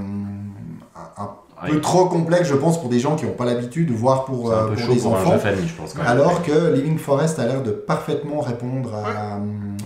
un, 1.18 1.68
peu 1.68 1.80
trop 1.82 2.06
complexe, 2.06 2.48
je 2.50 2.56
pense, 2.56 2.80
pour 2.80 2.90
des 2.90 3.00
gens 3.00 3.16
qui 3.16 3.26
n'ont 3.26 3.32
pas 3.32 3.46
l'habitude, 3.46 3.90
voire 3.92 4.26
pour, 4.26 4.50
C'est 4.50 4.54
un 4.54 4.58
euh, 4.58 4.68
peu 4.68 4.76
pour 4.76 4.84
chaud 4.86 4.94
les 4.94 5.00
pour 5.02 5.16
un 5.16 5.22
enfants. 5.22 5.32
jeu 5.34 5.38
famille, 5.40 5.68
je 5.68 5.74
pense. 5.74 5.94
Quand 5.94 6.04
même. 6.04 6.12
Alors 6.12 6.44
que 6.44 6.74
Living 6.74 6.98
Forest 6.98 7.40
a 7.40 7.46
l'air 7.48 7.64
de 7.64 7.72
parfaitement 7.72 8.42
répondre 8.42 8.94
à, 8.94 9.40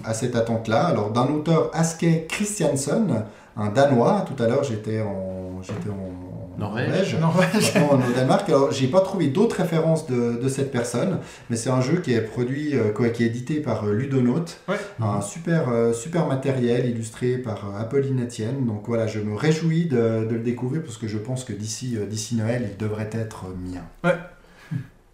à 0.09 0.14
cette 0.14 0.36
attente-là. 0.36 0.86
Alors 0.88 1.12
d'un 1.12 1.28
auteur 1.28 1.70
Aske 1.74 2.28
Christiansen, 2.28 3.24
un 3.58 3.70
Danois. 3.70 4.26
Tout 4.28 4.41
à 4.41 4.47
l'heure 4.47 4.64
j'étais 4.64 5.02
en, 5.02 5.62
j'étais 5.62 5.89
en 5.89 6.12
Norvège. 6.58 7.18
Norvège. 7.20 7.74
Maintenant, 7.74 7.97
au 7.97 8.14
Danemark. 8.14 8.47
Alors, 8.49 8.72
j'ai 8.72 8.88
pas 8.88 8.99
trouvé 9.02 9.28
d'autres 9.28 9.56
références 9.56 10.06
de, 10.06 10.38
de 10.39 10.49
cette 10.49 10.72
personne, 10.72 11.18
mais 11.49 11.56
c'est 11.56 11.72
un 11.72 11.82
jeu 11.82 12.02
qui 12.02 12.14
est 12.14 12.22
produit, 12.22 12.76
euh, 12.76 12.91
quoi, 12.91 13.10
qui 13.10 13.24
est 13.24 13.28
édité 13.28 13.62
par 13.62 13.86
euh, 13.86 13.93
Ludonaut. 13.93 14.45
Ouais. 14.68 14.76
Un 14.99 15.22
super, 15.22 15.70
euh, 15.70 15.91
super 15.91 16.28
matériel 16.28 16.86
illustré 16.88 17.38
par 17.38 17.66
euh, 17.66 17.82
Apolline 17.82 18.22
Etienne. 18.22 18.66
Donc 18.68 18.84
voilà, 18.86 19.08
je 19.08 19.20
me 19.20 19.36
réjouis 19.36 19.86
de, 19.86 20.26
de 20.26 20.36
le 20.36 20.41
découvrir 20.41 20.84
parce 20.84 20.97
que 20.97 21.08
je 21.08 21.18
pense 21.18 21.45
que 21.45 21.54
d'ici, 21.54 21.97
euh, 21.97 22.06
d'ici 22.06 22.36
Noël, 22.36 22.70
il 22.72 22.78
devrait 22.78 23.10
être 23.12 23.45
euh, 23.45 23.74
mien. 23.74 24.14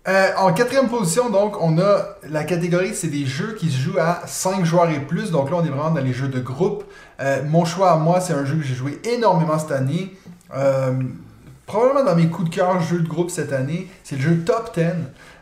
Euh, 0.07 0.29
en 0.37 0.53
quatrième 0.53 0.87
position, 0.87 1.29
donc, 1.29 1.61
on 1.61 1.77
a 1.79 2.15
la 2.29 2.45
catégorie, 2.45 2.95
c'est 2.95 3.09
des 3.09 3.25
jeux 3.25 3.55
qui 3.59 3.69
se 3.69 3.77
jouent 3.77 3.99
à 3.99 4.21
5 4.25 4.63
joueurs 4.63 4.89
et 4.89 4.99
plus. 4.99 5.31
Donc 5.31 5.51
là, 5.51 5.57
on 5.57 5.65
est 5.65 5.69
vraiment 5.69 5.91
dans 5.91 6.01
les 6.01 6.13
jeux 6.13 6.29
de 6.29 6.39
groupe. 6.39 6.85
Euh, 7.19 7.41
mon 7.45 7.65
choix 7.65 7.91
à 7.91 7.97
moi, 7.97 8.21
c'est 8.21 8.33
un 8.33 8.45
jeu 8.45 8.55
que 8.55 8.63
j'ai 8.63 8.75
joué 8.75 9.01
énormément 9.03 9.59
cette 9.59 9.73
année. 9.73 10.15
Euh, 10.55 10.93
probablement 11.65 12.05
dans 12.05 12.15
mes 12.15 12.27
coups 12.27 12.49
de 12.49 12.55
cœur 12.55 12.79
jeux 12.79 12.99
de 12.99 13.07
groupe 13.07 13.29
cette 13.29 13.51
année, 13.51 13.89
c'est 14.05 14.15
le 14.15 14.21
jeu 14.21 14.37
Top 14.45 14.73
10. 14.73 14.85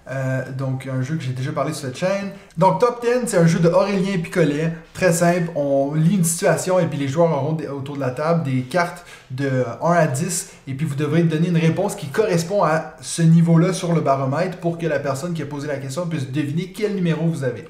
Euh, 0.07 0.43
donc, 0.51 0.87
un 0.87 1.01
jeu 1.01 1.15
que 1.15 1.23
j'ai 1.23 1.33
déjà 1.33 1.51
parlé 1.51 1.73
sur 1.73 1.87
cette 1.87 1.97
chaîne. 1.97 2.31
Donc, 2.57 2.79
Top 2.79 3.01
10, 3.01 3.27
c'est 3.27 3.37
un 3.37 3.47
jeu 3.47 3.59
de 3.59 3.69
Aurélien 3.69 4.19
Picolet. 4.19 4.71
Très 4.93 5.11
simple. 5.11 5.49
On 5.55 5.93
lit 5.95 6.15
une 6.15 6.23
situation 6.23 6.79
et 6.79 6.85
puis 6.85 6.99
les 6.99 7.07
joueurs 7.07 7.31
auront 7.31 7.57
autour 7.75 7.95
de 7.95 8.01
la 8.01 8.11
table 8.11 8.43
des 8.43 8.61
cartes 8.61 9.05
de 9.31 9.65
1 9.81 9.91
à 9.91 10.07
10. 10.07 10.51
Et 10.67 10.73
puis, 10.75 10.85
vous 10.85 10.95
devrez 10.95 11.23
donner 11.23 11.49
une 11.49 11.57
réponse 11.57 11.95
qui 11.95 12.07
correspond 12.07 12.63
à 12.63 12.95
ce 13.01 13.23
niveau-là 13.23 13.73
sur 13.73 13.93
le 13.93 14.01
baromètre 14.01 14.59
pour 14.59 14.77
que 14.77 14.85
la 14.85 14.99
personne 14.99 15.33
qui 15.33 15.41
a 15.41 15.45
posé 15.45 15.67
la 15.67 15.77
question 15.77 16.05
puisse 16.07 16.31
deviner 16.31 16.71
quel 16.71 16.95
numéro 16.95 17.25
vous 17.25 17.43
avez. 17.43 17.67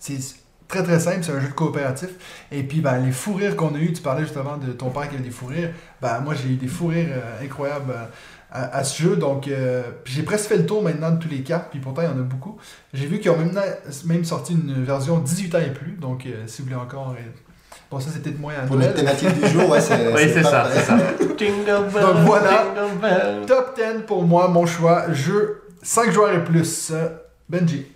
C'est 0.00 0.18
très 0.68 0.82
très 0.82 1.00
simple, 1.00 1.20
c'est 1.22 1.32
un 1.32 1.40
jeu 1.40 1.48
de 1.48 1.52
coopératif. 1.52 2.10
Et 2.52 2.62
puis, 2.62 2.80
ben, 2.80 2.98
les 2.98 3.12
fous 3.12 3.34
rires 3.34 3.56
qu'on 3.56 3.74
a 3.74 3.78
eu, 3.78 3.92
tu 3.92 4.02
parlais 4.02 4.22
justement 4.22 4.56
de 4.58 4.72
ton 4.72 4.90
père 4.90 5.08
qui 5.08 5.14
avait 5.14 5.24
des 5.24 5.30
fous 5.30 5.46
rires. 5.46 5.70
Ben, 6.00 6.20
moi, 6.20 6.34
j'ai 6.34 6.50
eu 6.50 6.56
des 6.56 6.68
fous 6.68 6.88
rires 6.88 7.08
euh, 7.10 7.44
incroyables 7.44 7.90
euh, 7.90 8.04
à, 8.50 8.76
à 8.78 8.84
ce 8.84 9.02
jeu. 9.02 9.16
Donc, 9.16 9.48
euh, 9.48 9.82
j'ai 10.04 10.22
presque 10.22 10.48
fait 10.48 10.56
le 10.56 10.66
tour 10.66 10.82
maintenant 10.82 11.10
de 11.10 11.18
tous 11.18 11.28
les 11.28 11.42
cartes, 11.42 11.66
puis 11.70 11.80
pourtant, 11.80 12.02
il 12.02 12.06
y 12.06 12.08
en 12.08 12.18
a 12.18 12.22
beaucoup. 12.22 12.56
J'ai 12.94 13.06
vu 13.06 13.18
qu'ils 13.20 13.30
ont 13.30 13.36
même, 13.38 13.52
même 14.06 14.24
sorti 14.24 14.52
une 14.54 14.84
version 14.84 15.18
18 15.18 15.54
ans 15.54 15.58
et 15.60 15.70
plus. 15.72 15.92
Donc, 15.92 16.24
euh, 16.26 16.44
si 16.46 16.62
vous 16.62 16.68
voulez 16.68 16.80
encore. 16.80 17.10
euh, 17.18 17.22
Bon, 17.90 17.98
ça, 18.00 18.10
c'est 18.12 18.22
peut-être 18.22 18.38
moins 18.38 18.52
à 18.54 18.66
Pour 18.66 18.76
Noël. 18.76 18.88
notre 18.88 19.00
thématique 19.00 19.40
du 19.42 19.48
jour, 19.48 19.70
ouais, 19.70 19.80
c'est 19.80 20.08
Oui, 20.14 20.22
c'est 20.32 20.42
ça, 20.42 20.68
c'est 20.74 20.82
ça. 20.82 20.98
Donc 22.02 22.16
voilà. 22.26 22.66
Top 23.46 23.74
10 23.78 24.02
pour 24.06 24.24
moi, 24.24 24.48
mon 24.48 24.66
choix. 24.66 25.10
Jeu 25.12 25.62
5 25.82 26.10
joueurs 26.10 26.34
et 26.34 26.44
plus. 26.44 26.92
Benji. 27.48 27.86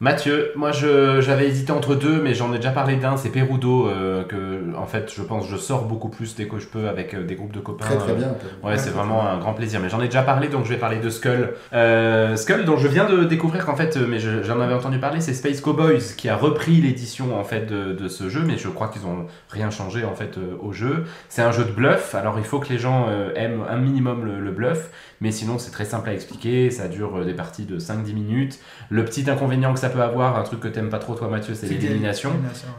Mathieu, 0.00 0.50
moi 0.56 0.72
je- 0.72 1.20
j'avais 1.20 1.46
hésité 1.46 1.70
entre 1.72 1.94
deux, 1.94 2.20
mais 2.20 2.34
j'en 2.34 2.52
ai 2.52 2.56
déjà 2.56 2.72
parlé 2.72 2.96
d'un, 2.96 3.16
c'est 3.16 3.30
Perudo, 3.30 3.88
euh, 3.88 4.24
que 4.24 4.76
en 4.76 4.86
fait 4.86 5.10
je 5.16 5.22
pense 5.22 5.48
je 5.48 5.56
sors 5.56 5.84
beaucoup 5.84 6.08
plus 6.08 6.34
dès 6.34 6.46
que 6.46 6.58
je 6.58 6.66
peux 6.66 6.88
avec 6.88 7.14
euh, 7.14 7.22
des 7.24 7.36
groupes 7.36 7.52
de 7.52 7.60
copains. 7.60 7.84
Très 7.86 7.96
très 7.96 8.10
euh, 8.12 8.16
bien. 8.16 8.34
Ouais, 8.62 8.76
c'est 8.76 8.90
vraiment 8.90 9.26
un 9.26 9.38
grand 9.38 9.54
plaisir. 9.54 9.78
Mais 9.80 9.88
j'en 9.88 10.00
ai 10.02 10.06
déjà 10.06 10.22
parlé, 10.22 10.48
donc 10.48 10.64
je 10.64 10.70
vais 10.70 10.78
parler 10.78 10.98
de 10.98 11.08
Skull. 11.10 11.50
Euh, 11.72 12.34
Skull, 12.36 12.64
dont 12.64 12.76
je 12.76 12.88
viens 12.88 13.06
de 13.08 13.22
découvrir 13.24 13.64
qu'en 13.64 13.76
fait, 13.76 13.96
mais 13.96 14.18
je- 14.18 14.42
j'en 14.42 14.60
avais 14.60 14.74
entendu 14.74 14.98
parler, 14.98 15.20
c'est 15.20 15.32
Space 15.32 15.60
Cowboys 15.60 16.02
qui 16.16 16.28
a 16.28 16.36
repris 16.36 16.80
l'édition 16.80 17.38
en 17.38 17.44
fait 17.44 17.64
de, 17.66 17.92
de 17.92 18.08
ce 18.08 18.28
jeu, 18.28 18.42
mais 18.44 18.58
je 18.58 18.68
crois 18.68 18.88
qu'ils 18.88 19.06
ont 19.06 19.26
rien 19.48 19.70
changé 19.70 20.04
en 20.04 20.14
fait 20.14 20.38
au 20.60 20.72
jeu. 20.72 21.04
C'est 21.28 21.42
un 21.42 21.52
jeu 21.52 21.64
de 21.64 21.70
bluff. 21.72 22.14
Alors 22.16 22.34
il 22.38 22.44
faut 22.44 22.58
que 22.58 22.68
les 22.68 22.78
gens 22.78 23.06
aiment 23.36 23.62
un 23.70 23.76
minimum 23.78 24.24
le, 24.26 24.40
le 24.40 24.50
bluff, 24.50 24.90
mais 25.24 25.32
sinon 25.32 25.58
c'est 25.58 25.70
très 25.70 25.86
simple 25.86 26.10
à 26.10 26.12
expliquer. 26.12 26.70
Ça 26.70 26.86
dure 26.86 27.16
euh, 27.16 27.24
des 27.24 27.32
parties 27.32 27.64
de 27.64 27.78
5-10 27.78 28.12
minutes. 28.12 28.58
Le 28.90 29.06
petit 29.06 29.28
inconvénient 29.30 29.72
que 29.72 29.80
ça 29.80 29.88
peut 29.88 30.02
avoir, 30.02 30.38
un 30.38 30.42
truc 30.42 30.60
que 30.60 30.68
t'aimes 30.68 30.90
pas 30.90 30.98
trop 30.98 31.14
toi 31.14 31.28
Mathieu, 31.28 31.54
c'est 31.54 31.66
l'élimination. 31.66 32.30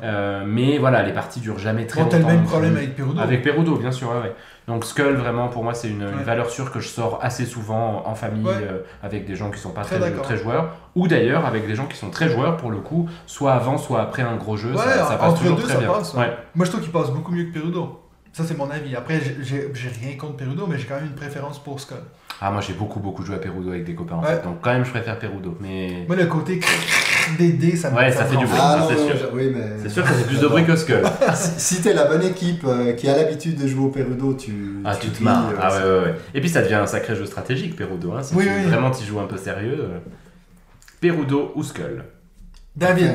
Euh, 0.03 0.43
mais 0.45 0.77
voilà, 0.77 1.01
les 1.01 1.11
parties 1.11 1.39
durent 1.39 1.57
jamais 1.57 1.87
très 1.87 2.03
Bon, 2.03 2.09
t'as 2.09 2.19
longtemps. 2.19 2.29
le 2.29 2.35
même 2.37 2.45
problème 2.45 2.77
avec 2.77 2.95
Perudo. 2.95 3.19
Avec 3.19 3.41
Perudo, 3.41 3.75
bien 3.77 3.91
sûr, 3.91 4.09
ouais, 4.11 4.21
ouais. 4.21 4.35
Donc 4.67 4.85
Skull, 4.85 5.15
vraiment, 5.15 5.47
pour 5.47 5.63
moi, 5.63 5.73
c'est 5.73 5.89
une, 5.89 6.05
valeur 6.05 6.51
sûre 6.51 6.71
que 6.71 6.79
je 6.79 6.87
sors 6.87 7.19
assez 7.23 7.45
souvent 7.45 8.03
en 8.05 8.13
famille, 8.13 8.45
Ouais. 8.45 8.53
euh, 8.61 8.79
avec 9.01 9.25
des 9.25 9.35
gens 9.35 9.49
qui 9.49 9.59
sont 9.59 9.71
pas 9.71 9.81
Très 9.81 9.99
très, 10.11 10.37
joueurs, 10.37 10.75
ou 10.93 11.07
d'ailleurs 11.07 11.45
avec 11.45 11.65
des 11.65 11.73
gens 11.75 11.87
qui 11.87 11.97
sont 11.97 12.11
très 12.11 12.29
joueurs, 12.29 12.57
pour 12.57 12.69
le 12.69 12.77
coup, 12.77 13.09
soit 13.25 13.53
avant, 13.53 13.77
soit 13.79 14.01
après 14.01 14.21
un 14.21 14.35
gros 14.35 14.55
jeu, 14.55 14.71
Ouais, 14.71 14.77
ça, 14.77 15.07
ça 15.07 15.17
passe 15.17 15.31
entre 15.31 15.41
toujours 15.41 15.57
deux, 15.57 15.63
très 15.63 15.73
ça 15.73 15.79
bien. 15.79 15.87
passe. 15.91 16.13
Moi, 16.13 16.65
je 16.65 16.69
trouve 16.69 16.81
qu'il 16.81 16.91
passe 16.91 17.09
beaucoup 17.09 17.31
mieux 17.31 17.45
que 17.45 17.53
Perudo. 17.59 18.01
Ça, 18.33 18.43
c'est 18.43 18.57
mon 18.57 18.69
avis. 18.69 18.93
Après, 18.97 19.21
j'ai 19.41 19.69
rien 20.01 20.17
contre 20.17 20.35
Perudo, 20.35 20.67
mais 20.67 20.77
j'ai 20.77 20.85
quand 20.85 20.95
même 20.95 21.05
une 21.05 21.15
préférence 21.15 21.57
pour 21.63 21.79
Skull. 21.79 21.97
Ah, 22.41 22.51
moi 22.51 22.61
j'ai 22.61 22.73
beaucoup, 22.73 22.99
beaucoup 22.99 23.23
joué 23.25 23.35
à 23.35 23.39
Perudo 23.39 23.69
avec 23.69 23.85
des 23.85 23.95
copains, 23.95 24.15
en 24.15 24.21
Ouais. 24.21 24.27
fait. 24.35 24.43
Donc 24.43 24.57
quand 24.61 24.71
même, 24.73 24.83
je 24.83 24.89
préfère 24.91 25.17
Perudo, 25.17 25.57
mais... 25.61 26.03
Moi, 26.07 26.15
le 26.17 26.25
côté 26.25 26.59
des 27.39 27.53
dés, 27.53 27.75
ça 27.75 27.89
me 27.91 27.95
Ouais, 27.95 28.11
ça 28.11 28.25
fait 28.25 28.35
du 28.35 28.45
bruit. 28.45 28.57
Ah 28.61 28.85
c'est 28.89 28.97
sûr. 29.17 29.29
oui, 29.33 29.51
mais. 29.55 29.77
C'est 29.81 29.89
sûr 29.89 30.03
que 30.03 30.09
ça 30.09 30.15
fait 30.15 30.25
plus 30.27 30.39
de 30.41 30.47
bruit 30.47 30.65
que 30.65 30.75
Skull. 30.75 31.01
Si, 31.33 31.75
si 31.75 31.81
t'es 31.81 31.93
la 31.93 32.05
bonne 32.05 32.23
équipe 32.23 32.63
euh, 32.65 32.93
qui 32.93 33.07
a 33.09 33.15
l'habitude 33.15 33.59
de 33.61 33.67
jouer 33.67 33.85
au 33.85 33.89
Perudo, 33.89 34.33
tu. 34.33 34.77
Ah, 34.83 34.95
tu 34.95 35.09
te 35.09 35.23
marres. 35.23 35.49
euh, 35.49 35.53
Ah 35.61 35.69
c'est- 35.69 35.77
ouais, 35.83 35.83
ouais, 35.89 36.03
ouais. 36.05 36.15
Et 36.33 36.41
puis 36.41 36.49
ça 36.49 36.61
devient 36.61 36.75
un 36.75 36.87
sacré 36.87 37.15
jeu 37.15 37.25
stratégique, 37.25 37.75
Perudo. 37.75 38.11
Hein, 38.13 38.21
si 38.21 38.35
Oui, 38.35 38.43
tu, 38.45 38.49
oui. 38.51 38.63
vraiment 38.69 38.91
tu 38.91 39.03
joues 39.05 39.19
un 39.19 39.27
peu 39.27 39.37
sérieux. 39.37 39.87
Perudo 41.01 41.51
ou 41.55 41.63
Skull? 41.63 42.03
David. 42.75 43.11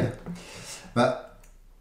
Bah, 0.96 1.30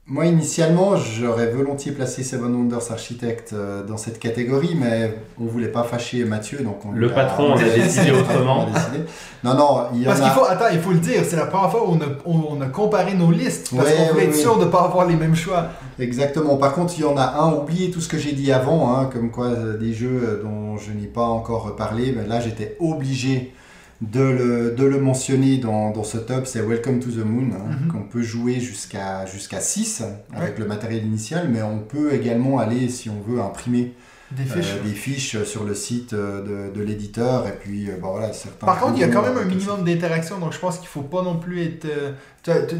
moi, 0.10 0.26
initialement, 0.26 0.96
j'aurais 0.96 1.48
volontiers 1.52 1.92
placé 1.92 2.24
Seven 2.24 2.54
Wonders 2.56 2.92
Architect 2.92 3.52
euh, 3.54 3.84
dans 3.84 3.98
cette 3.98 4.18
catégorie, 4.18 4.76
mais 4.76 5.14
on 5.40 5.46
voulait 5.46 5.68
pas 5.68 5.84
fâcher 5.84 6.26
Mathieu, 6.26 6.60
donc 6.64 6.84
on 6.86 6.92
Le 6.92 7.10
patron 7.12 7.54
en 7.54 7.58
a 7.58 7.64
décidé 7.64 8.12
autrement. 8.12 8.66
on 8.66 8.72
a 8.72 8.72
décidé. 8.74 9.04
Non, 9.44 9.54
non, 9.54 9.82
il 9.94 10.02
y 10.02 10.06
en 10.06 10.10
Parce 10.10 10.22
a. 10.22 10.24
qu'il 10.24 10.32
faut, 10.34 10.46
attends, 10.46 10.66
il 10.74 10.80
faut 10.80 10.92
le 10.92 10.98
dire, 11.00 11.22
c'est 11.24 11.36
la 11.36 11.46
première 11.46 11.70
fois 11.70 11.88
où 11.88 11.92
on 11.94 12.02
a, 12.02 12.08
on, 12.26 12.58
on 12.58 12.62
a 12.62 12.66
comparé 12.68 13.14
nos 13.14 13.32
listes. 13.32 13.72
Parce 13.76 13.88
Ouais, 13.88 13.96
qu'on 13.96 14.14
voulait 14.14 14.24
ouais, 14.26 14.30
être 14.30 14.36
sûr 14.36 14.58
de 14.58 14.66
ne 14.66 14.70
pas 14.72 14.82
avoir 14.82 15.06
les 15.08 15.16
mêmes 15.16 15.36
choix. 15.36 15.68
Exactement. 16.00 16.58
Par 16.58 16.74
contre, 16.74 16.94
il 16.98 17.02
y 17.02 17.06
en 17.06 17.16
a 17.16 17.36
un, 17.40 17.54
oubliez 17.54 17.92
tout 17.92 18.02
ce 18.02 18.08
que 18.08 18.18
j'ai 18.18 18.32
dit 18.32 18.52
avant, 18.52 18.96
hein, 18.98 19.10
comme 19.14 19.30
quoi 19.30 19.46
euh, 19.46 19.78
des 19.78 19.94
jeux 19.94 20.22
euh, 20.24 20.44
dont 20.44 20.78
je 20.78 20.92
n'ai 20.92 21.08
pas 21.08 21.26
encore 21.26 21.76
parlé. 21.76 22.12
Ben 22.14 22.28
là, 22.28 22.40
j'étais 22.40 22.76
obligé 22.80 23.54
de 24.02 24.22
le, 24.22 24.72
de 24.72 24.84
le 24.86 25.00
mentionner 25.00 25.58
dans, 25.58 25.92
dans 25.92 26.04
ce 26.06 26.18
top. 26.18 26.48
C'est 26.48 26.62
Welcome 26.62 27.00
to 27.00 27.10
the 27.12 27.26
Moon, 27.26 27.50
hein, 27.54 27.76
Mhm. 27.84 27.92
qu'on 27.92 28.04
peut 28.04 28.22
jouer 28.22 28.60
jusqu'à 28.60 29.26
jusqu'à 29.26 29.60
6 29.60 30.04
avec 30.34 30.58
le 30.58 30.66
matériel 30.66 31.06
initial, 31.06 31.50
mais 31.52 31.62
on 31.62 31.80
peut 31.80 32.14
également 32.14 32.60
aller, 32.60 32.88
si 32.90 33.10
on 33.10 33.20
veut, 33.30 33.42
imprimer 33.42 33.94
Des 34.32 34.44
euh, 34.44 34.62
fiches. 34.62 34.82
des 34.84 34.92
fiches 34.92 35.44
sur 35.44 35.64
le 35.64 35.74
site 35.74 36.14
euh, 36.14 36.70
de, 36.72 36.78
de 36.78 36.84
l'éditeur. 36.84 37.48
Et 37.48 37.54
puis, 37.60 37.90
euh, 37.90 37.96
bon, 38.00 38.12
voilà, 38.12 38.32
certains. 38.32 38.66
Par 38.68 38.80
contre, 38.80 38.94
il 38.96 39.02
y 39.02 39.04
a 39.04 39.08
quand 39.08 39.24
même 39.24 39.38
un 39.38 39.42
euh, 39.42 39.46
minimum 39.46 39.84
d'interaction, 39.84 40.38
donc 40.38 40.54
je 40.54 40.60
pense 40.60 40.78
qu'il 40.78 40.88
faut 40.88 41.02
pas 41.02 41.24
non 41.24 41.38
plus 41.40 41.64
être. 41.64 41.86
euh, 41.86 42.12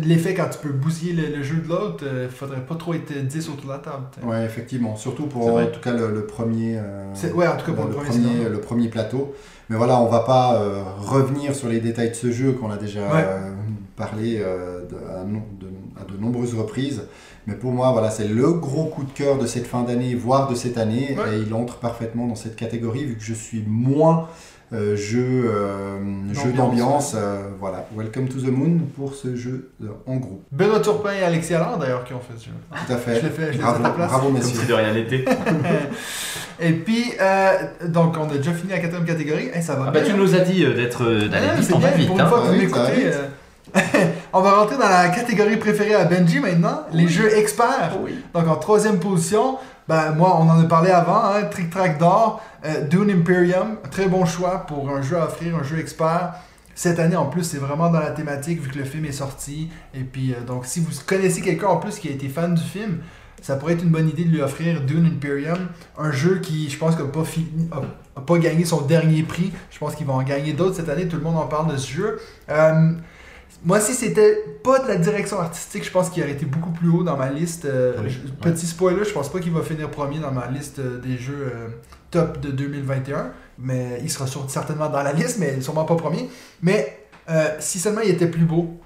L'effet 0.04 0.34
quand 0.34 0.48
tu 0.50 0.60
peux 0.60 0.70
bousiller 0.74 1.14
le, 1.14 1.36
le 1.38 1.44
jeu 1.44 1.58
de 1.58 1.68
l'autre, 1.68 2.04
il 2.24 2.30
faudrait 2.30 2.62
pas 2.66 2.76
trop 2.76 2.94
être 2.94 3.12
10 3.14 3.50
autour 3.50 3.66
de 3.66 3.70
la 3.72 3.78
table. 3.80 4.04
sais. 4.20 4.26
Ouais, 4.26 4.46
effectivement. 4.46 4.96
Surtout 4.96 5.24
C'est 5.24 5.30
pour, 5.30 5.50
vrai. 5.52 5.64
en 5.66 5.68
tout 5.72 5.82
cas, 5.82 5.92
le, 5.94 6.12
le 6.12 6.26
premier. 6.26 6.78
euh, 6.78 7.14
Ouais, 7.34 7.48
en 7.48 7.58
tout 7.58 7.66
cas 7.66 7.74
pour 7.74 7.86
le, 7.86 7.92
le, 7.92 7.96
premier, 7.98 8.50
le 8.50 8.62
premier 8.62 8.88
plateau. 8.88 9.34
Mais 9.70 9.76
voilà, 9.78 10.00
on 10.02 10.08
va 10.08 10.22
pas 10.22 10.56
euh, 10.62 10.82
revenir 10.98 11.54
sur 11.56 11.68
les 11.70 11.80
détails 11.80 12.10
de 12.10 12.16
ce 12.16 12.32
jeu 12.32 12.54
qu'on 12.54 12.72
a 12.72 12.78
déjà 12.78 13.02
Ouais. 13.02 13.24
euh, 13.28 13.52
parlé 13.96 14.40
euh, 14.44 14.82
de- 14.88 14.96
à, 14.96 15.24
no- 15.26 15.46
de, 15.60 15.68
à 16.00 16.06
de 16.12 16.18
nombreuses 16.20 16.56
reprises. 16.56 17.04
Mais 17.50 17.56
pour 17.56 17.72
moi, 17.72 17.92
voilà, 17.92 18.12
c'est 18.12 18.28
le 18.28 18.54
gros 18.54 18.86
coup 18.86 19.04
de 19.04 19.12
cœur 19.12 19.40
de 19.40 19.48
cette 19.48 19.66
fin 19.66 19.82
d'année, 19.82 20.14
voire 20.14 20.48
de 20.48 20.54
cette 20.56 20.78
année. 20.78 21.18
Ouais. 21.18 21.38
Et 21.38 21.42
il 21.48 21.54
entre 21.56 21.78
parfaitement 21.78 22.28
dans 22.28 22.36
cette 22.36 22.56
catégorie 22.56 23.06
vu 23.06 23.16
que 23.16 23.24
je 23.24 23.34
suis 23.34 23.64
moins 23.68 24.28
euh, 24.72 24.96
jeu, 24.96 25.50
euh, 25.52 25.98
jeu 26.32 26.52
D'ambiance, 26.52 27.14
euh, 27.18 27.48
voilà, 27.60 27.88
Welcome 27.98 28.28
to 28.28 28.40
the 28.40 28.52
Moon 28.52 28.82
pour 28.96 29.16
ce 29.16 29.36
jeu 29.36 29.72
en 30.06 30.18
groupe. 30.18 30.44
Benoît 30.52 30.80
Turpin 30.80 31.12
et 31.20 31.24
Alexis 31.24 31.56
Allard 31.56 31.80
d'ailleurs 31.80 32.04
qui 32.04 32.14
ont 32.14 32.20
fait 32.20 32.38
ce 32.38 32.46
jeu. 32.46 32.52
Tout 32.86 32.94
à 32.94 32.98
fait. 32.98 33.16
Je 33.20 33.26
l'ai 33.26 33.32
fait, 33.32 33.46
je 33.48 33.52
l'ai 33.54 33.58
fait 33.58 33.64
bravo, 33.64 33.84
à 33.84 33.88
ta 33.88 33.96
place. 33.96 34.10
bravo 34.10 34.26
Comme 34.28 34.36
messieurs. 34.36 34.60
si 34.62 34.68
de 34.68 34.74
rien 34.74 34.94
n'était. 34.94 35.26
Et 36.62 36.74
puis, 36.74 37.06
euh, 37.20 37.52
donc 37.88 38.16
on 38.20 38.30
a 38.30 38.38
déjà 38.38 38.52
fini 38.54 38.72
la 38.72 38.78
quatrième 38.80 39.08
catégorie. 39.08 39.50
Hey, 39.52 39.64
ça 39.64 39.74
va 39.76 39.86
Ah 39.88 39.92
bah 39.92 40.02
bien. 40.02 40.14
tu 40.14 40.20
nous 40.20 40.36
as 40.36 40.40
dit 40.42 40.64
d'être 40.76 41.04
euh, 41.04 41.28
d'aller 41.28 41.48
Ah, 41.52 41.56
vite, 41.56 41.66
c'est 41.66 41.74
on 41.74 41.80
va 41.80 41.88
bien, 41.90 41.98
vite. 41.98 42.08
pour 42.08 42.16
une 42.18 42.22
hein. 42.22 42.28
fois 42.28 42.42
que 42.42 42.46
vous 42.46 42.52
Ah 42.52 42.58
oui, 42.60 42.70
ça 42.70 42.78
va 42.78 42.90
m'écoutez. 42.90 44.00
on 44.34 44.42
va 44.42 44.52
rentrer 44.60 44.78
dans 44.78 44.90
la 44.90 45.10
catégorie 45.10 45.58
préférée 45.58 45.96
à 45.96 46.06
Benji 46.06 46.40
maintenant, 46.40 46.82
les 46.94 47.08
jeux 47.08 47.36
experts. 47.38 47.98
Oui. 48.02 48.20
Donc 48.34 48.48
en 48.48 48.56
troisième 48.56 49.00
position, 49.00 49.58
ben, 49.88 50.12
moi 50.12 50.38
on 50.40 50.50
en 50.50 50.60
a 50.60 50.64
parlé 50.66 50.92
avant, 50.92 51.24
hein, 51.26 51.44
Trick 51.50 51.70
Track 51.70 51.98
d'or, 51.98 52.42
euh, 52.66 52.82
Dune 52.82 53.10
Imperium, 53.12 53.78
très 53.92 54.08
bon 54.08 54.26
choix 54.26 54.66
pour 54.68 54.90
un 54.90 55.02
jeu 55.02 55.18
à 55.18 55.26
offrir, 55.26 55.56
un 55.58 55.64
jeu 55.64 55.80
expert. 55.80 56.34
Cette 56.76 57.00
année 57.00 57.16
en 57.18 57.26
plus 57.26 57.44
c'est 57.44 57.58
vraiment 57.58 57.90
dans 57.90 58.00
la 58.00 58.12
thématique 58.12 58.62
vu 58.62 58.70
que 58.70 58.78
le 58.78 58.86
film 58.86 59.06
est 59.06 59.12
sorti. 59.12 59.70
Et 59.94 60.02
puis 60.04 60.34
euh, 60.34 60.42
donc 60.46 60.66
si 60.66 60.80
vous 60.80 60.92
connaissez 61.06 61.42
quelqu'un 61.42 61.68
en 61.68 61.78
plus 61.78 61.98
qui 62.00 62.08
a 62.08 62.12
été 62.12 62.30
fan 62.30 62.54
du 62.56 62.62
film, 62.64 63.00
ça 63.42 63.56
pourrait 63.56 63.74
être 63.74 63.84
une 63.84 63.90
bonne 63.90 64.10
idée 64.10 64.26
de 64.26 64.30
lui 64.30 64.42
offrir 64.42 64.82
Dune 64.82 65.06
Imperium, 65.06 65.58
un 65.98 66.12
jeu 66.12 66.40
qui 66.40 66.70
je 66.70 66.78
pense 66.78 66.98
n'a 67.00 67.06
pas, 67.06 67.24
fini- 67.24 67.70
a- 67.72 68.20
a 68.20 68.22
pas 68.22 68.38
gagné 68.38 68.66
son 68.66 68.82
dernier 68.82 69.24
prix. 69.24 69.52
Je 69.72 69.80
pense 69.80 69.96
qu'ils 69.96 70.06
vont 70.06 70.16
en 70.16 70.24
gagner 70.24 70.52
d'autres 70.54 70.76
cette 70.76 70.90
année, 70.90 71.08
tout 71.08 71.16
le 71.16 71.24
monde 71.24 71.38
en 71.38 71.48
parle 71.48 71.72
de 71.72 71.78
ce 71.78 71.90
jeu. 71.92 72.20
Euh, 72.50 72.92
moi, 73.64 73.80
si 73.80 73.94
c'était 73.94 74.44
pas 74.64 74.80
de 74.80 74.88
la 74.88 74.96
direction 74.96 75.40
artistique, 75.40 75.84
je 75.84 75.92
pense 75.92 76.10
qu'il 76.10 76.24
aurait 76.24 76.32
été 76.32 76.46
beaucoup 76.46 76.72
plus 76.72 76.90
haut 76.90 77.04
dans 77.04 77.18
ma 77.18 77.30
liste. 77.30 77.66
Euh, 77.66 77.94
Oui, 78.04 78.10
je- 78.10 78.20
ouais. 78.20 78.52
Petit 78.54 78.66
spoiler, 78.66 79.04
je 79.04 79.12
pense 79.12 79.30
pas 79.32 79.40
qu'il 79.40 79.52
va 79.52 79.62
finir 79.62 79.90
premier 79.92 80.20
dans 80.20 80.32
ma 80.32 80.48
liste 80.48 80.80
euh, 80.80 81.00
des 81.00 81.18
jeux 81.18 81.52
euh, 81.54 81.68
top 82.12 82.40
de 82.40 82.52
2021. 82.52 83.32
Mais 83.58 84.00
il 84.02 84.10
sera 84.10 84.28
sur- 84.28 84.50
certainement 84.50 84.90
dans 84.90 85.04
la 85.04 85.12
liste, 85.14 85.38
mais 85.40 85.60
sûrement 85.62 85.84
pas 85.86 85.96
premier. 85.96 86.30
Mais 86.62 87.06
euh, 87.30 87.50
si 87.60 87.80
seulement 87.80 88.02
il 88.02 88.12
était 88.12 88.28
plus 88.28 88.46
beau, 88.46 88.80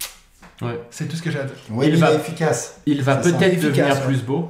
Ouais. 0.61 0.79
c'est 0.91 1.07
tout 1.07 1.15
ce 1.15 1.21
que 1.21 1.29
j'ai 1.31 1.39
à 1.39 1.43
dire. 1.43 1.55
Oui, 1.71 1.87
Il 1.87 1.95
il, 1.95 1.99
va- 1.99 2.11
est 2.11 2.15
efficace. 2.15 2.77
Il 2.85 3.01
va 3.03 3.17
peut-être 3.17 3.59
devenir 3.59 3.85
ouais. 3.95 4.01
plus 4.07 4.21
beau. 4.23 4.49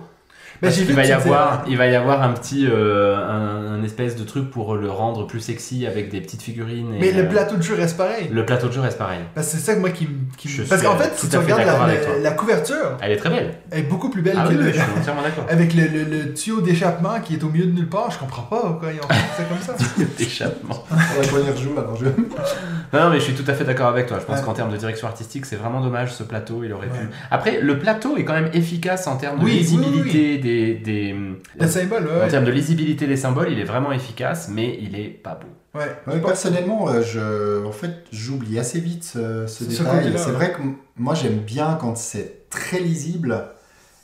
Parce 0.64 0.76
qu'il 0.78 0.94
va 0.96 1.06
y 1.06 1.12
avoir, 1.12 1.64
il 1.68 1.78
va 1.78 1.88
y 1.88 1.96
avoir 1.96 2.24
un 2.24 2.34
petit, 2.34 2.68
euh, 2.68 3.16
un, 3.18 3.80
un 3.80 3.84
espèce 3.84 4.16
de 4.16 4.24
truc 4.24 4.50
pour 4.50 4.76
le 4.76 4.90
rendre 4.90 5.28
plus 5.28 5.40
sexy 5.40 5.86
avec 5.86 6.10
des 6.10 6.22
petites 6.22 6.42
figurines. 6.42 6.94
et, 6.96 7.00
Mais 7.00 7.12
le 7.12 7.24
euh, 7.24 7.30
plateau 7.30 7.56
de 7.58 7.62
jeu 7.62 7.76
reste 7.76 7.98
pareil. 7.98 8.30
le 8.32 8.46
plateau 8.46 8.68
de 8.68 8.74
jeu 8.74 8.82
reste 8.82 8.98
pareil. 8.98 9.20
Parce 9.36 9.48
que 9.48 9.58
c'est 9.58 9.64
ça 9.64 9.76
que 9.76 9.80
moi 9.80 9.90
qui, 9.92 10.06
me- 10.06 10.36
qui 10.38 10.48
Je 10.50 10.64
Parce 10.64 10.82
qu'en 10.82 10.98
fait, 10.98 11.12
si 11.16 11.30
tu 11.30 11.38
regardes 11.38 11.62
la, 11.66 11.78
la- 11.88 12.20
la 12.22 12.32
couverture, 12.32 12.98
Elle 13.02 13.12
est 13.12 13.18
très 13.18 13.30
belle. 13.30 13.54
elle 13.72 13.80
est 13.80 13.84
beaucoup 13.84 14.10
plus 14.10 14.22
belle 14.22 14.38
Ah 14.40 14.44
que 14.48 14.50
oui, 14.50 14.56
le, 14.56 14.68
je 14.72 14.72
suis 14.74 14.82
entièrement 14.98 15.22
d'accord. 15.22 15.46
Avec 15.50 15.74
le, 15.74 15.84
le- 15.88 16.04
le 16.06 16.34
tuyau 16.34 16.62
d'échappement 16.62 17.20
qui 17.24 17.36
est 17.36 17.44
au 17.44 17.50
milieu 17.50 17.66
de 17.66 17.72
nulle 17.72 17.90
part, 17.90 18.10
je 18.12 18.18
comprends 18.18 18.44
pas 18.44 18.62
pourquoi 18.62 18.90
ils 18.94 19.00
ont 19.00 19.08
fait 19.08 19.44
ça 19.44 19.44
comme 19.44 19.60
ça. 19.78 20.04
Échappement. 20.20 20.84
On 20.92 20.96
va 21.22 21.28
pas 21.28 21.40
y 21.48 21.52
rejouer 21.52 21.78
alors 21.78 21.96
je. 21.98 22.06
Non, 22.06 23.06
non, 23.06 23.10
mais 23.10 23.18
je 23.20 23.24
suis 23.24 23.34
tout 23.34 23.50
à 23.50 23.54
fait 23.54 23.64
d'accord 23.66 23.88
avec 23.88 24.08
toi. 24.08 24.18
Je 24.20 24.26
pense 24.26 24.40
Ouais. 24.40 24.46
qu'en 24.46 24.54
termes 24.54 24.72
de 24.72 24.78
direction 24.78 25.08
artistique, 25.08 25.46
c'est 25.46 25.56
vraiment 25.56 25.82
dommage 25.82 26.14
ce 26.14 26.24
plateau. 26.24 26.62
Il 26.64 26.72
aurait 26.74 26.88
Ouais. 26.88 26.94
pu. 27.00 27.08
Après, 27.32 27.60
le 27.62 27.80
plateau 27.80 28.18
est 28.18 28.24
quand 28.24 28.34
même 28.34 28.50
efficace 28.54 29.08
en 29.08 29.16
termes 29.18 29.40
de 29.40 29.44
Oui, 29.44 29.66
oui, 29.70 30.40
des, 30.54 30.74
des 30.76 31.16
Le 31.60 31.68
symbole, 31.68 32.06
ouais. 32.08 32.26
en 32.26 32.28
termes 32.28 32.46
de 32.46 32.52
lisibilité 32.52 33.08
des 33.08 33.18
symboles, 33.18 33.52
il 33.52 33.60
est 33.60 33.64
vraiment 33.64 33.92
efficace, 33.92 34.50
mais 34.50 34.78
il 34.82 34.98
est 35.00 35.10
pas 35.10 35.36
beau. 35.36 35.48
Ouais. 35.80 35.92
Ouais, 36.08 36.22
personnellement, 36.22 36.90
euh, 36.90 37.02
je, 37.02 37.66
en 37.66 37.72
fait, 37.72 38.06
j'oublie 38.12 38.60
assez 38.60 38.80
vite 38.80 39.04
ce, 39.04 39.48
ce 39.48 39.64
détail. 39.64 40.14
C'est 40.16 40.28
ouais. 40.28 40.32
vrai 40.32 40.52
que 40.54 40.62
moi, 40.98 41.16
j'aime 41.16 41.40
bien 41.40 41.78
quand 41.82 41.98
c'est 41.98 42.50
très 42.50 42.80
lisible 42.80 43.44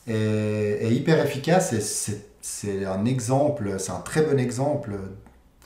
et, 0.08 0.14
et 0.82 0.92
hyper 0.92 1.24
efficace. 1.24 1.74
Et 1.74 1.82
c'est, 1.82 2.26
c'est 2.42 2.86
un 2.86 3.06
exemple, 3.06 3.76
c'est 3.78 3.92
un 3.92 4.02
très 4.02 4.22
bon 4.24 4.40
exemple 4.40 4.92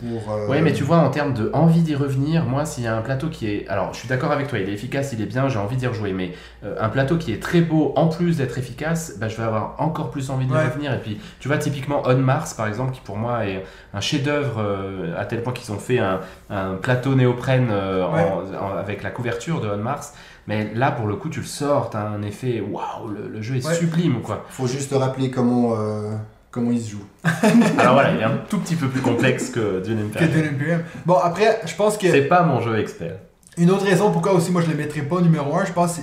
pour. 0.09 0.31
euh, 0.33 0.47
Ouais, 0.47 0.61
mais 0.61 0.73
tu 0.73 0.83
vois, 0.83 0.97
en 0.97 1.09
termes 1.09 1.33
de 1.33 1.49
envie 1.53 1.81
d'y 1.81 1.95
revenir, 1.95 2.45
moi, 2.45 2.65
s'il 2.65 2.83
y 2.83 2.87
a 2.87 2.95
un 2.97 3.01
plateau 3.01 3.29
qui 3.29 3.47
est. 3.49 3.67
Alors, 3.69 3.93
je 3.93 3.99
suis 3.99 4.07
d'accord 4.07 4.31
avec 4.31 4.47
toi, 4.47 4.59
il 4.59 4.69
est 4.69 4.73
efficace, 4.73 5.11
il 5.13 5.21
est 5.21 5.25
bien, 5.25 5.47
j'ai 5.49 5.59
envie 5.59 5.75
d'y 5.77 5.87
rejouer, 5.87 6.13
mais 6.13 6.33
euh, 6.63 6.75
un 6.79 6.89
plateau 6.89 7.17
qui 7.17 7.31
est 7.33 7.41
très 7.41 7.61
beau, 7.61 7.93
en 7.95 8.07
plus 8.07 8.37
d'être 8.37 8.57
efficace, 8.57 9.15
bah, 9.19 9.27
je 9.27 9.37
vais 9.37 9.43
avoir 9.43 9.75
encore 9.79 10.11
plus 10.11 10.29
envie 10.29 10.45
d'y 10.45 10.53
Ouais. 10.53 10.65
revenir. 10.65 10.93
Et 10.93 10.99
puis, 10.99 11.19
tu 11.39 11.47
vois, 11.47 11.57
typiquement 11.57 12.03
On 12.05 12.17
Mars, 12.17 12.53
par 12.53 12.67
exemple, 12.67 12.91
qui 12.93 13.01
pour 13.01 13.17
moi 13.17 13.45
est 13.45 13.63
un 13.93 14.01
chef-d'œuvre 14.01 14.59
euh, 14.59 15.13
à 15.17 15.25
tel 15.25 15.41
point 15.43 15.53
qu'ils 15.53 15.71
ont 15.73 15.79
fait 15.79 15.99
un, 15.99 16.19
un 16.49 16.75
plateau 16.75 17.15
néoprène 17.15 17.69
euh, 17.71 18.05
en- 18.05 18.13
Ouais. 18.13 18.25
en- 18.59 18.77
avec 18.77 19.03
la 19.03 19.09
couverture 19.11 19.61
de 19.61 19.67
On 19.69 19.77
Mars. 19.77 20.13
Mais 20.45 20.73
là, 20.75 20.91
pour 20.91 21.07
le 21.07 21.15
coup, 21.15 21.29
tu 21.29 21.39
le 21.39 21.45
sors, 21.45 21.89
t'as 21.89 22.05
un 22.05 22.21
effet 22.21 22.59
waouh, 22.61 23.07
le, 23.07 23.29
le 23.29 23.41
jeu 23.41 23.55
est 23.55 23.65
Ouais. 23.65 23.73
sublime, 23.75 24.21
quoi. 24.21 24.43
Faut 24.49 24.67
juste 24.67 24.93
rappeler 24.93 25.31
comment, 25.31 25.75
euh, 25.77 26.11
comment 26.53 26.71
il 26.71 26.79
se 26.79 26.91
joue. 26.91 27.03
Alors 27.79 27.93
voilà, 27.93 28.11
il 28.13 28.19
est 28.19 28.23
un 28.23 28.37
tout 28.49 28.59
petit 28.59 28.75
peu 28.75 28.87
plus 28.87 29.01
complexe 29.01 29.49
que 29.49 29.81
Dune 29.83 30.09
Que 30.11 30.23
Imperium. 30.23 30.31
Dune 30.31 30.55
Imperium. 30.55 30.81
Bon, 31.05 31.15
après, 31.15 31.59
je 31.65 31.75
pense 31.75 31.97
que. 31.97 32.09
C'est 32.09 32.21
pas 32.27 32.43
mon 32.43 32.61
jeu 32.61 32.79
expert. 32.79 33.17
Une 33.57 33.69
autre 33.69 33.85
raison 33.85 34.11
pourquoi 34.11 34.33
aussi 34.33 34.51
moi 34.51 34.63
je 34.63 34.69
le 34.71 34.75
mettrais 34.75 35.01
pas 35.01 35.21
numéro 35.21 35.55
1, 35.55 35.65
je 35.65 35.73
pense, 35.73 35.99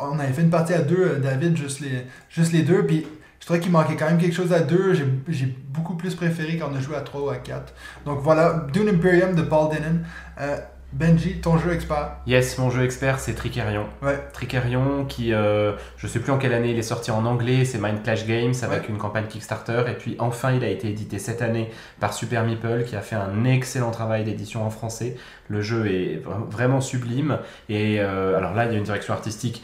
on 0.00 0.20
avait 0.20 0.32
fait 0.32 0.42
une 0.42 0.50
partie 0.50 0.72
à 0.72 0.82
deux, 0.82 1.00
euh, 1.00 1.18
David, 1.18 1.56
juste 1.56 1.80
les, 1.80 2.06
juste 2.28 2.52
les 2.52 2.62
deux, 2.62 2.86
puis 2.86 3.04
je 3.40 3.44
trouvais 3.44 3.58
qu'il 3.58 3.72
manquait 3.72 3.96
quand 3.96 4.06
même 4.06 4.18
quelque 4.18 4.36
chose 4.36 4.52
à 4.52 4.60
deux. 4.60 4.94
J'ai, 4.94 5.04
j'ai 5.26 5.46
beaucoup 5.46 5.96
plus 5.96 6.14
préféré 6.14 6.58
quand 6.58 6.70
on 6.72 6.76
a 6.76 6.80
joué 6.80 6.94
à 6.94 7.00
3 7.00 7.20
ou 7.22 7.28
à 7.28 7.38
4. 7.38 7.74
Donc 8.06 8.20
voilà, 8.20 8.66
Dune 8.72 8.88
Imperium 8.88 9.34
de 9.34 9.42
Paul 9.42 9.68
Denon. 9.68 9.98
Euh, 10.40 10.58
Benji, 10.92 11.40
ton 11.40 11.56
jeu 11.56 11.72
expert. 11.72 12.16
Yes, 12.26 12.58
mon 12.58 12.68
jeu 12.68 12.84
expert, 12.84 13.18
c'est 13.18 13.32
Tricerion. 13.32 13.86
Ouais. 14.02 14.18
Tricerion, 14.34 15.06
qui, 15.06 15.32
euh, 15.32 15.72
je 15.96 16.06
sais 16.06 16.18
plus 16.20 16.30
en 16.32 16.36
quelle 16.36 16.52
année 16.52 16.70
il 16.72 16.78
est 16.78 16.82
sorti 16.82 17.10
en 17.10 17.24
anglais, 17.24 17.64
c'est 17.64 17.78
Mind 17.78 18.02
Clash 18.02 18.26
Games 18.26 18.52
avec 18.62 18.82
Ouais. 18.82 18.88
une 18.90 18.98
campagne 18.98 19.24
Kickstarter. 19.26 19.84
Et 19.88 19.94
puis 19.94 20.16
enfin, 20.18 20.52
il 20.52 20.62
a 20.62 20.68
été 20.68 20.88
édité 20.90 21.18
cette 21.18 21.40
année 21.40 21.70
par 21.98 22.12
Super 22.12 22.44
Meeple, 22.44 22.84
qui 22.86 22.94
a 22.94 23.00
fait 23.00 23.16
un 23.16 23.44
excellent 23.44 23.90
travail 23.90 24.24
d'édition 24.24 24.66
en 24.66 24.70
français. 24.70 25.16
Le 25.48 25.62
jeu 25.62 25.86
est 25.86 26.22
vra- 26.22 26.46
vraiment 26.50 26.82
sublime. 26.82 27.38
Et 27.70 27.96
euh, 28.00 28.36
alors 28.36 28.52
là, 28.52 28.66
il 28.66 28.72
y 28.72 28.74
a 28.74 28.78
une 28.78 28.84
direction 28.84 29.14
artistique 29.14 29.62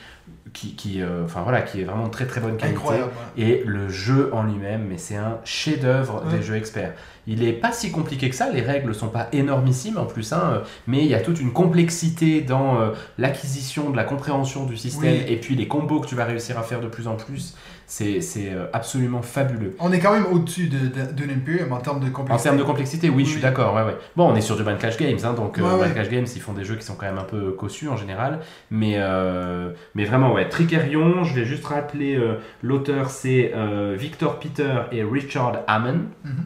qui, 0.53 0.75
qui, 0.75 1.03
euh, 1.03 1.25
voilà, 1.27 1.63
qui 1.63 1.81
est 1.81 1.85
vraiment 1.85 2.07
de 2.07 2.11
très 2.13 2.27
très 2.27 2.41
bonne 2.41 2.57
qualité. 2.57 2.77
Incroyable. 2.79 3.11
ouais. 3.37 3.43
Et 3.45 3.63
le 3.65 3.89
jeu 3.89 4.31
en 4.33 4.43
lui-même, 4.45 4.87
mais 4.89 4.99
c'est 4.99 5.17
un 5.17 5.39
chef-d'œuvre 5.45 6.25
Ouais. 6.27 6.37
des 6.39 6.43
jeux 6.43 6.57
experts. 6.57 6.93
Il 7.27 7.43
est 7.45 7.53
pas 7.53 7.73
si 7.73 7.91
compliqué 7.93 8.31
que 8.31 8.35
ça, 8.37 8.51
les 8.51 8.63
règles 8.63 8.95
sont 8.95 9.09
pas 9.09 9.29
énormissimes 9.33 9.99
en 9.99 10.07
plus, 10.07 10.33
hein, 10.33 10.63
mais 10.87 10.99
il 10.99 11.07
y 11.07 11.15
a 11.15 11.21
toute 11.21 11.41
une 11.41 11.53
complexité 11.53 12.41
dans 12.41 12.81
euh, 12.81 12.91
l'acquisition, 13.19 13.91
de 13.91 13.97
la 13.97 14.05
compréhension 14.05 14.65
du 14.65 14.77
système, 14.77 15.13
Oui. 15.13 15.25
et 15.33 15.37
puis 15.37 15.55
les 15.55 15.69
combos 15.69 16.01
que 16.01 16.07
tu 16.07 16.15
vas 16.15 16.25
réussir 16.25 16.59
à 16.59 16.63
faire 16.63 16.81
de 16.81 16.89
plus 16.89 17.07
en 17.07 17.17
plus. 17.17 17.55
C'est 17.91 18.21
c'est, 18.21 18.53
euh, 18.53 18.67
absolument 18.75 19.23
fabuleux. 19.23 19.75
On 19.81 19.91
est 19.93 19.99
quand 19.99 20.13
même 20.13 20.27
au-dessus 20.31 20.69
de, 20.69 20.77
de 20.79 21.33
Imperium 21.33 21.73
en 21.73 21.79
termes 21.79 22.01
de 22.01 22.09
En 22.09 22.11
complexité. 22.13 22.49
termes 22.51 22.59
de 22.59 22.63
complexité, 22.63 23.09
oui, 23.09 23.25
je 23.25 23.31
suis 23.31 23.41
d'accord. 23.41 23.75
Ouais, 23.75 23.83
ouais. 23.83 23.97
Bon, 24.15 24.29
on 24.31 24.37
est 24.37 24.43
sur 24.43 24.57
du 24.57 24.63
Mind 24.63 24.77
Clash 24.79 24.99
Games, 24.99 25.17
hein, 25.25 25.33
donc 25.33 25.59
euh, 25.59 25.79
Ouais, 25.79 25.91
Clash 25.91 26.11
Games, 26.11 26.27
ils 26.35 26.41
font 26.43 26.53
des 26.53 26.65
jeux 26.65 26.77
qui 26.77 26.85
sont 26.85 26.97
quand 26.97 27.07
même 27.07 27.17
un 27.19 27.25
peu 27.25 27.53
cossus 27.53 27.89
en 27.89 27.97
général. 27.97 28.41
Mais, 28.71 28.97
euh, 28.97 29.73
mais 29.95 30.05
vraiment, 30.05 30.35
ouais. 30.35 30.49
Tricerion, 30.51 31.25
je 31.25 31.35
vais 31.35 31.47
juste 31.47 31.65
rappeler 31.65 32.15
euh, 32.17 32.35
l'auteur, 32.63 33.09
c'est 33.09 33.53
euh, 33.55 33.97
Victor 33.99 34.39
Peter 34.39 34.83
et 34.93 35.03
Richard 35.03 35.61
Hammond. 35.67 36.03
Mhm. 36.25 36.45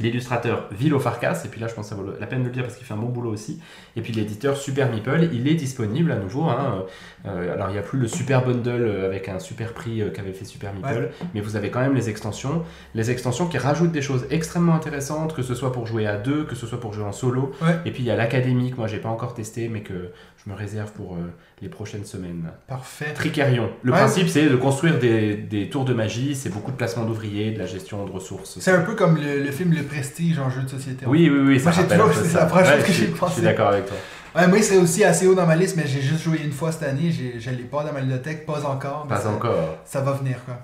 L'illustrateur 0.00 0.68
Vilo 0.70 0.98
Farkas, 0.98 1.42
et 1.44 1.48
puis 1.48 1.60
là 1.60 1.66
je 1.66 1.74
pense 1.74 1.88
que 1.88 1.94
ça 1.94 2.00
vaut 2.00 2.08
la 2.18 2.26
peine 2.26 2.42
de 2.42 2.46
le 2.46 2.52
dire 2.52 2.62
parce 2.62 2.76
qu'il 2.76 2.86
fait 2.86 2.94
un 2.94 2.98
bon 2.98 3.08
boulot 3.08 3.30
aussi. 3.30 3.60
Et 3.96 4.00
puis 4.00 4.12
l'éditeur 4.12 4.56
Super 4.56 4.90
Meeple, 4.90 5.28
il 5.32 5.48
est 5.48 5.54
disponible 5.54 6.12
à 6.12 6.16
nouveau. 6.16 6.44
hein. 6.44 6.84
Euh, 7.26 7.52
alors 7.52 7.68
il 7.70 7.72
n'y 7.72 7.78
a 7.78 7.82
plus 7.82 7.98
le 7.98 8.08
super 8.08 8.44
bundle 8.44 8.82
euh, 8.82 9.06
avec 9.06 9.28
un 9.28 9.38
super 9.38 9.72
prix 9.72 10.02
euh, 10.02 10.10
qu'avait 10.10 10.32
fait 10.32 10.44
Super 10.44 10.72
Meeple, 10.72 11.10
mais 11.34 11.40
vous 11.40 11.56
avez 11.56 11.70
quand 11.70 11.80
même 11.80 11.94
les 11.94 12.08
extensions. 12.08 12.62
Les 12.94 13.10
extensions 13.10 13.46
qui 13.46 13.58
rajoutent 13.58 13.92
des 13.92 14.02
choses 14.02 14.26
extrêmement 14.30 14.74
intéressantes, 14.74 15.34
que 15.34 15.42
ce 15.42 15.54
soit 15.54 15.72
pour 15.72 15.86
jouer 15.86 16.06
à 16.06 16.16
deux, 16.16 16.44
que 16.44 16.54
ce 16.54 16.66
soit 16.66 16.80
pour 16.80 16.92
jouer 16.92 17.04
en 17.04 17.12
solo. 17.12 17.52
Ouais. 17.60 17.76
Et 17.84 17.90
puis 17.90 18.02
il 18.02 18.06
y 18.06 18.10
a 18.10 18.16
l'académie 18.16 18.70
que 18.70 18.76
moi 18.76 18.86
j'ai 18.86 18.98
pas 18.98 19.08
encore 19.08 19.34
testé, 19.34 19.68
mais 19.68 19.80
que 19.82 20.10
je 20.44 20.50
me 20.50 20.56
réserve 20.56 20.92
pour 20.92 21.14
euh, 21.14 21.18
les 21.60 21.68
prochaines 21.68 22.04
semaines. 22.04 22.50
Parfait. 22.66 23.12
Tricerion. 23.14 23.70
Le 23.82 23.92
Ouais. 23.92 23.98
principe 23.98 24.28
c'est 24.28 24.48
de 24.48 24.56
construire 24.56 24.98
des, 24.98 25.34
des 25.34 25.68
tours 25.68 25.84
de 25.84 25.92
magie, 25.94 26.34
c'est 26.34 26.48
beaucoup 26.48 26.70
de 26.70 26.76
placement 26.76 27.04
d'ouvriers, 27.04 27.50
de 27.50 27.58
la 27.58 27.66
gestion 27.66 28.04
de 28.06 28.10
ressources. 28.10 28.58
C'est 28.60 28.70
un 28.72 28.80
peu 28.82 28.94
comme 28.94 29.16
le, 29.16 29.42
le 29.42 29.50
film 29.50 29.72
Le 29.72 29.82
Prestige 29.82 30.38
en 30.38 30.48
jeu 30.50 30.62
de 30.62 30.68
société. 30.68 31.06
Oui, 31.06 31.28
oui, 31.30 31.38
oui, 31.46 31.58
ça 31.60 31.70
Moi, 31.70 31.72
j'ai 31.82 31.88
toujours- 31.88 32.06
un 32.06 32.08
peu 32.08 32.14
c'est 32.22 32.28
ça. 32.28 32.40
la 32.40 32.46
première 32.46 32.74
chose 32.76 32.80
que 32.84 32.86
je 32.88 32.92
j'ai 32.92 33.04
suis- 33.04 33.12
Je 33.12 33.18
pensé. 33.18 33.32
suis 33.34 33.42
d'accord 33.42 33.68
avec 33.68 33.86
toi. 33.86 33.96
Ouais, 34.36 34.46
moi, 34.46 34.62
c'est 34.62 34.76
aussi 34.76 35.02
assez 35.04 35.26
haut 35.26 35.34
dans 35.34 35.46
ma 35.46 35.56
liste, 35.56 35.76
mais 35.76 35.86
j'ai 35.86 36.00
juste 36.02 36.22
joué 36.22 36.38
une 36.44 36.52
fois 36.52 36.70
cette 36.70 36.82
année. 36.84 37.10
Je 37.10 37.50
ne 37.50 37.56
l'ai 37.56 37.62
pas 37.64 37.82
dans 37.82 37.92
ma 37.92 38.00
bibliothèque, 38.00 38.46
pas 38.46 38.64
encore. 38.66 39.06
mais 39.08 39.16
Pas 39.16 39.22
ça, 39.22 39.30
encore. 39.30 39.78
Ça 39.84 40.00
va 40.02 40.12
venir, 40.12 40.36
quoi. 40.44 40.58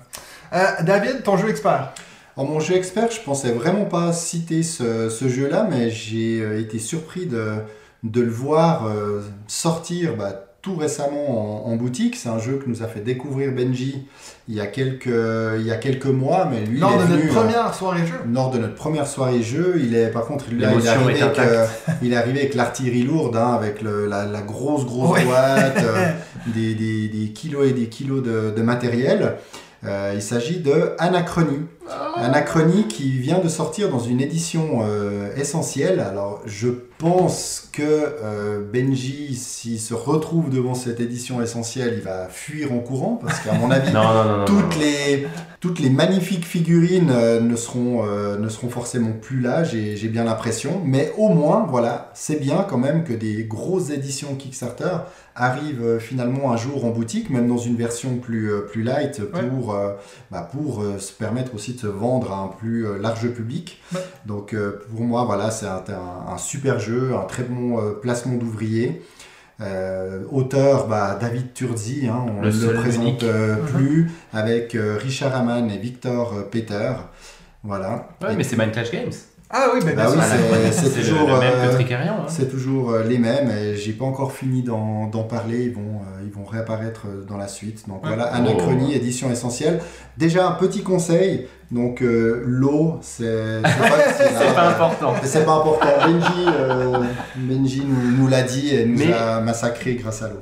Euh, 0.53 0.83
David, 0.83 1.23
ton 1.23 1.35
jeu 1.35 1.49
expert. 1.49 1.91
En 2.37 2.45
mon 2.45 2.59
jeu 2.59 2.75
expert, 2.75 3.09
je 3.11 3.19
pensais 3.21 3.51
vraiment 3.51 3.85
pas 3.85 4.13
citer 4.13 4.61
ce, 4.61 5.09
ce 5.09 5.27
jeu-là, 5.27 5.67
mais 5.69 5.89
j'ai 5.89 6.41
euh, 6.41 6.59
été 6.59 6.79
surpris 6.79 7.25
de, 7.25 7.55
de 8.05 8.21
le 8.21 8.29
voir 8.31 8.87
euh, 8.87 9.21
sortir 9.47 10.15
bah, 10.15 10.41
tout 10.61 10.75
récemment 10.75 11.65
en, 11.67 11.71
en 11.71 11.75
boutique. 11.75 12.15
C'est 12.15 12.29
un 12.29 12.39
jeu 12.39 12.53
que 12.63 12.67
nous 12.69 12.81
a 12.81 12.87
fait 12.87 13.01
découvrir 13.01 13.51
Benji 13.51 14.07
il 14.47 14.55
y 14.55 14.61
a 14.61 14.67
quelques, 14.67 15.05
il 15.59 15.65
y 15.65 15.71
a 15.71 15.75
quelques 15.75 16.05
mois, 16.05 16.47
mais 16.49 16.61
lui, 16.65 16.79
Lors 16.79 16.91
il 16.91 16.95
est 16.95 16.99
de 16.99 17.07
venu, 17.07 17.23
notre 17.25 17.37
euh, 17.37 17.41
première 17.41 17.73
soirée 17.73 18.05
jeu. 18.05 18.13
lors 18.31 18.49
de 18.51 18.57
notre 18.59 18.75
première 18.75 19.07
soirée 19.07 19.41
jeu, 19.43 19.75
il 19.83 19.95
est 19.95 20.09
par 20.11 20.25
contre 20.25 20.45
il, 20.51 20.59
là, 20.59 20.71
il 20.73 20.85
est 20.85 20.87
arrivé 20.89 21.19
est 21.19 21.21
avec, 21.23 21.39
euh, 21.39 21.65
il 22.03 22.13
est 22.13 22.15
arrivé 22.15 22.39
avec 22.39 22.53
l'artillerie 22.55 23.03
lourde, 23.03 23.35
hein, 23.37 23.53
avec 23.53 23.81
le- 23.81 24.05
la, 24.07 24.25
la 24.25 24.41
grosse 24.41 24.85
grosse 24.85 25.17
Ouais. 25.19 25.25
boîte, 25.25 25.77
euh, 25.83 26.11
des, 26.53 26.73
des- 26.75 27.07
des 27.09 27.29
kilos 27.33 27.67
et 27.67 27.73
des 27.73 27.87
kilos 27.89 28.23
de, 28.23 28.53
de 28.55 28.61
matériel. 28.61 29.35
Euh, 29.83 30.13
il 30.15 30.21
s'agit 30.21 30.59
de 30.61 30.93
Anachronie. 30.97 31.59
Anachronie 32.15 32.87
qui 32.87 33.09
vient 33.09 33.39
de 33.39 33.49
sortir 33.49 33.89
dans 33.89 33.99
une 33.99 34.21
édition 34.21 34.79
euh, 34.83 35.35
essentielle. 35.35 35.99
Alors 35.99 36.41
je 36.45 36.69
pense 36.97 37.69
que 37.71 37.81
euh, 37.83 38.61
Benji, 38.71 39.35
s'il 39.35 39.79
se 39.79 39.93
retrouve 39.93 40.49
devant 40.49 40.73
cette 40.75 40.99
édition 40.99 41.41
essentielle, 41.41 41.95
il 41.97 42.03
va 42.03 42.27
fuir 42.29 42.71
en 42.71 42.79
courant 42.79 43.19
parce 43.21 43.39
qu'à 43.39 43.53
mon 43.53 43.69
avis, 43.69 43.91
Non, 43.93 44.03
non, 44.03 44.23
non, 44.23 44.37
non. 44.39 44.45
toutes 44.45 44.75
non. 44.75 44.79
les, 44.79 45.27
toutes 45.59 45.79
les 45.79 45.89
magnifiques 45.89 46.45
figurines 46.45 47.11
euh, 47.11 47.39
ne, 47.39 47.55
seront, 47.55 48.05
euh, 48.07 48.37
ne 48.37 48.49
seront 48.49 48.69
forcément 48.69 49.11
plus 49.11 49.41
là, 49.41 49.63
j'ai 49.63 49.95
j'ai 49.97 50.07
bien 50.07 50.23
l'impression. 50.23 50.81
Mais 50.85 51.11
au 51.17 51.29
moins, 51.29 51.65
voilà, 51.69 52.11
c'est 52.13 52.39
bien 52.39 52.65
quand 52.67 52.77
même 52.77 53.03
que 53.03 53.13
des 53.13 53.43
grosses 53.43 53.89
éditions 53.89 54.35
Kickstarter 54.35 54.97
arrivent 55.35 55.83
euh, 55.83 55.99
finalement 55.99 56.51
un 56.51 56.57
jour 56.57 56.85
en 56.85 56.89
boutique, 56.89 57.29
même 57.29 57.47
dans 57.47 57.57
une 57.57 57.75
version 57.75 58.17
plus, 58.17 58.51
plus 58.71 58.83
light, 58.83 59.21
pour, 59.23 59.75
euh, 59.75 59.93
bah, 60.31 60.49
pour 60.49 60.81
euh, 60.81 60.97
se 60.97 61.11
permettre 61.11 61.53
aussi 61.53 61.74
de 61.75 61.81
se 61.81 61.87
vendre 61.87 62.31
à 62.33 62.37
un 62.39 62.47
plus 62.47 62.85
euh, 62.87 62.97
large 62.99 63.27
public. 63.29 63.81
Ouais. 63.93 64.01
Donc 64.25 64.53
euh, 64.53 64.79
pour 64.91 65.01
moi, 65.01 65.23
voilà, 65.25 65.51
c'est 65.51 65.65
un, 65.67 65.83
un- 65.89 66.33
un 66.33 66.37
super 66.37 66.79
jeu, 66.79 67.13
un 67.15 67.25
très 67.25 67.43
bon 67.43 67.79
euh, 67.79 67.91
placement 67.91 68.35
d'ouvriers. 68.35 69.01
Euh, 69.61 70.23
auteur, 70.31 70.87
bah, 70.87 71.17
David 71.19 71.53
Turzi, 71.53 72.07
hein, 72.09 72.25
on 72.27 72.41
ne 72.41 72.51
le 72.51 72.73
présente 72.73 73.23
Mhm. 73.23 73.65
plus, 73.73 74.11
avec 74.33 74.75
euh, 74.75 74.97
Richard 75.01 75.33
Hamann 75.33 75.71
et 75.71 75.77
Victor 75.77 76.33
euh, 76.33 76.41
Peter. 76.43 76.91
Voilà. 77.63 78.09
Ouais, 78.21 78.33
Et- 78.33 78.35
mais 78.35 78.43
c'est 78.43 78.57
Mind 78.57 78.71
Clash 78.73 78.91
Games. 78.91 79.13
Ah 79.49 79.67
oui, 79.73 79.79
Bah 79.95 80.09
sûr. 80.11 80.21
c'est- 80.71 80.89
toujours, 81.01 81.27
le, 81.27 81.39
même 81.39 81.53
hein. 82.09 82.25
c'est 82.27 82.49
toujours 82.49 82.97
les 82.97 83.19
mêmes 83.19 83.49
et 83.51 83.75
j'ai 83.77 83.93
pas 83.93 84.03
encore 84.03 84.31
fini 84.33 84.63
d'en 84.63 85.07
parler. 85.29 85.65
Ils 85.65 85.71
vont, 85.73 86.01
ils 86.25 86.31
vont 86.31 86.43
réapparaître 86.45 87.05
dans 87.27 87.37
la 87.37 87.47
suite. 87.47 87.87
Donc 87.87 88.03
Ouais. 88.03 88.09
voilà, 88.09 88.31
Oh. 88.33 88.37
Anachronie, 88.37 88.93
édition 88.95 89.31
essentielle. 89.31 89.79
Déjà 90.17 90.49
un 90.49 90.53
petit 90.53 90.81
conseil. 90.81 91.47
Donc 91.71 92.01
euh, 92.03 92.43
l'eau, 92.45 92.99
c'est 93.01 93.61
c'est 93.63 94.53
pas, 94.53 94.69
important. 94.69 95.15
c'est 95.23 95.45
pas 95.45 95.53
important. 95.55 95.87
Benji, 96.05 96.45
euh, 96.47 96.99
Benji 97.35 97.83
nous, 97.85 98.11
nous 98.17 98.27
l'a 98.27 98.43
dit 98.43 98.69
et 98.75 98.85
nous 98.85 98.99
Mais- 98.99 99.11
a 99.13 99.41
massacré 99.41 99.95
grâce 99.95 100.21
à 100.21 100.29
l'eau. 100.29 100.37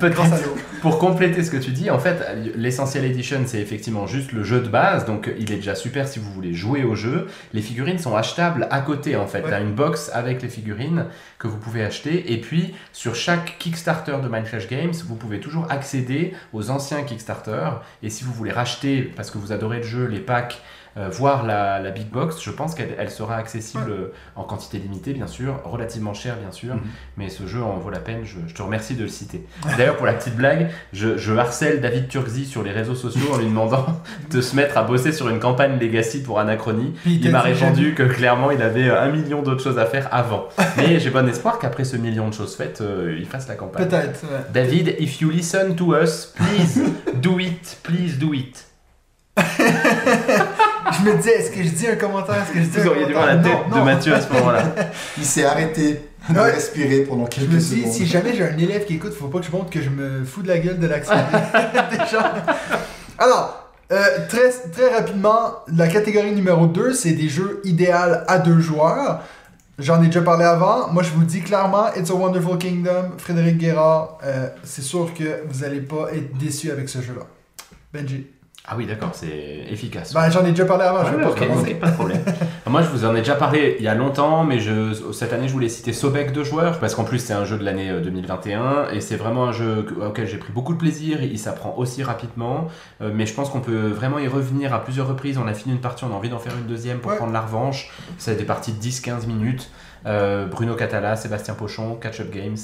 Pour 0.82 0.98
compléter 0.98 1.42
ce 1.42 1.50
que 1.50 1.56
tu 1.56 1.70
dis, 1.70 1.90
en 1.90 1.98
fait, 1.98 2.22
l'Essential 2.56 3.04
Edition, 3.06 3.40
c'est 3.46 3.58
effectivement 3.60 4.06
juste 4.06 4.32
le 4.32 4.44
jeu 4.44 4.60
de 4.60 4.68
base, 4.68 5.06
donc 5.06 5.32
il 5.38 5.50
est 5.50 5.56
déjà 5.56 5.74
super 5.74 6.06
si 6.06 6.18
vous 6.18 6.30
voulez 6.30 6.52
jouer 6.52 6.84
au 6.84 6.94
jeu. 6.94 7.26
Les 7.54 7.62
figurines 7.62 7.98
sont 7.98 8.14
achetables 8.14 8.68
à 8.70 8.80
côté, 8.80 9.16
en 9.16 9.26
fait. 9.26 9.38
Ouais. 9.42 9.48
Tu 9.48 9.54
as 9.54 9.60
une 9.60 9.72
box 9.74 10.10
avec 10.12 10.42
les 10.42 10.48
figurines 10.50 11.06
que 11.38 11.48
vous 11.48 11.56
pouvez 11.56 11.82
acheter, 11.82 12.34
et 12.34 12.40
puis 12.40 12.74
sur 12.92 13.14
chaque 13.14 13.56
Kickstarter 13.58 14.16
de 14.22 14.28
Mind 14.28 14.44
Clash 14.44 14.68
Games, 14.68 14.92
vous 15.06 15.16
pouvez 15.16 15.40
toujours 15.40 15.66
accéder 15.70 16.34
aux 16.52 16.68
anciens 16.70 17.02
Kickstarter, 17.02 17.70
et 18.02 18.10
si 18.10 18.24
vous 18.24 18.32
voulez 18.34 18.52
racheter, 18.52 19.10
parce 19.16 19.30
que 19.30 19.38
vous 19.38 19.52
adorez 19.52 19.78
le 19.78 19.84
jeu, 19.84 20.04
les 20.04 20.20
packs 20.20 20.60
euh, 20.96 21.08
voir 21.10 21.44
la, 21.44 21.80
la 21.80 21.90
big 21.90 22.08
box, 22.08 22.40
je 22.42 22.50
pense 22.50 22.74
qu'elle 22.74 22.94
elle 22.98 23.10
sera 23.10 23.36
accessible 23.36 24.10
en 24.36 24.44
quantité 24.44 24.78
limitée, 24.78 25.12
bien 25.12 25.26
sûr, 25.26 25.60
relativement 25.64 26.14
cher, 26.14 26.36
bien 26.36 26.52
sûr, 26.52 26.74
Mhm. 26.74 26.80
mais 27.16 27.28
ce 27.28 27.46
jeu 27.46 27.62
en 27.62 27.76
vaut 27.78 27.90
la 27.90 27.98
peine. 27.98 28.20
Je, 28.24 28.38
je 28.46 28.54
te 28.54 28.62
remercie 28.62 28.94
de 28.94 29.02
le 29.02 29.08
citer. 29.08 29.44
D'ailleurs, 29.76 29.96
pour 29.96 30.06
la 30.06 30.12
petite 30.14 30.36
blague, 30.36 30.70
je, 30.92 31.16
je 31.16 31.32
harcèle 31.34 31.80
David 31.80 32.08
Turkzy 32.08 32.44
sur 32.46 32.62
les 32.62 32.70
réseaux 32.70 32.94
sociaux 32.94 33.32
en 33.32 33.38
lui 33.38 33.46
demandant 33.46 33.86
de 34.30 34.40
se 34.40 34.54
mettre 34.56 34.78
à 34.78 34.82
bosser 34.84 35.12
sur 35.12 35.28
une 35.28 35.40
campagne 35.40 35.78
Legacy 35.80 36.22
pour 36.22 36.38
Anachronie. 36.38 36.94
Puis 37.02 37.20
Il 37.22 37.30
m'a 37.30 37.40
répondu 37.40 37.94
que 37.94 38.02
clairement 38.04 38.50
il 38.50 38.62
avait 38.62 38.88
euh, 38.88 39.00
un 39.02 39.10
million 39.10 39.42
d'autres 39.42 39.62
choses 39.62 39.78
à 39.78 39.86
faire 39.86 40.08
avant. 40.12 40.48
Mais 40.76 41.00
j'ai 41.00 41.10
bon 41.10 41.28
espoir 41.28 41.58
qu'après 41.58 41.84
ce 41.84 41.96
million 41.96 42.28
de 42.28 42.34
choses 42.34 42.54
faites, 42.56 42.80
euh, 42.80 43.16
il 43.18 43.26
fasse 43.26 43.48
la 43.48 43.54
campagne. 43.56 43.86
Peut-être. 43.88 44.22
ouais. 44.24 44.40
David, 44.52 44.94
if 44.98 45.20
you 45.20 45.30
listen 45.30 45.74
to 45.76 45.94
us, 45.96 46.32
please 46.36 46.80
do 47.14 47.38
it, 47.40 47.78
please 47.82 48.16
do 48.18 48.32
it. 48.32 48.64
Je 50.92 51.10
me 51.10 51.16
disais, 51.16 51.32
est-ce 51.38 51.50
que 51.50 51.62
je 51.62 51.68
dis 51.70 51.86
un 51.86 51.96
commentaire? 51.96 52.36
Est-ce 52.42 52.52
que 52.52 52.58
je 52.60 52.64
dis 52.64 52.78
Vous 52.78 52.88
un 52.88 52.90
auriez 52.90 53.06
dû 53.06 53.12
voir 53.12 53.26
la 53.26 53.36
tête 53.36 53.52
Non, 53.68 53.74
de 53.74 53.78
non. 53.78 53.84
Mathieu 53.84 54.14
à 54.14 54.20
ce 54.20 54.32
moment-là. 54.32 54.62
Il 55.18 55.24
s'est 55.24 55.44
arrêté 55.44 56.00
de 56.30 56.38
Ouais. 56.38 56.50
respirer 56.52 57.00
pendant 57.00 57.24
Je 57.26 57.30
quelques 57.30 57.50
me 57.52 57.58
suis 57.60 57.76
dit, 57.76 57.80
secondes. 57.82 57.94
si 57.94 58.06
jamais 58.06 58.34
j'ai 58.34 58.44
un 58.48 58.56
élève 58.58 58.84
qui 58.86 58.94
écoute, 58.94 59.12
faut 59.12 59.28
pas 59.28 59.40
que 59.40 59.46
je 59.46 59.50
montre 59.50 59.70
que 59.70 59.82
je 59.82 59.90
me 59.90 60.24
fous 60.24 60.42
de 60.42 60.48
la 60.48 60.58
gueule 60.58 60.78
de 60.78 60.86
l'accent 60.86 61.14
des 61.90 61.96
gens. 62.10 62.24
Alors, 63.18 63.70
euh, 63.92 64.02
très, 64.28 64.50
très 64.72 64.94
rapidement, 64.94 65.52
la 65.68 65.88
catégorie 65.88 66.32
numéro 66.32 66.66
2, 66.66 66.92
c'est 66.94 67.12
des 67.12 67.28
jeux 67.28 67.60
idéal 67.64 68.24
à 68.28 68.38
deux 68.38 68.58
joueurs. 68.60 69.20
J'en 69.78 70.02
ai 70.02 70.06
déjà 70.06 70.22
parlé 70.22 70.44
avant. 70.44 70.88
Moi, 70.92 71.02
je 71.02 71.10
vous 71.10 71.24
dis 71.24 71.40
clairement, 71.42 71.92
It's 71.96 72.10
a 72.10 72.14
Wonderful 72.14 72.58
Kingdom, 72.58 73.10
Frédéric 73.18 73.58
Guérard, 73.58 74.18
euh, 74.24 74.48
c'est 74.62 74.82
sûr 74.82 75.12
que 75.14 75.42
vous 75.48 75.64
allez 75.64 75.80
pas 75.80 76.06
être 76.14 76.36
déçu 76.38 76.70
avec 76.70 76.88
ce 76.88 77.00
jeu-là. 77.02 77.24
Benji. 77.92 78.26
Ah 78.66 78.76
oui, 78.78 78.86
d'accord, 78.86 79.10
c'est 79.12 79.66
efficace. 79.70 80.14
Ben, 80.14 80.30
j'en 80.30 80.42
ai 80.42 80.48
déjà 80.50 80.64
parlé 80.64 80.84
avant, 80.84 81.04
je 81.04 81.14
vais 81.14 81.22
pas 81.22 81.28
ok, 81.30 81.38
recommencer. 81.38 81.72
ok, 81.72 81.80
pas 81.80 81.90
de 81.90 81.94
problème. 81.96 82.24
Moi, 82.66 82.80
je 82.80 82.88
vous 82.88 83.04
en 83.04 83.14
ai 83.14 83.18
déjà 83.18 83.34
parlé 83.34 83.76
il 83.78 83.84
y 83.84 83.88
a 83.88 83.94
longtemps, 83.94 84.42
mais 84.42 84.58
je, 84.58 84.94
cette 85.12 85.34
année, 85.34 85.48
je 85.48 85.52
voulais 85.52 85.68
citer 85.68 85.92
Sobek 85.92 86.32
de 86.32 86.42
joueurs, 86.44 86.78
parce 86.78 86.94
qu'en 86.94 87.04
plus, 87.04 87.18
c'est 87.18 87.34
un 87.34 87.44
jeu 87.44 87.58
de 87.58 87.62
l'année 87.64 87.90
euh, 87.90 88.00
2021, 88.00 88.88
et 88.90 89.02
c'est 89.02 89.16
vraiment 89.16 89.44
un 89.44 89.52
jeu 89.52 89.84
auquel 90.00 90.26
j'ai 90.26 90.38
pris 90.38 90.50
beaucoup 90.50 90.72
de 90.72 90.78
plaisir. 90.78 91.22
Il 91.22 91.38
s'apprend 91.38 91.74
aussi 91.76 92.02
rapidement, 92.02 92.68
euh, 93.02 93.10
mais 93.14 93.26
je 93.26 93.34
pense 93.34 93.50
qu'on 93.50 93.60
peut 93.60 93.88
vraiment 93.88 94.18
y 94.18 94.28
revenir 94.28 94.72
à 94.72 94.82
plusieurs 94.82 95.08
reprises. 95.08 95.36
On 95.36 95.46
a 95.46 95.52
fini 95.52 95.74
une 95.74 95.82
partie, 95.82 96.04
on 96.04 96.12
a 96.12 96.14
envie 96.16 96.30
d'en 96.30 96.38
faire 96.38 96.54
une 96.58 96.66
deuxième 96.66 97.00
pour 97.00 97.10
Ouais. 97.10 97.18
prendre 97.18 97.34
la 97.34 97.42
revanche. 97.42 97.90
C'est 98.16 98.34
des 98.36 98.44
parties 98.44 98.72
de 98.72 98.80
10-15 98.80 99.26
minutes. 99.26 99.70
Euh, 100.06 100.46
Bruno 100.46 100.74
Catala, 100.74 101.16
Sébastien 101.16 101.52
Pochon, 101.52 101.96
Catch 101.96 102.20
Up 102.20 102.30
Games. 102.32 102.56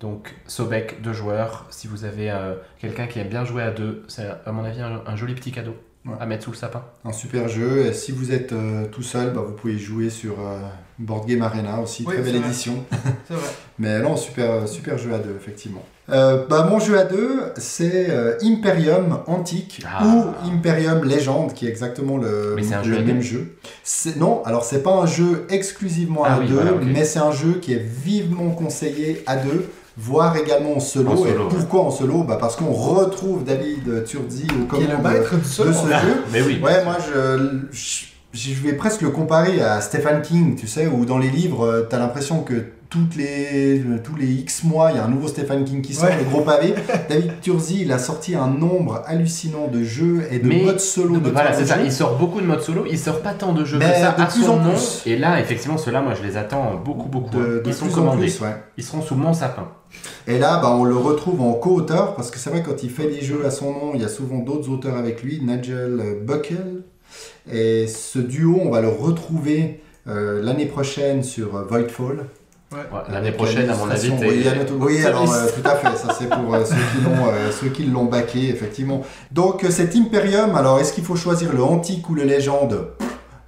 Donc, 0.00 0.34
Sobek 0.46 1.00
de 1.02 1.12
joueurs. 1.12 1.66
Si 1.70 1.86
vous 1.88 2.04
avez 2.04 2.30
euh, 2.30 2.54
quelqu'un 2.78 3.06
qui 3.06 3.18
aime 3.18 3.28
bien 3.28 3.44
jouer 3.44 3.62
à 3.62 3.70
deux, 3.70 4.02
c'est 4.08 4.28
à 4.44 4.52
mon 4.52 4.64
avis 4.64 4.80
un, 4.82 5.02
un 5.06 5.16
joli 5.16 5.34
petit 5.34 5.52
cadeau 5.52 5.74
Ouais. 6.06 6.12
à 6.20 6.26
mettre 6.26 6.44
sous 6.44 6.52
le 6.52 6.56
sapin. 6.56 6.84
Un 7.04 7.10
super 7.12 7.48
jeu. 7.48 7.86
Et 7.86 7.92
si 7.92 8.12
vous 8.12 8.30
êtes 8.30 8.52
euh, 8.52 8.86
tout 8.92 9.02
seul, 9.02 9.32
bah, 9.32 9.40
vous 9.44 9.54
pouvez 9.54 9.76
jouer 9.76 10.08
sur 10.08 10.34
euh, 10.38 10.60
Board 11.00 11.26
Game 11.26 11.42
Arena 11.42 11.80
aussi. 11.80 12.04
Oui, 12.06 12.14
Très 12.14 12.22
belle 12.22 12.36
vrai. 12.38 12.46
édition. 12.48 12.84
C'est 13.26 13.34
vrai. 13.34 13.48
Mais 13.80 13.98
non, 13.98 14.14
super, 14.16 14.68
super 14.68 14.98
jeu 14.98 15.12
à 15.12 15.18
deux, 15.18 15.34
effectivement. 15.36 15.82
Euh, 16.10 16.46
bah, 16.48 16.68
mon 16.70 16.78
jeu 16.78 16.96
à 16.96 17.02
deux, 17.02 17.40
c'est 17.56 18.08
euh, 18.10 18.38
Imperium 18.40 19.18
Antique 19.26 19.82
Ah. 19.84 20.04
ou 20.06 20.48
Imperium 20.48 21.02
Legend, 21.02 21.52
qui 21.52 21.66
est 21.66 21.70
exactement 21.70 22.18
le, 22.18 22.52
Mais 22.54 22.62
c'est 22.62 22.74
un 22.74 22.82
le 22.82 22.84
jeu 22.84 22.96
à 22.98 23.02
même 23.02 23.16
deux 23.16 23.22
jeu. 23.22 23.56
Non, 24.16 24.44
alors 24.44 24.62
c'est 24.62 24.84
pas 24.84 24.92
un 24.94 25.06
jeu 25.06 25.44
exclusivement 25.50 26.22
Ah 26.24 26.34
à 26.34 26.38
oui, 26.38 26.46
deux, 26.46 26.54
voilà, 26.54 26.70
mais 26.84 27.04
c'est 27.04 27.18
un 27.18 27.32
jeu 27.32 27.54
qui 27.60 27.72
est 27.72 27.82
vivement 27.84 28.50
conseillé 28.50 29.24
à 29.26 29.34
deux, 29.34 29.68
voire 29.96 30.36
également 30.36 30.76
en 30.76 30.80
solo. 30.80 31.10
En 31.12 31.16
solo, 31.16 31.28
Et 31.30 31.32
ouais. 31.38 31.44
pourquoi 31.48 31.82
en 31.82 31.90
solo 31.90 32.22
bah 32.22 32.36
Parce 32.40 32.56
qu'on 32.56 32.72
retrouve 32.72 33.44
David 33.44 33.88
est 33.88 34.12
le 34.12 34.66
commandes 34.66 34.88
de 35.38 35.42
ce 35.44 35.62
jeu. 35.64 35.72
Mais 36.32 36.42
oui. 36.42 36.60
Ouais, 36.62 36.84
moi 36.84 36.96
je, 37.06 37.60
je, 37.72 38.04
je 38.32 38.54
vais 38.62 38.74
presque 38.74 39.02
le 39.02 39.10
comparer 39.10 39.60
à 39.62 39.80
Stephen 39.80 40.22
King, 40.22 40.56
tu 40.56 40.66
sais, 40.66 40.86
où 40.86 41.04
dans 41.04 41.18
les 41.18 41.30
livres, 41.30 41.86
tu 41.88 41.94
as 41.96 41.98
l'impression 41.98 42.42
que 42.42 42.54
toutes 42.88 43.16
les, 43.16 43.82
tous 44.04 44.14
les 44.14 44.26
X 44.28 44.62
mois, 44.62 44.92
il 44.92 44.96
y 44.96 45.00
a 45.00 45.04
un 45.04 45.08
nouveau 45.08 45.26
Stephen 45.26 45.64
King 45.64 45.82
qui 45.82 45.92
sort, 45.92 46.04
Ouais. 46.08 46.18
le 46.18 46.24
gros 46.30 46.42
pavé. 46.42 46.72
David 47.08 47.40
Turzi, 47.42 47.82
il 47.82 47.90
a 47.90 47.98
sorti 47.98 48.36
un 48.36 48.46
nombre 48.46 49.02
hallucinant 49.06 49.66
de 49.66 49.82
jeux 49.82 50.22
et 50.30 50.38
de 50.38 50.46
Mais- 50.46 50.62
modes 50.62 50.78
solo 50.78 51.16
de 51.18 51.28
Voilà, 51.30 51.52
c'est 51.52 51.66
ça. 51.66 51.78
Il 51.82 51.90
sort 51.90 52.16
beaucoup 52.16 52.40
de 52.40 52.46
modes 52.46 52.60
solo. 52.62 52.84
Il 52.88 52.96
sort 52.96 53.22
pas 53.22 53.32
tant 53.34 53.52
de 53.52 53.64
jeux 53.64 53.78
Mais 53.78 53.86
que 53.90 53.98
ça 53.98 54.12
de 54.12 54.22
à 54.22 54.26
plus 54.26 54.44
son 54.44 54.52
en 54.52 54.56
nom. 54.60 54.70
plus. 54.70 55.02
Et 55.04 55.18
là, 55.18 55.40
effectivement, 55.40 55.76
ceux-là, 55.78 56.00
moi, 56.00 56.12
je 56.14 56.24
les 56.26 56.36
attends 56.36 56.80
beaucoup, 56.82 57.08
beaucoup. 57.08 57.36
De, 57.36 57.58
de 57.58 57.62
Ils 57.66 57.74
sont 57.74 57.88
commandés. 57.88 58.20
plus, 58.26 58.40
ouais. 58.42 58.54
Ils 58.78 58.84
seront 58.84 59.02
sous 59.02 59.16
mon 59.16 59.32
sapin. 59.34 59.66
Et 60.26 60.38
là, 60.38 60.58
bah, 60.60 60.70
on 60.70 60.84
le 60.84 60.96
retrouve 60.96 61.40
en 61.40 61.52
co-auteur, 61.54 62.14
parce 62.14 62.30
que 62.30 62.38
c'est 62.38 62.50
vrai, 62.50 62.62
quand 62.62 62.82
il 62.82 62.90
fait 62.90 63.08
des 63.08 63.22
jeux 63.22 63.46
à 63.46 63.50
son 63.50 63.72
nom, 63.72 63.90
il 63.94 64.02
y 64.02 64.04
a 64.04 64.08
souvent 64.08 64.38
d'autres 64.38 64.68
auteurs 64.70 64.96
avec 64.96 65.22
lui, 65.22 65.40
Nigel 65.40 66.18
Buckle. 66.22 66.82
Et 67.50 67.86
ce 67.86 68.18
duo, 68.18 68.58
on 68.60 68.70
va 68.70 68.80
le 68.80 68.88
retrouver 68.88 69.80
euh, 70.08 70.42
l'année 70.42 70.66
prochaine 70.66 71.22
sur 71.22 71.64
Voidfall. 71.66 72.26
Ouais, 72.72 72.78
L'année 73.08 73.30
prochaine, 73.30 73.70
à 73.70 73.76
mon 73.76 73.88
avis, 73.88 74.10
Oui, 74.80 75.04
alors 75.04 75.32
euh, 75.32 75.46
tout 75.46 75.68
à 75.68 75.76
fait, 75.76 75.96
ça 75.96 76.16
c'est 76.18 76.28
pour 76.28 76.52
euh, 76.52 76.64
ceux 76.64 76.74
qui 76.74 77.04
l'ont 77.04 77.26
euh, 77.28 77.52
ceux 77.52 77.68
qui 77.68 77.84
l'ont 77.84 78.06
baqué, 78.06 78.48
effectivement. 78.48 79.02
Donc 79.30 79.64
cet 79.70 79.94
Imperium, 79.94 80.56
alors 80.56 80.80
est-ce 80.80 80.92
qu'il 80.92 81.04
faut 81.04 81.14
choisir 81.14 81.52
le 81.52 81.62
antique 81.62 82.10
ou 82.10 82.14
le 82.14 82.24
légende? 82.24 82.88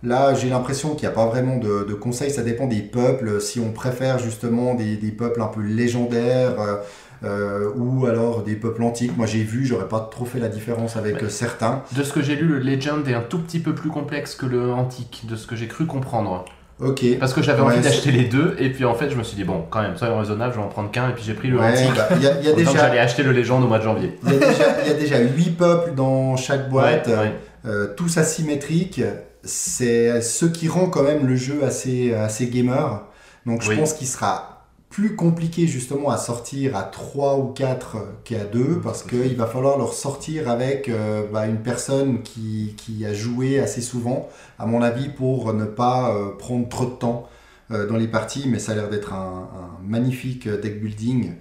Là, 0.04 0.32
j'ai 0.34 0.48
l'impression 0.48 0.90
qu'il 0.94 1.08
n'y 1.08 1.12
a 1.12 1.16
pas 1.16 1.26
vraiment 1.26 1.56
de, 1.56 1.84
de 1.84 1.94
conseils, 1.94 2.30
ça 2.30 2.42
dépend 2.42 2.66
des 2.66 2.82
peuples. 2.82 3.40
Si 3.40 3.58
on 3.58 3.72
préfère 3.72 4.18
justement 4.18 4.74
des, 4.74 4.96
des 4.96 5.10
peuples 5.10 5.42
un 5.42 5.46
peu 5.48 5.60
légendaires 5.60 6.60
euh, 6.60 6.76
euh, 7.24 7.70
ou 7.76 8.06
alors 8.06 8.42
des 8.44 8.54
peuples 8.54 8.82
antiques, 8.84 9.16
moi 9.16 9.26
j'ai 9.26 9.42
vu, 9.42 9.66
j'aurais 9.66 9.88
pas 9.88 10.08
trop 10.10 10.24
fait 10.24 10.38
la 10.38 10.48
différence 10.48 10.96
avec 10.96 11.16
Ouais. 11.16 11.24
euh, 11.24 11.28
certains. 11.28 11.82
De 11.96 12.04
ce 12.04 12.12
que 12.12 12.22
j'ai 12.22 12.36
lu, 12.36 12.46
le 12.46 12.58
Legend 12.60 13.06
est 13.08 13.14
un 13.14 13.22
tout 13.22 13.38
petit 13.40 13.58
peu 13.58 13.74
plus 13.74 13.90
complexe 13.90 14.36
que 14.36 14.46
le 14.46 14.70
Antique, 14.72 15.24
de 15.28 15.34
ce 15.34 15.48
que 15.48 15.56
j'ai 15.56 15.66
cru 15.66 15.84
comprendre. 15.86 16.44
Ok. 16.80 17.04
Parce 17.18 17.34
que 17.34 17.42
j'avais 17.42 17.60
Ouais, 17.60 17.72
envie 17.72 17.80
d'acheter 17.80 18.12
les 18.12 18.26
deux, 18.26 18.54
et 18.60 18.70
puis 18.70 18.84
en 18.84 18.94
fait, 18.94 19.10
je 19.10 19.16
me 19.16 19.24
suis 19.24 19.34
dit, 19.34 19.42
bon, 19.42 19.64
quand 19.68 19.82
même, 19.82 19.96
soyons 19.96 20.16
raisonnables, 20.20 20.52
je 20.54 20.58
vais 20.60 20.64
en 20.64 20.68
prendre 20.68 20.92
qu'un, 20.92 21.08
et 21.10 21.12
puis 21.12 21.24
j'ai 21.26 21.34
pris 21.34 21.48
le 21.48 21.58
Ouais, 21.58 21.72
Antique. 21.72 21.96
bah, 21.96 22.08
y 22.22 22.26
a, 22.28 22.40
y 22.40 22.54
déjà 22.54 22.70
j'allais 22.72 23.00
acheter 23.00 23.24
le 23.24 23.32
Legend 23.32 23.64
au 23.64 23.66
mois 23.66 23.80
de 23.80 23.82
janvier. 23.82 24.16
il 24.24 24.32
y 24.34 24.36
a 24.36 24.38
déjà 24.38 24.64
il 24.84 24.88
y 24.88 24.90
a 24.92 24.94
déjà 24.94 25.18
huit 25.18 25.56
peuples 25.58 25.94
dans 25.96 26.36
chaque 26.36 26.68
boîte. 26.70 27.08
Ouais. 27.08 27.32
Euh, 27.66 27.88
tous 27.96 28.16
asymétriques, 28.16 29.02
c'est 29.44 30.20
ce 30.20 30.46
qui 30.46 30.68
rend 30.68 30.88
quand 30.90 31.02
même 31.02 31.26
le 31.26 31.36
jeu 31.36 31.64
assez, 31.64 32.12
assez 32.14 32.48
gamer. 32.48 33.06
Donc 33.46 33.62
je 33.62 33.70
Oui. 33.70 33.76
pense 33.76 33.94
qu'il 33.94 34.06
sera 34.06 34.66
plus 34.90 35.16
compliqué 35.16 35.66
justement 35.66 36.10
à 36.10 36.16
sortir 36.16 36.74
à 36.76 36.82
3 36.82 37.36
ou 37.38 37.48
4 37.52 37.98
qu'à 38.24 38.44
2 38.44 38.80
parce 38.82 39.02
qu'il 39.02 39.36
va 39.36 39.46
falloir 39.46 39.78
leur 39.78 39.92
sortir 39.92 40.48
avec 40.50 40.88
euh, 40.88 41.26
bah, 41.30 41.46
une 41.46 41.58
personne 41.62 42.22
qui, 42.22 42.74
qui 42.76 43.04
a 43.04 43.12
joué 43.14 43.60
assez 43.60 43.82
souvent, 43.82 44.28
à 44.58 44.66
mon 44.66 44.82
avis, 44.82 45.08
pour 45.10 45.52
ne 45.52 45.64
pas 45.66 46.14
euh, 46.14 46.30
prendre 46.36 46.68
trop 46.68 46.86
de 46.86 46.90
temps 46.92 47.28
euh, 47.70 47.86
dans 47.86 47.96
les 47.96 48.08
parties. 48.08 48.44
Mais 48.48 48.58
ça 48.58 48.72
a 48.72 48.74
l'air 48.76 48.88
d'être 48.88 49.12
un, 49.12 49.48
un 49.54 49.82
magnifique 49.86 50.48
deck 50.48 50.80
building, 50.82 51.32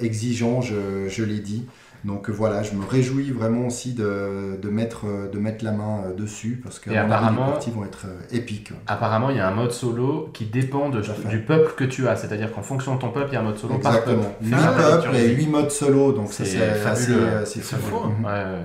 exigeant, 0.00 0.60
je, 0.60 1.08
je 1.08 1.22
l'ai 1.22 1.38
dit. 1.38 1.66
Donc 2.06 2.30
euh, 2.30 2.32
voilà, 2.32 2.62
je 2.62 2.72
me 2.74 2.86
réjouis 2.86 3.32
vraiment 3.32 3.66
aussi 3.66 3.92
de, 3.92 4.58
de, 4.62 4.68
mettre, 4.70 5.06
euh, 5.06 5.28
de 5.30 5.38
mettre 5.38 5.64
la 5.64 5.72
main 5.72 6.02
euh, 6.06 6.14
dessus 6.14 6.60
parce 6.62 6.78
que 6.78 6.88
avis, 6.90 6.98
les 7.00 7.04
apparemment- 7.04 7.50
parties 7.50 7.70
vont 7.72 7.84
être 7.84 8.06
épiques. 8.30 8.72
Apparemment, 8.86 9.30
il 9.30 9.36
y 9.36 9.40
a 9.40 9.48
un 9.48 9.54
mode 9.54 9.72
solo 9.72 10.30
qui 10.32 10.44
dépend 10.46 10.88
de- 10.88 11.02
du 11.28 11.40
peuple 11.40 11.72
que 11.76 11.84
tu 11.84 12.06
as. 12.08 12.14
C'est-à-dire 12.16 12.52
qu'en 12.52 12.62
fonction 12.62 12.94
de 12.94 13.00
ton 13.00 13.10
peuple, 13.10 13.30
il 13.32 13.34
y 13.34 13.36
a 13.36 13.40
un 13.40 13.44
mode 13.44 13.58
solo 13.58 13.78
par 13.78 13.92
Exactement. 13.92 14.22
peuple. 14.22 14.44
8 14.44 14.54
Ah, 14.56 14.72
peuples 15.00 15.16
et 15.16 15.28
dis. 15.28 15.34
8 15.34 15.46
modes 15.48 15.70
solo, 15.70 16.12
donc 16.12 16.32
ça 16.32 16.44
C'est 16.44 16.58
c'est 16.58 16.70
assez, 16.88 17.12
fabuleux. 17.12 17.36
assez 17.42 17.60
C'est 17.60 17.76
fabuleux. 17.76 17.90
fou. 17.90 18.24
Ouais, 18.24 18.30
ouais. 18.30 18.62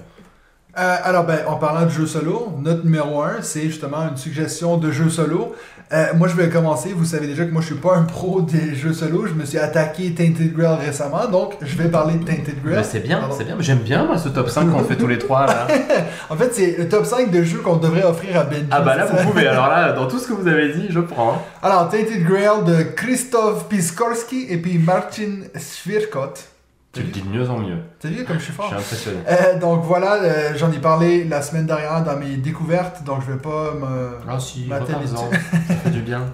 Euh, 0.79 0.95
alors, 1.03 1.25
ben, 1.25 1.39
en 1.47 1.55
parlant 1.57 1.85
de 1.85 1.89
jeux 1.91 2.05
solo, 2.05 2.53
notre 2.59 2.85
numéro 2.85 3.21
1, 3.21 3.41
c'est 3.41 3.63
justement 3.63 4.07
une 4.07 4.15
suggestion 4.15 4.77
de 4.77 4.89
jeux 4.91 5.09
solo. 5.09 5.53
Euh, 5.93 6.05
moi, 6.15 6.27
je 6.29 6.35
vais 6.35 6.47
commencer. 6.49 6.93
Vous 6.95 7.03
savez 7.03 7.27
déjà 7.27 7.43
que 7.43 7.51
moi, 7.51 7.61
je 7.61 7.67
suis 7.67 7.75
pas 7.75 7.95
un 7.95 8.03
pro 8.03 8.41
des 8.41 8.75
jeux 8.75 8.93
solo. 8.93 9.25
Je 9.27 9.33
me 9.33 9.43
suis 9.45 9.57
attaqué 9.57 10.13
Tainted 10.13 10.53
Grail 10.53 10.77
récemment, 10.85 11.27
donc 11.27 11.55
je 11.61 11.75
vais 11.75 11.89
parler 11.89 12.15
de 12.15 12.23
Tainted 12.23 12.63
Grail. 12.63 12.83
C'est 12.83 13.01
bien, 13.01 13.21
c'est 13.37 13.43
bien. 13.43 13.57
J'aime 13.59 13.79
bien, 13.79 14.05
moi, 14.05 14.17
ce 14.17 14.29
top 14.29 14.49
5 14.49 14.71
qu'on 14.71 14.83
fait 14.85 14.95
tous 14.95 15.07
les 15.07 15.17
trois, 15.17 15.45
là. 15.47 15.67
En 16.29 16.35
fait, 16.37 16.53
c'est 16.53 16.77
le 16.77 16.87
top 16.87 17.05
5 17.05 17.29
de 17.29 17.43
jeux 17.43 17.59
qu'on 17.59 17.75
devrait 17.75 18.05
offrir 18.05 18.39
à 18.39 18.43
Benji. 18.45 18.67
Ah 18.71 18.81
bah 18.81 18.95
là, 18.95 19.05
ça? 19.05 19.13
vous 19.15 19.29
pouvez. 19.29 19.47
Alors 19.47 19.67
là, 19.67 19.91
dans 19.91 20.07
tout 20.07 20.17
ce 20.17 20.27
que 20.27 20.33
vous 20.33 20.47
avez 20.47 20.69
dit, 20.73 20.87
je 20.89 20.99
prends. 21.01 21.45
Alors, 21.61 21.89
Tainted 21.89 22.23
Grail 22.23 22.63
de 22.65 22.83
Krzysztof 22.83 23.67
Piskorski 23.67 24.47
et 24.49 24.57
puis 24.57 24.77
Marcin 24.77 25.41
Swirkot. 25.57 26.50
Tu 26.93 27.01
le 27.03 27.07
dis 27.07 27.21
de 27.21 27.29
mieux 27.29 27.49
en 27.49 27.57
mieux. 27.59 27.77
T'as 27.99 28.09
vu 28.09 28.25
comme 28.25 28.37
je 28.37 28.43
suis 28.43 28.51
Je 28.51 28.57
fort? 28.57 28.65
suis 28.67 28.75
impressionné. 28.75 29.19
Euh, 29.29 29.59
donc 29.59 29.83
voilà, 29.83 30.15
euh, 30.15 30.51
j'en 30.57 30.69
ai 30.73 30.79
parlé 30.79 31.23
la 31.23 31.41
semaine 31.41 31.65
dernière 31.65 32.03
dans 32.03 32.17
mes 32.17 32.35
découvertes, 32.35 33.03
donc 33.05 33.21
je 33.25 33.31
vais 33.31 33.37
pas 33.39 33.73
me... 33.73 34.17
Ah 34.27 34.37
si. 34.39 34.67
Ça 34.67 35.73
fait 35.83 35.89
du 35.89 36.01
bien. 36.01 36.25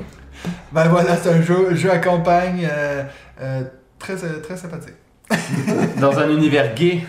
Ben 0.72 0.88
voilà, 0.88 1.16
c'est 1.16 1.30
un 1.30 1.42
jeu, 1.44 1.76
jeu 1.76 1.92
à 1.92 2.00
campagne 2.00 2.68
euh, 2.72 3.04
euh, 3.42 3.64
très, 4.00 4.16
très 4.16 4.58
sympathique. 4.58 4.96
Dans 6.00 6.18
un 6.18 6.30
univers 6.30 6.74
gay. 6.74 7.06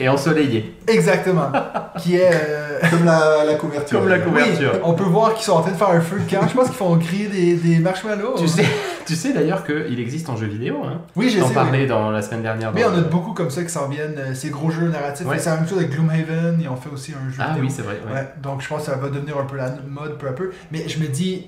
Et 0.00 0.08
ensoleillé. 0.08 0.74
Exactement. 0.88 1.50
qui 1.98 2.16
est. 2.16 2.30
euh, 2.32 2.78
Comme 2.90 3.04
la, 3.04 3.44
la 3.44 3.54
couverture. 3.54 4.00
Comme 4.00 4.08
la 4.08 4.18
couverture. 4.18 4.70
Oui, 4.74 4.80
on 4.84 4.94
peut 4.94 5.04
voir 5.04 5.34
qu'ils 5.34 5.44
sont 5.44 5.52
en 5.52 5.60
train 5.60 5.70
de 5.72 5.76
faire 5.76 5.90
un 5.90 6.00
feu 6.00 6.18
de 6.18 6.30
camp. 6.30 6.46
Je 6.48 6.54
pense 6.54 6.66
qu'ils 6.68 6.76
font 6.76 6.96
griller 6.96 7.26
des, 7.28 7.54
des 7.54 7.78
marshmallows. 7.78 8.34
Tu 8.38 8.48
sais, 8.48 8.64
tu 9.06 9.14
sais 9.14 9.32
d'ailleurs 9.32 9.64
qu'il 9.64 10.00
existe 10.00 10.28
en 10.30 10.36
jeu 10.36 10.46
vidéo. 10.46 10.76
Hein. 10.84 11.02
Oui, 11.16 11.28
J'en 11.30 11.46
sais. 11.48 11.54
oui. 11.72 11.86
dans 11.86 12.10
la 12.10 12.22
semaine 12.22 12.42
dernière. 12.42 12.72
Mais 12.72 12.82
dans 12.82 12.92
on 12.92 12.98
a 12.98 13.02
beaucoup 13.02 13.32
comme 13.34 13.50
ça 13.50 13.62
qui 13.62 13.68
s'en 13.68 13.88
viennent. 13.88 14.16
euh, 14.18 14.34
Ces 14.34 14.48
gros 14.50 14.70
jeux 14.70 14.88
narratifs. 14.88 15.26
Ouais. 15.26 15.38
C'est 15.38 15.50
la 15.50 15.56
même 15.56 15.68
chose 15.68 15.78
avec 15.78 15.90
Gloomhaven. 15.90 16.58
Ils 16.60 16.68
ont 16.68 16.76
fait 16.76 16.90
aussi 16.90 17.12
un 17.12 17.30
jeu 17.30 17.36
Ah 17.40 17.48
vidéo. 17.50 17.64
oui, 17.64 17.70
c'est 17.70 17.82
vrai. 17.82 18.00
ouais. 18.06 18.12
Ouais, 18.14 18.28
donc 18.42 18.62
je 18.62 18.68
pense 18.68 18.80
que 18.86 18.90
ça 18.90 18.96
va 18.96 19.08
devenir 19.10 19.36
un 19.38 19.44
peu 19.44 19.56
la 19.56 19.70
mode 19.86 20.16
peu 20.18 20.28
à 20.28 20.32
peu. 20.32 20.50
Mais 20.72 20.88
je 20.88 20.98
me 20.98 21.06
dis, 21.08 21.46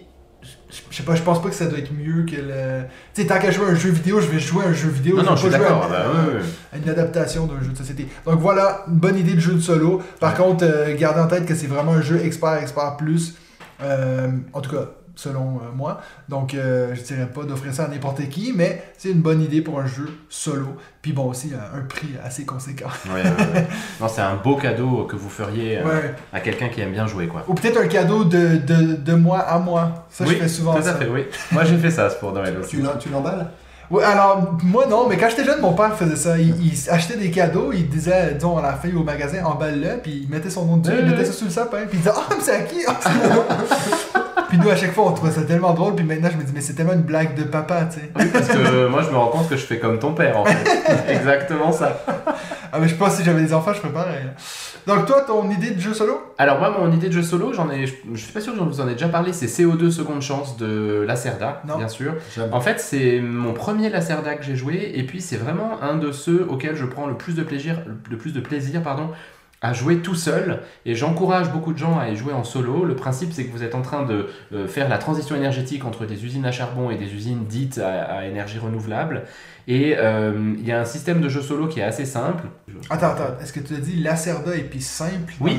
je 0.90 0.96
sais 0.96 1.02
pas, 1.02 1.14
je 1.14 1.22
pense 1.22 1.40
pas 1.42 1.48
que 1.48 1.54
ça 1.54 1.66
doit 1.66 1.78
être 1.78 1.92
mieux 1.92 2.24
que 2.24 2.36
le. 2.36 2.82
Tu 3.14 3.22
sais, 3.22 3.26
tant 3.28 3.38
qu'à 3.38 3.50
jouer 3.50 3.66
à 3.66 3.68
un 3.70 3.74
jeu 3.74 3.90
vidéo, 3.90 4.20
je 4.20 4.26
vais 4.26 4.38
jouer 4.40 4.64
à 4.64 4.68
un 4.68 4.72
jeu 4.72 4.88
vidéo. 4.88 5.16
Non, 5.16 5.22
je 5.22 5.28
non, 5.28 5.34
vais 5.34 5.40
je 5.42 5.42
suis 5.48 5.50
d'accord. 5.50 5.84
à- 5.84 5.88
ouais, 5.88 6.34
ouais. 6.34 6.40
à 6.72 6.76
une 6.78 6.88
adaptation 6.88 7.46
d'un 7.46 7.62
jeu 7.62 7.70
de 7.72 7.76
société. 7.76 8.08
Donc 8.24 8.40
voilà, 8.40 8.84
une 8.88 8.94
bonne 8.98 9.16
idée 9.18 9.34
de 9.34 9.40
jeu 9.40 9.52
de 9.54 9.60
solo. 9.60 10.02
Par 10.20 10.34
contre, 10.34 10.64
euh, 10.64 10.96
gardez 10.98 11.20
en 11.20 11.26
tête 11.28 11.46
que 11.46 11.54
c'est 11.54 11.66
vraiment 11.66 11.92
un 11.92 12.02
jeu 12.02 12.20
expert, 12.24 12.54
expert 12.54 12.96
plus. 12.96 13.34
Euh, 13.82 14.28
en 14.52 14.60
tout 14.60 14.70
cas, 14.70 14.90
selon 15.14 15.56
euh, 15.56 15.72
moi. 15.74 16.00
Donc 16.28 16.54
euh, 16.54 16.94
je 16.94 17.02
dirais 17.02 17.26
pas 17.26 17.42
d'offrir 17.44 17.72
ça 17.74 17.84
à 17.84 17.88
n'importe 17.88 18.28
qui, 18.28 18.52
mais 18.54 18.82
c'est 18.96 19.10
une 19.10 19.20
bonne 19.20 19.42
idée 19.42 19.60
pour 19.60 19.78
un 19.80 19.86
jeu 19.86 20.08
solo. 20.28 20.76
Puis 21.02 21.12
bon, 21.12 21.24
aussi, 21.30 21.52
à 21.54 21.76
un 21.76 21.82
prix 21.82 22.08
assez 22.24 22.44
conséquent. 22.44 22.88
Ouais, 23.06 23.22
ouais, 23.22 23.28
ouais. 23.54 23.66
Non, 24.00 24.06
c'est 24.08 24.20
un 24.22 24.36
beau 24.36 24.56
cadeau 24.56 25.04
que 25.04 25.16
vous 25.16 25.28
feriez 25.28 25.78
euh, 25.78 25.84
Ouais. 25.84 26.14
à 26.32 26.40
quelqu'un 26.40 26.68
qui 26.68 26.80
aime 26.80 26.92
bien 26.92 27.06
jouer, 27.06 27.26
quoi. 27.26 27.44
Ou 27.48 27.54
peut-être 27.54 27.78
un 27.80 27.88
cadeau 27.88 28.24
de, 28.24 28.56
de, 28.56 28.94
de 28.96 29.14
moi 29.14 29.40
à 29.40 29.58
moi. 29.58 30.06
Ça, 30.10 30.24
oui, 30.24 30.34
je 30.34 30.42
fais 30.42 30.48
souvent 30.48 30.72
tout 30.74 30.78
à 30.80 30.82
ça. 30.82 30.94
fait, 30.94 31.08
oui. 31.08 31.24
Moi, 31.50 31.64
j'ai 31.64 31.76
fait 31.76 31.90
ça 31.90 32.06
pour 32.08 32.32
Noël 32.32 32.56
aussi. 32.58 32.70
Tu 32.76 32.82
l'em- 32.82 32.98
tu 33.00 33.08
l'emballes? 33.08 33.48
Ouais, 33.90 34.04
alors, 34.04 34.56
moi 34.62 34.86
non, 34.86 35.06
mais 35.06 35.18
quand 35.18 35.28
j'étais 35.28 35.44
jeune, 35.44 35.60
mon 35.60 35.74
père 35.74 35.94
faisait 35.94 36.16
ça. 36.16 36.38
Il, 36.38 36.54
il 36.66 36.90
achetait 36.90 37.16
des 37.18 37.30
cadeaux, 37.30 37.72
il 37.74 37.88
disait, 37.90 38.32
disons, 38.34 38.56
à 38.56 38.62
la 38.62 38.72
fin 38.72 38.88
au 38.96 39.02
magasin, 39.02 39.44
emballe-le, 39.44 39.98
puis 40.02 40.20
il 40.22 40.30
mettait 40.30 40.48
son 40.48 40.64
nom 40.64 40.76
dessus, 40.78 40.94
Ouais, 40.94 41.00
il 41.02 41.10
mettait 41.10 41.26
ça 41.26 41.32
sur 41.32 41.44
le 41.44 41.52
sapin, 41.52 41.78
puis 41.88 41.88
il 41.94 41.98
disait, 41.98 42.12
ah, 42.16 42.22
mais 42.30 42.36
c'est 42.40 42.52
à 42.56 42.60
qui? 42.62 42.76
Ah. 42.86 42.98
Puis 44.52 44.60
nous, 44.60 44.68
à 44.68 44.76
chaque 44.76 44.92
fois, 44.92 45.06
on 45.06 45.12
trouvait 45.12 45.32
ça 45.32 45.44
tellement 45.44 45.72
drôle, 45.72 45.94
puis 45.94 46.04
maintenant, 46.04 46.28
je 46.30 46.36
me 46.36 46.42
dis, 46.42 46.52
mais 46.54 46.60
c'est 46.60 46.74
tellement 46.74 46.92
une 46.92 47.00
blague 47.00 47.34
de 47.34 47.44
papa, 47.44 47.86
tu 47.90 48.00
sais. 48.00 48.10
Oui, 48.18 48.26
parce 48.30 48.48
que 48.48 48.86
moi, 48.86 49.00
je 49.00 49.08
me 49.10 49.16
rends 49.16 49.28
compte 49.28 49.48
que 49.48 49.56
je 49.56 49.64
fais 49.64 49.78
comme 49.78 49.98
ton 49.98 50.12
père, 50.12 50.36
en 50.38 50.44
fait. 50.44 51.08
Exactement 51.08 51.72
ça. 51.72 52.04
Ah, 52.70 52.78
mais 52.78 52.86
je 52.86 52.94
pense 52.94 53.12
que 53.12 53.16
si 53.20 53.24
j'avais 53.24 53.40
des 53.40 53.54
enfants, 53.54 53.72
je 53.72 53.78
ferais 53.80 53.94
pareil. 53.94 54.26
Donc, 54.86 55.06
toi, 55.06 55.22
ton 55.22 55.48
idée 55.50 55.70
de 55.70 55.80
jeu 55.80 55.94
solo? 55.94 56.20
Alors 56.36 56.58
moi, 56.58 56.70
mon 56.78 56.92
idée 56.92 57.08
de 57.08 57.14
jeu 57.14 57.22
solo, 57.22 57.54
j'en 57.54 57.70
ai, 57.70 57.86
je, 57.86 57.94
je 58.12 58.20
suis 58.24 58.32
pas 58.32 58.40
sûr 58.42 58.52
que 58.52 58.58
j'en 58.58 58.66
vous 58.66 58.82
en 58.82 58.88
ai 58.88 58.92
déjà 58.92 59.08
parlé, 59.08 59.32
c'est 59.32 59.46
CO2 59.46 59.90
Seconde 59.90 60.20
Chance 60.20 60.58
de 60.58 61.02
Lacerda, 61.08 61.62
Non. 61.66 61.78
bien 61.78 61.88
sûr. 61.88 62.12
Jamais. 62.36 62.52
En 62.52 62.60
fait, 62.60 62.78
c'est 62.78 63.20
mon 63.20 63.54
premier 63.54 63.88
Lacerda 63.88 64.34
que 64.34 64.44
j'ai 64.44 64.56
joué, 64.56 64.92
et 64.96 65.04
puis 65.04 65.22
c'est 65.22 65.36
vraiment 65.36 65.78
un 65.82 65.94
de 65.96 66.12
ceux 66.12 66.46
auxquels 66.50 66.76
je 66.76 66.84
prends 66.84 67.06
le 67.06 67.14
plus 67.14 67.34
de 67.36 67.42
plaisir, 67.42 67.76
le 68.10 68.16
plus 68.18 68.34
de 68.34 68.40
plaisir, 68.40 68.82
pardon, 68.82 69.08
à 69.62 69.72
jouer 69.72 69.98
tout 69.98 70.16
seul. 70.16 70.60
Et 70.84 70.94
j'encourage 70.94 71.50
beaucoup 71.50 71.72
de 71.72 71.78
gens 71.78 71.98
à 71.98 72.08
y 72.08 72.16
jouer 72.16 72.32
en 72.32 72.44
solo. 72.44 72.84
Le 72.84 72.96
principe, 72.96 73.32
c'est 73.32 73.44
que 73.44 73.52
vous 73.52 73.62
êtes 73.62 73.74
en 73.74 73.82
train 73.82 74.02
de 74.02 74.26
euh, 74.52 74.66
faire 74.66 74.88
la 74.88 74.98
transition 74.98 75.36
énergétique 75.36 75.84
entre 75.84 76.04
des 76.04 76.24
usines 76.24 76.44
à 76.44 76.52
charbon 76.52 76.90
et 76.90 76.96
des 76.96 77.14
usines 77.14 77.44
dites 77.48 77.78
à, 77.78 78.02
à 78.02 78.24
énergie 78.24 78.58
renouvelable. 78.58 79.22
Et 79.68 79.94
euh, 79.96 80.54
il 80.58 80.66
y 80.66 80.72
a 80.72 80.80
un 80.80 80.84
système 80.84 81.20
de 81.20 81.28
jeu 81.28 81.40
solo 81.40 81.68
qui 81.68 81.78
est 81.78 81.84
assez 81.84 82.04
simple. 82.04 82.44
Attends, 82.90 83.10
attends, 83.10 83.38
est-ce 83.40 83.52
que 83.52 83.60
tu 83.60 83.74
as 83.74 83.78
dit 83.78 84.02
Lacerda 84.02 84.56
et 84.56 84.62
puis 84.62 84.80
simple 84.80 85.34
Oui. 85.40 85.56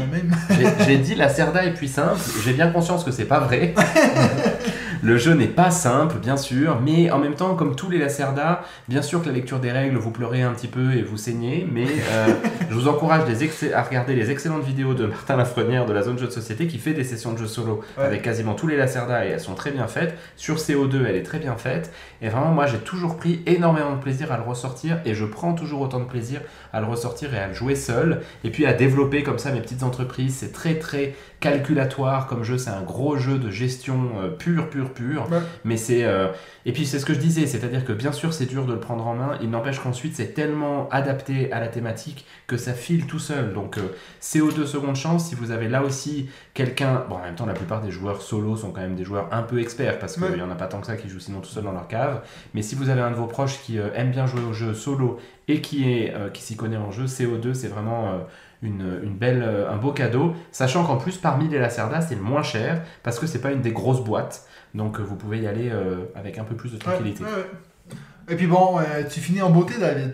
J'ai 0.86 0.98
dit 1.00 1.16
Lacerda 1.16 1.64
est 1.64 1.74
puis 1.74 1.88
simple, 1.88 2.20
j'ai 2.44 2.54
bien 2.54 2.70
conscience 2.70 3.06
que 3.06 3.12
c'est 3.12 3.26
pas 3.26 3.40
vrai. 3.40 3.74
Le 5.04 5.18
jeu 5.18 5.34
n'est 5.34 5.48
pas 5.48 5.70
simple, 5.70 6.16
bien 6.20 6.38
sûr, 6.38 6.80
mais 6.80 7.12
en 7.12 7.20
même 7.20 7.36
temps, 7.36 7.56
comme 7.56 7.76
tous 7.76 7.90
les 7.90 7.98
Lacerda, 7.98 8.64
bien 8.88 9.02
sûr 9.02 9.22
que 9.22 9.28
la 9.28 9.34
lecture 9.34 9.60
des 9.60 9.70
règles, 9.70 9.98
vous 9.98 10.12
pleurez 10.12 10.44
un 10.44 10.54
petit 10.54 10.70
peu 10.70 10.94
et 10.94 11.02
vous 11.02 11.18
saignez, 11.18 11.68
mais 11.70 11.88
euh, 12.10 12.28
je 12.70 12.74
vous 12.74 12.88
encourage 12.88 13.26
des 13.26 13.74
à 13.74 13.84
regarder 13.84 14.16
les 14.16 14.32
excellentes 14.32 14.64
vidéos 14.64 14.94
de 14.94 15.08
Martin 15.08 15.36
Lafrenière 15.36 15.86
de 15.86 15.92
la 15.92 16.04
zone 16.04 16.18
jeu 16.18 16.28
de 16.28 16.32
société 16.32 16.68
qui 16.68 16.78
fait 16.78 16.94
des 16.94 17.04
sessions 17.04 17.34
de 17.34 17.38
jeux 17.38 17.48
solo 17.48 17.82
Ouais. 17.98 18.06
avec 18.06 18.22
quasiment 18.22 18.54
tous 18.54 18.68
les 18.68 18.78
Lacerda 18.78 19.26
et 19.26 19.30
elles 19.32 19.42
sont 19.42 19.56
très 19.56 19.72
bien 19.72 19.88
faites. 19.88 20.18
Sur 20.38 20.56
CO2, 20.56 21.06
elle 21.06 21.18
est 21.18 21.24
très 21.24 21.40
bien 21.40 21.58
faite. 21.58 21.92
Et 22.22 22.30
vraiment, 22.30 22.52
moi, 22.52 22.66
j'ai 22.66 22.78
toujours 22.78 23.18
pris 23.18 23.42
énormément 23.46 23.92
de 23.92 24.00
plaisir 24.00 24.32
à 24.32 24.38
le 24.38 24.44
ressortir 24.44 25.02
et 25.04 25.14
je 25.14 25.26
prends 25.26 25.54
toujours 25.54 25.82
autant 25.82 26.00
de 26.00 26.06
plaisir 26.06 26.40
à 26.72 26.80
le 26.80 26.88
ressortir 26.88 27.34
et 27.34 27.40
à 27.40 27.48
le 27.48 27.54
jouer 27.54 27.76
seul. 27.76 28.22
Et 28.46 28.52
puis 28.52 28.66
à 28.66 28.72
développer 28.74 29.22
comme 29.24 29.38
ça 29.38 29.52
mes 29.52 29.60
petites 29.60 29.84
entreprises. 29.84 30.38
C'est 30.40 30.54
très 30.54 30.76
très 30.76 31.14
calculatoire 31.42 32.28
comme 32.28 32.44
jeu. 32.44 32.58
C'est 32.58 32.70
un 32.70 32.82
gros 32.84 33.18
jeu 33.18 33.38
de 33.38 33.52
gestion 33.52 34.12
euh, 34.24 34.30
pur, 34.30 34.70
pur. 34.94 35.28
Ouais. 35.32 35.40
Mais 35.66 35.78
c'est. 35.78 36.04
euh, 36.06 36.28
Et 36.66 36.72
puis 36.72 36.86
c'est 36.86 37.00
ce 37.00 37.06
que 37.06 37.14
je 37.14 37.20
disais, 37.20 37.46
c'est-à-dire 37.48 37.84
que 37.86 37.92
bien 37.94 38.12
sûr 38.12 38.34
c'est 38.34 38.46
dur 38.46 38.66
de 38.66 38.74
le 38.74 38.80
prendre 38.80 39.06
en 39.06 39.16
main. 39.16 39.38
Il 39.42 39.50
n'empêche 39.50 39.80
qu'ensuite 39.80 40.16
c'est 40.16 40.34
tellement 40.34 40.88
adapté 40.90 41.52
à 41.52 41.60
la 41.60 41.68
thématique 41.68 42.26
que 42.48 42.56
ça 42.58 42.74
file 42.74 43.06
tout 43.08 43.20
seul. 43.20 43.54
Donc 43.54 43.78
euh, 43.78 43.82
CO2 44.22 44.66
seconde 44.66 44.96
chance, 44.96 45.28
si 45.30 45.36
vous 45.36 45.52
avez 45.52 45.68
là 45.68 45.84
aussi 45.84 46.30
quelqu'un. 46.54 47.04
Bon, 47.10 47.16
en 47.16 47.22
même 47.22 47.36
temps, 47.36 47.46
la 47.46 47.54
plupart 47.54 47.82
des 47.82 47.92
joueurs 47.92 48.22
solo 48.22 48.56
sont 48.56 48.72
quand 48.72 48.82
même 48.82 48.96
des 48.96 49.04
joueurs 49.04 49.28
un 49.32 49.44
peu 49.44 49.60
experts 49.60 50.00
parce 50.00 50.14
qu'il 50.16 50.24
Ouais. 50.24 50.36
n'y 50.36 50.42
en 50.42 50.52
a 50.52 50.56
pas 50.56 50.68
tant 50.68 50.80
que 50.80 50.88
ça 50.88 50.96
qui 50.96 51.10
jouent 51.10 51.20
sinon 51.20 51.40
tout 51.42 51.50
seul 51.50 51.64
dans 51.64 51.72
leur 51.74 51.88
cave. 51.88 52.22
Mais 52.54 52.62
si 52.62 52.76
vous 52.76 52.90
avez 52.90 53.02
un 53.02 53.12
de 53.12 53.16
vos 53.16 53.28
proches 53.28 53.60
qui 53.62 53.80
euh, 53.80 53.90
aime 53.96 54.12
bien 54.12 54.26
jouer 54.26 54.42
au 54.42 54.54
jeu 54.54 54.74
solo 54.74 55.20
et 55.48 55.60
qui, 55.62 55.90
est, 55.92 56.14
qui 56.34 56.42
s'y 56.42 56.56
connaît 56.56 56.78
en 56.78 56.90
jeu, 56.92 57.04
CO2 57.06 57.54
c'est 57.54 57.68
vraiment 57.68 58.14
une, 58.62 59.02
une 59.04 59.14
belle, 59.18 59.44
un 59.70 59.76
beau 59.76 59.92
cadeau. 59.92 60.34
Sachant 60.54 60.86
qu'en 60.86 60.96
plus, 60.96 61.18
parmi 61.18 61.50
les 61.50 61.60
Lacerda, 61.60 62.00
c'est 62.00 62.16
le 62.16 62.22
moins 62.22 62.44
cher 62.44 62.82
parce 63.04 63.20
que 63.20 63.28
c'est 63.28 63.42
pas 63.42 63.52
une 63.52 63.62
des 63.62 63.74
grosses 63.74 64.02
boîtes. 64.04 64.46
Donc 64.74 65.00
euh, 65.00 65.04
vous 65.04 65.16
pouvez 65.16 65.40
y 65.40 65.48
aller 65.48 65.70
euh, 65.72 66.06
avec 66.16 66.38
un 66.38 66.44
peu 66.44 66.56
plus 66.56 66.72
de 66.72 66.78
tranquillité. 66.78 67.24
ouais, 67.24 67.30
ouais. 67.30 67.96
Et 68.30 68.36
puis 68.36 68.48
bon, 68.48 68.80
euh, 68.80 69.04
tu 69.10 69.20
finis 69.20 69.42
en 69.42 69.50
beauté, 69.50 69.74
David? 69.80 70.14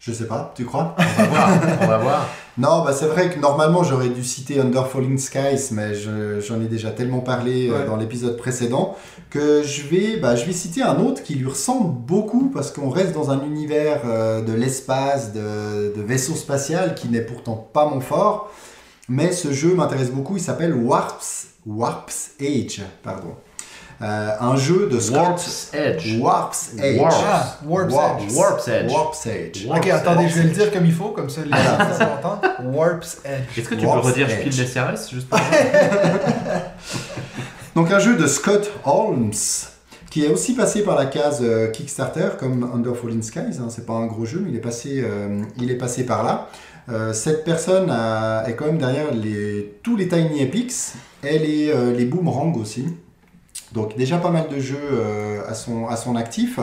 Je 0.00 0.12
sais 0.12 0.26
pas, 0.28 0.52
tu 0.54 0.64
crois? 0.64 0.94
On 0.98 1.22
va 1.22 1.26
voir, 1.28 1.50
on 1.82 1.86
va 1.86 1.98
voir. 1.98 2.28
Non, 2.58 2.84
bah 2.84 2.92
c'est 2.92 3.06
vrai 3.06 3.30
que 3.30 3.38
normalement 3.38 3.84
j'aurais 3.84 4.08
dû 4.08 4.24
citer 4.24 4.58
Under 4.58 4.84
Falling 4.88 5.16
Skies, 5.16 5.68
mais 5.70 5.94
je- 5.94 6.40
j'en 6.40 6.60
ai 6.60 6.66
déjà 6.66 6.90
tellement 6.90 7.20
parlé 7.20 7.68
euh, 7.70 7.78
Ouais. 7.82 7.86
dans 7.86 7.94
l'épisode 7.94 8.36
précédent 8.36 8.96
que 9.30 9.62
je 9.62 9.82
vais, 9.86 10.16
bah, 10.16 10.34
je 10.34 10.44
vais 10.44 10.52
citer 10.52 10.82
un 10.82 10.98
autre 10.98 11.22
qui 11.22 11.36
lui 11.36 11.46
ressemble 11.46 11.88
beaucoup 11.94 12.50
parce 12.52 12.72
qu'on 12.72 12.90
reste 12.90 13.12
dans 13.12 13.30
un 13.30 13.44
univers 13.44 14.00
euh, 14.06 14.42
de 14.42 14.52
l'espace, 14.52 15.32
de, 15.32 15.94
de 15.94 16.02
vaisseau 16.02 16.34
spatial 16.34 16.96
qui 16.96 17.08
n'est 17.08 17.20
pourtant 17.20 17.54
pas 17.72 17.86
mon 17.88 18.00
fort. 18.00 18.52
Mais 19.08 19.32
ce 19.32 19.52
jeu 19.52 19.74
m'intéresse 19.74 20.10
beaucoup, 20.10 20.36
il 20.36 20.42
s'appelle 20.42 20.74
Warp's, 20.74 21.46
Warp's 21.66 22.30
Age. 22.40 22.82
Pardon. 23.02 23.34
Euh, 24.00 24.30
un 24.38 24.56
jeu 24.56 24.88
de 24.88 25.00
Scott. 25.00 25.16
Warp's 25.16 25.70
Edge. 25.72 26.18
Warp's 26.20 26.70
Age. 26.78 27.00
Warp. 27.00 27.14
Ah, 27.26 27.58
Warp's 27.64 27.92
Warp. 27.94 28.20
Edge. 28.20 28.32
Warp's 28.34 28.68
Edge. 28.68 28.92
Warp's 28.92 29.26
Age. 29.26 29.66
Warp's 29.66 29.86
Ok, 29.86 29.92
attendez, 29.92 30.24
Edge. 30.24 30.30
je 30.32 30.36
vais 30.38 30.44
le 30.44 30.50
dire 30.50 30.72
comme 30.72 30.86
il 30.86 30.92
faut, 30.92 31.08
comme 31.08 31.30
ça 31.30 31.40
les 31.44 31.50
gens 31.50 32.06
vont 32.06 32.12
entendre. 32.14 32.42
Warp's 32.76 33.18
Edge. 33.24 33.58
Est-ce 33.58 33.68
que 33.68 33.74
tu 33.74 33.86
Warp's 33.86 34.02
peux 34.02 34.08
redire 34.12 34.30
Edge. 34.30 34.52
Spiel 34.52 34.66
des 34.66 34.72
CRS 34.72 35.10
juste 35.10 35.28
pour 35.28 35.38
Donc 37.74 37.90
un 37.90 37.98
jeu 37.98 38.16
de 38.16 38.26
Scott 38.26 38.70
Holmes 38.84 39.32
qui 40.10 40.24
est 40.24 40.28
aussi 40.28 40.54
passé 40.54 40.82
par 40.82 40.96
la 40.96 41.06
case 41.06 41.40
euh, 41.42 41.70
Kickstarter 41.70 42.30
comme 42.38 42.70
Under 42.74 42.94
Falling 42.96 43.22
Skies. 43.22 43.58
Hein, 43.60 43.68
c'est 43.68 43.84
pas 43.86 43.92
un 43.94 44.06
gros 44.06 44.24
jeu, 44.24 44.40
mais 44.42 44.50
il 44.50 44.56
est 44.56 44.60
passé, 44.60 45.02
euh, 45.04 45.42
il 45.58 45.70
est 45.70 45.76
passé 45.76 46.06
par 46.06 46.22
là. 46.22 46.48
Euh, 46.90 47.12
cette 47.12 47.44
personne 47.44 47.90
a- 47.90 48.44
est 48.48 48.54
quand 48.54 48.66
même 48.66 48.78
derrière 48.78 49.12
les, 49.12 49.74
tous 49.82 49.96
les 49.96 50.08
Tiny 50.08 50.42
Epics 50.42 50.72
et 51.22 51.38
les, 51.38 51.68
euh, 51.70 51.92
les 51.92 52.04
Boomerang 52.06 52.56
aussi. 52.56 52.86
Donc 53.72 53.96
déjà 53.98 54.16
pas 54.16 54.30
mal 54.30 54.48
de 54.48 54.58
jeux 54.58 54.76
euh, 54.92 55.40
à, 55.46 55.52
son, 55.54 55.86
à 55.88 55.96
son 55.96 56.16
actif. 56.16 56.58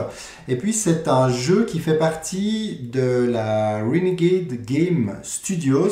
Et 0.47 0.55
puis 0.57 0.73
c'est 0.73 1.07
un 1.07 1.29
jeu 1.29 1.65
qui 1.65 1.77
fait 1.79 1.97
partie 1.99 2.79
de 2.91 3.27
la 3.29 3.83
Renegade 3.83 4.65
Game 4.65 5.15
Studios 5.21 5.91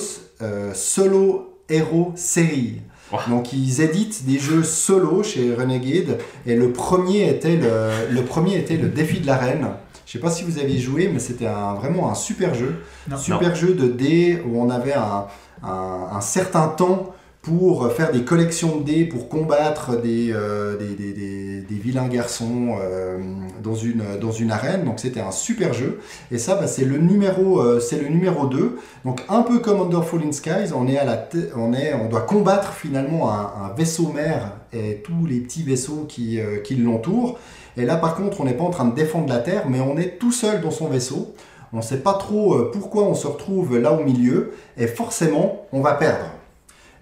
Solo 0.73 1.59
Hero 1.69 2.11
Series. 2.15 2.81
Donc 3.29 3.53
ils 3.53 3.81
éditent 3.81 4.25
des 4.25 4.39
jeux 4.39 4.63
solo 4.63 5.21
chez 5.21 5.53
Renegade 5.53 6.17
et 6.47 6.55
le 6.55 6.71
premier 6.71 7.29
était 7.29 7.57
le, 7.57 7.89
le 8.11 8.21
premier 8.23 8.57
était 8.57 8.77
le 8.77 8.87
défi 8.89 9.19
de 9.19 9.27
l'arène. 9.27 9.67
Je 10.13 10.19
sais 10.19 10.21
pas 10.21 10.29
si 10.29 10.43
vous 10.43 10.59
avez 10.59 10.77
joué, 10.77 11.09
mais 11.11 11.17
c'était 11.17 11.47
un- 11.47 11.73
vraiment 11.73 12.11
un 12.11 12.13
super 12.13 12.53
jeu. 12.53 12.75
Non. 13.09 13.17
super 13.17 13.55
jeu 13.55 13.73
de 13.73 13.87
dés 13.87 14.39
où 14.47 14.61
on 14.61 14.69
avait 14.69 14.93
un, 14.93 15.25
un- 15.63 16.07
un 16.11 16.21
certain 16.21 16.67
temps 16.67 17.15
pour 17.41 17.91
faire 17.91 18.11
des 18.11 18.21
collections 18.23 18.77
de 18.77 18.83
dés, 18.83 19.05
pour 19.05 19.27
combattre 19.27 19.99
des, 19.99 20.31
euh, 20.31 20.77
des, 20.77 20.93
des- 20.93 21.13
des- 21.13 21.61
des 21.61 21.75
vilains 21.75 22.07
garçons 22.07 22.75
euh, 22.79 23.17
dans, 23.63 23.73
une, 23.73 24.03
dans 24.21 24.31
une 24.31 24.51
arène. 24.51 24.83
Donc 24.85 24.99
c'était 24.99 25.19
un 25.19 25.31
super 25.31 25.73
jeu. 25.73 25.99
Et 26.31 26.37
ça, 26.37 26.57
bah, 26.57 26.67
c'est 26.67 26.85
le, 26.85 26.99
numéro, 26.99 27.59
euh, 27.59 27.79
c'est 27.79 27.97
le 27.99 28.07
numéro 28.07 28.45
2. 28.45 28.77
Donc 29.05 29.23
un 29.29 29.41
peu 29.41 29.57
comme 29.57 29.81
Under 29.81 30.05
Falling 30.05 30.31
Skies, 30.31 30.73
on, 30.75 30.87
est 30.87 30.99
à 30.99 31.05
la 31.05 31.27
on, 31.55 31.73
est, 31.73 31.95
on 31.95 32.07
doit 32.07 32.21
combattre 32.21 32.71
finalement 32.73 33.31
un, 33.31 33.51
un 33.65 33.73
vaisseau 33.75 34.09
mère 34.09 34.51
et 34.71 35.01
tous 35.03 35.25
les 35.25 35.39
petits 35.39 35.63
vaisseaux 35.63 36.05
qui, 36.07 36.39
euh, 36.39 36.59
qui 36.59 36.75
l'entourent. 36.75 37.39
Et 37.77 37.85
là 37.85 37.95
par 37.95 38.15
contre, 38.15 38.41
on 38.41 38.45
n'est 38.45 38.53
pas 38.53 38.63
en 38.63 38.69
train 38.69 38.85
de 38.85 38.95
défendre 38.95 39.29
la 39.29 39.39
Terre, 39.39 39.63
mais 39.67 39.79
on 39.79 39.97
est 39.97 40.19
tout 40.19 40.31
seul 40.31 40.61
dans 40.61 40.71
son 40.71 40.87
vaisseau. 40.87 41.33
On 41.71 41.77
ne 41.77 41.81
sait 41.81 41.97
pas 41.97 42.13
trop 42.13 42.53
euh, 42.53 42.71
pourquoi 42.71 43.03
on 43.03 43.15
se 43.15 43.25
retrouve 43.25 43.77
là 43.77 43.93
au 43.93 44.03
milieu, 44.03 44.53
et 44.77 44.87
forcément, 44.87 45.65
on 45.71 45.81
va 45.81 45.93
perdre. 45.93 46.25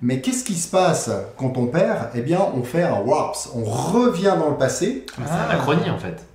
Mais 0.02 0.22
qu'est-ce 0.22 0.44
qui 0.44 0.56
se 0.56 0.70
passe 0.70 1.12
quand 1.38 1.58
on 1.58 1.68
perd? 1.68 2.10
Eh 2.16 2.22
bien, 2.22 2.40
on 2.56 2.64
fait 2.64 2.84
un 2.84 3.00
warps. 3.02 3.52
On 3.54 3.64
revient 3.64 4.34
dans 4.40 4.50
le 4.50 4.58
passé. 4.58 5.06
C'est 5.16 5.22
un 5.22 5.60
achronie 5.60 5.90
en 5.90 6.00
fait. 6.00 6.26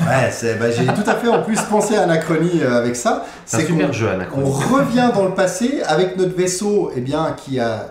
Ouais, 0.00 0.30
c'est, 0.30 0.54
bah, 0.56 0.70
j'ai 0.70 0.86
tout 0.86 1.08
à 1.08 1.14
fait 1.16 1.28
en 1.28 1.42
plus 1.42 1.60
pensé 1.62 1.96
à 1.96 2.02
Anachronie 2.02 2.62
euh, 2.62 2.78
avec 2.78 2.94
ça. 2.94 3.24
C'est 3.44 3.56
un 3.56 3.66
super 3.66 3.92
jeu, 3.92 4.08
Anachronie. 4.08 4.44
On 4.46 4.50
revient 4.50 5.10
dans 5.12 5.24
le 5.24 5.34
passé 5.34 5.82
avec 5.86 6.16
notre 6.16 6.36
vaisseau 6.36 6.92
eh 6.94 7.00
bien, 7.00 7.34
qui 7.36 7.58
a 7.58 7.90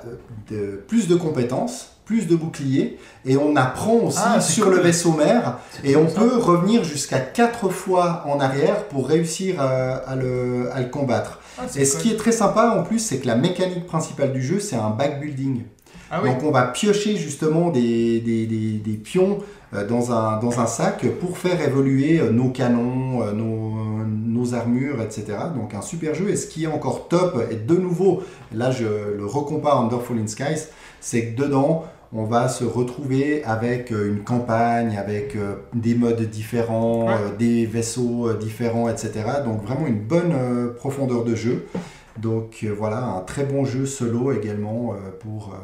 de, 0.49 0.81
plus 0.87 1.07
de 1.07 1.15
compétences, 1.15 1.92
plus 2.05 2.27
de 2.27 2.35
boucliers, 2.35 2.97
et 3.25 3.37
on 3.37 3.55
apprend 3.55 3.95
aussi 3.95 4.19
Ah, 4.23 4.41
sur 4.41 4.65
cool. 4.65 4.75
le 4.75 4.81
vaisseau 4.81 5.13
mère, 5.13 5.59
et 5.83 5.95
on 5.95 6.05
peut 6.05 6.37
revenir 6.37 6.83
jusqu'à 6.83 7.19
4 7.19 7.69
fois 7.69 8.23
en 8.27 8.39
arrière 8.39 8.85
pour 8.89 9.07
réussir 9.07 9.61
à, 9.61 9.95
à 9.95 10.15
le, 10.15 10.69
à 10.73 10.81
le 10.81 10.87
combattre. 10.89 11.39
Ah, 11.57 11.63
Et 11.75 11.85
ce 11.85 11.97
qui 11.97 12.11
est 12.11 12.17
très 12.17 12.31
sympa 12.31 12.75
en 12.77 12.83
plus, 12.83 12.99
c'est 12.99 13.19
que 13.19 13.27
la 13.27 13.35
mécanique 13.35 13.85
principale 13.85 14.33
du 14.33 14.41
jeu, 14.41 14.59
c'est 14.59 14.75
un 14.75 14.89
backbuilding. 14.89 15.61
Ah 16.11 16.19
oui. 16.23 16.29
Donc 16.29 16.43
on 16.43 16.51
va 16.51 16.63
piocher 16.63 17.15
justement 17.15 17.69
des, 17.69 18.19
des, 18.19 18.45
des- 18.45 18.77
des 18.77 18.97
pions 18.97 19.39
euh, 19.73 19.87
dans 19.87 20.11
un, 20.11 20.37
dans 20.39 20.59
un 20.59 20.67
sac 20.67 21.05
pour 21.19 21.37
faire 21.39 21.59
évoluer 21.61 22.19
euh, 22.19 22.29
nos 22.29 22.49
canons, 22.49 23.23
euh, 23.23 23.31
nos, 23.31 23.73
nos 24.05 24.53
armures, 24.53 25.01
etc. 25.01 25.25
Donc 25.55 25.73
un 25.73 25.81
super 25.81 26.13
jeu. 26.13 26.29
Et 26.29 26.35
ce 26.35 26.45
qui 26.45 26.65
est 26.65 26.67
encore 26.67 27.07
top, 27.07 27.41
et 27.49 27.55
de 27.55 27.75
nouveau, 27.75 28.21
là 28.53 28.69
je 28.69 28.85
le 29.17 29.25
recompare 29.25 29.79
Under 29.81 30.01
Fallen 30.03 30.27
Skies, 30.27 30.67
c'est 31.03 31.27
que 31.33 31.41
dedans, 31.41 31.83
on 32.13 32.23
va 32.23 32.47
se 32.47 32.63
retrouver 32.63 33.43
avec 33.43 33.91
euh, 33.91 34.07
une 34.07 34.23
campagne, 34.23 34.97
avec 34.97 35.35
euh, 35.35 35.55
des 35.73 35.95
modes 35.95 36.21
différents, 36.29 37.07
Ouais. 37.07 37.13
euh, 37.13 37.35
des 37.37 37.65
vaisseaux 37.65 38.31
différents, 38.33 38.87
etc. 38.87 39.11
Donc 39.43 39.61
vraiment 39.63 39.85
une 39.85 39.99
bonne 39.99 40.33
profondeur 40.77 41.25
de 41.25 41.35
jeu. 41.35 41.65
Donc 42.17 42.65
voilà, 42.77 43.03
un 43.03 43.21
très 43.21 43.43
bon 43.43 43.65
jeu 43.65 43.85
solo 43.85 44.31
également 44.31 44.93
pour 45.19 45.55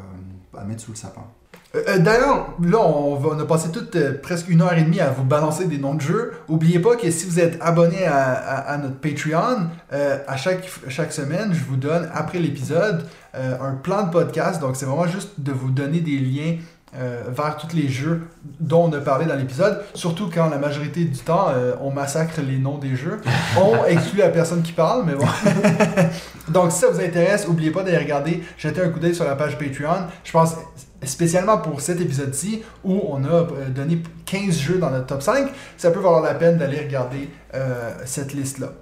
à 0.58 0.64
mettre 0.64 0.82
sous 0.82 0.90
le 0.90 0.96
sapin. 0.96 1.22
Euh, 1.74 1.82
euh, 1.88 1.98
D'ailleurs, 1.98 2.48
là, 2.62 2.78
on, 2.80 3.14
va- 3.16 3.30
on 3.36 3.38
a 3.38 3.44
passé 3.44 3.70
toute 3.70 3.94
euh, 3.96 4.14
presque 4.20 4.48
une 4.48 4.60
heure 4.62 4.72
et 4.74 4.82
demie 4.82 5.00
à 5.00 5.10
vous 5.10 5.22
balancer 5.24 5.66
des 5.66 5.78
noms 5.78 5.94
de 5.94 6.00
jeux. 6.00 6.32
Oubliez 6.48 6.80
pas 6.80 6.96
que 6.96 7.10
si 7.10 7.26
vous 7.26 7.38
êtes 7.38 7.58
abonné 7.60 8.04
à, 8.06 8.16
à- 8.32 8.72
à 8.72 8.76
notre 8.78 8.96
Patreon, 8.96 9.68
euh, 9.92 10.18
à 10.26 10.36
chaque, 10.36 10.68
chaque 10.88 11.12
semaine, 11.12 11.50
je 11.52 11.62
vous 11.64 11.76
donne, 11.76 12.08
après 12.12 12.38
l'épisode, 12.38 13.04
un 13.34 13.74
plan 13.74 14.02
de 14.06 14.10
podcast. 14.10 14.60
Donc, 14.60 14.74
c'est 14.74 14.86
vraiment 14.86 15.06
juste 15.06 15.38
de 15.38 15.52
vous 15.52 15.70
donner 15.70 16.00
des 16.00 16.18
liens 16.18 16.56
vers 17.28 17.56
tous 17.56 17.76
les 17.76 17.88
jeux 17.88 18.22
dont 18.58 18.86
on 18.86 18.92
a 18.92 18.98
parlé 18.98 19.24
dans 19.26 19.36
l'épisode. 19.36 19.80
Surtout 19.94 20.28
quand 20.34 20.48
la 20.50 20.58
majorité 20.58 21.04
du 21.04 21.16
temps, 21.20 21.46
on 21.80 21.92
massacre 21.92 22.40
les 22.44 22.58
noms 22.58 22.78
des 22.78 22.96
jeux. 22.96 23.20
On 23.56 23.84
exclut 23.84 24.18
la 24.18 24.30
personne 24.30 24.62
qui 24.62 24.72
parle, 24.72 25.04
mais 25.06 25.14
bon. 25.14 25.24
Donc, 26.48 26.72
si 26.72 26.80
ça 26.80 26.88
vous 26.90 27.00
intéresse, 27.00 27.46
n'oubliez 27.46 27.70
pas 27.70 27.84
d'aller 27.84 27.98
regarder, 27.98 28.42
jeter 28.58 28.80
un 28.82 28.88
coup 28.88 28.98
d'œil 28.98 29.14
sur 29.14 29.24
la 29.24 29.36
page 29.36 29.56
Patreon. 29.56 30.06
Je 30.24 30.32
pense 30.32 30.56
spécialement 31.06 31.58
pour 31.58 31.80
cet 31.80 32.00
épisode-ci 32.00 32.62
où 32.84 33.00
on 33.08 33.24
a 33.24 33.28
euh, 33.28 33.68
donné 33.74 34.02
15 34.26 34.58
jeux 34.58 34.78
dans 34.78 34.90
notre 34.90 35.06
top 35.06 35.22
5, 35.22 35.50
ça 35.76 35.90
peut 35.90 36.00
valoir 36.00 36.22
la 36.22 36.34
peine 36.34 36.58
d'aller 36.58 36.80
regarder 36.80 37.28
euh, 37.54 37.90
cette 38.04 38.32
liste-là. 38.34 38.72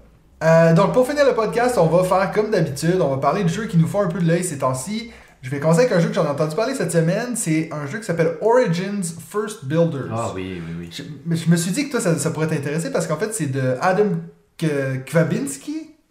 Euh, 0.44 0.72
donc 0.72 0.92
pour 0.92 1.06
finir 1.06 1.26
le 1.26 1.34
podcast, 1.34 1.78
on 1.78 1.86
va 1.86 2.04
faire 2.04 2.30
comme 2.32 2.50
d'habitude, 2.50 3.00
on 3.00 3.08
va 3.08 3.18
parler 3.18 3.42
de 3.42 3.48
jeux 3.48 3.66
qui 3.66 3.76
nous 3.76 3.88
font 3.88 4.02
un 4.02 4.08
peu 4.08 4.20
de 4.20 4.26
l'œil 4.26 4.44
ces 4.44 4.58
temps-ci. 4.58 5.10
Je 5.42 5.50
vais 5.50 5.60
commencer 5.60 5.80
avec 5.80 5.92
un 5.92 6.00
jeu 6.00 6.08
que 6.08 6.14
j'en 6.14 6.24
ai 6.24 6.28
entendu 6.28 6.56
parler 6.56 6.74
cette 6.74 6.90
semaine, 6.90 7.36
c'est 7.36 7.70
un 7.72 7.86
jeu 7.86 7.98
qui 7.98 8.04
s'appelle 8.04 8.36
Origins 8.40 9.02
First 9.30 9.64
Builders. 9.64 10.10
Ah 10.12 10.32
oui, 10.34 10.60
oui, 10.66 10.74
oui. 10.80 10.88
Je, 10.90 11.02
je 11.36 11.48
me 11.48 11.56
suis 11.56 11.70
dit 11.70 11.86
que 11.86 11.92
toi, 11.92 12.00
ça, 12.00 12.18
ça 12.18 12.30
pourrait 12.30 12.48
t'intéresser 12.48 12.90
parce 12.90 13.06
qu'en 13.06 13.16
fait, 13.16 13.32
c'est 13.32 13.46
de 13.46 13.76
Adam 13.80 14.16
K-. 14.58 15.04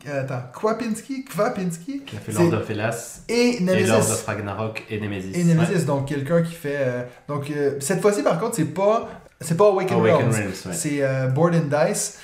Euh, 0.08 0.22
Attends, 0.22 0.44
Kwapinski 0.54 1.26
Kwapinski 1.26 2.02
Qui 2.06 2.16
a 2.18 2.20
fait 2.20 2.32
Lord 2.32 2.54
of 2.54 2.70
Hellas, 2.70 3.22
et 3.28 3.58
et 3.58 3.60
Lord 3.62 3.76
Nemesis. 3.78 4.12
of 4.12 4.26
Ragnarok 4.26 4.84
et 4.90 5.00
Nemesis. 5.02 5.32
Et 5.34 5.44
Nemesis, 5.44 5.86
donc 5.86 6.08
quelqu'un 6.08 6.44
qui 6.44 6.54
fait. 6.54 6.78
euh, 6.78 7.04
donc 7.28 7.50
euh, 7.50 7.78
cette 7.80 8.02
fois-ci, 8.02 8.22
par 8.22 8.40
contre, 8.40 8.56
c'est 8.56 8.66
pas 8.66 9.10
c'est 9.42 9.58
pas 9.58 9.68
Awaken. 9.68 9.98
Awaken 9.98 10.30
Realms, 10.30 10.32
ouais. 10.66 10.74
c'est 10.74 11.02
euh, 11.02 11.28
Board 11.28 11.56
and 11.56 11.70
Dice. 11.88 12.20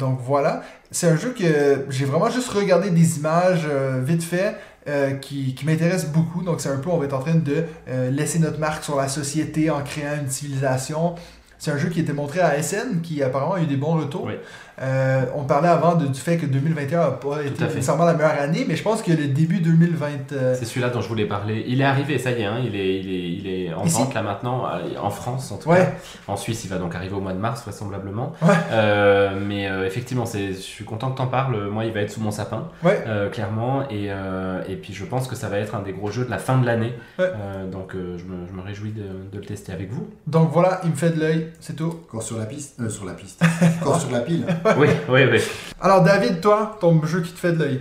Donc 0.00 0.18
voilà, 0.24 0.62
c'est 0.90 1.06
un 1.08 1.16
jeu 1.16 1.30
que 1.38 1.84
j'ai 1.88 2.04
vraiment 2.06 2.28
juste 2.30 2.48
regardé 2.48 2.90
des 2.90 3.18
images 3.18 3.68
vite 4.02 4.22
fait. 4.24 4.56
euh, 4.88 5.12
qui, 5.12 5.54
qui 5.54 5.64
m'intéresse 5.64 6.06
beaucoup. 6.08 6.42
Donc, 6.42 6.60
c'est 6.60 6.68
un 6.68 6.76
peu, 6.76 6.90
on 6.90 6.98
va 6.98 7.06
être 7.06 7.14
en 7.14 7.20
train 7.20 7.36
de 7.36 7.64
euh, 7.88 8.10
laisser 8.10 8.38
notre 8.38 8.58
marque 8.58 8.84
sur 8.84 8.96
la 8.96 9.08
société 9.08 9.70
en 9.70 9.80
créant 9.82 10.16
une 10.20 10.28
civilisation. 10.28 11.14
C'est 11.58 11.70
un 11.70 11.78
jeu 11.78 11.88
qui 11.88 12.00
était 12.00 12.12
montré 12.12 12.40
à 12.40 12.60
SN, 12.62 13.00
qui 13.02 13.22
apparemment 13.22 13.54
a 13.54 13.60
eu 13.62 13.66
des 13.66 13.76
bons 13.78 13.94
retours. 13.96 14.24
Oui. 14.26 14.34
Euh, 14.82 15.22
on 15.36 15.44
parlait 15.44 15.68
avant 15.68 15.94
de- 15.94 16.06
du 16.06 16.18
fait 16.20 16.36
que 16.36 16.46
2021 16.46 17.00
n'a 17.00 17.10
pas 17.12 17.42
été 17.44 17.64
nécessairement 17.64 18.04
la 18.04 18.14
meilleure 18.14 18.40
année, 18.40 18.64
mais 18.66 18.74
je 18.76 18.82
pense 18.82 19.02
que 19.02 19.12
le 19.12 19.26
début 19.28 19.60
2020. 19.60 20.32
euh, 20.32 20.54
C'est 20.58 20.64
celui-là 20.64 20.88
dont 20.90 21.00
je 21.00 21.08
voulais 21.08 21.26
parler. 21.26 21.64
Il 21.68 21.80
est 21.80 21.84
arrivé, 21.84 22.18
ça 22.18 22.32
y 22.32 22.42
est, 22.42 22.44
hein, 22.44 22.58
il, 22.64 22.74
est, 22.74 22.98
il, 23.00 23.08
est, 23.08 23.28
il 23.32 23.46
est 23.48 23.74
en 23.74 23.84
Ici? 23.84 23.98
vente 23.98 24.14
là 24.14 24.22
maintenant, 24.22 24.66
euh, 24.66 24.98
en 25.00 25.10
France 25.10 25.52
en 25.52 25.58
tout 25.58 25.68
Ouais. 25.68 25.76
cas. 25.78 25.92
En 26.26 26.36
Suisse, 26.36 26.64
il 26.64 26.70
va 26.70 26.78
donc 26.78 26.94
arriver 26.94 27.14
au 27.14 27.20
mois 27.20 27.32
de 27.34 27.38
mars, 27.38 27.62
vraisemblablement. 27.62 28.32
Ouais. 28.42 28.48
Euh, 28.72 29.38
mais 29.40 29.68
euh, 29.68 29.86
effectivement, 29.86 30.26
c'est- 30.26 30.48
je 30.54 30.60
suis 30.60 30.84
content 30.84 31.10
que 31.12 31.18
t'en 31.18 31.26
parles. 31.28 31.68
Moi, 31.70 31.84
il 31.84 31.92
va 31.92 32.00
être 32.00 32.10
sous 32.10 32.20
mon 32.20 32.30
sapin, 32.32 32.68
Ouais. 32.82 33.02
euh, 33.06 33.28
clairement. 33.30 33.82
Et, 33.90 34.06
euh, 34.10 34.62
et 34.68 34.74
puis, 34.76 34.92
je 34.92 35.04
pense 35.04 35.28
que 35.28 35.36
ça 35.36 35.48
va 35.48 35.58
être 35.58 35.74
un 35.74 35.82
des 35.82 35.92
gros 35.92 36.10
jeux 36.10 36.24
de 36.24 36.30
la 36.30 36.38
fin 36.38 36.58
de 36.58 36.66
l'année. 36.66 36.94
Ouais. 37.18 37.26
Euh, 37.26 37.66
donc, 37.70 37.94
euh, 37.94 38.18
je, 38.18 38.24
me, 38.24 38.46
je 38.48 38.52
me 38.52 38.60
réjouis 38.62 38.90
de, 38.92 39.02
de 39.32 39.38
le 39.38 39.44
tester 39.46 39.72
avec 39.72 39.92
vous. 39.92 40.08
Donc 40.26 40.50
voilà, 40.52 40.80
il 40.84 40.90
me 40.90 40.96
fait 40.96 41.10
de 41.10 41.20
l'œil, 41.20 41.46
c'est 41.60 41.76
tout. 41.76 42.00
Encore 42.08 42.22
sur 42.22 42.38
la 42.38 42.46
piste 42.46 42.80
euh, 42.80 42.88
Sur 42.88 43.04
la 43.04 43.12
piste. 43.12 43.42
Encore 43.80 44.00
sur 44.00 44.10
la 44.10 44.20
pile. 44.20 44.44
oui, 44.78 44.88
oui, 45.08 45.20
oui. 45.30 45.40
Alors 45.80 46.02
David, 46.02 46.40
toi, 46.40 46.76
ton 46.80 47.02
jeu 47.04 47.20
qui 47.20 47.32
te 47.32 47.38
fait 47.38 47.52
de 47.52 47.58
l'œil. 47.58 47.80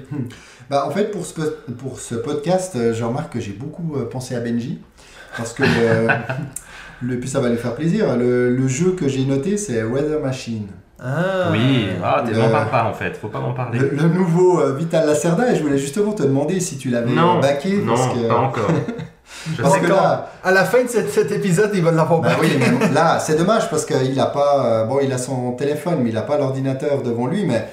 Bah, 0.69 0.85
en 0.87 0.91
fait, 0.91 1.11
pour 1.11 1.25
ce, 1.25 1.33
po- 1.33 1.73
pour 1.77 1.99
ce 1.99 2.15
podcast, 2.15 2.73
euh, 2.75 2.93
je 2.93 3.03
remarque 3.03 3.33
que 3.33 3.39
j'ai 3.39 3.51
beaucoup 3.53 3.95
euh, 3.95 4.05
pensé 4.09 4.35
à 4.35 4.39
Benji. 4.39 4.81
Parce 5.37 5.53
que 5.53 5.63
le, 5.63 6.07
le- 7.01 7.19
puis 7.19 7.29
ça 7.29 7.39
va 7.39 7.49
lui 7.49 7.57
faire 7.57 7.75
plaisir. 7.75 8.15
Le, 8.17 8.55
le 8.55 8.67
jeu 8.67 8.91
que 8.91 9.07
j'ai 9.07 9.25
noté, 9.25 9.57
c'est 9.57 9.83
Weather 9.83 10.19
Machine. 10.21 10.67
Ah. 11.05 11.49
Oui, 11.51 11.87
ah, 12.03 12.23
t'es- 12.25 12.33
m'en 12.33 12.49
parle 12.49 12.69
pas 12.69 12.85
en 12.85 12.93
fait, 12.93 13.17
faut 13.17 13.27
pas 13.27 13.39
m'en 13.41 13.53
parler. 13.53 13.77
Le, 13.79 13.89
le 13.89 14.07
nouveau 14.07 14.61
euh, 14.61 14.73
Vital 14.73 15.05
Lacerda. 15.05 15.51
Et 15.51 15.55
je 15.55 15.61
voulais 15.61 15.77
justement 15.77 16.13
te 16.13 16.23
demander 16.23 16.59
si 16.61 16.77
tu 16.77 16.89
l'avais 16.89 17.13
baqué. 17.41 17.77
non, 17.77 17.93
parce 17.95 18.07
que, 18.15 18.27
pas 18.27 18.37
encore. 18.37 18.67
Je 19.57 19.61
parce 19.61 19.77
que 19.77 19.87
là, 19.87 20.29
À 20.43 20.51
la 20.51 20.63
fin 20.63 20.83
de 20.83 20.87
cet, 20.87 21.09
cet 21.11 21.31
épisode, 21.31 21.71
il 21.73 21.83
va 21.83 21.91
l'avoir 21.91 22.21
Bah 22.21 22.29
baqué. 22.29 22.41
oui, 22.57 22.75
mais 22.79 22.89
là, 22.89 23.19
c'est 23.25 23.35
dommage 23.35 23.69
parce 23.69 23.85
qu'il 23.85 24.19
a 24.19 24.25
pas. 24.27 24.65
euh, 24.65 24.83
bon, 24.85 24.99
il 25.01 25.11
a 25.11 25.17
son 25.17 25.51
téléphone, 25.53 25.99
mais 26.01 26.09
il 26.09 26.15
n'a 26.15 26.21
pas 26.21 26.37
l'ordinateur 26.37 27.01
devant 27.01 27.27
lui. 27.27 27.45
Mais 27.45 27.67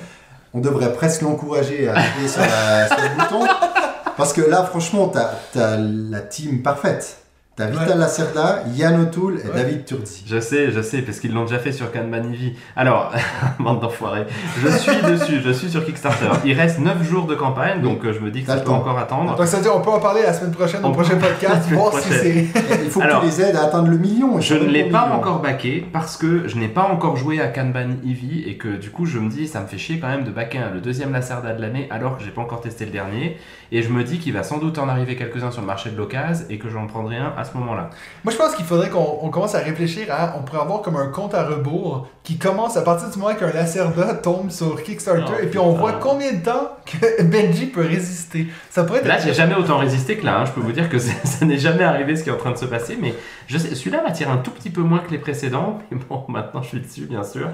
on 0.52 0.58
devrait 0.60 0.92
presque 0.92 1.22
l'encourager 1.22 1.88
à 1.88 1.92
appuyer 1.98 2.28
sur, 2.28 2.40
la- 2.40 2.88
sur 2.88 2.96
le 2.96 3.18
bouton. 3.18 3.46
Parce 4.16 4.32
que 4.34 4.42
là, 4.42 4.64
franchement, 4.64 5.10
tu 5.52 5.58
as, 5.60 5.76
la 5.78 6.20
team 6.20 6.62
parfaite. 6.62 7.19
Tu 7.68 7.76
as 7.78 7.80
Vital 7.80 7.88
Ouais. 7.90 7.94
Lacerda, 7.96 8.62
Yann 8.74 9.00
O'Toole 9.02 9.40
et 9.44 9.48
Ouais. 9.48 9.54
David 9.54 9.84
Turzi. 9.84 10.24
Je 10.26 10.40
sais, 10.40 10.70
je 10.70 10.80
sais, 10.80 11.02
parce 11.02 11.18
qu'ils 11.20 11.32
l'ont 11.34 11.44
déjà 11.44 11.58
fait 11.58 11.72
sur 11.72 11.90
Kanban 11.92 12.22
Eevee. 12.32 12.54
Alors, 12.76 13.12
bande 13.58 13.80
d'enfoirés, 13.80 14.26
je 14.62 14.68
suis 14.68 15.02
dessus, 15.10 15.40
je 15.44 15.50
suis 15.50 15.70
sur 15.70 15.84
Kickstarter. 15.84 16.26
Il 16.44 16.52
reste 16.58 16.78
9 16.78 17.02
jours 17.08 17.26
de 17.26 17.34
campagne, 17.34 17.80
donc 17.82 18.04
euh, 18.04 18.12
je 18.12 18.20
me 18.20 18.30
dis 18.30 18.42
que 18.42 18.46
T'as 18.46 18.54
ça 18.54 18.60
peut 18.60 18.66
temps. 18.66 18.76
encore 18.76 18.98
attendre. 18.98 19.36
Donc 19.36 19.46
ça 19.46 19.56
veut 19.58 19.62
dire 19.62 19.72
on 19.76 19.80
peut 19.80 19.90
en 19.90 20.00
parler 20.00 20.22
la 20.22 20.32
semaine 20.32 20.52
prochaine 20.52 20.84
au 20.84 20.90
prochain 20.92 21.16
podcast, 21.16 21.68
voir 21.70 21.92
si 21.98 22.08
c'est. 22.12 22.46
Il 22.84 22.90
faut 22.90 23.00
Alors, 23.02 23.20
que 23.22 23.26
tu 23.26 23.32
les 23.32 23.40
aides 23.42 23.56
à 23.56 23.64
atteindre 23.64 23.88
le 23.88 23.98
million. 23.98 24.40
Je 24.40 24.54
ne 24.54 24.64
l'ai 24.66 24.84
pas 24.84 25.10
encore 25.12 25.40
baqué 25.40 25.86
parce 25.92 26.16
que 26.16 26.48
je 26.48 26.56
n'ai 26.56 26.68
pas 26.68 26.82
encore 26.90 27.16
joué 27.16 27.40
à 27.40 27.48
Kanban 27.48 27.96
Eevee 28.04 28.44
et 28.46 28.56
que 28.56 28.68
du 28.68 28.90
coup 28.90 29.06
je 29.06 29.18
me 29.18 29.28
dis 29.28 29.46
ça 29.48 29.60
me 29.60 29.66
fait 29.66 29.78
chier 29.78 29.98
quand 29.98 30.08
même 30.08 30.24
de 30.24 30.30
baquer 30.30 30.60
le 30.72 30.80
deuxième 30.80 31.12
Lacerda 31.12 31.52
de 31.52 31.60
l'année 31.60 31.88
alors 31.90 32.16
que 32.18 32.24
j'ai 32.24 32.30
pas 32.30 32.40
encore 32.42 32.60
testé 32.60 32.84
le 32.84 32.90
dernier 32.90 33.36
et 33.72 33.82
je 33.82 33.88
me 33.90 34.02
dis 34.04 34.18
qu'il 34.18 34.32
va 34.32 34.42
sans 34.42 34.58
doute 34.58 34.78
en 34.78 34.88
arriver 34.88 35.16
quelques-uns 35.16 35.50
sur 35.50 35.60
le 35.60 35.66
marché 35.66 35.90
de 35.90 35.96
l'occasion 35.96 36.44
et 36.50 36.58
que 36.58 36.68
j'en 36.68 36.86
prendrai 36.86 37.16
un 37.16 37.32
à 37.36 37.44
ce 37.52 37.56
moment-là. 37.58 37.90
Moi 38.24 38.32
je 38.32 38.38
pense 38.38 38.54
qu'il 38.54 38.64
faudrait 38.64 38.88
qu'on 38.90 39.18
on 39.22 39.28
commence 39.30 39.54
à 39.54 39.58
réfléchir 39.58 40.06
à. 40.10 40.34
On 40.38 40.42
pourrait 40.42 40.60
avoir 40.62 40.82
comme 40.82 40.96
un 40.96 41.08
compte 41.08 41.34
à 41.34 41.44
rebours 41.44 42.06
qui 42.22 42.38
commence 42.38 42.76
à 42.76 42.82
partir 42.82 43.10
du 43.10 43.18
moment 43.18 43.34
qu'un 43.34 43.50
Lacerda 43.52 44.14
tombe 44.14 44.50
sur 44.50 44.82
Kickstarter 44.82 45.32
Oh, 45.38 45.42
et 45.42 45.46
puis 45.46 45.58
on 45.58 45.72
voit 45.72 45.92
combien 45.94 46.32
de 46.32 46.42
temps 46.44 46.70
que 46.86 47.22
Benji 47.30 47.66
peut 47.66 47.80
résister. 47.86 48.46
Ça 48.70 48.84
pourrait 48.84 49.00
être. 49.00 49.06
Là, 49.06 49.18
j'ai 49.18 49.34
jamais 49.34 49.54
autant 49.54 49.78
résisté 49.78 50.16
que 50.16 50.24
là. 50.24 50.40
hein. 50.40 50.44
Je 50.44 50.52
peux 50.52 50.60
vous 50.60 50.72
dire 50.72 50.88
que 50.88 50.98
ça, 51.00 51.12
ça 51.24 51.44
n'est 51.44 51.58
jamais 51.58 51.84
arrivé 51.84 52.16
ce 52.16 52.22
qui 52.22 52.30
est 52.30 52.32
en 52.32 52.36
train 52.36 52.52
de 52.52 52.58
se 52.58 52.66
passer. 52.66 52.96
Mais 53.00 53.14
je 53.46 53.58
sais, 53.58 53.74
celui-là 53.74 54.02
m'attire 54.02 54.30
un 54.30 54.36
tout 54.38 54.50
petit 54.50 54.70
peu 54.70 54.82
moins 54.82 55.00
que 55.00 55.10
les 55.10 55.18
précédents. 55.18 55.78
Mais 55.90 55.98
bon, 56.08 56.24
maintenant 56.28 56.62
je 56.62 56.68
suis 56.68 56.80
dessus, 56.80 57.06
bien 57.06 57.22
sûr. 57.24 57.48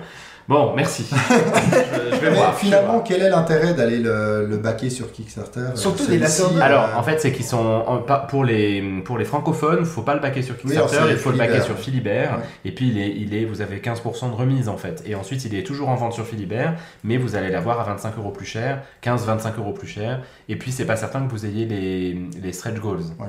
Bon, 0.49 0.75
merci. 0.77 1.05
je, 1.11 1.15
je 2.17 2.21
vais 2.21 2.31
voir. 2.31 2.53
je 2.53 2.57
vais 2.57 2.61
finalement, 2.67 2.93
voir. 2.93 3.05
quel 3.05 3.23
est 3.23 3.31
l'intérêt 3.31 3.75
d'aller 3.75 3.99
le, 3.99 4.47
le 4.47 4.57
baquer 4.59 4.91
sur 4.91 5.11
Kickstarter 5.11 5.59
euh, 5.61 5.75
Surtout 5.77 6.07
des 6.07 6.23
euh, 6.23 6.61
Alors, 6.61 6.89
en 6.97 7.03
fait, 7.03 7.21
c'est 7.21 7.33
qu'ils 7.33 7.45
sont 7.45 7.59
en- 7.87 7.99
pour 8.29 8.45
les 8.45 8.83
pour 9.05 9.19
les 9.19 9.25
francophones, 9.25 9.85
faut 9.85 10.03
pas 10.03 10.15
le 10.15 10.21
baquer 10.21 10.43
sur 10.43 10.55
Oui, 10.55 10.61
Kickstarter, 10.71 10.97
c'est 11.07 11.11
il 11.13 11.17
faut 11.17 11.31
le 11.33 11.39
baquer 11.39 11.61
sur 11.63 11.77
Philibert. 11.77 12.31
Ouais. 12.39 12.45
Et 12.65 12.73
puis 12.73 12.89
il 12.89 12.99
est, 12.99 13.11
il 13.17 13.35
est, 13.35 13.45
vous 13.45 13.61
avez 13.61 13.79
15% 13.79 14.31
de 14.31 14.37
remise 14.37 14.69
en 14.69 14.77
fait. 14.77 15.03
Et 15.07 15.15
ensuite, 15.17 15.45
il 15.45 15.55
est 15.57 15.65
toujours 15.65 15.89
en 15.89 15.97
vente 15.97 16.13
sur 16.13 16.25
Philibert, 16.27 16.75
mais 17.03 17.17
vous 17.17 17.35
allez 17.35 17.51
l'avoir 17.51 17.81
à 17.81 17.85
25 17.85 18.17
euros 18.19 18.31
plus 18.31 18.47
cher, 18.47 18.83
15-25 19.05 19.59
euros 19.59 19.73
plus 19.73 19.89
cher. 19.89 20.21
Et 20.49 20.55
puis, 20.57 20.71
c'est 20.71 20.85
pas 20.85 20.97
certain 20.97 21.27
que 21.27 21.31
vous 21.33 21.45
ayez 21.45 21.65
les, 21.67 22.17
les 22.41 22.53
stretch 22.53 22.77
goals. 22.79 22.99
Ouais. 23.19 23.27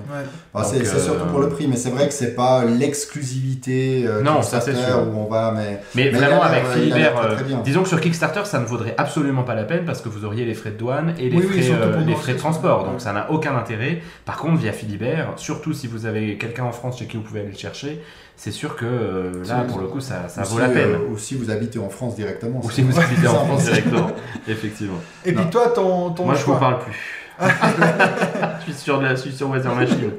Ah, 0.53 0.63
c'est 0.63 0.85
c'est 0.85 0.97
euh, 0.97 0.99
surtout 0.99 1.25
pour 1.25 1.39
le 1.39 1.49
prix, 1.49 1.67
mais 1.67 1.77
c'est 1.77 1.89
vrai 1.89 2.07
que 2.07 2.13
c'est 2.13 2.35
pas 2.35 2.63
l'exclusivité 2.63 4.03
euh, 4.05 4.21
Non, 4.21 4.41
ça, 4.41 4.57
Kickstarter 4.59 4.79
c'est 4.85 4.91
sûr. 4.91 4.99
où 5.07 5.17
on 5.19 5.25
va, 5.29 5.51
mais 5.55 5.79
Mais, 5.95 6.11
Mais 6.11 6.17
vraiment, 6.19 6.41
avec 6.43 6.63
Philibert 6.67 7.06
faire. 7.11 7.19
très, 7.19 7.29
euh, 7.31 7.35
très 7.35 7.43
bien. 7.43 7.61
disons 7.63 7.83
que 7.83 7.89
sur 7.89 7.99
Kickstarter, 8.01 8.41
ça 8.45 8.59
ne 8.59 8.65
vaudrait 8.65 8.95
absolument 8.97 9.43
pas 9.43 9.55
la 9.55 9.63
peine 9.63 9.85
parce 9.85 10.01
que 10.01 10.09
vous 10.09 10.25
auriez 10.25 10.45
les 10.45 10.53
frais 10.53 10.71
de 10.71 10.77
douane 10.77 11.13
et 11.19 11.29
les 11.29 11.37
Oui, 11.37 11.43
frais, 11.61 11.71
euh, 11.73 11.99
les 12.05 12.15
frais 12.15 12.33
de 12.33 12.37
transport. 12.39 12.85
Donc 12.85 13.01
ça 13.01 13.13
n'a 13.13 13.31
aucun 13.31 13.55
intérêt. 13.57 14.01
Par 14.25 14.37
contre, 14.37 14.57
via 14.57 14.71
Philibert, 14.71 15.33
surtout 15.37 15.73
si 15.73 15.87
vous 15.87 16.05
avez 16.05 16.37
quelqu'un 16.37 16.63
en 16.63 16.71
France 16.71 16.99
chez 16.99 17.05
qui 17.05 17.17
vous 17.17 17.23
pouvez 17.23 17.41
aller 17.41 17.51
le 17.51 17.57
chercher, 17.57 18.01
c'est 18.35 18.51
sûr 18.51 18.75
que 18.75 18.85
euh, 18.85 19.31
là, 19.47 19.61
pour 19.67 19.79
le 19.79 19.87
coup, 19.87 19.99
ça, 19.99 20.27
ça 20.29 20.43
vaut 20.43 20.55
si, 20.57 20.61
la 20.61 20.69
peine. 20.69 20.89
euh, 20.91 21.09
ou 21.11 21.17
si 21.17 21.33
vous 21.35 21.49
habitez 21.49 21.79
en 21.79 21.89
France 21.89 22.15
directement. 22.15 22.61
Ou 22.63 22.69
si 22.69 22.83
vous 22.83 22.99
habitez 22.99 23.27
en 23.27 23.33
France 23.45 23.63
directement. 23.63 24.11
Effectivement. 24.47 24.99
Et 25.25 25.33
puis 25.33 25.45
toi, 25.49 25.69
ton, 25.69 26.11
ton 26.11 26.25
Moi, 26.25 26.35
je 26.35 26.43
vous 26.45 26.55
parle 26.55 26.79
plus. 26.79 27.23
Je 27.39 28.63
suis 28.63 28.73
sur, 28.73 28.99
de 28.99 29.03
la, 29.03 29.15
je 29.15 29.21
suis 29.21 29.31
sur 29.31 29.49
Weather 29.49 29.73
Machine. 29.75 30.11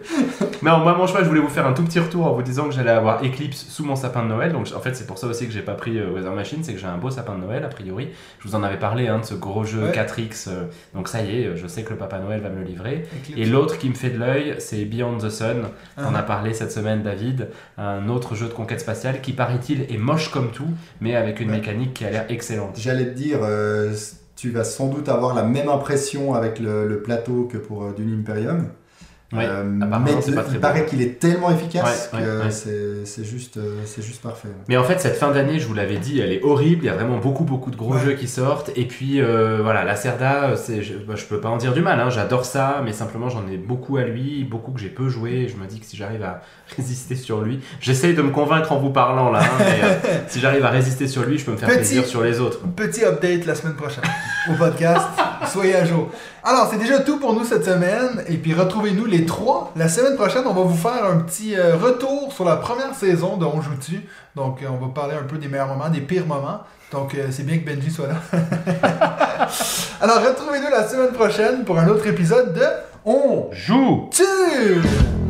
Non, 0.62 0.78
moi, 0.78 0.94
mon 0.96 1.06
choix, 1.06 1.22
je 1.22 1.28
voulais 1.28 1.40
vous 1.40 1.48
faire 1.48 1.66
un 1.66 1.72
tout 1.72 1.82
petit 1.84 2.00
retour 2.00 2.26
en 2.26 2.32
vous 2.32 2.42
disant 2.42 2.64
que 2.64 2.72
j'allais 2.72 2.90
avoir 2.90 3.22
Eclipse 3.24 3.66
sous 3.68 3.84
mon 3.84 3.96
sapin 3.96 4.22
de 4.22 4.28
Noël. 4.28 4.52
Donc, 4.52 4.68
en 4.76 4.80
fait, 4.80 4.94
c'est 4.94 5.06
pour 5.06 5.18
ça 5.18 5.26
aussi 5.26 5.46
que 5.46 5.52
j'ai 5.52 5.62
pas 5.62 5.74
pris 5.74 5.98
euh, 5.98 6.10
Weather 6.12 6.32
Machine, 6.32 6.58
c'est 6.62 6.72
que 6.74 6.78
j'ai 6.80 6.86
un 6.86 6.96
beau 6.98 7.10
sapin 7.10 7.34
de 7.34 7.40
Noël, 7.44 7.64
a 7.64 7.68
priori. 7.68 8.08
Je 8.40 8.48
vous 8.48 8.54
en 8.54 8.62
avais 8.62 8.78
parlé, 8.78 9.08
hein, 9.08 9.18
de 9.20 9.24
ce 9.24 9.34
gros 9.34 9.64
jeu 9.64 9.84
Ouais. 9.84 9.92
4X. 9.92 10.48
euh, 10.48 10.64
donc, 10.94 11.08
ça 11.08 11.22
y 11.22 11.42
est, 11.42 11.56
je 11.56 11.66
sais 11.66 11.82
que 11.82 11.90
le 11.90 11.96
Papa 11.96 12.18
Noël 12.18 12.40
va 12.40 12.48
me 12.50 12.56
le 12.60 12.64
livrer. 12.64 13.06
Eclipse. 13.22 13.38
Et 13.38 13.44
l'autre 13.46 13.78
qui 13.78 13.88
me 13.88 13.94
fait 13.94 14.10
de 14.10 14.18
l'œil, 14.18 14.56
c'est 14.58 14.84
Beyond 14.84 15.18
the 15.18 15.30
Sun. 15.30 15.62
On 15.96 16.14
Ah. 16.14 16.18
a 16.18 16.22
parlé 16.22 16.54
cette 16.54 16.72
semaine, 16.72 17.02
David. 17.02 17.48
Un 17.76 18.08
autre 18.08 18.34
jeu 18.34 18.46
de 18.46 18.52
conquête 18.52 18.80
spatiale 18.80 19.20
qui, 19.20 19.32
paraît-il, 19.32 19.82
est 19.92 19.98
moche 19.98 20.30
comme 20.30 20.50
tout, 20.50 20.68
mais 21.00 21.14
avec 21.16 21.40
une 21.40 21.50
Ouais. 21.50 21.56
mécanique 21.56 21.94
qui 21.94 22.04
a 22.04 22.10
l'air 22.10 22.24
excellente. 22.28 22.76
J'allais 22.78 23.06
te 23.06 23.16
dire, 23.16 23.38
euh, 23.42 23.92
tu 24.38 24.50
vas 24.50 24.62
sans 24.62 24.86
doute 24.86 25.08
avoir 25.08 25.34
la 25.34 25.42
même 25.42 25.68
impression 25.68 26.32
avec 26.32 26.60
le, 26.60 27.02
plateau 27.02 27.48
que 27.50 27.58
pour 27.58 27.82
euh, 27.82 27.92
Dune 27.92 28.20
Imperium. 28.20 28.68
Ouais, 29.30 29.44
Euh, 29.46 29.62
mais 29.62 30.12
il 30.52 30.58
paraît 30.58 30.86
qu'il 30.86 31.02
est 31.02 31.18
tellement 31.20 31.50
efficace 31.50 32.08
Ouais, 32.14 32.20
que 32.20 32.44
ouais, 32.44 32.50
c'est 33.04 33.24
juste, 33.24 33.58
euh, 33.58 33.74
c'est 33.84 34.00
juste 34.00 34.22
parfait. 34.22 34.48
Mais 34.68 34.78
en 34.78 34.84
fait, 34.84 34.98
cette 35.00 35.16
fin 35.16 35.30
d'année, 35.30 35.58
je 35.58 35.66
vous 35.66 35.74
l'avais 35.74 35.98
dit, 35.98 36.18
elle 36.18 36.32
est 36.32 36.42
horrible. 36.42 36.84
Il 36.84 36.86
y 36.86 36.90
a 36.90 36.94
vraiment 36.94 37.18
beaucoup, 37.18 37.44
beaucoup 37.44 37.70
de 37.70 37.76
gros 37.76 37.98
jeux 37.98 38.14
qui 38.14 38.26
sortent. 38.26 38.70
Et 38.74 38.86
puis, 38.86 39.20
euh, 39.20 39.58
voilà, 39.62 39.84
la 39.84 39.96
Cerda, 39.96 40.54
je, 40.54 40.94
bah, 41.06 41.12
je 41.14 41.24
peux 41.26 41.40
pas 41.40 41.50
en 41.50 41.58
dire 41.58 41.74
du 41.74 41.82
mal. 41.82 42.00
hein. 42.00 42.08
J'adore 42.08 42.46
ça, 42.46 42.80
mais 42.82 42.94
simplement, 42.94 43.28
j'en 43.28 43.46
ai 43.48 43.58
beaucoup 43.58 43.98
à 43.98 44.04
lui, 44.04 44.44
beaucoup 44.44 44.72
que 44.72 44.80
j'ai 44.80 44.88
peu 44.88 45.10
joué. 45.10 45.32
Et 45.32 45.48
je 45.48 45.56
me 45.58 45.66
dis 45.66 45.78
que 45.78 45.84
si 45.84 45.98
j'arrive 45.98 46.22
à 46.22 46.40
résister 46.78 47.14
sur 47.14 47.42
lui, 47.42 47.60
j'essaye 47.80 48.14
de 48.14 48.22
me 48.22 48.30
convaincre 48.30 48.72
en 48.72 48.78
vous 48.78 48.90
parlant 48.90 49.30
là. 49.30 49.40
hein, 49.42 49.56
mais 49.58 49.84
euh, 49.84 49.94
si 50.28 50.40
j'arrive 50.40 50.64
à 50.64 50.70
résister 50.70 51.06
sur 51.06 51.24
lui, 51.24 51.36
je 51.36 51.44
peux 51.44 51.52
me 51.52 51.58
faire 51.58 51.68
Petit- 51.68 51.76
plaisir 51.78 52.06
sur 52.06 52.22
les 52.22 52.40
autres. 52.40 52.60
Petit 52.74 53.04
update 53.04 53.44
la 53.44 53.54
semaine 53.54 53.76
prochaine 53.76 54.04
au 54.50 54.54
podcast. 54.54 55.06
Soyez 55.50 55.76
à 55.76 55.84
jour. 55.84 56.08
Alors, 56.44 56.68
c'est 56.70 56.78
déjà 56.78 57.00
tout 57.00 57.18
pour 57.18 57.32
nous 57.32 57.44
cette 57.44 57.64
semaine. 57.64 58.22
Et 58.28 58.36
puis, 58.36 58.54
retrouvez-nous 58.54 59.06
les 59.06 59.24
trois. 59.26 59.72
La 59.76 59.88
semaine 59.88 60.16
prochaine, 60.16 60.42
on 60.46 60.52
va 60.52 60.62
vous 60.62 60.76
faire 60.76 61.04
un 61.04 61.18
petit 61.18 61.56
euh, 61.56 61.76
retour 61.76 62.32
sur 62.32 62.44
la 62.44 62.56
première 62.56 62.94
saison 62.94 63.36
de 63.36 63.44
On 63.44 63.60
joue-tu. 63.60 64.06
Donc, 64.36 64.62
euh, 64.62 64.66
on 64.70 64.84
va 64.84 64.92
parler 64.92 65.14
un 65.16 65.24
peu 65.24 65.38
des 65.38 65.48
meilleurs 65.48 65.68
moments, 65.68 65.88
des 65.88 66.00
pires 66.00 66.26
moments. 66.26 66.60
Donc, 66.92 67.14
euh, 67.14 67.28
c'est 67.30 67.44
bien 67.44 67.58
que 67.58 67.64
Benji 67.64 67.90
soit 67.90 68.08
là. 68.08 68.16
Alors, 70.00 70.22
retrouvez-nous 70.22 70.70
la 70.70 70.88
semaine 70.88 71.12
prochaine 71.12 71.64
pour 71.64 71.78
un 71.78 71.88
autre 71.88 72.06
épisode 72.06 72.54
de 72.54 72.64
On 73.04 73.48
Joue 73.52 74.08
tue! 74.10 75.27